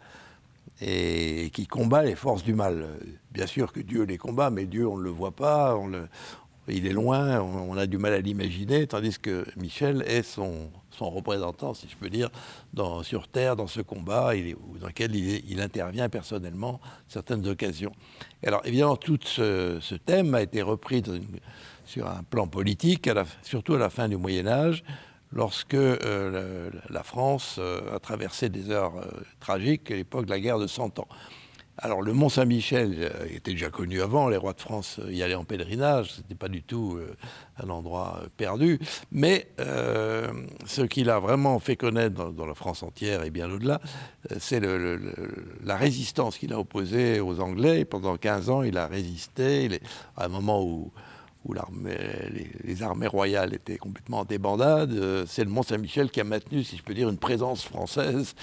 et 0.80 1.50
qui 1.52 1.66
combat 1.66 2.02
les 2.02 2.14
forces 2.14 2.44
du 2.44 2.54
mal. 2.54 2.86
Bien 3.32 3.46
sûr 3.46 3.72
que 3.72 3.80
Dieu 3.80 4.04
les 4.04 4.18
combat, 4.18 4.50
mais 4.50 4.66
Dieu, 4.66 4.86
on 4.86 4.96
ne 4.96 5.02
le 5.02 5.10
voit 5.10 5.32
pas, 5.32 5.76
il 6.68 6.86
est 6.86 6.92
loin, 6.92 7.40
on, 7.40 7.76
a 7.76 7.86
du 7.86 7.98
mal 7.98 8.12
à 8.12 8.20
l'imaginer, 8.20 8.86
tandis 8.86 9.18
que 9.18 9.44
Michel 9.56 10.04
est 10.06 10.22
son, 10.22 10.70
représentant, 11.00 11.74
si 11.74 11.88
je 11.88 11.96
peux 11.96 12.10
dire, 12.10 12.30
sur 13.02 13.28
Terre, 13.28 13.56
dans 13.56 13.66
ce 13.66 13.80
combat, 13.80 14.32
dans 14.80 14.86
lequel 14.86 15.14
il, 15.14 15.60
intervient 15.60 16.08
personnellement 16.08 16.80
certaines 17.08 17.46
occasions. 17.46 17.92
alors, 18.44 18.60
évidemment, 18.64 18.96
tout 18.96 19.18
ce, 19.22 19.94
thème 19.94 20.34
a 20.34 20.42
été 20.42 20.62
repris 20.62 21.02
sur 21.84 22.06
un 22.06 22.22
plan 22.22 22.46
politique, 22.46 23.08
surtout 23.42 23.74
à 23.74 23.78
la 23.78 23.90
fin 23.90 24.08
du 24.08 24.16
Moyen 24.16 24.46
Âge, 24.46 24.84
lorsque 25.32 25.74
euh, 25.74 26.70
la, 26.88 27.02
France 27.02 27.56
euh, 27.58 27.96
a 27.96 27.98
traversé 27.98 28.48
des 28.48 28.70
heures 28.70 28.96
euh, 28.96 29.06
tragiques 29.40 29.90
à 29.90 29.96
l'époque 29.96 30.26
de 30.26 30.30
la 30.30 30.40
guerre 30.40 30.58
de 30.58 30.66
Cent 30.66 30.98
Ans. 30.98 31.08
Alors 31.80 32.02
le 32.02 32.12
Mont 32.12 32.28
Saint-Michel 32.28 33.12
était 33.30 33.52
déjà 33.52 33.70
connu 33.70 34.02
avant, 34.02 34.28
les 34.28 34.36
rois 34.36 34.52
de 34.52 34.60
France 34.60 34.98
y 35.08 35.22
allaient 35.22 35.36
en 35.36 35.44
pèlerinage, 35.44 36.10
ce 36.10 36.20
n'était 36.22 36.34
pas 36.34 36.48
du 36.48 36.64
tout 36.64 36.98
un 37.56 37.70
endroit 37.70 38.20
perdu, 38.36 38.80
mais 39.12 39.46
ce 39.58 40.82
qu'il 40.82 41.08
a 41.08 41.20
vraiment 41.20 41.60
fait 41.60 41.76
connaître 41.76 42.32
dans, 42.32 42.46
la 42.46 42.54
France 42.54 42.82
entière 42.82 43.22
et 43.22 43.30
bien 43.30 43.48
au-delà, 43.48 43.80
c'est 44.40 44.60
la 44.60 45.76
résistance 45.76 46.38
qu'il 46.38 46.52
a 46.52 46.58
opposée 46.58 47.20
aux 47.20 47.38
Anglais. 47.38 47.84
Pendant 47.84 48.16
15 48.16 48.50
ans, 48.50 48.62
il 48.64 48.76
a 48.76 48.88
résisté, 48.88 49.80
à 50.16 50.24
un 50.24 50.28
moment 50.28 50.60
où 50.64 50.90
où 51.48 51.54
les, 52.64 52.82
armées 52.82 53.06
royales 53.06 53.54
étaient 53.54 53.78
complètement 53.78 54.20
en 54.20 54.24
débandade. 54.24 54.92
Euh, 54.92 55.24
c'est 55.26 55.42
le 55.42 55.50
Mont-Saint-Michel 55.50 56.10
qui 56.10 56.20
a 56.20 56.24
maintenu, 56.24 56.62
si 56.62 56.76
je 56.76 56.82
peux 56.82 56.94
dire, 56.94 57.08
une 57.08 57.18
présence 57.18 57.64
française 57.64 58.34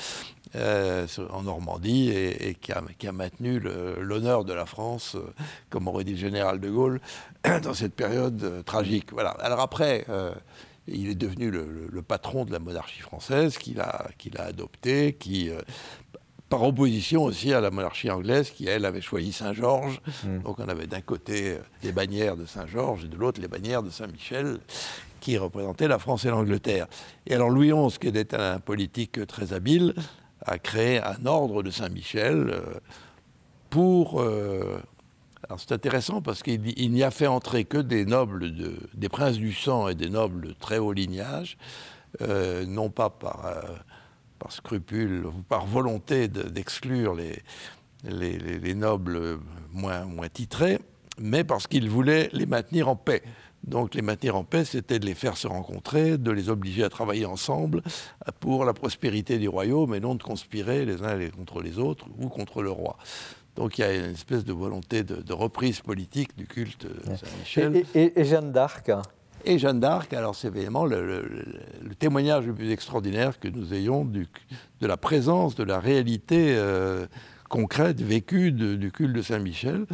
euh, 0.56 1.08
en 1.32 1.44
Normandie 1.44 2.10
et, 2.10 2.56
qui, 2.56 2.72
a, 2.72 3.12
maintenu 3.12 3.60
l'honneur 3.60 4.44
de 4.44 4.54
la 4.54 4.66
France, 4.66 5.16
euh, 5.16 5.34
comme 5.70 5.88
aurait 5.88 6.04
dit 6.04 6.14
le 6.14 6.18
général 6.18 6.60
de 6.60 6.70
Gaulle, 6.70 7.00
dans 7.64 7.74
cette 7.74 7.94
période 7.94 8.64
tragique. 8.66 9.14
Voilà. 9.14 9.30
Alors 9.30 9.62
après, 9.62 10.06
il 10.88 11.10
est 11.10 11.16
devenu 11.16 11.52
le, 11.52 12.02
patron 12.02 12.46
de 12.46 12.52
la 12.52 12.60
monarchie 12.60 13.02
française 13.02 13.58
qu'il 13.58 13.80
a, 13.80 14.08
adopté, 14.40 15.14
qui, 15.14 15.52
par 16.50 16.64
opposition 16.64 17.24
aussi 17.24 17.54
à 17.54 17.62
la 17.62 17.72
monarchie 17.72 18.10
anglaise 18.10 18.52
qui, 18.52 18.68
elle, 18.68 18.86
avait 18.86 19.02
choisi 19.02 19.34
Saint-Georges. 19.34 20.00
Hmm. 20.24 20.40
Donc 20.40 20.60
on 20.60 20.68
avait 20.68 20.88
d'un 20.88 21.02
côté 21.02 21.58
les 21.84 21.92
bannières 21.92 22.38
de 22.38 22.46
Saint-Georges 22.46 23.06
et 23.06 23.08
de 23.08 23.18
l'autre 23.18 23.42
les 23.42 23.48
bannières 23.48 23.84
de 23.84 23.90
Saint-Michel 23.90 24.60
qui 25.26 25.40
représentaient 25.40 25.88
la 25.88 25.98
France 25.98 26.24
et 26.26 26.30
l'Angleterre. 26.30 26.86
Et 27.26 27.34
alors 27.34 27.50
Louis 27.50 27.72
XI, 27.72 27.98
qui 27.98 28.08
était 28.10 28.36
un 28.36 28.60
politique 28.60 29.26
très 29.26 29.54
habile, 29.54 29.96
a 30.46 30.60
créé 30.60 31.02
un 31.02 31.26
ordre 31.26 31.64
de 31.64 31.72
Saint-Michel 31.72 32.50
euh, 32.50 32.62
pour... 33.72 34.22
Euh, 34.22 34.80
alors 35.48 35.60
c'est 35.60 35.72
intéressant 35.72 36.22
parce 36.22 36.44
qu'il 36.44 36.62
n'y 36.62 37.04
a 37.04 37.12
fait 37.12 37.28
entrer 37.28 37.66
que 37.66 37.78
des 37.78 38.06
nobles, 38.06 38.52
des 38.94 39.10
princes 39.10 39.38
du 39.38 39.54
sang 39.54 39.88
et 39.88 39.96
des 39.96 40.10
nobles 40.10 40.48
de 40.48 40.54
très 40.54 40.80
haut 40.80 40.94
lignage, 40.94 41.58
euh, 42.22 42.66
non 42.66 42.90
pas 42.90 43.12
par 43.12 43.46
par 44.40 44.52
scrupule 44.52 45.26
ou 45.26 45.42
par 45.48 45.66
volonté 45.66 46.28
d'exclure 46.28 47.16
les, 47.16 47.42
les, 48.04 48.76
nobles 48.76 49.40
moins, 49.72 50.06
moins 50.06 50.30
titrés, 50.30 50.80
mais 51.20 51.44
parce 51.44 51.68
qu'il 51.68 51.90
voulait 51.90 52.30
les 52.34 52.46
maintenir 52.46 52.88
en 52.88 52.96
paix. 52.96 53.24
Donc 53.64 53.96
les 53.96 54.04
maintenir 54.04 54.36
en 54.36 54.44
paix, 54.44 54.64
c'était 54.64 55.00
de 55.00 55.06
les 55.06 55.16
faire 55.16 55.38
se 55.38 55.48
rencontrer, 55.48 56.18
de 56.20 56.30
les 56.30 56.50
obliger 56.50 56.84
à 56.84 56.90
travailler 56.90 57.26
ensemble 57.26 57.82
pour 58.40 58.64
la 58.64 58.74
prospérité 58.74 59.40
du 59.40 59.50
royaume 59.50 59.96
et 59.96 60.00
non 60.00 60.14
de 60.14 60.22
conspirer 60.22 60.86
les 60.86 61.02
uns 61.02 61.18
contre 61.36 61.62
les 61.62 61.80
autres 61.80 62.06
ou 62.20 62.30
contre 62.30 62.62
le 62.62 62.70
roi. 62.70 62.98
Donc 63.56 63.78
il 63.78 63.82
y 63.82 63.84
a 63.86 63.94
une 63.94 64.12
espèce 64.12 64.44
de 64.44 64.54
volonté 64.54 65.04
de, 65.04 65.34
reprise 65.34 65.80
politique 65.80 66.38
du 66.38 66.46
culte 66.46 66.86
de 66.86 67.16
Saint-Michel. 67.16 67.86
et, 67.96 68.24
Jeanne 68.24 68.52
d'Arc 68.52 68.92
et 69.46 69.60
Jeanne 69.60 69.80
d'Arc, 69.80 70.14
alors 70.14 70.36
c'est 70.36 70.48
évidemment 70.48 70.86
le, 70.86 71.24
témoignage 72.00 72.46
le 72.46 72.54
plus 72.54 72.72
extraordinaire 72.72 73.40
que 73.40 73.48
nous 73.48 73.74
ayons 73.74 74.06
de 74.06 74.88
la 74.88 74.98
présence, 74.98 75.56
de 75.56 75.64
la 75.64 75.80
réalité 75.80 76.56
euh, 76.58 77.06
concrète, 77.50 78.02
vécue 78.02 78.52
du 78.52 78.92
culte 78.92 79.14
de 79.16 79.22
Saint-Michel, 79.22 79.86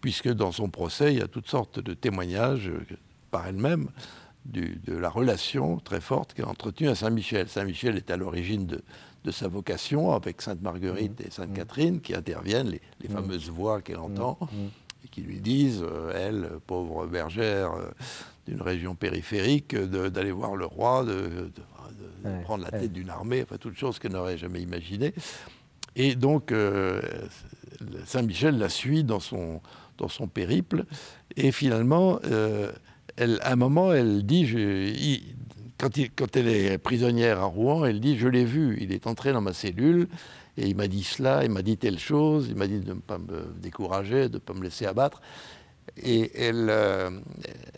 puisque 0.00 0.28
dans 0.28 0.52
son 0.52 0.68
procès, 0.68 1.12
il 1.12 1.18
y 1.18 1.22
a 1.22 1.28
toutes 1.28 1.48
sortes 1.48 1.80
de 1.80 1.94
témoignages 1.94 2.68
euh, 2.68 2.96
par 3.30 3.46
elle-même 3.46 3.88
de 4.46 4.96
la 4.96 5.10
relation 5.10 5.78
très 5.78 6.00
forte 6.00 6.32
qu'elle 6.32 6.46
a 6.46 6.48
entretenue 6.48 6.88
à 6.88 6.94
Saint-Michel. 6.94 7.48
Saint-Michel 7.48 7.96
est 7.96 8.10
à 8.10 8.16
l'origine 8.16 8.66
de, 8.66 8.80
sa 9.30 9.48
vocation 9.48 10.12
avec 10.12 10.40
Sainte 10.40 10.62
Marguerite 10.62 11.20
et 11.20 11.30
Sainte 11.30 11.52
Catherine 11.52 12.00
qui 12.00 12.14
interviennent, 12.14 12.70
les, 13.00 13.08
fameuses 13.08 13.50
voix 13.50 13.82
qu'elle 13.82 13.98
entend, 13.98 14.38
et 15.04 15.08
qui 15.08 15.20
lui 15.20 15.40
disent, 15.40 15.84
euh, 15.84 16.12
elle, 16.14 16.58
pauvre 16.66 17.06
bergère, 17.06 17.72
d'une 18.46 18.62
région 18.62 18.94
périphérique, 18.94 19.74
d'aller 19.76 20.32
voir 20.32 20.56
le 20.56 20.66
roi, 20.66 21.04
de, 21.04 21.50
prendre 22.44 22.64
la 22.64 22.70
tête 22.70 22.92
d'une 22.92 23.10
armée, 23.10 23.42
enfin 23.42 23.56
toutes 23.58 23.76
choses 23.76 23.98
qu'elle 23.98 24.12
n'aurait 24.12 24.38
jamais 24.38 24.60
imaginées. 24.60 25.14
Et 25.96 26.14
donc 26.14 26.52
euh, 26.52 27.00
Saint-Michel 28.04 28.58
la 28.58 28.68
suit 28.68 29.04
dans 29.04 29.20
son, 29.20 29.60
dans 29.98 30.08
son 30.08 30.28
périple, 30.28 30.84
et 31.36 31.52
finalement, 31.52 32.20
euh, 32.24 32.72
elle, 33.16 33.38
à 33.42 33.52
un 33.52 33.56
moment, 33.56 33.92
elle 33.92 34.24
dit, 34.24 34.46
je, 34.46 35.18
quand, 35.78 35.90
quand, 36.16 36.36
elle 36.36 36.48
est 36.48 36.78
prisonnière 36.78 37.40
à 37.40 37.44
Rouen, 37.44 37.84
elle 37.84 38.00
dit, 38.00 38.18
je 38.18 38.28
l'ai 38.28 38.44
vu, 38.44 38.78
il 38.80 38.92
est 38.92 39.06
entré 39.06 39.32
dans 39.32 39.40
ma 39.40 39.52
cellule, 39.52 40.08
et 40.56 40.66
il 40.66 40.76
m'a 40.76 40.88
dit 40.88 41.02
cela, 41.02 41.44
il 41.44 41.50
m'a 41.50 41.62
dit 41.62 41.76
telle 41.76 41.98
chose, 41.98 42.48
il 42.48 42.56
m'a 42.56 42.66
dit 42.66 42.80
de 42.80 42.92
ne 42.92 43.00
pas 43.00 43.18
me 43.18 43.54
décourager, 43.60 44.28
de 44.28 44.34
ne 44.34 44.38
pas 44.38 44.52
me 44.52 44.62
laisser 44.62 44.86
abattre 44.86 45.20
et 45.96 46.30
elle, 46.40 46.68
euh, 46.70 47.10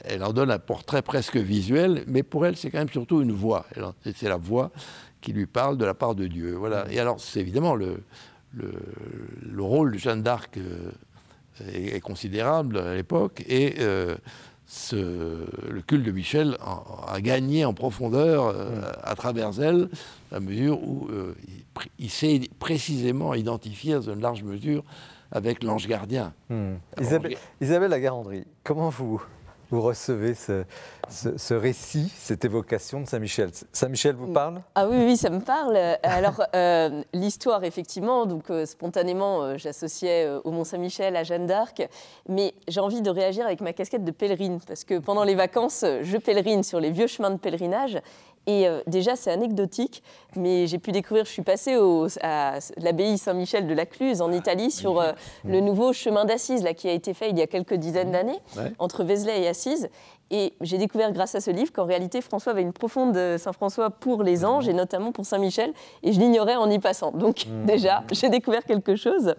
elle 0.04 0.22
en 0.24 0.32
donne 0.32 0.50
un 0.50 0.58
portrait 0.58 1.02
presque 1.02 1.36
visuel, 1.36 2.04
mais 2.06 2.22
pour 2.22 2.46
elle, 2.46 2.56
c'est 2.56 2.70
quand 2.70 2.78
même 2.78 2.88
surtout 2.88 3.22
une 3.22 3.32
voix. 3.32 3.66
C'est 4.14 4.28
la 4.28 4.36
voix 4.36 4.70
qui 5.20 5.32
lui 5.32 5.46
parle 5.46 5.78
de 5.78 5.84
la 5.84 5.94
part 5.94 6.14
de 6.14 6.26
Dieu. 6.26 6.54
Voilà. 6.54 6.86
Et 6.90 6.98
alors, 6.98 7.20
c'est 7.20 7.40
évidemment 7.40 7.74
le, 7.74 8.02
le, 8.54 8.72
le, 9.42 9.62
rôle 9.62 9.92
de 9.92 9.98
Jeanne 9.98 10.22
d'Arc 10.22 10.58
euh, 10.58 10.90
est, 11.72 12.00
considérable 12.00 12.78
à 12.78 12.94
l'époque, 12.94 13.44
et 13.48 13.76
euh, 13.78 14.16
ce, 14.66 14.96
le 15.70 15.82
culte 15.82 16.04
de 16.04 16.12
Michel 16.12 16.56
a, 17.06 17.20
gagné 17.20 17.64
en 17.64 17.74
profondeur 17.74 18.54
à 19.02 19.14
travers 19.14 19.60
elle, 19.60 19.88
à 20.32 20.40
mesure 20.40 20.82
où 20.82 21.08
il, 21.46 21.90
il 21.98 22.10
s'est 22.10 22.40
précisément 22.58 23.34
identifié 23.34 23.94
dans 23.94 24.12
une 24.12 24.20
large 24.20 24.42
mesure 24.42 24.82
avec 25.32 25.62
l'ange 25.62 25.88
gardien. 25.88 26.32
Hmm. 26.48 26.74
Isabelle, 27.00 27.36
Isabelle 27.60 27.90
Lagarandrie, 27.90 28.46
comment 28.62 28.90
vous, 28.90 29.20
vous 29.70 29.80
recevez 29.80 30.34
ce, 30.34 30.64
ce, 31.08 31.54
récit, 31.54 32.12
cette 32.14 32.44
évocation 32.44 33.00
de 33.00 33.06
Saint-Michel? 33.06 33.50
Saint-Michel 33.72 34.14
vous 34.14 34.30
parle? 34.32 34.60
Ah 34.74 34.86
oui, 34.86 34.96
oui, 34.98 35.16
ça 35.16 35.30
me 35.30 35.40
parle. 35.40 35.78
Alors, 36.02 36.42
euh, 36.54 37.02
l'histoire, 37.14 37.64
effectivement, 37.64 38.26
donc 38.26 38.50
euh, 38.50 38.66
spontanément, 38.66 39.42
euh, 39.42 39.54
j'associais 39.56 40.28
au 40.44 40.50
Mont-Saint-Michel 40.50 41.16
à 41.16 41.24
Jeanne 41.24 41.46
d'Arc, 41.46 41.88
mais 42.28 42.52
j'ai 42.68 42.80
envie 42.80 43.00
de 43.00 43.10
réagir 43.10 43.46
avec 43.46 43.62
ma 43.62 43.72
casquette 43.72 44.04
de 44.04 44.10
pèlerine, 44.10 44.60
parce 44.66 44.84
que 44.84 44.98
pendant 44.98 45.24
les 45.24 45.34
vacances, 45.34 45.86
je 46.02 46.18
pèlerine 46.18 46.62
sur 46.62 46.78
les 46.78 46.90
vieux 46.90 47.06
chemins 47.06 47.30
de 47.30 47.38
pèlerinage, 47.38 47.98
et 48.46 48.66
déjà, 48.86 49.14
c'est 49.14 49.30
anecdotique, 49.30 50.02
mais 50.36 50.66
j'ai 50.66 50.78
pu 50.78 50.90
découvrir, 50.92 51.24
je 51.24 51.30
suis 51.30 51.42
passée 51.42 51.76
au, 51.76 52.08
à 52.22 52.58
l'abbaye 52.78 53.16
Saint-Michel 53.16 53.66
de 53.66 53.74
la 53.74 53.86
Cluse 53.86 54.20
en 54.20 54.32
Italie 54.32 54.70
sur 54.70 55.02
le 55.44 55.60
nouveau 55.60 55.92
chemin 55.92 56.24
d'Assise 56.24 56.64
qui 56.76 56.88
a 56.88 56.92
été 56.92 57.14
fait 57.14 57.30
il 57.30 57.38
y 57.38 57.42
a 57.42 57.46
quelques 57.46 57.74
dizaines 57.74 58.10
d'années, 58.12 58.38
entre 58.78 59.04
Vézelay 59.04 59.42
et 59.42 59.48
Assise. 59.48 59.88
Et 60.32 60.54
j'ai 60.62 60.78
découvert 60.78 61.12
grâce 61.12 61.34
à 61.34 61.42
ce 61.42 61.50
livre 61.50 61.72
qu'en 61.72 61.84
réalité, 61.84 62.22
François 62.22 62.52
avait 62.52 62.62
une 62.62 62.72
profonde 62.72 63.14
euh, 63.18 63.36
Saint-François 63.36 63.90
pour 63.90 64.22
les 64.22 64.46
anges 64.46 64.66
et 64.66 64.72
notamment 64.72 65.12
pour 65.12 65.26
Saint-Michel. 65.26 65.74
Et 66.02 66.14
je 66.14 66.18
l'ignorais 66.18 66.56
en 66.56 66.70
y 66.70 66.78
passant. 66.78 67.12
Donc 67.12 67.44
mmh. 67.46 67.64
déjà, 67.66 68.02
j'ai 68.10 68.30
découvert 68.30 68.64
quelque 68.64 68.96
chose. 68.96 69.34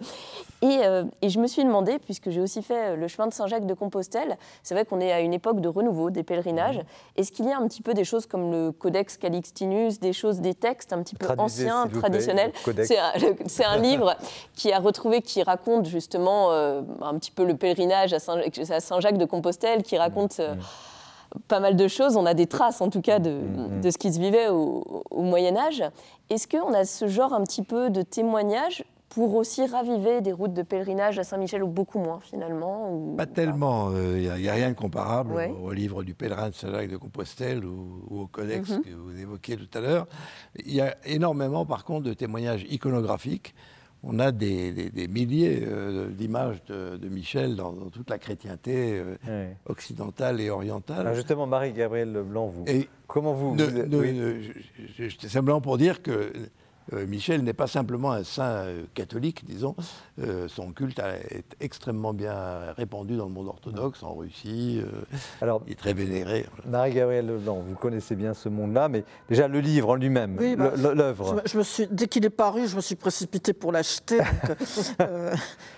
Et, 0.62 0.78
euh, 0.84 1.02
et, 1.20 1.30
je 1.30 1.40
me 1.40 1.48
suis 1.48 1.64
demandé, 1.64 1.98
puisque 1.98 2.30
j'ai 2.30 2.40
aussi 2.40 2.62
fait 2.62 2.92
euh, 2.92 2.96
le 2.96 3.08
chemin 3.08 3.26
de 3.26 3.34
Saint-Jacques 3.34 3.66
de 3.66 3.74
Compostelle, 3.74 4.38
c'est 4.62 4.74
vrai 4.74 4.84
qu'on 4.84 5.00
est 5.00 5.12
à 5.12 5.20
une 5.20 5.34
époque 5.34 5.60
de 5.60 5.68
renouveau 5.68 6.10
des 6.10 6.22
pèlerinages. 6.22 6.78
Mmh. 6.78 6.82
Est-ce 7.16 7.32
qu'il 7.32 7.46
y 7.46 7.52
a 7.52 7.58
un 7.58 7.66
petit 7.66 7.82
peu 7.82 7.92
des 7.92 8.04
choses 8.04 8.26
comme 8.26 8.52
le 8.52 8.70
Codex 8.70 9.16
Calixtinus, 9.16 9.98
des 9.98 10.12
choses, 10.12 10.40
des 10.40 10.54
textes 10.54 10.92
un 10.92 11.02
petit 11.02 11.16
peu 11.16 11.26
anciens, 11.36 11.88
traditionnels 11.88 12.52
C'est 12.78 13.64
un, 13.64 13.78
livre 13.78 14.14
qui 14.54 14.72
a 14.72 14.78
retrouvé, 14.78 15.22
qui 15.22 15.42
raconte 15.42 15.86
justement 15.86 16.52
un 16.52 17.18
petit 17.18 17.32
peu 17.32 17.44
le 17.44 17.56
pèlerinage 17.56 18.12
à 18.12 18.20
Saint-Jacques 18.20 19.18
de 19.18 19.24
Compostelle, 19.24 19.82
qui 19.82 19.98
raconte... 19.98 20.38
Mmh 20.38 20.83
pas 21.48 21.60
mal 21.60 21.76
de 21.76 21.88
choses. 21.88 22.16
On 22.16 22.26
a 22.26 22.34
des 22.34 22.46
traces, 22.46 22.80
en 22.80 22.90
tout 22.90 23.00
cas, 23.00 23.18
de, 23.18 23.30
mm, 23.30 23.80
mm. 23.80 23.90
ce 23.90 23.98
qui 23.98 24.12
se 24.12 24.18
vivait 24.18 24.48
au, 24.48 25.04
Moyen 25.12 25.56
Âge. 25.56 25.82
Est-ce 26.30 26.46
qu'on 26.48 26.72
a 26.72 26.84
ce 26.84 27.08
genre 27.08 27.32
un 27.32 27.42
petit 27.42 27.62
peu 27.62 27.90
de 27.90 28.02
témoignage 28.02 28.84
pour 29.08 29.34
aussi 29.36 29.64
raviver 29.64 30.20
des 30.20 30.32
routes 30.32 30.54
de 30.54 30.62
pèlerinage 30.62 31.18
à 31.18 31.24
Saint-Michel 31.24 31.62
ou 31.62 31.68
beaucoup 31.68 32.00
moins 32.00 32.18
finalement 32.20 33.14
Pas 33.16 33.26
tellement. 33.26 33.90
Il 33.92 34.32
n'y 34.32 34.48
a, 34.48 34.52
rien 34.52 34.70
de 34.70 34.74
comparable 34.74 35.34
au, 35.62 35.72
livre 35.72 36.02
du 36.02 36.14
pèlerin 36.14 36.50
de 36.50 36.54
Saint-Jacques 36.54 36.90
de 36.90 36.96
Compostelle 36.96 37.64
ou, 37.64 38.02
au 38.10 38.26
codex 38.26 38.70
mm-hmm. 38.70 38.82
que 38.82 38.90
vous 38.90 39.18
évoquiez 39.18 39.56
tout 39.56 39.78
à 39.78 39.80
l'heure. 39.80 40.06
Il 40.64 40.74
y 40.74 40.80
a 40.80 40.96
énormément 41.04 41.64
par 41.64 41.84
contre 41.84 42.04
de 42.04 42.12
témoignages 42.12 42.66
iconographiques 42.68 43.54
on 44.06 44.18
a 44.18 44.32
des, 44.32 45.08
milliers 45.08 45.64
euh, 45.66 46.08
d'images 46.08 46.62
de, 46.64 47.08
Michel 47.08 47.56
dans, 47.56 47.72
toute 47.90 48.10
la 48.10 48.18
chrétienté 48.18 49.02
euh, 49.28 49.52
occidentale 49.66 50.40
et 50.40 50.50
orientale. 50.50 51.14
justement, 51.14 51.46
Marie-Gabrielle 51.46 52.12
Leblanc, 52.12 52.46
vous, 52.46 52.64
comment 53.06 53.32
vous... 53.32 53.56
simplement 55.26 55.60
pour 55.60 55.78
dire 55.78 56.02
que 56.02 56.32
euh, 56.92 57.06
Michel 57.06 57.42
n'est 57.42 57.54
pas 57.54 57.66
simplement 57.66 58.12
un 58.12 58.24
saint 58.24 58.66
catholique, 58.92 59.44
disons. 59.44 59.74
Euh, 60.22 60.46
son 60.46 60.72
culte 60.72 61.00
est 61.00 61.44
extrêmement 61.60 62.14
bien 62.14 62.72
répandu 62.76 63.16
dans 63.16 63.26
le 63.26 63.32
monde 63.32 63.48
orthodoxe, 63.48 64.02
en 64.04 64.14
Russie. 64.14 64.80
Alors, 65.40 65.62
il 65.66 65.72
est 65.72 65.76
très 65.76 65.92
vénéré. 65.92 66.46
Marie-Gabrielle 66.66 67.26
Leblanc, 67.26 67.58
vous 67.58 67.74
connaissez 67.74 68.14
bien 68.14 68.32
ce 68.32 68.48
monde-là, 68.48 68.88
mais 68.88 69.04
déjà 69.28 69.48
le 69.48 69.58
livre 69.58 69.90
en 69.90 69.94
lui-même, 69.96 70.36
bah, 70.56 70.72
l'œuvre. 70.94 71.42
Je, 71.46 71.58
me 71.58 71.62
suis, 71.64 71.88
dès 71.90 72.06
qu'il 72.06 72.24
est 72.24 72.30
paru, 72.30 72.68
je 72.68 72.76
me 72.76 72.80
suis 72.80 72.94
précipité 72.94 73.52
pour 73.52 73.72
l'acheter. 73.72 74.20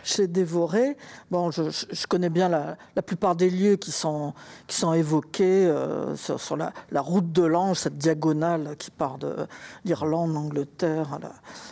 je 0.04 0.18
l'ai 0.18 0.28
dévoré. 0.28 0.98
Bon, 1.30 1.50
je, 1.50 2.06
connais 2.06 2.30
bien 2.30 2.48
la, 2.50 3.02
plupart 3.02 3.36
des 3.36 3.48
lieux 3.48 3.76
qui 3.76 3.90
sont, 3.90 4.34
qui 4.66 4.76
sont 4.76 4.92
évoqués 4.92 5.72
sur, 6.14 6.56
la, 6.56 6.72
la, 6.90 7.00
route 7.00 7.32
de 7.32 7.42
l'ange, 7.42 7.78
cette 7.78 7.96
diagonale 7.96 8.76
qui 8.78 8.90
part 8.90 9.16
de 9.16 9.34
l'Irlande, 9.84 10.34
l'Angleterre 10.34 11.18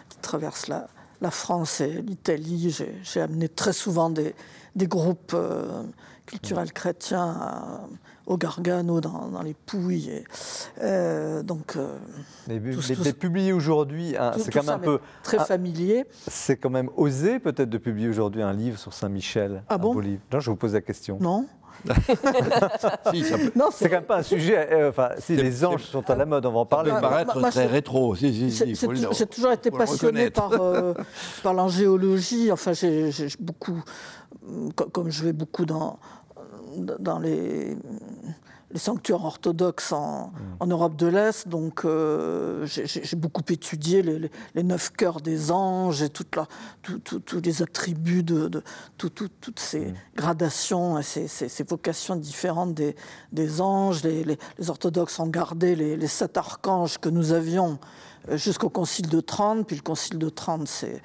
qui 0.09 0.19
traverse 0.19 0.69
la, 0.69 0.87
France 1.31 1.81
et 1.81 2.03
l'Italie. 2.03 2.77
J'ai 3.03 3.21
amené 3.21 3.49
très 3.49 3.73
souvent 3.73 4.11
des, 4.11 4.35
groupes 4.77 5.33
euh, 5.35 5.83
culturels 6.27 6.73
chrétiens 6.73 7.87
au 8.27 8.37
Gargano, 8.39 9.01
dans, 9.01 9.43
les 9.43 9.55
Pouilles. 9.55 10.11
Et, 10.11 10.25
euh, 10.81 11.43
donc, 11.43 11.77
euh, 11.77 11.99
mais, 12.49 12.61
publier 13.13 13.53
aujourd'hui, 13.53 14.15
c'est 14.39 14.53
quand 14.53 14.65
même 14.65 14.77
un 14.77 14.79
peu 14.79 15.01
très 15.23 15.45
familier. 15.45 16.07
C'est 16.29 16.57
quand 16.57 16.71
même 16.71 16.91
osé 16.97 17.39
peut-être 17.39 17.71
de 17.71 17.79
publier 17.79 18.09
aujourd'hui 18.09 18.43
un 18.43 18.53
livre 18.53 18.79
sur 18.79 18.93
Saint-Michel. 18.93 19.63
Ah 19.69 19.79
bon? 19.79 19.95
Non, 20.33 20.41
je 20.41 20.51
vous 20.51 20.57
pose 20.57 20.73
la 20.73 20.81
question. 20.81 21.19
Non. 21.21 21.47
Si, 23.13 23.25
ça 23.25 23.39
peut, 23.39 23.53
Non, 23.55 23.67
C'est 23.73 23.89
quand 23.89 23.97
même 23.97 24.05
pas 24.05 24.19
un 24.19 24.23
sujet. 24.23 24.69
euh, 24.73 24.89
enfin, 24.91 25.11
si 25.19 25.37
les 25.37 25.65
anges 25.65 25.85
sont 25.85 26.09
à 26.11 26.15
la 26.15 26.25
mode, 26.27 26.47
on 26.47 26.53
va 26.53 26.59
en 26.61 26.65
ça 26.65 26.69
parler. 26.69 26.91
peut 26.91 26.97
Bah, 27.01 27.09
paraître 27.09 27.39
moi, 27.41 27.51
très 27.51 27.67
rétro. 27.67 28.15
Si, 28.15 28.51
si, 28.51 28.75
si, 28.77 28.87
J'ai 29.13 29.27
toujours 29.27 29.53
été 29.53 29.71
passionné 29.71 30.31
par, 30.31 30.53
euh, 30.53 30.95
par 31.43 31.55
l'angéologie. 31.55 32.51
Enfin, 32.53 32.73
j'ai 32.73 33.11
beaucoup, 33.41 33.83
co- 34.77 34.89
comme 34.91 35.11
je 35.11 35.25
vais 35.25 35.33
beaucoup 35.33 35.65
dans, 35.67 35.99
dans 36.77 37.19
les, 37.19 37.77
les 38.75 38.81
sanctuaires 38.81 39.25
orthodoxes 39.25 39.93
en, 39.93 40.33
en 40.59 40.67
Europe 40.67 40.97
de 40.97 41.07
l'Est, 41.07 41.47
donc 41.47 41.85
euh, 41.85 42.67
j'ai- 42.67 43.15
beaucoup 43.17 43.43
étudié 43.49 44.03
les, 44.03 44.19
les- 44.19 44.31
les 44.57 44.63
neuf 44.65 44.91
cœurs 44.91 45.21
des 45.21 45.53
anges 45.53 46.03
et 46.03 46.09
toute 46.11 46.35
la- 46.35 46.49
tous 46.83 47.41
les 47.41 47.63
attributs 47.63 48.25
de, 48.25 48.49
de 48.49 48.63
tout- 48.99 49.11
tout- 49.11 49.31
toutes 49.41 49.61
ces 49.61 49.95
gradations, 50.17 50.99
et 50.99 51.05
ces, 51.05 51.29
ces- 51.29 51.49
ces 51.49 51.63
vocations 51.63 52.17
différentes 52.17 52.75
des, 52.75 52.97
des 53.33 53.61
anges. 53.61 54.03
Les, 54.03 54.25
orthodoxes 54.69 55.21
ont 55.21 55.29
gardé 55.29 55.77
les, 55.77 55.97
sept 56.09 56.37
archanges 56.37 56.99
que 56.99 57.09
nous 57.09 57.33
avions 57.33 57.79
jusqu'au 58.33 58.71
Concile 58.71 59.09
de 59.09 59.21
Trente, 59.21 59.67
puis 59.67 59.77
le 59.77 59.83
Concile 59.83 60.19
de 60.19 60.29
Trente 60.29 60.69
c'est, 60.69 61.01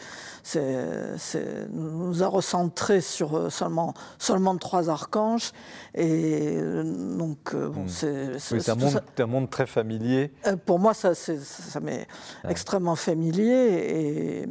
nous 1.72 2.24
a 2.24 2.28
recentré 2.28 3.02
sur 3.02 3.36
euh, 3.36 3.50
seulement, 3.50 3.94
seulement 4.18 4.58
trois 4.58 4.90
archanges, 4.90 5.52
et 5.96 6.56
euh, 6.58 6.84
donc 7.18 7.54
euh, 7.54 7.70
bon, 7.70 7.86
c'est, 7.88 8.30
Oui, 8.52 8.62
c'est 8.62 8.70
un, 8.70 8.76
monde- 8.76 9.02
un 9.18 9.46
très 9.48 9.68
familier. 9.68 10.32
euh, 10.48 10.56
pour 10.56 10.80
moi, 10.80 10.94
ça, 10.94 11.14
ça 11.16 11.80
m'est 11.80 12.08
extrêmement 12.48 12.96
familier, 12.96 14.44
et 14.44 14.46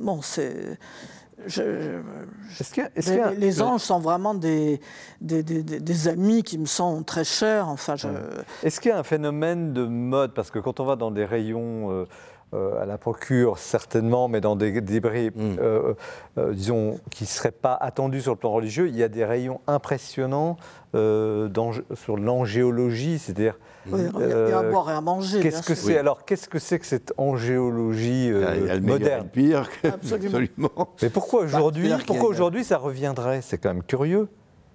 bon, 0.00 0.22
c'est... 0.22 0.78
je- 1.46 1.62
je- 1.62 2.60
Est-ce 2.60 2.74
que, 2.74 2.80
est-ce 2.96 3.34
les, 3.38 3.62
anges 3.62 3.80
sont 3.82 3.98
vraiment 4.00 4.34
des, 4.34 4.80
des, 5.20 5.42
des- 5.42 5.62
des- 5.62 5.80
des 5.80 6.08
amis 6.08 6.42
qui 6.42 6.58
me 6.58 6.66
sont 6.66 7.02
très 7.02 7.24
chers. 7.24 7.68
Enfin, 7.68 7.96
je, 7.96 8.08
Est-ce 8.62 8.80
qu'il 8.80 8.90
y 8.90 8.92
a 8.94 8.98
un 8.98 9.02
phénomène 9.04 9.72
de 9.72 9.84
mode 9.86 10.34
Parce 10.34 10.50
que 10.50 10.58
quand 10.58 10.80
on 10.80 10.84
va 10.84 10.96
dans 10.96 11.10
des 11.10 11.24
rayons 11.24 11.90
euh, 11.92 12.04
euh, 12.54 12.80
à 12.82 12.86
la 12.86 12.96
procure, 12.98 13.58
certainement, 13.58 14.26
mais 14.28 14.40
dans 14.40 14.56
des 14.56 14.80
débris, 14.80 15.28
Mm. 15.30 15.56
euh, 15.60 15.94
euh, 16.38 16.52
disons, 16.54 16.98
qui 17.10 17.24
ne 17.24 17.28
seraient 17.28 17.50
pas 17.50 17.74
attendus 17.74 18.22
sur 18.22 18.32
le 18.32 18.38
plan 18.38 18.52
religieux, 18.52 18.88
il 18.88 18.96
y 18.96 19.02
a 19.02 19.08
des 19.08 19.24
rayons 19.24 19.60
impressionnants 19.66 20.56
euh, 20.94 21.48
sur 21.94 22.16
l'angéologie, 22.16 23.18
c'est-à-dire. 23.18 23.58
Oui, 23.92 24.00
il 24.00 24.20
y 24.20 24.52
a- 24.52 24.58
à 24.58 24.62
euh, 24.62 24.70
boire 24.70 24.90
et 24.90 24.94
à 24.94 25.00
manger. 25.00 25.40
Qu'est-ce 25.40 25.62
que 25.62 25.74
c'est 25.74 25.98
alors 25.98 26.24
Qu'est-ce 26.24 26.48
que 26.48 26.58
c'est 26.58 26.78
que 26.78 26.86
cette 26.86 27.12
angéologie 27.16 28.30
euh, 28.30 28.46
a- 28.48 28.56
il 28.56 28.66
y 28.66 28.70
a 28.70 28.74
le 28.74 28.80
meilleur 28.80 28.96
et 28.96 29.00
moderne 29.00 29.24
le 29.24 29.30
pire. 29.30 29.68
Absolument. 29.84 30.26
Absolument. 30.38 30.94
Mais 31.02 31.10
pourquoi 31.10 31.42
aujourd'hui 31.42 31.90
Pourquoi 32.06 32.28
aujourd'hui 32.28 32.64
ça 32.64 32.78
reviendrait? 32.78 33.40
C'est 33.42 33.58
quand 33.58 33.72
même 33.74 33.82
curieux. 33.82 34.28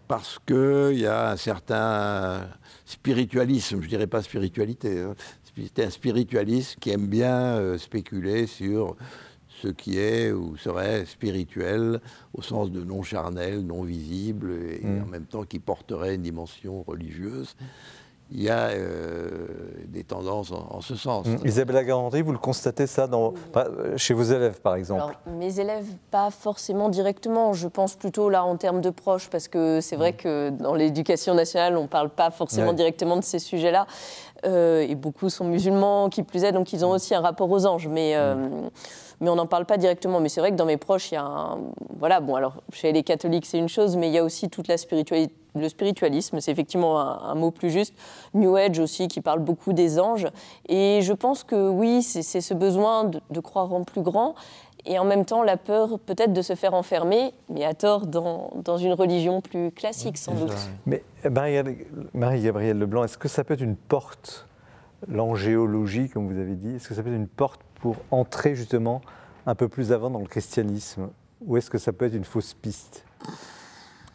Parce 0.07 0.37
qu'il 0.45 0.99
y 0.99 1.07
a 1.07 1.31
un 1.31 1.37
certain 1.37 2.41
spiritualisme, 2.85 3.81
je 3.81 3.87
dirais 3.87 4.05
pas 4.07 4.21
spiritualité, 4.21 4.99
hein. 5.01 5.15
c'est 5.55 5.83
un 5.85 5.89
spiritualisme 5.89 6.77
qui 6.79 6.91
aime 6.91 7.07
bien 7.07 7.35
euh, 7.57 7.77
spéculer 7.77 8.45
sur 8.45 8.95
ce 9.61 9.69
qui 9.69 9.97
est 9.97 10.31
ou 10.33 10.57
serait 10.57 11.05
spirituel 11.05 12.01
au 12.33 12.41
sens 12.41 12.69
de 12.69 12.83
non 12.83 13.01
charnel, 13.01 13.61
non 13.65 13.83
visible, 13.83 14.51
et 14.51 14.85
Mm. 14.85 15.03
en 15.03 15.05
même 15.05 15.25
temps 15.25 15.43
qui 15.43 15.59
porterait 15.59 16.15
une 16.15 16.21
dimension 16.21 16.83
religieuse. 16.85 17.55
Il 18.35 18.41
y 18.41 18.49
a 18.49 18.69
euh, 18.69 19.29
des 19.89 20.03
tendances 20.03 20.51
en, 20.51 20.65
en 20.77 20.81
ce 20.81 20.95
sens. 20.95 21.27
Mm. 21.27 21.37
Isabelle 21.45 21.77
Agaranti, 21.77 22.21
vous 22.23 22.31
le 22.31 22.39
constatez 22.39 22.87
ça 22.87 23.05
dans, 23.05 23.33
euh, 23.55 23.95
chez 23.95 24.15
vos 24.15 24.23
élèves 24.23 24.59
par 24.59 24.75
exemple 24.75 25.01
Alors, 25.03 25.37
mes 25.37 25.59
élèves, 25.59 25.85
pas 26.09 26.31
forcément 26.31 26.89
directement. 26.89 27.53
Je 27.53 27.67
pense 27.67 27.93
plutôt 27.95 28.29
là 28.29 28.43
en 28.43 28.57
termes 28.57 28.81
de 28.81 28.89
proches, 28.89 29.29
parce 29.29 29.47
que 29.47 29.81
c'est 29.81 29.95
vrai 29.95 30.13
que 30.13 30.49
dans 30.49 30.73
l'éducation 30.73 31.35
nationale, 31.35 31.77
on 31.77 31.83
ne 31.83 31.87
parle 31.87 32.09
pas 32.09 32.31
forcément 32.31 32.69
Ouais. 32.69 32.73
directement 32.75 33.17
de 33.17 33.23
ces 33.23 33.39
sujets-là. 33.39 33.85
Euh, 34.45 34.81
et 34.81 34.95
beaucoup 34.95 35.29
sont 35.29 35.45
musulmans, 35.45 36.09
qui 36.09 36.23
plus 36.23 36.43
est, 36.43 36.51
donc 36.51 36.73
ils 36.73 36.83
ont 36.83 36.89
aussi 36.89 37.13
un 37.15 37.21
rapport 37.21 37.49
aux 37.49 37.65
anges. 37.65 37.87
Mais, 37.87 38.13
euh, 38.15 38.35
mais 39.23 39.29
on 39.29 39.35
n'en 39.35 39.47
parle 39.47 39.65
pas 39.65 39.77
directement. 39.77 40.19
Mais 40.19 40.29
c'est 40.29 40.41
vrai 40.41 40.51
que 40.51 40.55
dans 40.55 40.65
mes 40.65 40.77
proches, 40.77 41.11
il 41.11 41.15
y 41.15 41.17
a 41.17 41.23
un. 41.23 41.57
Voilà, 41.97 42.19
bon, 42.19 42.35
alors 42.35 42.57
chez 42.71 42.91
les 42.91 43.01
catholiques, 43.01 43.45
c'est 43.47 43.57
une 43.57 43.69
chose, 43.69 43.97
mais 43.97 44.09
il 44.09 44.13
y 44.13 44.17
a 44.19 44.23
aussi 44.23 44.49
toute 44.49 44.67
la 44.67 44.77
spiritualité. 44.77 45.33
Le 45.55 45.69
spiritualisme, 45.69 46.39
c'est 46.39 46.51
effectivement 46.51 46.99
un, 46.99 47.29
un 47.29 47.35
mot 47.35 47.51
plus 47.51 47.69
juste. 47.69 47.93
New 48.33 48.55
Age 48.55 48.79
aussi, 48.79 49.07
qui 49.07 49.21
parle 49.21 49.39
beaucoup 49.39 49.71
des 49.71 49.99
anges. 49.99 50.27
Et 50.67 50.99
je 51.03 51.13
pense 51.13 51.43
que 51.43 51.69
oui, 51.69 52.01
c'est 52.01 52.41
ce 52.41 52.53
besoin 52.55 53.03
de, 53.05 53.21
de 53.29 53.39
croire 53.39 53.71
en 53.71 53.83
plus 53.83 54.01
grand 54.01 54.33
et 54.85 54.97
en 54.99 55.05
même 55.05 55.23
temps 55.25 55.43
la 55.43 55.55
peur 55.55 55.99
peut-être 55.99 56.33
de 56.33 56.41
se 56.41 56.55
faire 56.55 56.73
enfermer, 56.73 57.31
mais 57.49 57.63
à 57.63 57.73
tort, 57.75 58.05
dans, 58.07 58.49
dans 58.65 58.77
une 58.77 58.93
religion 58.93 59.39
plus 59.41 59.71
classique 59.71 60.17
sans 60.17 60.33
doute. 60.33 60.51
Mais 60.87 61.03
Marie- 61.29 61.85
Marie-Gabrielle 62.13 62.79
Leblanc, 62.79 63.03
est-ce 63.05 63.17
que 63.17 63.29
ça 63.29 63.43
peut 63.45 63.53
être 63.53 63.61
une 63.61 63.77
porte, 63.77 64.47
l'angéologie, 65.07 66.09
comme 66.09 66.27
vous 66.27 66.37
avez 66.39 66.55
dit, 66.55 66.75
est-ce 66.75 66.89
que 66.89 66.95
ça 66.95 67.03
peut 67.03 67.09
être 67.09 67.15
une 67.15 67.27
porte 67.27 67.61
pour 67.83 67.97
entrer 68.11 68.55
justement 68.55 69.01
un 69.45 69.55
peu 69.55 69.67
plus 69.67 69.91
avant 69.91 70.09
dans 70.09 70.19
le 70.19 70.25
christianisme 70.25 71.09
Ou 71.41 71.57
est-ce 71.57 71.69
que 71.69 71.77
ça 71.77 71.91
peut 71.91 72.05
être 72.05 72.13
une 72.13 72.23
fausse 72.23 72.53
piste 72.53 73.03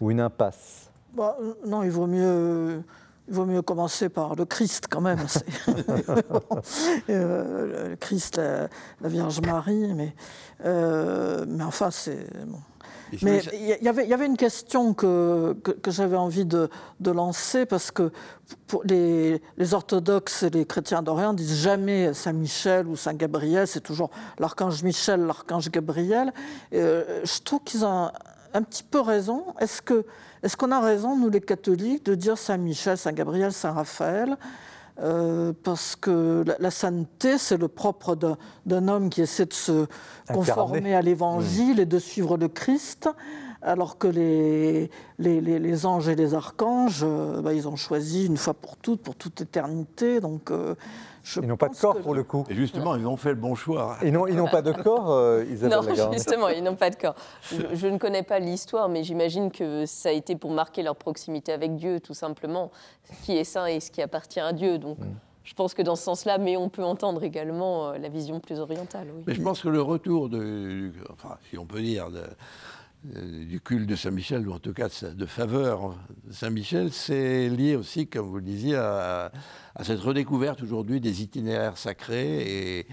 Ou 0.00 0.10
une 0.10 0.20
impasse? 0.20 0.90
Bah, 1.12 1.36
euh, 1.38 1.52
non, 1.66 1.82
il 1.82 1.90
vaut 1.90 2.06
mieux. 2.06 2.82
Il 3.28 3.34
vaut 3.34 3.44
mieux 3.44 3.60
commencer 3.60 4.08
par 4.08 4.36
le 4.36 4.46
Christ 4.46 4.86
quand 4.88 5.02
même. 5.02 5.18
Euh, 7.10 7.90
le 7.90 7.96
Christ, 7.96 8.38
la, 8.38 8.68
la 9.02 9.08
Vierge 9.10 9.42
Marie, 9.42 9.92
mais, 9.92 10.14
euh, 10.64 11.44
mais 11.46 11.64
enfin, 11.64 11.90
c'est. 11.90 12.26
bon. 12.46 12.60
Mais 13.22 13.42
il 13.52 13.78
y, 13.84 13.88
avait- 13.88 14.04
il 14.04 14.10
y 14.10 14.14
avait 14.14 14.26
une 14.26 14.36
question 14.36 14.94
que, 14.94 15.54
que, 15.62 15.70
que 15.72 15.90
j'avais 15.90 16.16
envie 16.16 16.44
de, 16.44 16.68
de 17.00 17.10
lancer 17.10 17.66
parce 17.66 17.90
que 17.90 18.10
pour 18.66 18.82
les, 18.84 19.40
les 19.56 19.74
orthodoxes 19.74 20.42
et 20.42 20.50
les 20.50 20.64
chrétiens 20.66 21.02
d'Orient 21.02 21.32
disent 21.34 21.60
jamais 21.62 22.12
Saint 22.14 22.32
Michel 22.32 22.86
ou 22.86 22.96
Saint 22.96 23.14
Gabriel, 23.14 23.66
c'est 23.66 23.80
toujours 23.80 24.10
l'archange 24.38 24.82
Michel, 24.82 25.20
l'archange 25.26 25.70
Gabriel. 25.70 26.32
Euh, 26.74 27.20
je 27.24 27.40
trouve 27.42 27.60
qu'ils 27.64 27.84
ont 27.84 28.04
un, 28.06 28.12
un 28.54 28.62
petit 28.62 28.82
peu 28.82 29.00
raison. 29.00 29.44
Est-ce 29.60 30.56
qu'on 30.56 30.70
a 30.72 30.80
raison, 30.80 31.16
nous 31.16 31.30
les 31.30 31.40
catholiques, 31.40 32.04
de 32.06 32.14
dire 32.14 32.38
Saint 32.38 32.56
Michel, 32.58 32.96
Saint 32.96 33.12
Gabriel, 33.12 33.52
Saint 33.52 33.72
Raphaël? 33.72 34.36
Euh, 35.00 35.52
parce 35.62 35.94
que 35.94 36.42
la, 36.44 36.56
la 36.58 36.70
sainteté, 36.72 37.38
c'est 37.38 37.56
le 37.56 37.68
propre 37.68 38.16
d'un- 38.66 38.88
homme 38.88 39.10
qui 39.10 39.20
essaie 39.22 39.46
de 39.46 39.52
se 39.52 39.86
conformer 40.34 40.94
à 40.96 41.02
l'évangile 41.02 41.78
et 41.78 41.86
de 41.86 41.98
suivre 42.00 42.36
le 42.36 42.48
Christ, 42.48 43.08
alors 43.62 43.98
que 43.98 44.08
les, 44.08 44.90
les, 45.20 45.40
les- 45.40 45.60
les 45.60 45.86
anges 45.86 46.08
et 46.08 46.16
les 46.16 46.34
archanges, 46.34 47.02
euh, 47.04 47.40
bah, 47.40 47.52
ils 47.54 47.68
ont 47.68 47.76
choisi 47.76 48.26
une 48.26 48.36
fois 48.36 48.54
pour 48.54 48.76
toutes, 48.76 49.00
pour 49.02 49.14
toute 49.14 49.40
éternité. 49.40 50.20
Donc, 50.20 50.50
euh, 50.50 50.74
je 51.28 51.40
Ils 51.40 51.46
n'ont 51.46 51.56
pas 51.56 51.68
de 51.68 51.76
corps 51.76 51.96
pour 52.00 52.14
le 52.14 52.22
coup. 52.24 52.44
Et 52.48 52.54
justement, 52.54 52.96
ils 52.96 53.06
ont 53.06 53.16
fait 53.16 53.30
le 53.30 53.34
bon 53.36 53.54
choix. 53.54 53.96
Ils 54.02 54.12
n'ont 54.12 54.26
ils 54.26 54.36
n'ont 54.36 54.48
pas 54.48 54.62
de 54.62 54.72
corps, 54.72 55.10
euh, 55.10 55.44
Isabelle 55.50 55.78
Non, 55.78 56.12
justement, 56.12 56.48
ils 56.48 56.62
n'ont 56.62 56.76
pas 56.76 56.90
de 56.90 56.96
corps. 56.96 57.14
Je, 57.42 57.56
je 57.74 57.86
ne 57.86 57.98
connais 57.98 58.22
pas 58.22 58.38
l'histoire, 58.38 58.88
mais 58.88 59.04
j'imagine 59.04 59.50
que 59.50 59.84
ça 59.86 60.08
a 60.08 60.12
été 60.12 60.36
pour 60.36 60.50
marquer 60.50 60.82
leur 60.82 60.96
proximité 60.96 61.52
avec 61.52 61.76
Dieu, 61.76 62.00
tout 62.00 62.14
simplement. 62.14 62.70
Ce 63.04 63.26
qui 63.26 63.36
est 63.36 63.44
saint 63.44 63.66
et 63.66 63.80
ce 63.80 63.90
qui 63.90 64.00
appartient 64.02 64.40
à 64.40 64.52
Dieu. 64.52 64.78
Donc, 64.78 64.98
je 65.44 65.54
pense 65.54 65.74
que 65.74 65.82
dans 65.82 65.96
ce 65.96 66.02
sens-là, 66.04 66.38
mais 66.38 66.56
on 66.56 66.68
peut 66.68 66.84
entendre 66.84 67.22
également 67.24 67.88
euh, 67.90 67.98
la 67.98 68.08
vision 68.08 68.38
plus 68.40 68.58
orientale. 68.60 69.08
Oui. 69.14 69.22
Mais 69.26 69.34
je 69.34 69.42
pense 69.42 69.62
que 69.62 69.68
le 69.68 69.80
retour 69.82 70.28
de, 70.28 70.92
enfin, 71.12 71.36
si 71.48 71.56
on 71.58 71.64
peut 71.66 71.80
dire, 71.80 72.10
de- 72.10 72.22
du 73.04 73.60
culte 73.60 73.88
de 73.88 73.94
Saint-Michel, 73.96 74.46
ou 74.48 74.52
en 74.52 74.58
tout 74.58 74.72
cas 74.72 74.88
de 75.14 75.26
faveur 75.26 75.94
de 76.26 76.32
Saint-Michel, 76.32 76.92
c'est 76.92 77.48
lié 77.48 77.76
aussi, 77.76 78.06
comme 78.08 78.26
vous 78.26 78.36
le 78.36 78.42
disiez, 78.42 78.74
à, 78.74 79.30
à 79.74 79.84
cette 79.84 80.00
redécouverte 80.00 80.62
aujourd'hui 80.62 81.00
des 81.00 81.22
itinéraires 81.22 81.78
sacrés 81.78 82.78
et 82.80 82.86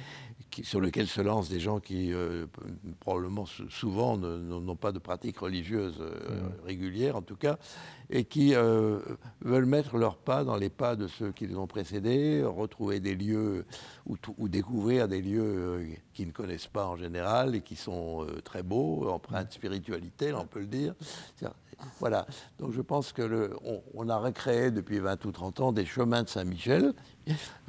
qui- 0.52 0.64
sur 0.64 0.80
lesquels 0.80 1.08
se 1.08 1.22
lancent 1.22 1.50
des 1.50 1.60
gens 1.60 1.80
qui, 1.80 2.14
euh, 2.14 2.46
probablement 3.00 3.46
sou- 3.46 3.70
souvent, 3.70 4.16
n'ont 4.16 4.76
pas 4.76 4.92
de 4.92 5.00
pratique 5.00 5.40
religieuse 5.40 5.96
euh, 6.00 6.50
régulière, 6.64 7.16
en 7.16 7.22
tout 7.24 7.36
cas, 7.36 7.58
et 8.10 8.26
qui 8.26 8.56
euh, 8.56 9.00
veulent 9.42 9.66
mettre 9.66 9.98
leurs 9.98 10.18
pas 10.18 10.44
dans 10.44 10.56
les 10.56 10.70
pas 10.70 10.96
de 10.96 11.08
ceux 11.08 11.32
qui 11.32 11.48
les 11.48 11.56
ont 11.56 11.68
précédés, 11.68 12.44
retrouver 12.44 13.00
des 13.00 13.16
lieux 13.16 13.66
ou, 14.06 14.48
découvrir 14.48 15.08
des 15.08 15.22
lieux 15.22 15.42
euh, 15.44 15.86
qu'ils 16.14 16.28
ne 16.28 16.32
connaissent 16.32 16.68
pas 16.68 16.88
en 16.88 16.96
général 16.96 17.56
et 17.56 17.62
qui 17.62 17.76
sont 17.76 18.24
euh, 18.24 18.42
très 18.44 18.64
beaux, 18.64 19.10
empreints 19.10 19.44
de 19.44 19.52
spiritualité, 19.52 20.32
là, 20.32 20.40
on 20.42 20.48
peut 20.48 20.60
le 20.60 20.68
dire. 20.68 20.94
Voilà. 22.00 22.26
Donc 22.58 22.72
je 22.72 22.82
pense 22.82 23.12
que 23.12 23.22
le, 23.22 23.56
on, 23.64 23.82
on 23.94 24.10
a 24.10 24.18
recréé 24.18 24.72
depuis 24.72 25.00
20 25.00 25.26
ou 25.26 25.32
30 25.32 25.60
ans 25.60 25.72
des 25.72 25.86
chemins 25.86 26.24
de 26.24 26.30
Saint-Michel. 26.30 26.94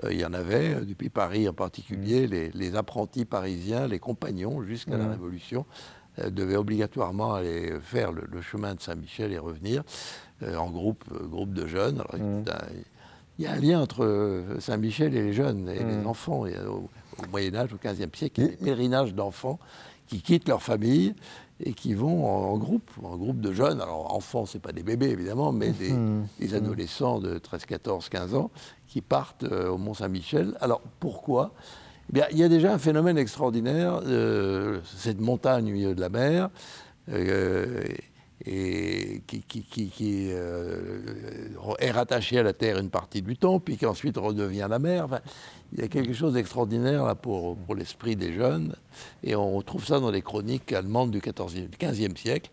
Euh, 0.04 0.12
il 0.12 0.20
y 0.20 0.24
en 0.24 0.32
avait, 0.32 0.84
depuis 0.84 1.08
Paris 1.08 1.48
en 1.48 1.52
particulier, 1.52 2.26
les, 2.26 2.50
les 2.50 2.76
apprentis 2.76 3.24
parisiens, 3.24 3.86
les 3.86 3.98
compagnons, 3.98 4.62
jusqu'à 4.62 4.96
la 4.96 5.08
Révolution, 5.08 5.66
euh, 6.18 6.30
devaient 6.30 6.56
obligatoirement 6.56 7.34
aller 7.34 7.78
faire 7.80 8.12
le, 8.12 8.26
le 8.30 8.40
chemin 8.40 8.74
de 8.74 8.80
Saint-Michel 8.80 9.32
et 9.32 9.38
revenir 9.38 9.82
en 10.42 10.70
groupe, 10.70 11.04
euh, 11.12 11.26
groupe 11.26 11.52
de 11.54 11.66
jeunes. 11.66 12.00
Alors, 12.00 12.14
un- 12.14 12.42
il 13.38 13.44
y 13.44 13.48
a 13.48 13.52
un 13.52 13.56
lien 13.60 13.80
entre 13.82 14.02
euh, 14.04 14.58
Saint-Michel 14.60 15.14
et 15.14 15.22
les 15.22 15.32
jeunes 15.34 15.68
et 15.68 15.82
les 15.84 16.06
enfants. 16.06 16.46
Il 16.46 16.52
y 16.52 16.56
a 16.56 16.70
au, 16.70 16.88
au 17.18 17.30
Moyen 17.30 17.54
Âge, 17.54 17.70
au 17.72 17.76
XVe 17.76 18.08
siècle, 18.14 18.40
il 18.40 18.44
y 18.44 18.46
a 18.46 18.50
des 18.50 18.56
pèlerinages 18.56 19.14
d'enfants 19.14 19.58
qui 20.06 20.22
quittent 20.22 20.48
leur 20.48 20.62
famille 20.62 21.14
et 21.62 21.72
qui 21.74 21.92
vont 21.94 22.26
en, 22.26 22.56
groupe, 22.56 22.90
en 23.02 23.16
groupe 23.16 23.40
de 23.40 23.52
jeunes. 23.52 23.80
Alors, 23.80 24.14
enfants, 24.14 24.46
ce 24.46 24.56
pas 24.58 24.72
des 24.72 24.82
bébés, 24.82 25.10
évidemment, 25.10 25.52
mais 25.52 25.70
des, 25.70 25.92
mmh. 25.92 26.26
Mmh. 26.40 26.54
adolescents 26.54 27.18
de 27.18 27.38
13, 27.38 27.66
14, 27.66 28.08
15 28.08 28.34
ans 28.34 28.50
qui 28.86 29.00
partent 29.02 29.44
euh, 29.44 29.68
au 29.70 29.76
Mont-Saint-Michel. 29.78 30.54
Alors, 30.60 30.80
pourquoi? 31.00 31.52
Eh 32.10 32.12
bien, 32.12 32.26
Il 32.30 32.38
y 32.38 32.42
a 32.42 32.48
déjà 32.48 32.72
un 32.72 32.78
phénomène 32.78 33.18
extraordinaire, 33.18 34.00
euh, 34.04 34.80
cette 34.96 35.20
montagne 35.20 35.70
au 35.70 35.72
milieu 35.74 35.94
de 35.94 36.00
la 36.00 36.08
mer, 36.08 36.50
euh, 37.10 37.82
et 38.44 39.22
qui, 39.26 39.40
qui, 39.42 40.30
est 40.30 41.90
rattachée 41.90 42.38
à 42.38 42.42
la 42.42 42.52
terre 42.52 42.78
une 42.78 42.90
partie 42.90 43.22
du 43.22 43.36
temps, 43.36 43.60
puis 43.60 43.76
qui 43.76 43.86
ensuite 43.86 44.16
redevient 44.18 44.66
la 44.68 44.78
mer. 44.78 45.20
Il 45.72 45.80
y 45.80 45.84
a 45.84 45.88
quelque 45.88 46.12
chose 46.12 46.34
d'extraordinaire 46.34 47.04
là 47.04 47.14
pour, 47.14 47.56
l'esprit 47.74 48.16
des 48.16 48.32
jeunes, 48.32 48.74
et 49.24 49.34
on 49.34 49.56
retrouve 49.56 49.84
ça 49.84 50.00
dans 50.00 50.10
les 50.10 50.22
chroniques 50.22 50.72
allemandes 50.72 51.10
du 51.10 51.20
14e, 51.20 51.70
15e 51.70 52.16
siècle, 52.16 52.50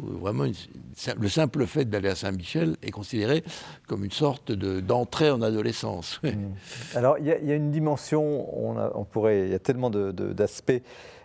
où 0.00 0.06
vraiment 0.06 0.44
le 0.44 1.28
simple 1.28 1.66
fait 1.66 1.84
d'aller 1.84 2.08
à 2.08 2.14
Saint-Michel 2.16 2.76
est 2.82 2.90
considéré 2.90 3.44
comme 3.86 4.04
une 4.04 4.10
sorte 4.10 4.50
d'entrée 4.50 5.30
en 5.30 5.40
adolescence. 5.42 6.20
Mmh. 6.22 6.96
Alors 6.96 7.18
il 7.18 7.26
y, 7.26 7.30
a 7.30 7.54
une 7.54 7.70
dimension, 7.70 8.48
on, 8.56 8.76
on 8.94 9.04
pourrait, 9.04 9.46
il 9.46 9.50
y 9.50 9.54
a 9.54 9.60
tellement 9.60 9.90
d'aspects. 9.90 10.82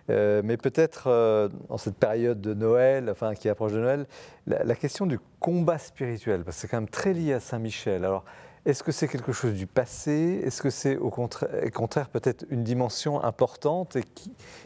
Euh, 0.10 0.42
mais 0.44 0.58
peut-être 0.58 1.08
euh, 1.08 1.50
en 1.70 1.78
cette 1.78 1.98
période 1.98 2.42
de 2.42 2.54
Noël, 2.54 3.10
enfin 3.10 3.36
qui 3.36 3.48
approche 3.50 3.74
de 3.74 3.80
Noël, 3.80 4.06
la, 4.48 4.64
la 4.64 4.76
question 4.76 5.06
du 5.06 5.20
combat 5.40 5.78
spirituel, 5.78 6.44
parce 6.44 6.58
que 6.58 6.62
c'est 6.62 6.68
quand 6.68 6.78
même 6.78 6.90
très 6.90 7.14
lié 7.14 7.34
à 7.34 7.40
Saint-Michel. 7.40 8.04
Alors, 8.04 8.26
est-ce 8.66 8.84
que 8.84 8.92
c'est 8.92 9.08
quelque 9.08 9.32
chose 9.32 9.54
du 9.54 9.68
passé? 9.68 10.42
Est-ce 10.44 10.62
que 10.62 10.70
c'est 10.70 10.98
au 10.98 11.10
contraire, 11.10 12.10
peut-être 12.10 12.46
une 12.50 12.64
dimension 12.64 13.24
importante 13.24 13.96
et 13.96 14.04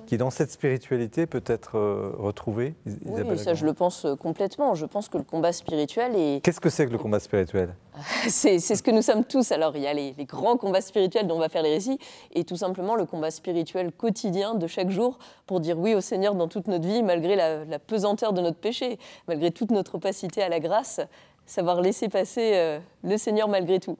qui, 0.05 0.17
dans 0.17 0.29
cette 0.29 0.51
spiritualité 0.51 1.25
peut 1.25 1.43
être 1.45 1.77
euh, 1.77 2.13
retrouvée 2.17 2.75
Oui, 2.85 3.37
ça 3.37 3.53
je 3.55 3.65
le 3.65 3.73
pense 3.73 4.05
euh, 4.05 4.15
complètement. 4.15 4.75
Je 4.75 4.85
pense 4.85 5.09
que 5.09 5.17
le 5.17 5.23
combat 5.23 5.51
spirituel 5.51 6.15
est... 6.15 6.43
Qu'est-ce 6.43 6.59
que 6.59 6.69
c'est 6.69 6.85
que 6.85 6.91
le 6.91 6.97
combat 6.97 7.19
spirituel? 7.19 7.75
C'est, 8.27 8.59
ce 8.59 8.81
que 8.81 8.91
nous 8.91 9.01
sommes 9.03 9.23
tous. 9.23 9.51
Alors 9.51 9.75
il 9.75 9.83
y 9.83 9.87
a 9.87 9.93
les, 9.93 10.13
grands 10.25 10.57
combats 10.57 10.81
spirituels 10.81 11.27
dont 11.27 11.35
on 11.35 11.39
va 11.39 11.49
faire 11.49 11.61
les 11.61 11.73
récits 11.73 11.99
et 12.33 12.43
tout 12.43 12.55
simplement 12.55 12.95
le 12.95 13.05
combat 13.05 13.29
spirituel 13.31 13.91
quotidien 13.91 14.55
de 14.55 14.67
chaque 14.67 14.89
jour 14.89 15.19
pour 15.45 15.59
dire 15.59 15.77
oui 15.77 15.93
au 15.93 16.01
Seigneur 16.01 16.33
dans 16.33 16.47
toute 16.47 16.67
notre 16.67 16.87
vie 16.87 17.03
malgré 17.03 17.35
la, 17.35 17.65
la 17.65 17.79
pesanteur 17.79 18.33
de 18.33 18.41
notre 18.41 18.57
péché, 18.57 18.97
malgré 19.27 19.51
toute 19.51 19.71
notre 19.71 19.95
opacité 19.95 20.41
à 20.41 20.49
la 20.49 20.59
grâce 20.59 21.01
savoir 21.45 21.81
laisser 21.81 22.09
passer 22.09 22.51
euh, 22.55 22.79
le 23.03 23.17
Seigneur 23.17 23.47
malgré 23.47 23.79
tout. 23.79 23.97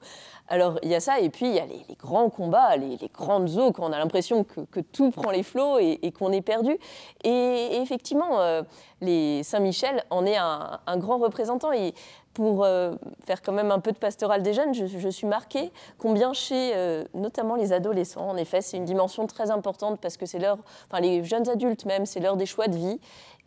Alors 0.48 0.78
il 0.82 0.90
y 0.90 0.94
a 0.94 1.00
ça, 1.00 1.20
et 1.20 1.30
puis 1.30 1.46
il 1.46 1.54
y 1.54 1.58
a 1.58 1.66
les, 1.66 1.84
grands 1.98 2.28
combats, 2.28 2.76
les, 2.76 2.98
grandes 3.12 3.56
eaux, 3.56 3.72
quand 3.72 3.88
on 3.88 3.92
a 3.92 3.98
l'impression 3.98 4.44
que, 4.44 4.80
tout 4.80 5.10
prend 5.10 5.30
les 5.30 5.42
flots 5.42 5.78
et, 5.78 6.12
qu'on 6.12 6.32
est 6.32 6.42
perdu. 6.42 6.76
Et, 7.22 7.80
effectivement, 7.80 8.40
euh, 8.40 8.62
les 9.00 9.42
Saint-Michel 9.42 10.04
en 10.10 10.26
est 10.26 10.36
un, 10.36 10.96
grand 10.96 11.18
représentant. 11.18 11.72
Et 11.72 11.94
pour 12.34 12.64
euh, 12.64 12.94
faire 13.24 13.40
quand 13.40 13.52
même 13.52 13.70
un 13.70 13.78
peu 13.78 13.92
de 13.92 13.96
pastoral 13.96 14.42
des 14.42 14.52
jeunes, 14.52 14.74
je, 14.74 15.08
suis 15.08 15.26
marquée 15.26 15.72
combien 15.98 16.34
chez 16.34 16.74
notamment 17.14 17.54
les 17.54 17.72
adolescents, 17.72 18.28
en 18.28 18.36
effet, 18.36 18.60
c'est 18.60 18.76
une 18.76 18.84
dimension 18.84 19.26
très 19.26 19.50
importante 19.50 19.98
parce 20.00 20.16
que 20.16 20.26
c'est 20.26 20.38
l'heure, 20.38 20.58
enfin 20.90 21.00
les 21.00 21.24
jeunes 21.24 21.48
adultes 21.48 21.86
même, 21.86 22.04
c'est 22.04 22.20
l'heure 22.20 22.36
des 22.36 22.46
choix 22.46 22.68
de 22.68 22.76
vie. 22.76 23.00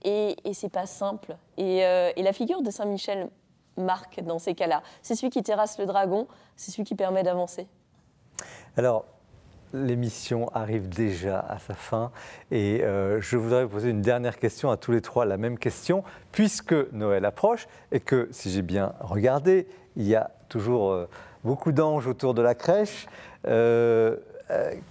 Et, 0.04 0.36
et 0.46 0.54
c'est 0.54 0.70
pas 0.70 0.86
simple. 0.86 1.36
Et, 1.58 1.82
la 2.18 2.34
figure 2.34 2.64
de 2.64 2.72
Saint-Michel 2.72 3.30
marque 3.78 4.22
dans 4.22 4.40
ces 4.40 4.56
cas-là. 4.56 4.82
C'est 5.02 5.16
celui 5.16 5.30
qui 5.30 5.44
terrasse 5.44 5.78
le 5.78 5.86
dragon, 5.86 6.28
c'est 6.56 6.72
celui 6.72 6.84
qui 6.84 6.96
permet 6.96 7.24
d'avancer. 7.24 7.68
Alors, 8.76 9.06
l'émission 9.74 10.50
arrive 10.54 10.90
déjà 10.90 11.40
à 11.40 11.60
sa 11.60 11.74
fin 11.74 12.12
et 12.52 12.84
euh, 12.84 13.20
je 13.22 13.38
voudrais 13.38 13.64
vous 13.64 13.70
poser 13.70 13.90
une 13.90 14.02
dernière 14.02 14.38
question 14.38 14.72
à 14.72 14.78
tous 14.78 14.92
les 14.92 15.02
trois, 15.02 15.26
la 15.26 15.38
même 15.38 15.58
question, 15.58 16.04
puisque 16.32 16.76
Noël 16.92 17.26
approche 17.26 17.68
et 17.92 18.00
que, 18.00 18.28
si 18.32 18.50
j'ai 18.50 18.62
bien 18.62 18.94
regardé, 19.00 19.68
il 19.96 20.08
y 20.08 20.16
a 20.16 20.32
toujours 20.50 20.92
euh, 20.92 21.10
beaucoup 21.44 21.72
d'anges 21.72 22.08
autour 22.08 22.34
de 22.34 22.42
la 22.42 22.56
crèche. 22.56 23.08
Euh, 23.48 24.16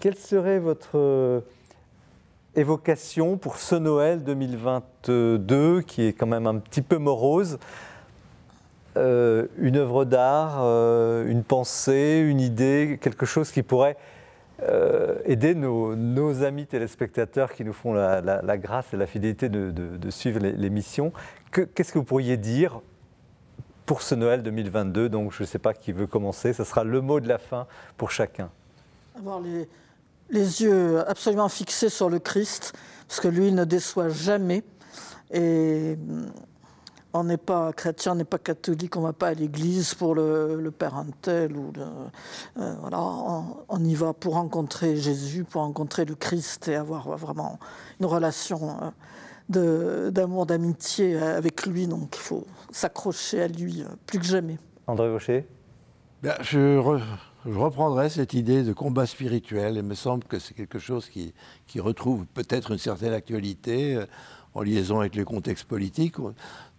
quelle 0.00 0.16
serait 0.16 0.58
votre 0.58 1.42
évocation 2.54 3.38
pour 3.38 3.56
ce 3.56 3.74
Noël 3.74 4.22
2022 4.22 5.80
qui 5.82 6.08
est 6.08 6.12
quand 6.12 6.26
même 6.26 6.46
un 6.46 6.58
petit 6.58 6.82
peu 6.82 6.98
morose? 6.98 7.58
Euh, 8.96 9.46
une 9.58 9.76
œuvre 9.76 10.04
d'art, 10.04 10.58
euh, 10.60 11.26
une 11.26 11.44
pensée, 11.44 12.24
une 12.26 12.40
idée, 12.40 12.98
quelque 13.00 13.26
chose 13.26 13.50
qui 13.50 13.62
pourrait 13.62 13.96
euh, 14.62 15.16
aider 15.26 15.54
nos, 15.54 16.42
amis 16.42 16.66
téléspectateurs 16.66 17.52
qui 17.52 17.64
nous 17.64 17.74
font 17.74 17.92
la, 17.92 18.58
grâce 18.58 18.94
et 18.94 18.96
la 18.96 19.06
fidélité 19.06 19.48
de, 19.48 20.10
suivre 20.10 20.40
l'émission. 20.40 21.12
Qu'est-ce 21.52 21.92
que 21.92 21.98
vous 21.98 22.04
pourriez 22.04 22.36
dire 22.36 22.80
pour 23.84 24.02
ce 24.02 24.14
Noël 24.14 24.42
2022 24.42 25.08
Donc, 25.08 25.32
je 25.32 25.42
ne 25.42 25.46
sais 25.46 25.58
pas 25.58 25.74
qui 25.74 25.92
veut 25.92 26.06
commencer. 26.06 26.52
Ce 26.52 26.64
sera 26.64 26.82
le 26.82 27.00
mot 27.00 27.20
de 27.20 27.28
la 27.28 27.38
fin 27.38 27.66
pour 27.96 28.10
chacun. 28.10 28.50
Avoir 29.18 29.40
les, 29.40 29.68
les 30.30 30.62
yeux 30.62 31.06
absolument 31.06 31.48
fixés 31.48 31.90
sur 31.90 32.08
le 32.08 32.18
Christ, 32.18 32.72
parce 33.08 33.20
que 33.20 33.28
lui 33.28 33.52
ne 33.52 33.64
déçoit 33.64 34.08
jamais. 34.08 34.64
Et 35.32 35.98
on 37.16 37.24
n'est 37.24 37.36
pas 37.36 37.72
chrétien, 37.72 38.12
on 38.12 38.14
n'est 38.16 38.24
pas 38.24 38.38
catholique, 38.38 38.96
on 38.96 39.00
ne 39.00 39.06
va 39.06 39.12
pas 39.12 39.28
à 39.28 39.34
l'église 39.34 39.94
pour 39.94 40.14
le, 40.14 40.60
le 40.60 40.70
Père 40.70 40.94
Antel. 40.94 41.56
Ou 41.56 41.72
euh, 41.78 42.74
voilà, 42.80 43.00
on, 43.68 43.84
y 43.84 43.94
va 43.94 44.12
pour 44.12 44.34
rencontrer 44.34 44.96
Jésus, 44.96 45.44
pour 45.44 45.62
rencontrer 45.62 46.04
le 46.04 46.14
Christ 46.14 46.68
et 46.68 46.76
avoir 46.76 47.16
vraiment 47.16 47.58
une 48.00 48.06
relation 48.06 48.92
euh, 49.56 50.10
d'amour, 50.10 50.46
d'amitié 50.46 51.16
avec 51.16 51.66
lui. 51.66 51.86
Donc 51.86 52.14
il 52.14 52.20
faut 52.20 52.46
s'accrocher 52.70 53.42
à 53.42 53.48
lui 53.48 53.82
euh, 53.82 53.86
plus 54.06 54.18
que 54.18 54.26
jamais. 54.26 54.58
André 54.86 55.08
Gaucher 55.08 55.46
ben, 56.22 56.34
je, 56.40 56.78
reprendrai 57.44 58.08
cette 58.08 58.34
idée 58.34 58.62
de 58.62 58.72
combat 58.72 59.06
spirituel. 59.06 59.76
Il 59.76 59.82
me 59.82 59.94
semble 59.94 60.24
que 60.24 60.38
c'est 60.38 60.54
quelque 60.54 60.78
chose 60.78 61.08
qui, 61.08 61.32
qui 61.66 61.78
retrouve 61.78 62.26
peut-être 62.26 62.72
une 62.72 62.78
certaine 62.78 63.12
actualité 63.12 64.02
en 64.56 64.62
liaison 64.62 65.00
avec 65.00 65.14
le 65.14 65.24
contexte 65.24 65.66
politique. 65.66 66.16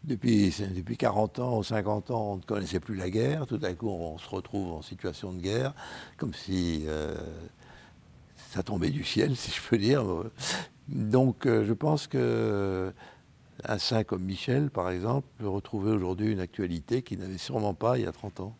Depuis, 0.03 0.53
depuis 0.73 0.95
40 0.95 1.39
ans 1.39 1.57
ou 1.57 1.63
50 1.63 2.11
ans, 2.11 2.33
on 2.33 2.35
ne 2.37 2.41
connaissait 2.41 2.79
plus 2.79 2.95
la 2.95 3.09
guerre. 3.09 3.45
Tout 3.45 3.59
à 3.61 3.73
coup, 3.73 3.89
on 3.89 4.17
se 4.17 4.29
retrouve 4.29 4.73
en 4.73 4.81
situation 4.81 5.33
de 5.33 5.39
guerre, 5.39 5.73
comme 6.17 6.33
si 6.33 6.83
euh, 6.87 7.15
ça 8.51 8.63
tombait 8.63 8.89
du 8.89 9.03
ciel, 9.03 9.35
si 9.35 9.51
je 9.51 9.61
peux 9.67 9.77
dire. 9.77 10.05
Donc, 10.87 11.45
euh, 11.45 11.65
je 11.65 11.73
pense 11.73 12.07
que 12.07 12.93
un 13.65 13.77
saint 13.79 14.03
comme 14.03 14.23
Michel, 14.23 14.69
par 14.69 14.89
exemple, 14.91 15.27
peut 15.39 15.49
retrouver 15.49 15.91
aujourd'hui 15.91 16.31
une 16.31 16.39
actualité 16.39 17.01
qu'il 17.01 17.19
n'avait 17.19 17.39
sûrement 17.39 17.73
pas 17.73 17.97
il 17.97 18.03
y 18.03 18.07
a 18.07 18.11
30 18.11 18.39
ans. 18.41 18.55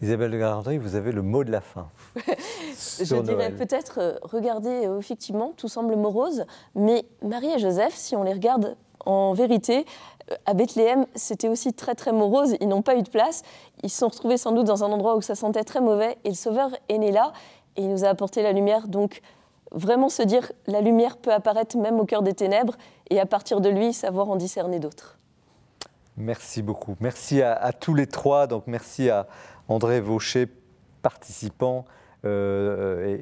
Isabelle 0.00 0.30
de 0.30 0.38
Garandry, 0.38 0.78
vous 0.78 0.94
avez 0.94 1.10
le 1.10 1.22
mot 1.22 1.42
de 1.42 1.50
la 1.50 1.60
fin. 1.60 1.88
je 2.16 3.20
dirais 3.22 3.50
peut-être, 3.50 3.98
euh, 3.98 4.14
regardez, 4.22 4.88
effectivement, 4.98 5.52
tout 5.56 5.68
semble 5.68 5.96
morose, 5.96 6.44
mais 6.76 7.04
Marie 7.22 7.50
et 7.50 7.58
Joseph, 7.58 7.94
si 7.94 8.14
on 8.14 8.22
les 8.22 8.32
regarde 8.32 8.76
en 9.04 9.32
vérité, 9.32 9.84
à 10.46 10.54
Bethléem, 10.54 11.06
c'était 11.14 11.48
aussi 11.48 11.72
très 11.72 11.94
très 11.94 12.12
morose, 12.12 12.56
ils 12.60 12.68
n'ont 12.68 12.82
pas 12.82 12.96
eu 12.96 13.02
de 13.02 13.08
place, 13.08 13.42
ils 13.82 13.90
se 13.90 13.98
sont 13.98 14.08
retrouvés 14.08 14.36
sans 14.36 14.52
doute 14.52 14.66
dans 14.66 14.84
un 14.84 14.92
endroit 14.92 15.16
où 15.16 15.22
ça 15.22 15.34
sentait 15.34 15.64
très 15.64 15.80
mauvais, 15.80 16.18
et 16.24 16.30
le 16.30 16.34
Sauveur 16.34 16.70
est 16.88 16.98
né 16.98 17.12
là, 17.12 17.32
et 17.76 17.82
il 17.82 17.90
nous 17.90 18.04
a 18.04 18.08
apporté 18.08 18.42
la 18.42 18.52
lumière, 18.52 18.88
donc 18.88 19.20
vraiment 19.72 20.08
se 20.08 20.22
dire, 20.22 20.50
la 20.66 20.80
lumière 20.80 21.16
peut 21.16 21.32
apparaître 21.32 21.76
même 21.76 22.00
au 22.00 22.04
cœur 22.04 22.22
des 22.22 22.34
ténèbres, 22.34 22.76
et 23.10 23.20
à 23.20 23.26
partir 23.26 23.60
de 23.60 23.68
lui, 23.68 23.92
savoir 23.92 24.28
en 24.30 24.36
discerner 24.36 24.78
d'autres. 24.78 25.18
Merci 26.16 26.62
beaucoup. 26.62 26.96
Merci 27.00 27.42
à, 27.42 27.72
tous 27.72 27.94
les 27.94 28.06
trois, 28.06 28.46
donc 28.46 28.64
merci 28.66 29.08
à 29.08 29.26
André 29.68 30.00
Vaucher, 30.00 30.48
participant. 31.02 31.84
Euh, 32.24 33.16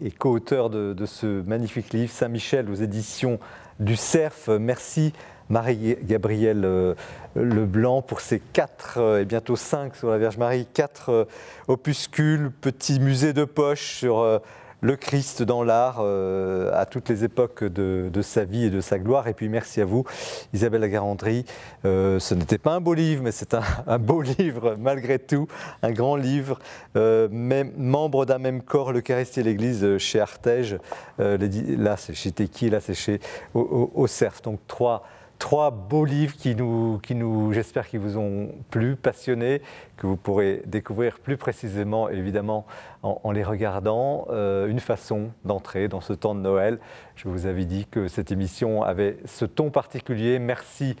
et, 0.00 0.10
co-auteur 0.12 0.70
de, 0.70 0.92
de, 0.92 1.06
ce 1.06 1.42
magnifique 1.42 1.92
livre, 1.92 2.12
Saint-Michel 2.12 2.70
aux 2.70 2.74
éditions 2.74 3.40
du 3.80 3.96
CERF. 3.96 4.48
Merci 4.48 5.12
Marie-Gabrielle 5.52 6.64
euh, 6.64 6.94
Leblanc 7.36 8.00
pour 8.00 8.20
ces 8.22 8.40
quatre 8.40 8.94
euh, 8.96 9.20
et 9.20 9.26
bientôt 9.26 9.54
cinq 9.54 9.94
sur 9.94 10.08
la 10.08 10.16
Vierge 10.16 10.38
Marie, 10.38 10.66
quatre 10.72 11.10
euh, 11.10 11.24
opuscules, 11.68 12.50
petits 12.50 12.98
musées 12.98 13.34
de 13.34 13.44
poche 13.44 13.98
sur 13.98 14.40
le 14.80 14.96
Christ 14.96 15.42
dans 15.42 15.62
l'art 15.62 16.00
à 16.00 16.86
toutes 16.86 17.08
les 17.08 17.22
époques 17.22 17.62
de, 17.62 18.10
sa 18.22 18.44
vie 18.44 18.64
et 18.64 18.70
de 18.70 18.80
sa 18.80 18.98
gloire. 18.98 19.28
Et 19.28 19.34
puis 19.34 19.48
merci 19.48 19.80
à 19.80 19.84
vous, 19.84 20.04
Isabelle 20.52 20.80
Lagarandrie. 20.80 21.44
ce 21.84 22.34
n'était 22.34 22.58
pas 22.58 22.72
un 22.72 22.80
beau 22.80 22.94
livre, 22.94 23.22
mais 23.22 23.30
c'est 23.30 23.54
un, 23.54 23.98
beau 24.00 24.22
livre 24.22 24.76
malgré 24.78 25.20
tout, 25.20 25.46
un 25.82 25.92
grand 25.92 26.16
livre. 26.16 26.58
membre 26.94 28.26
d'un 28.26 28.38
même 28.38 28.60
corps, 28.60 28.92
l'Eucharistie 28.92 29.40
et 29.40 29.44
l'Église 29.44 29.98
chez 29.98 30.18
Artege. 30.18 30.78
là, 31.18 31.96
c'est 31.96 32.14
chez 32.14 32.32
Teki, 32.32 32.70
là, 32.70 32.80
c'est 32.80 32.94
chez 32.94 33.20
au, 33.54 33.92
au, 33.94 34.06
CERF. 34.08 34.42
Donc 34.42 34.58
trois 34.66 35.04
trois 35.42 35.72
beaux 35.72 36.04
livres 36.04 36.36
qui 36.36 36.54
nous, 36.54 37.52
j'espère, 37.52 37.88
qui 37.88 37.96
vous 37.96 38.16
ont 38.16 38.54
plu, 38.70 38.94
passionnés, 38.94 39.60
que 39.96 40.06
vous 40.06 40.16
pourrez 40.16 40.62
découvrir 40.66 41.18
plus 41.18 41.36
précisément, 41.36 42.08
évidemment, 42.08 42.64
en, 43.02 43.32
les 43.32 43.42
regardant. 43.42 44.28
Euh, 44.30 44.68
une 44.68 44.78
façon 44.78 45.30
d'entrer 45.44 45.88
dans 45.88 46.00
ce 46.00 46.12
temps 46.12 46.36
de 46.36 46.40
Noël. 46.40 46.78
Je 47.16 47.26
vous 47.26 47.46
avais 47.46 47.64
dit 47.64 47.86
que 47.90 48.06
cette 48.06 48.30
émission 48.30 48.84
avait 48.84 49.16
ce 49.24 49.44
ton 49.44 49.70
particulier. 49.70 50.38
Merci 50.38 50.94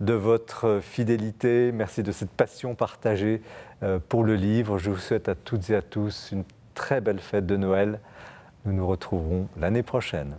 de 0.00 0.12
votre 0.12 0.80
fidélité, 0.82 1.72
merci 1.72 2.02
de 2.02 2.12
cette 2.12 2.30
passion 2.30 2.74
partagée 2.74 3.40
euh, 3.82 3.98
pour 4.10 4.24
le 4.24 4.34
livre. 4.34 4.76
Je 4.76 4.90
vous 4.90 4.98
souhaite 4.98 5.30
à 5.30 5.34
toutes 5.34 5.70
et 5.70 5.74
à 5.74 5.80
tous 5.80 6.32
une 6.32 6.44
très 6.74 7.00
belle 7.00 7.20
fête 7.20 7.46
de 7.46 7.56
Noël. 7.56 8.00
Nous 8.66 8.74
nous 8.74 8.86
retrouverons 8.86 9.48
l'année 9.58 9.82
prochaine. 9.82 10.36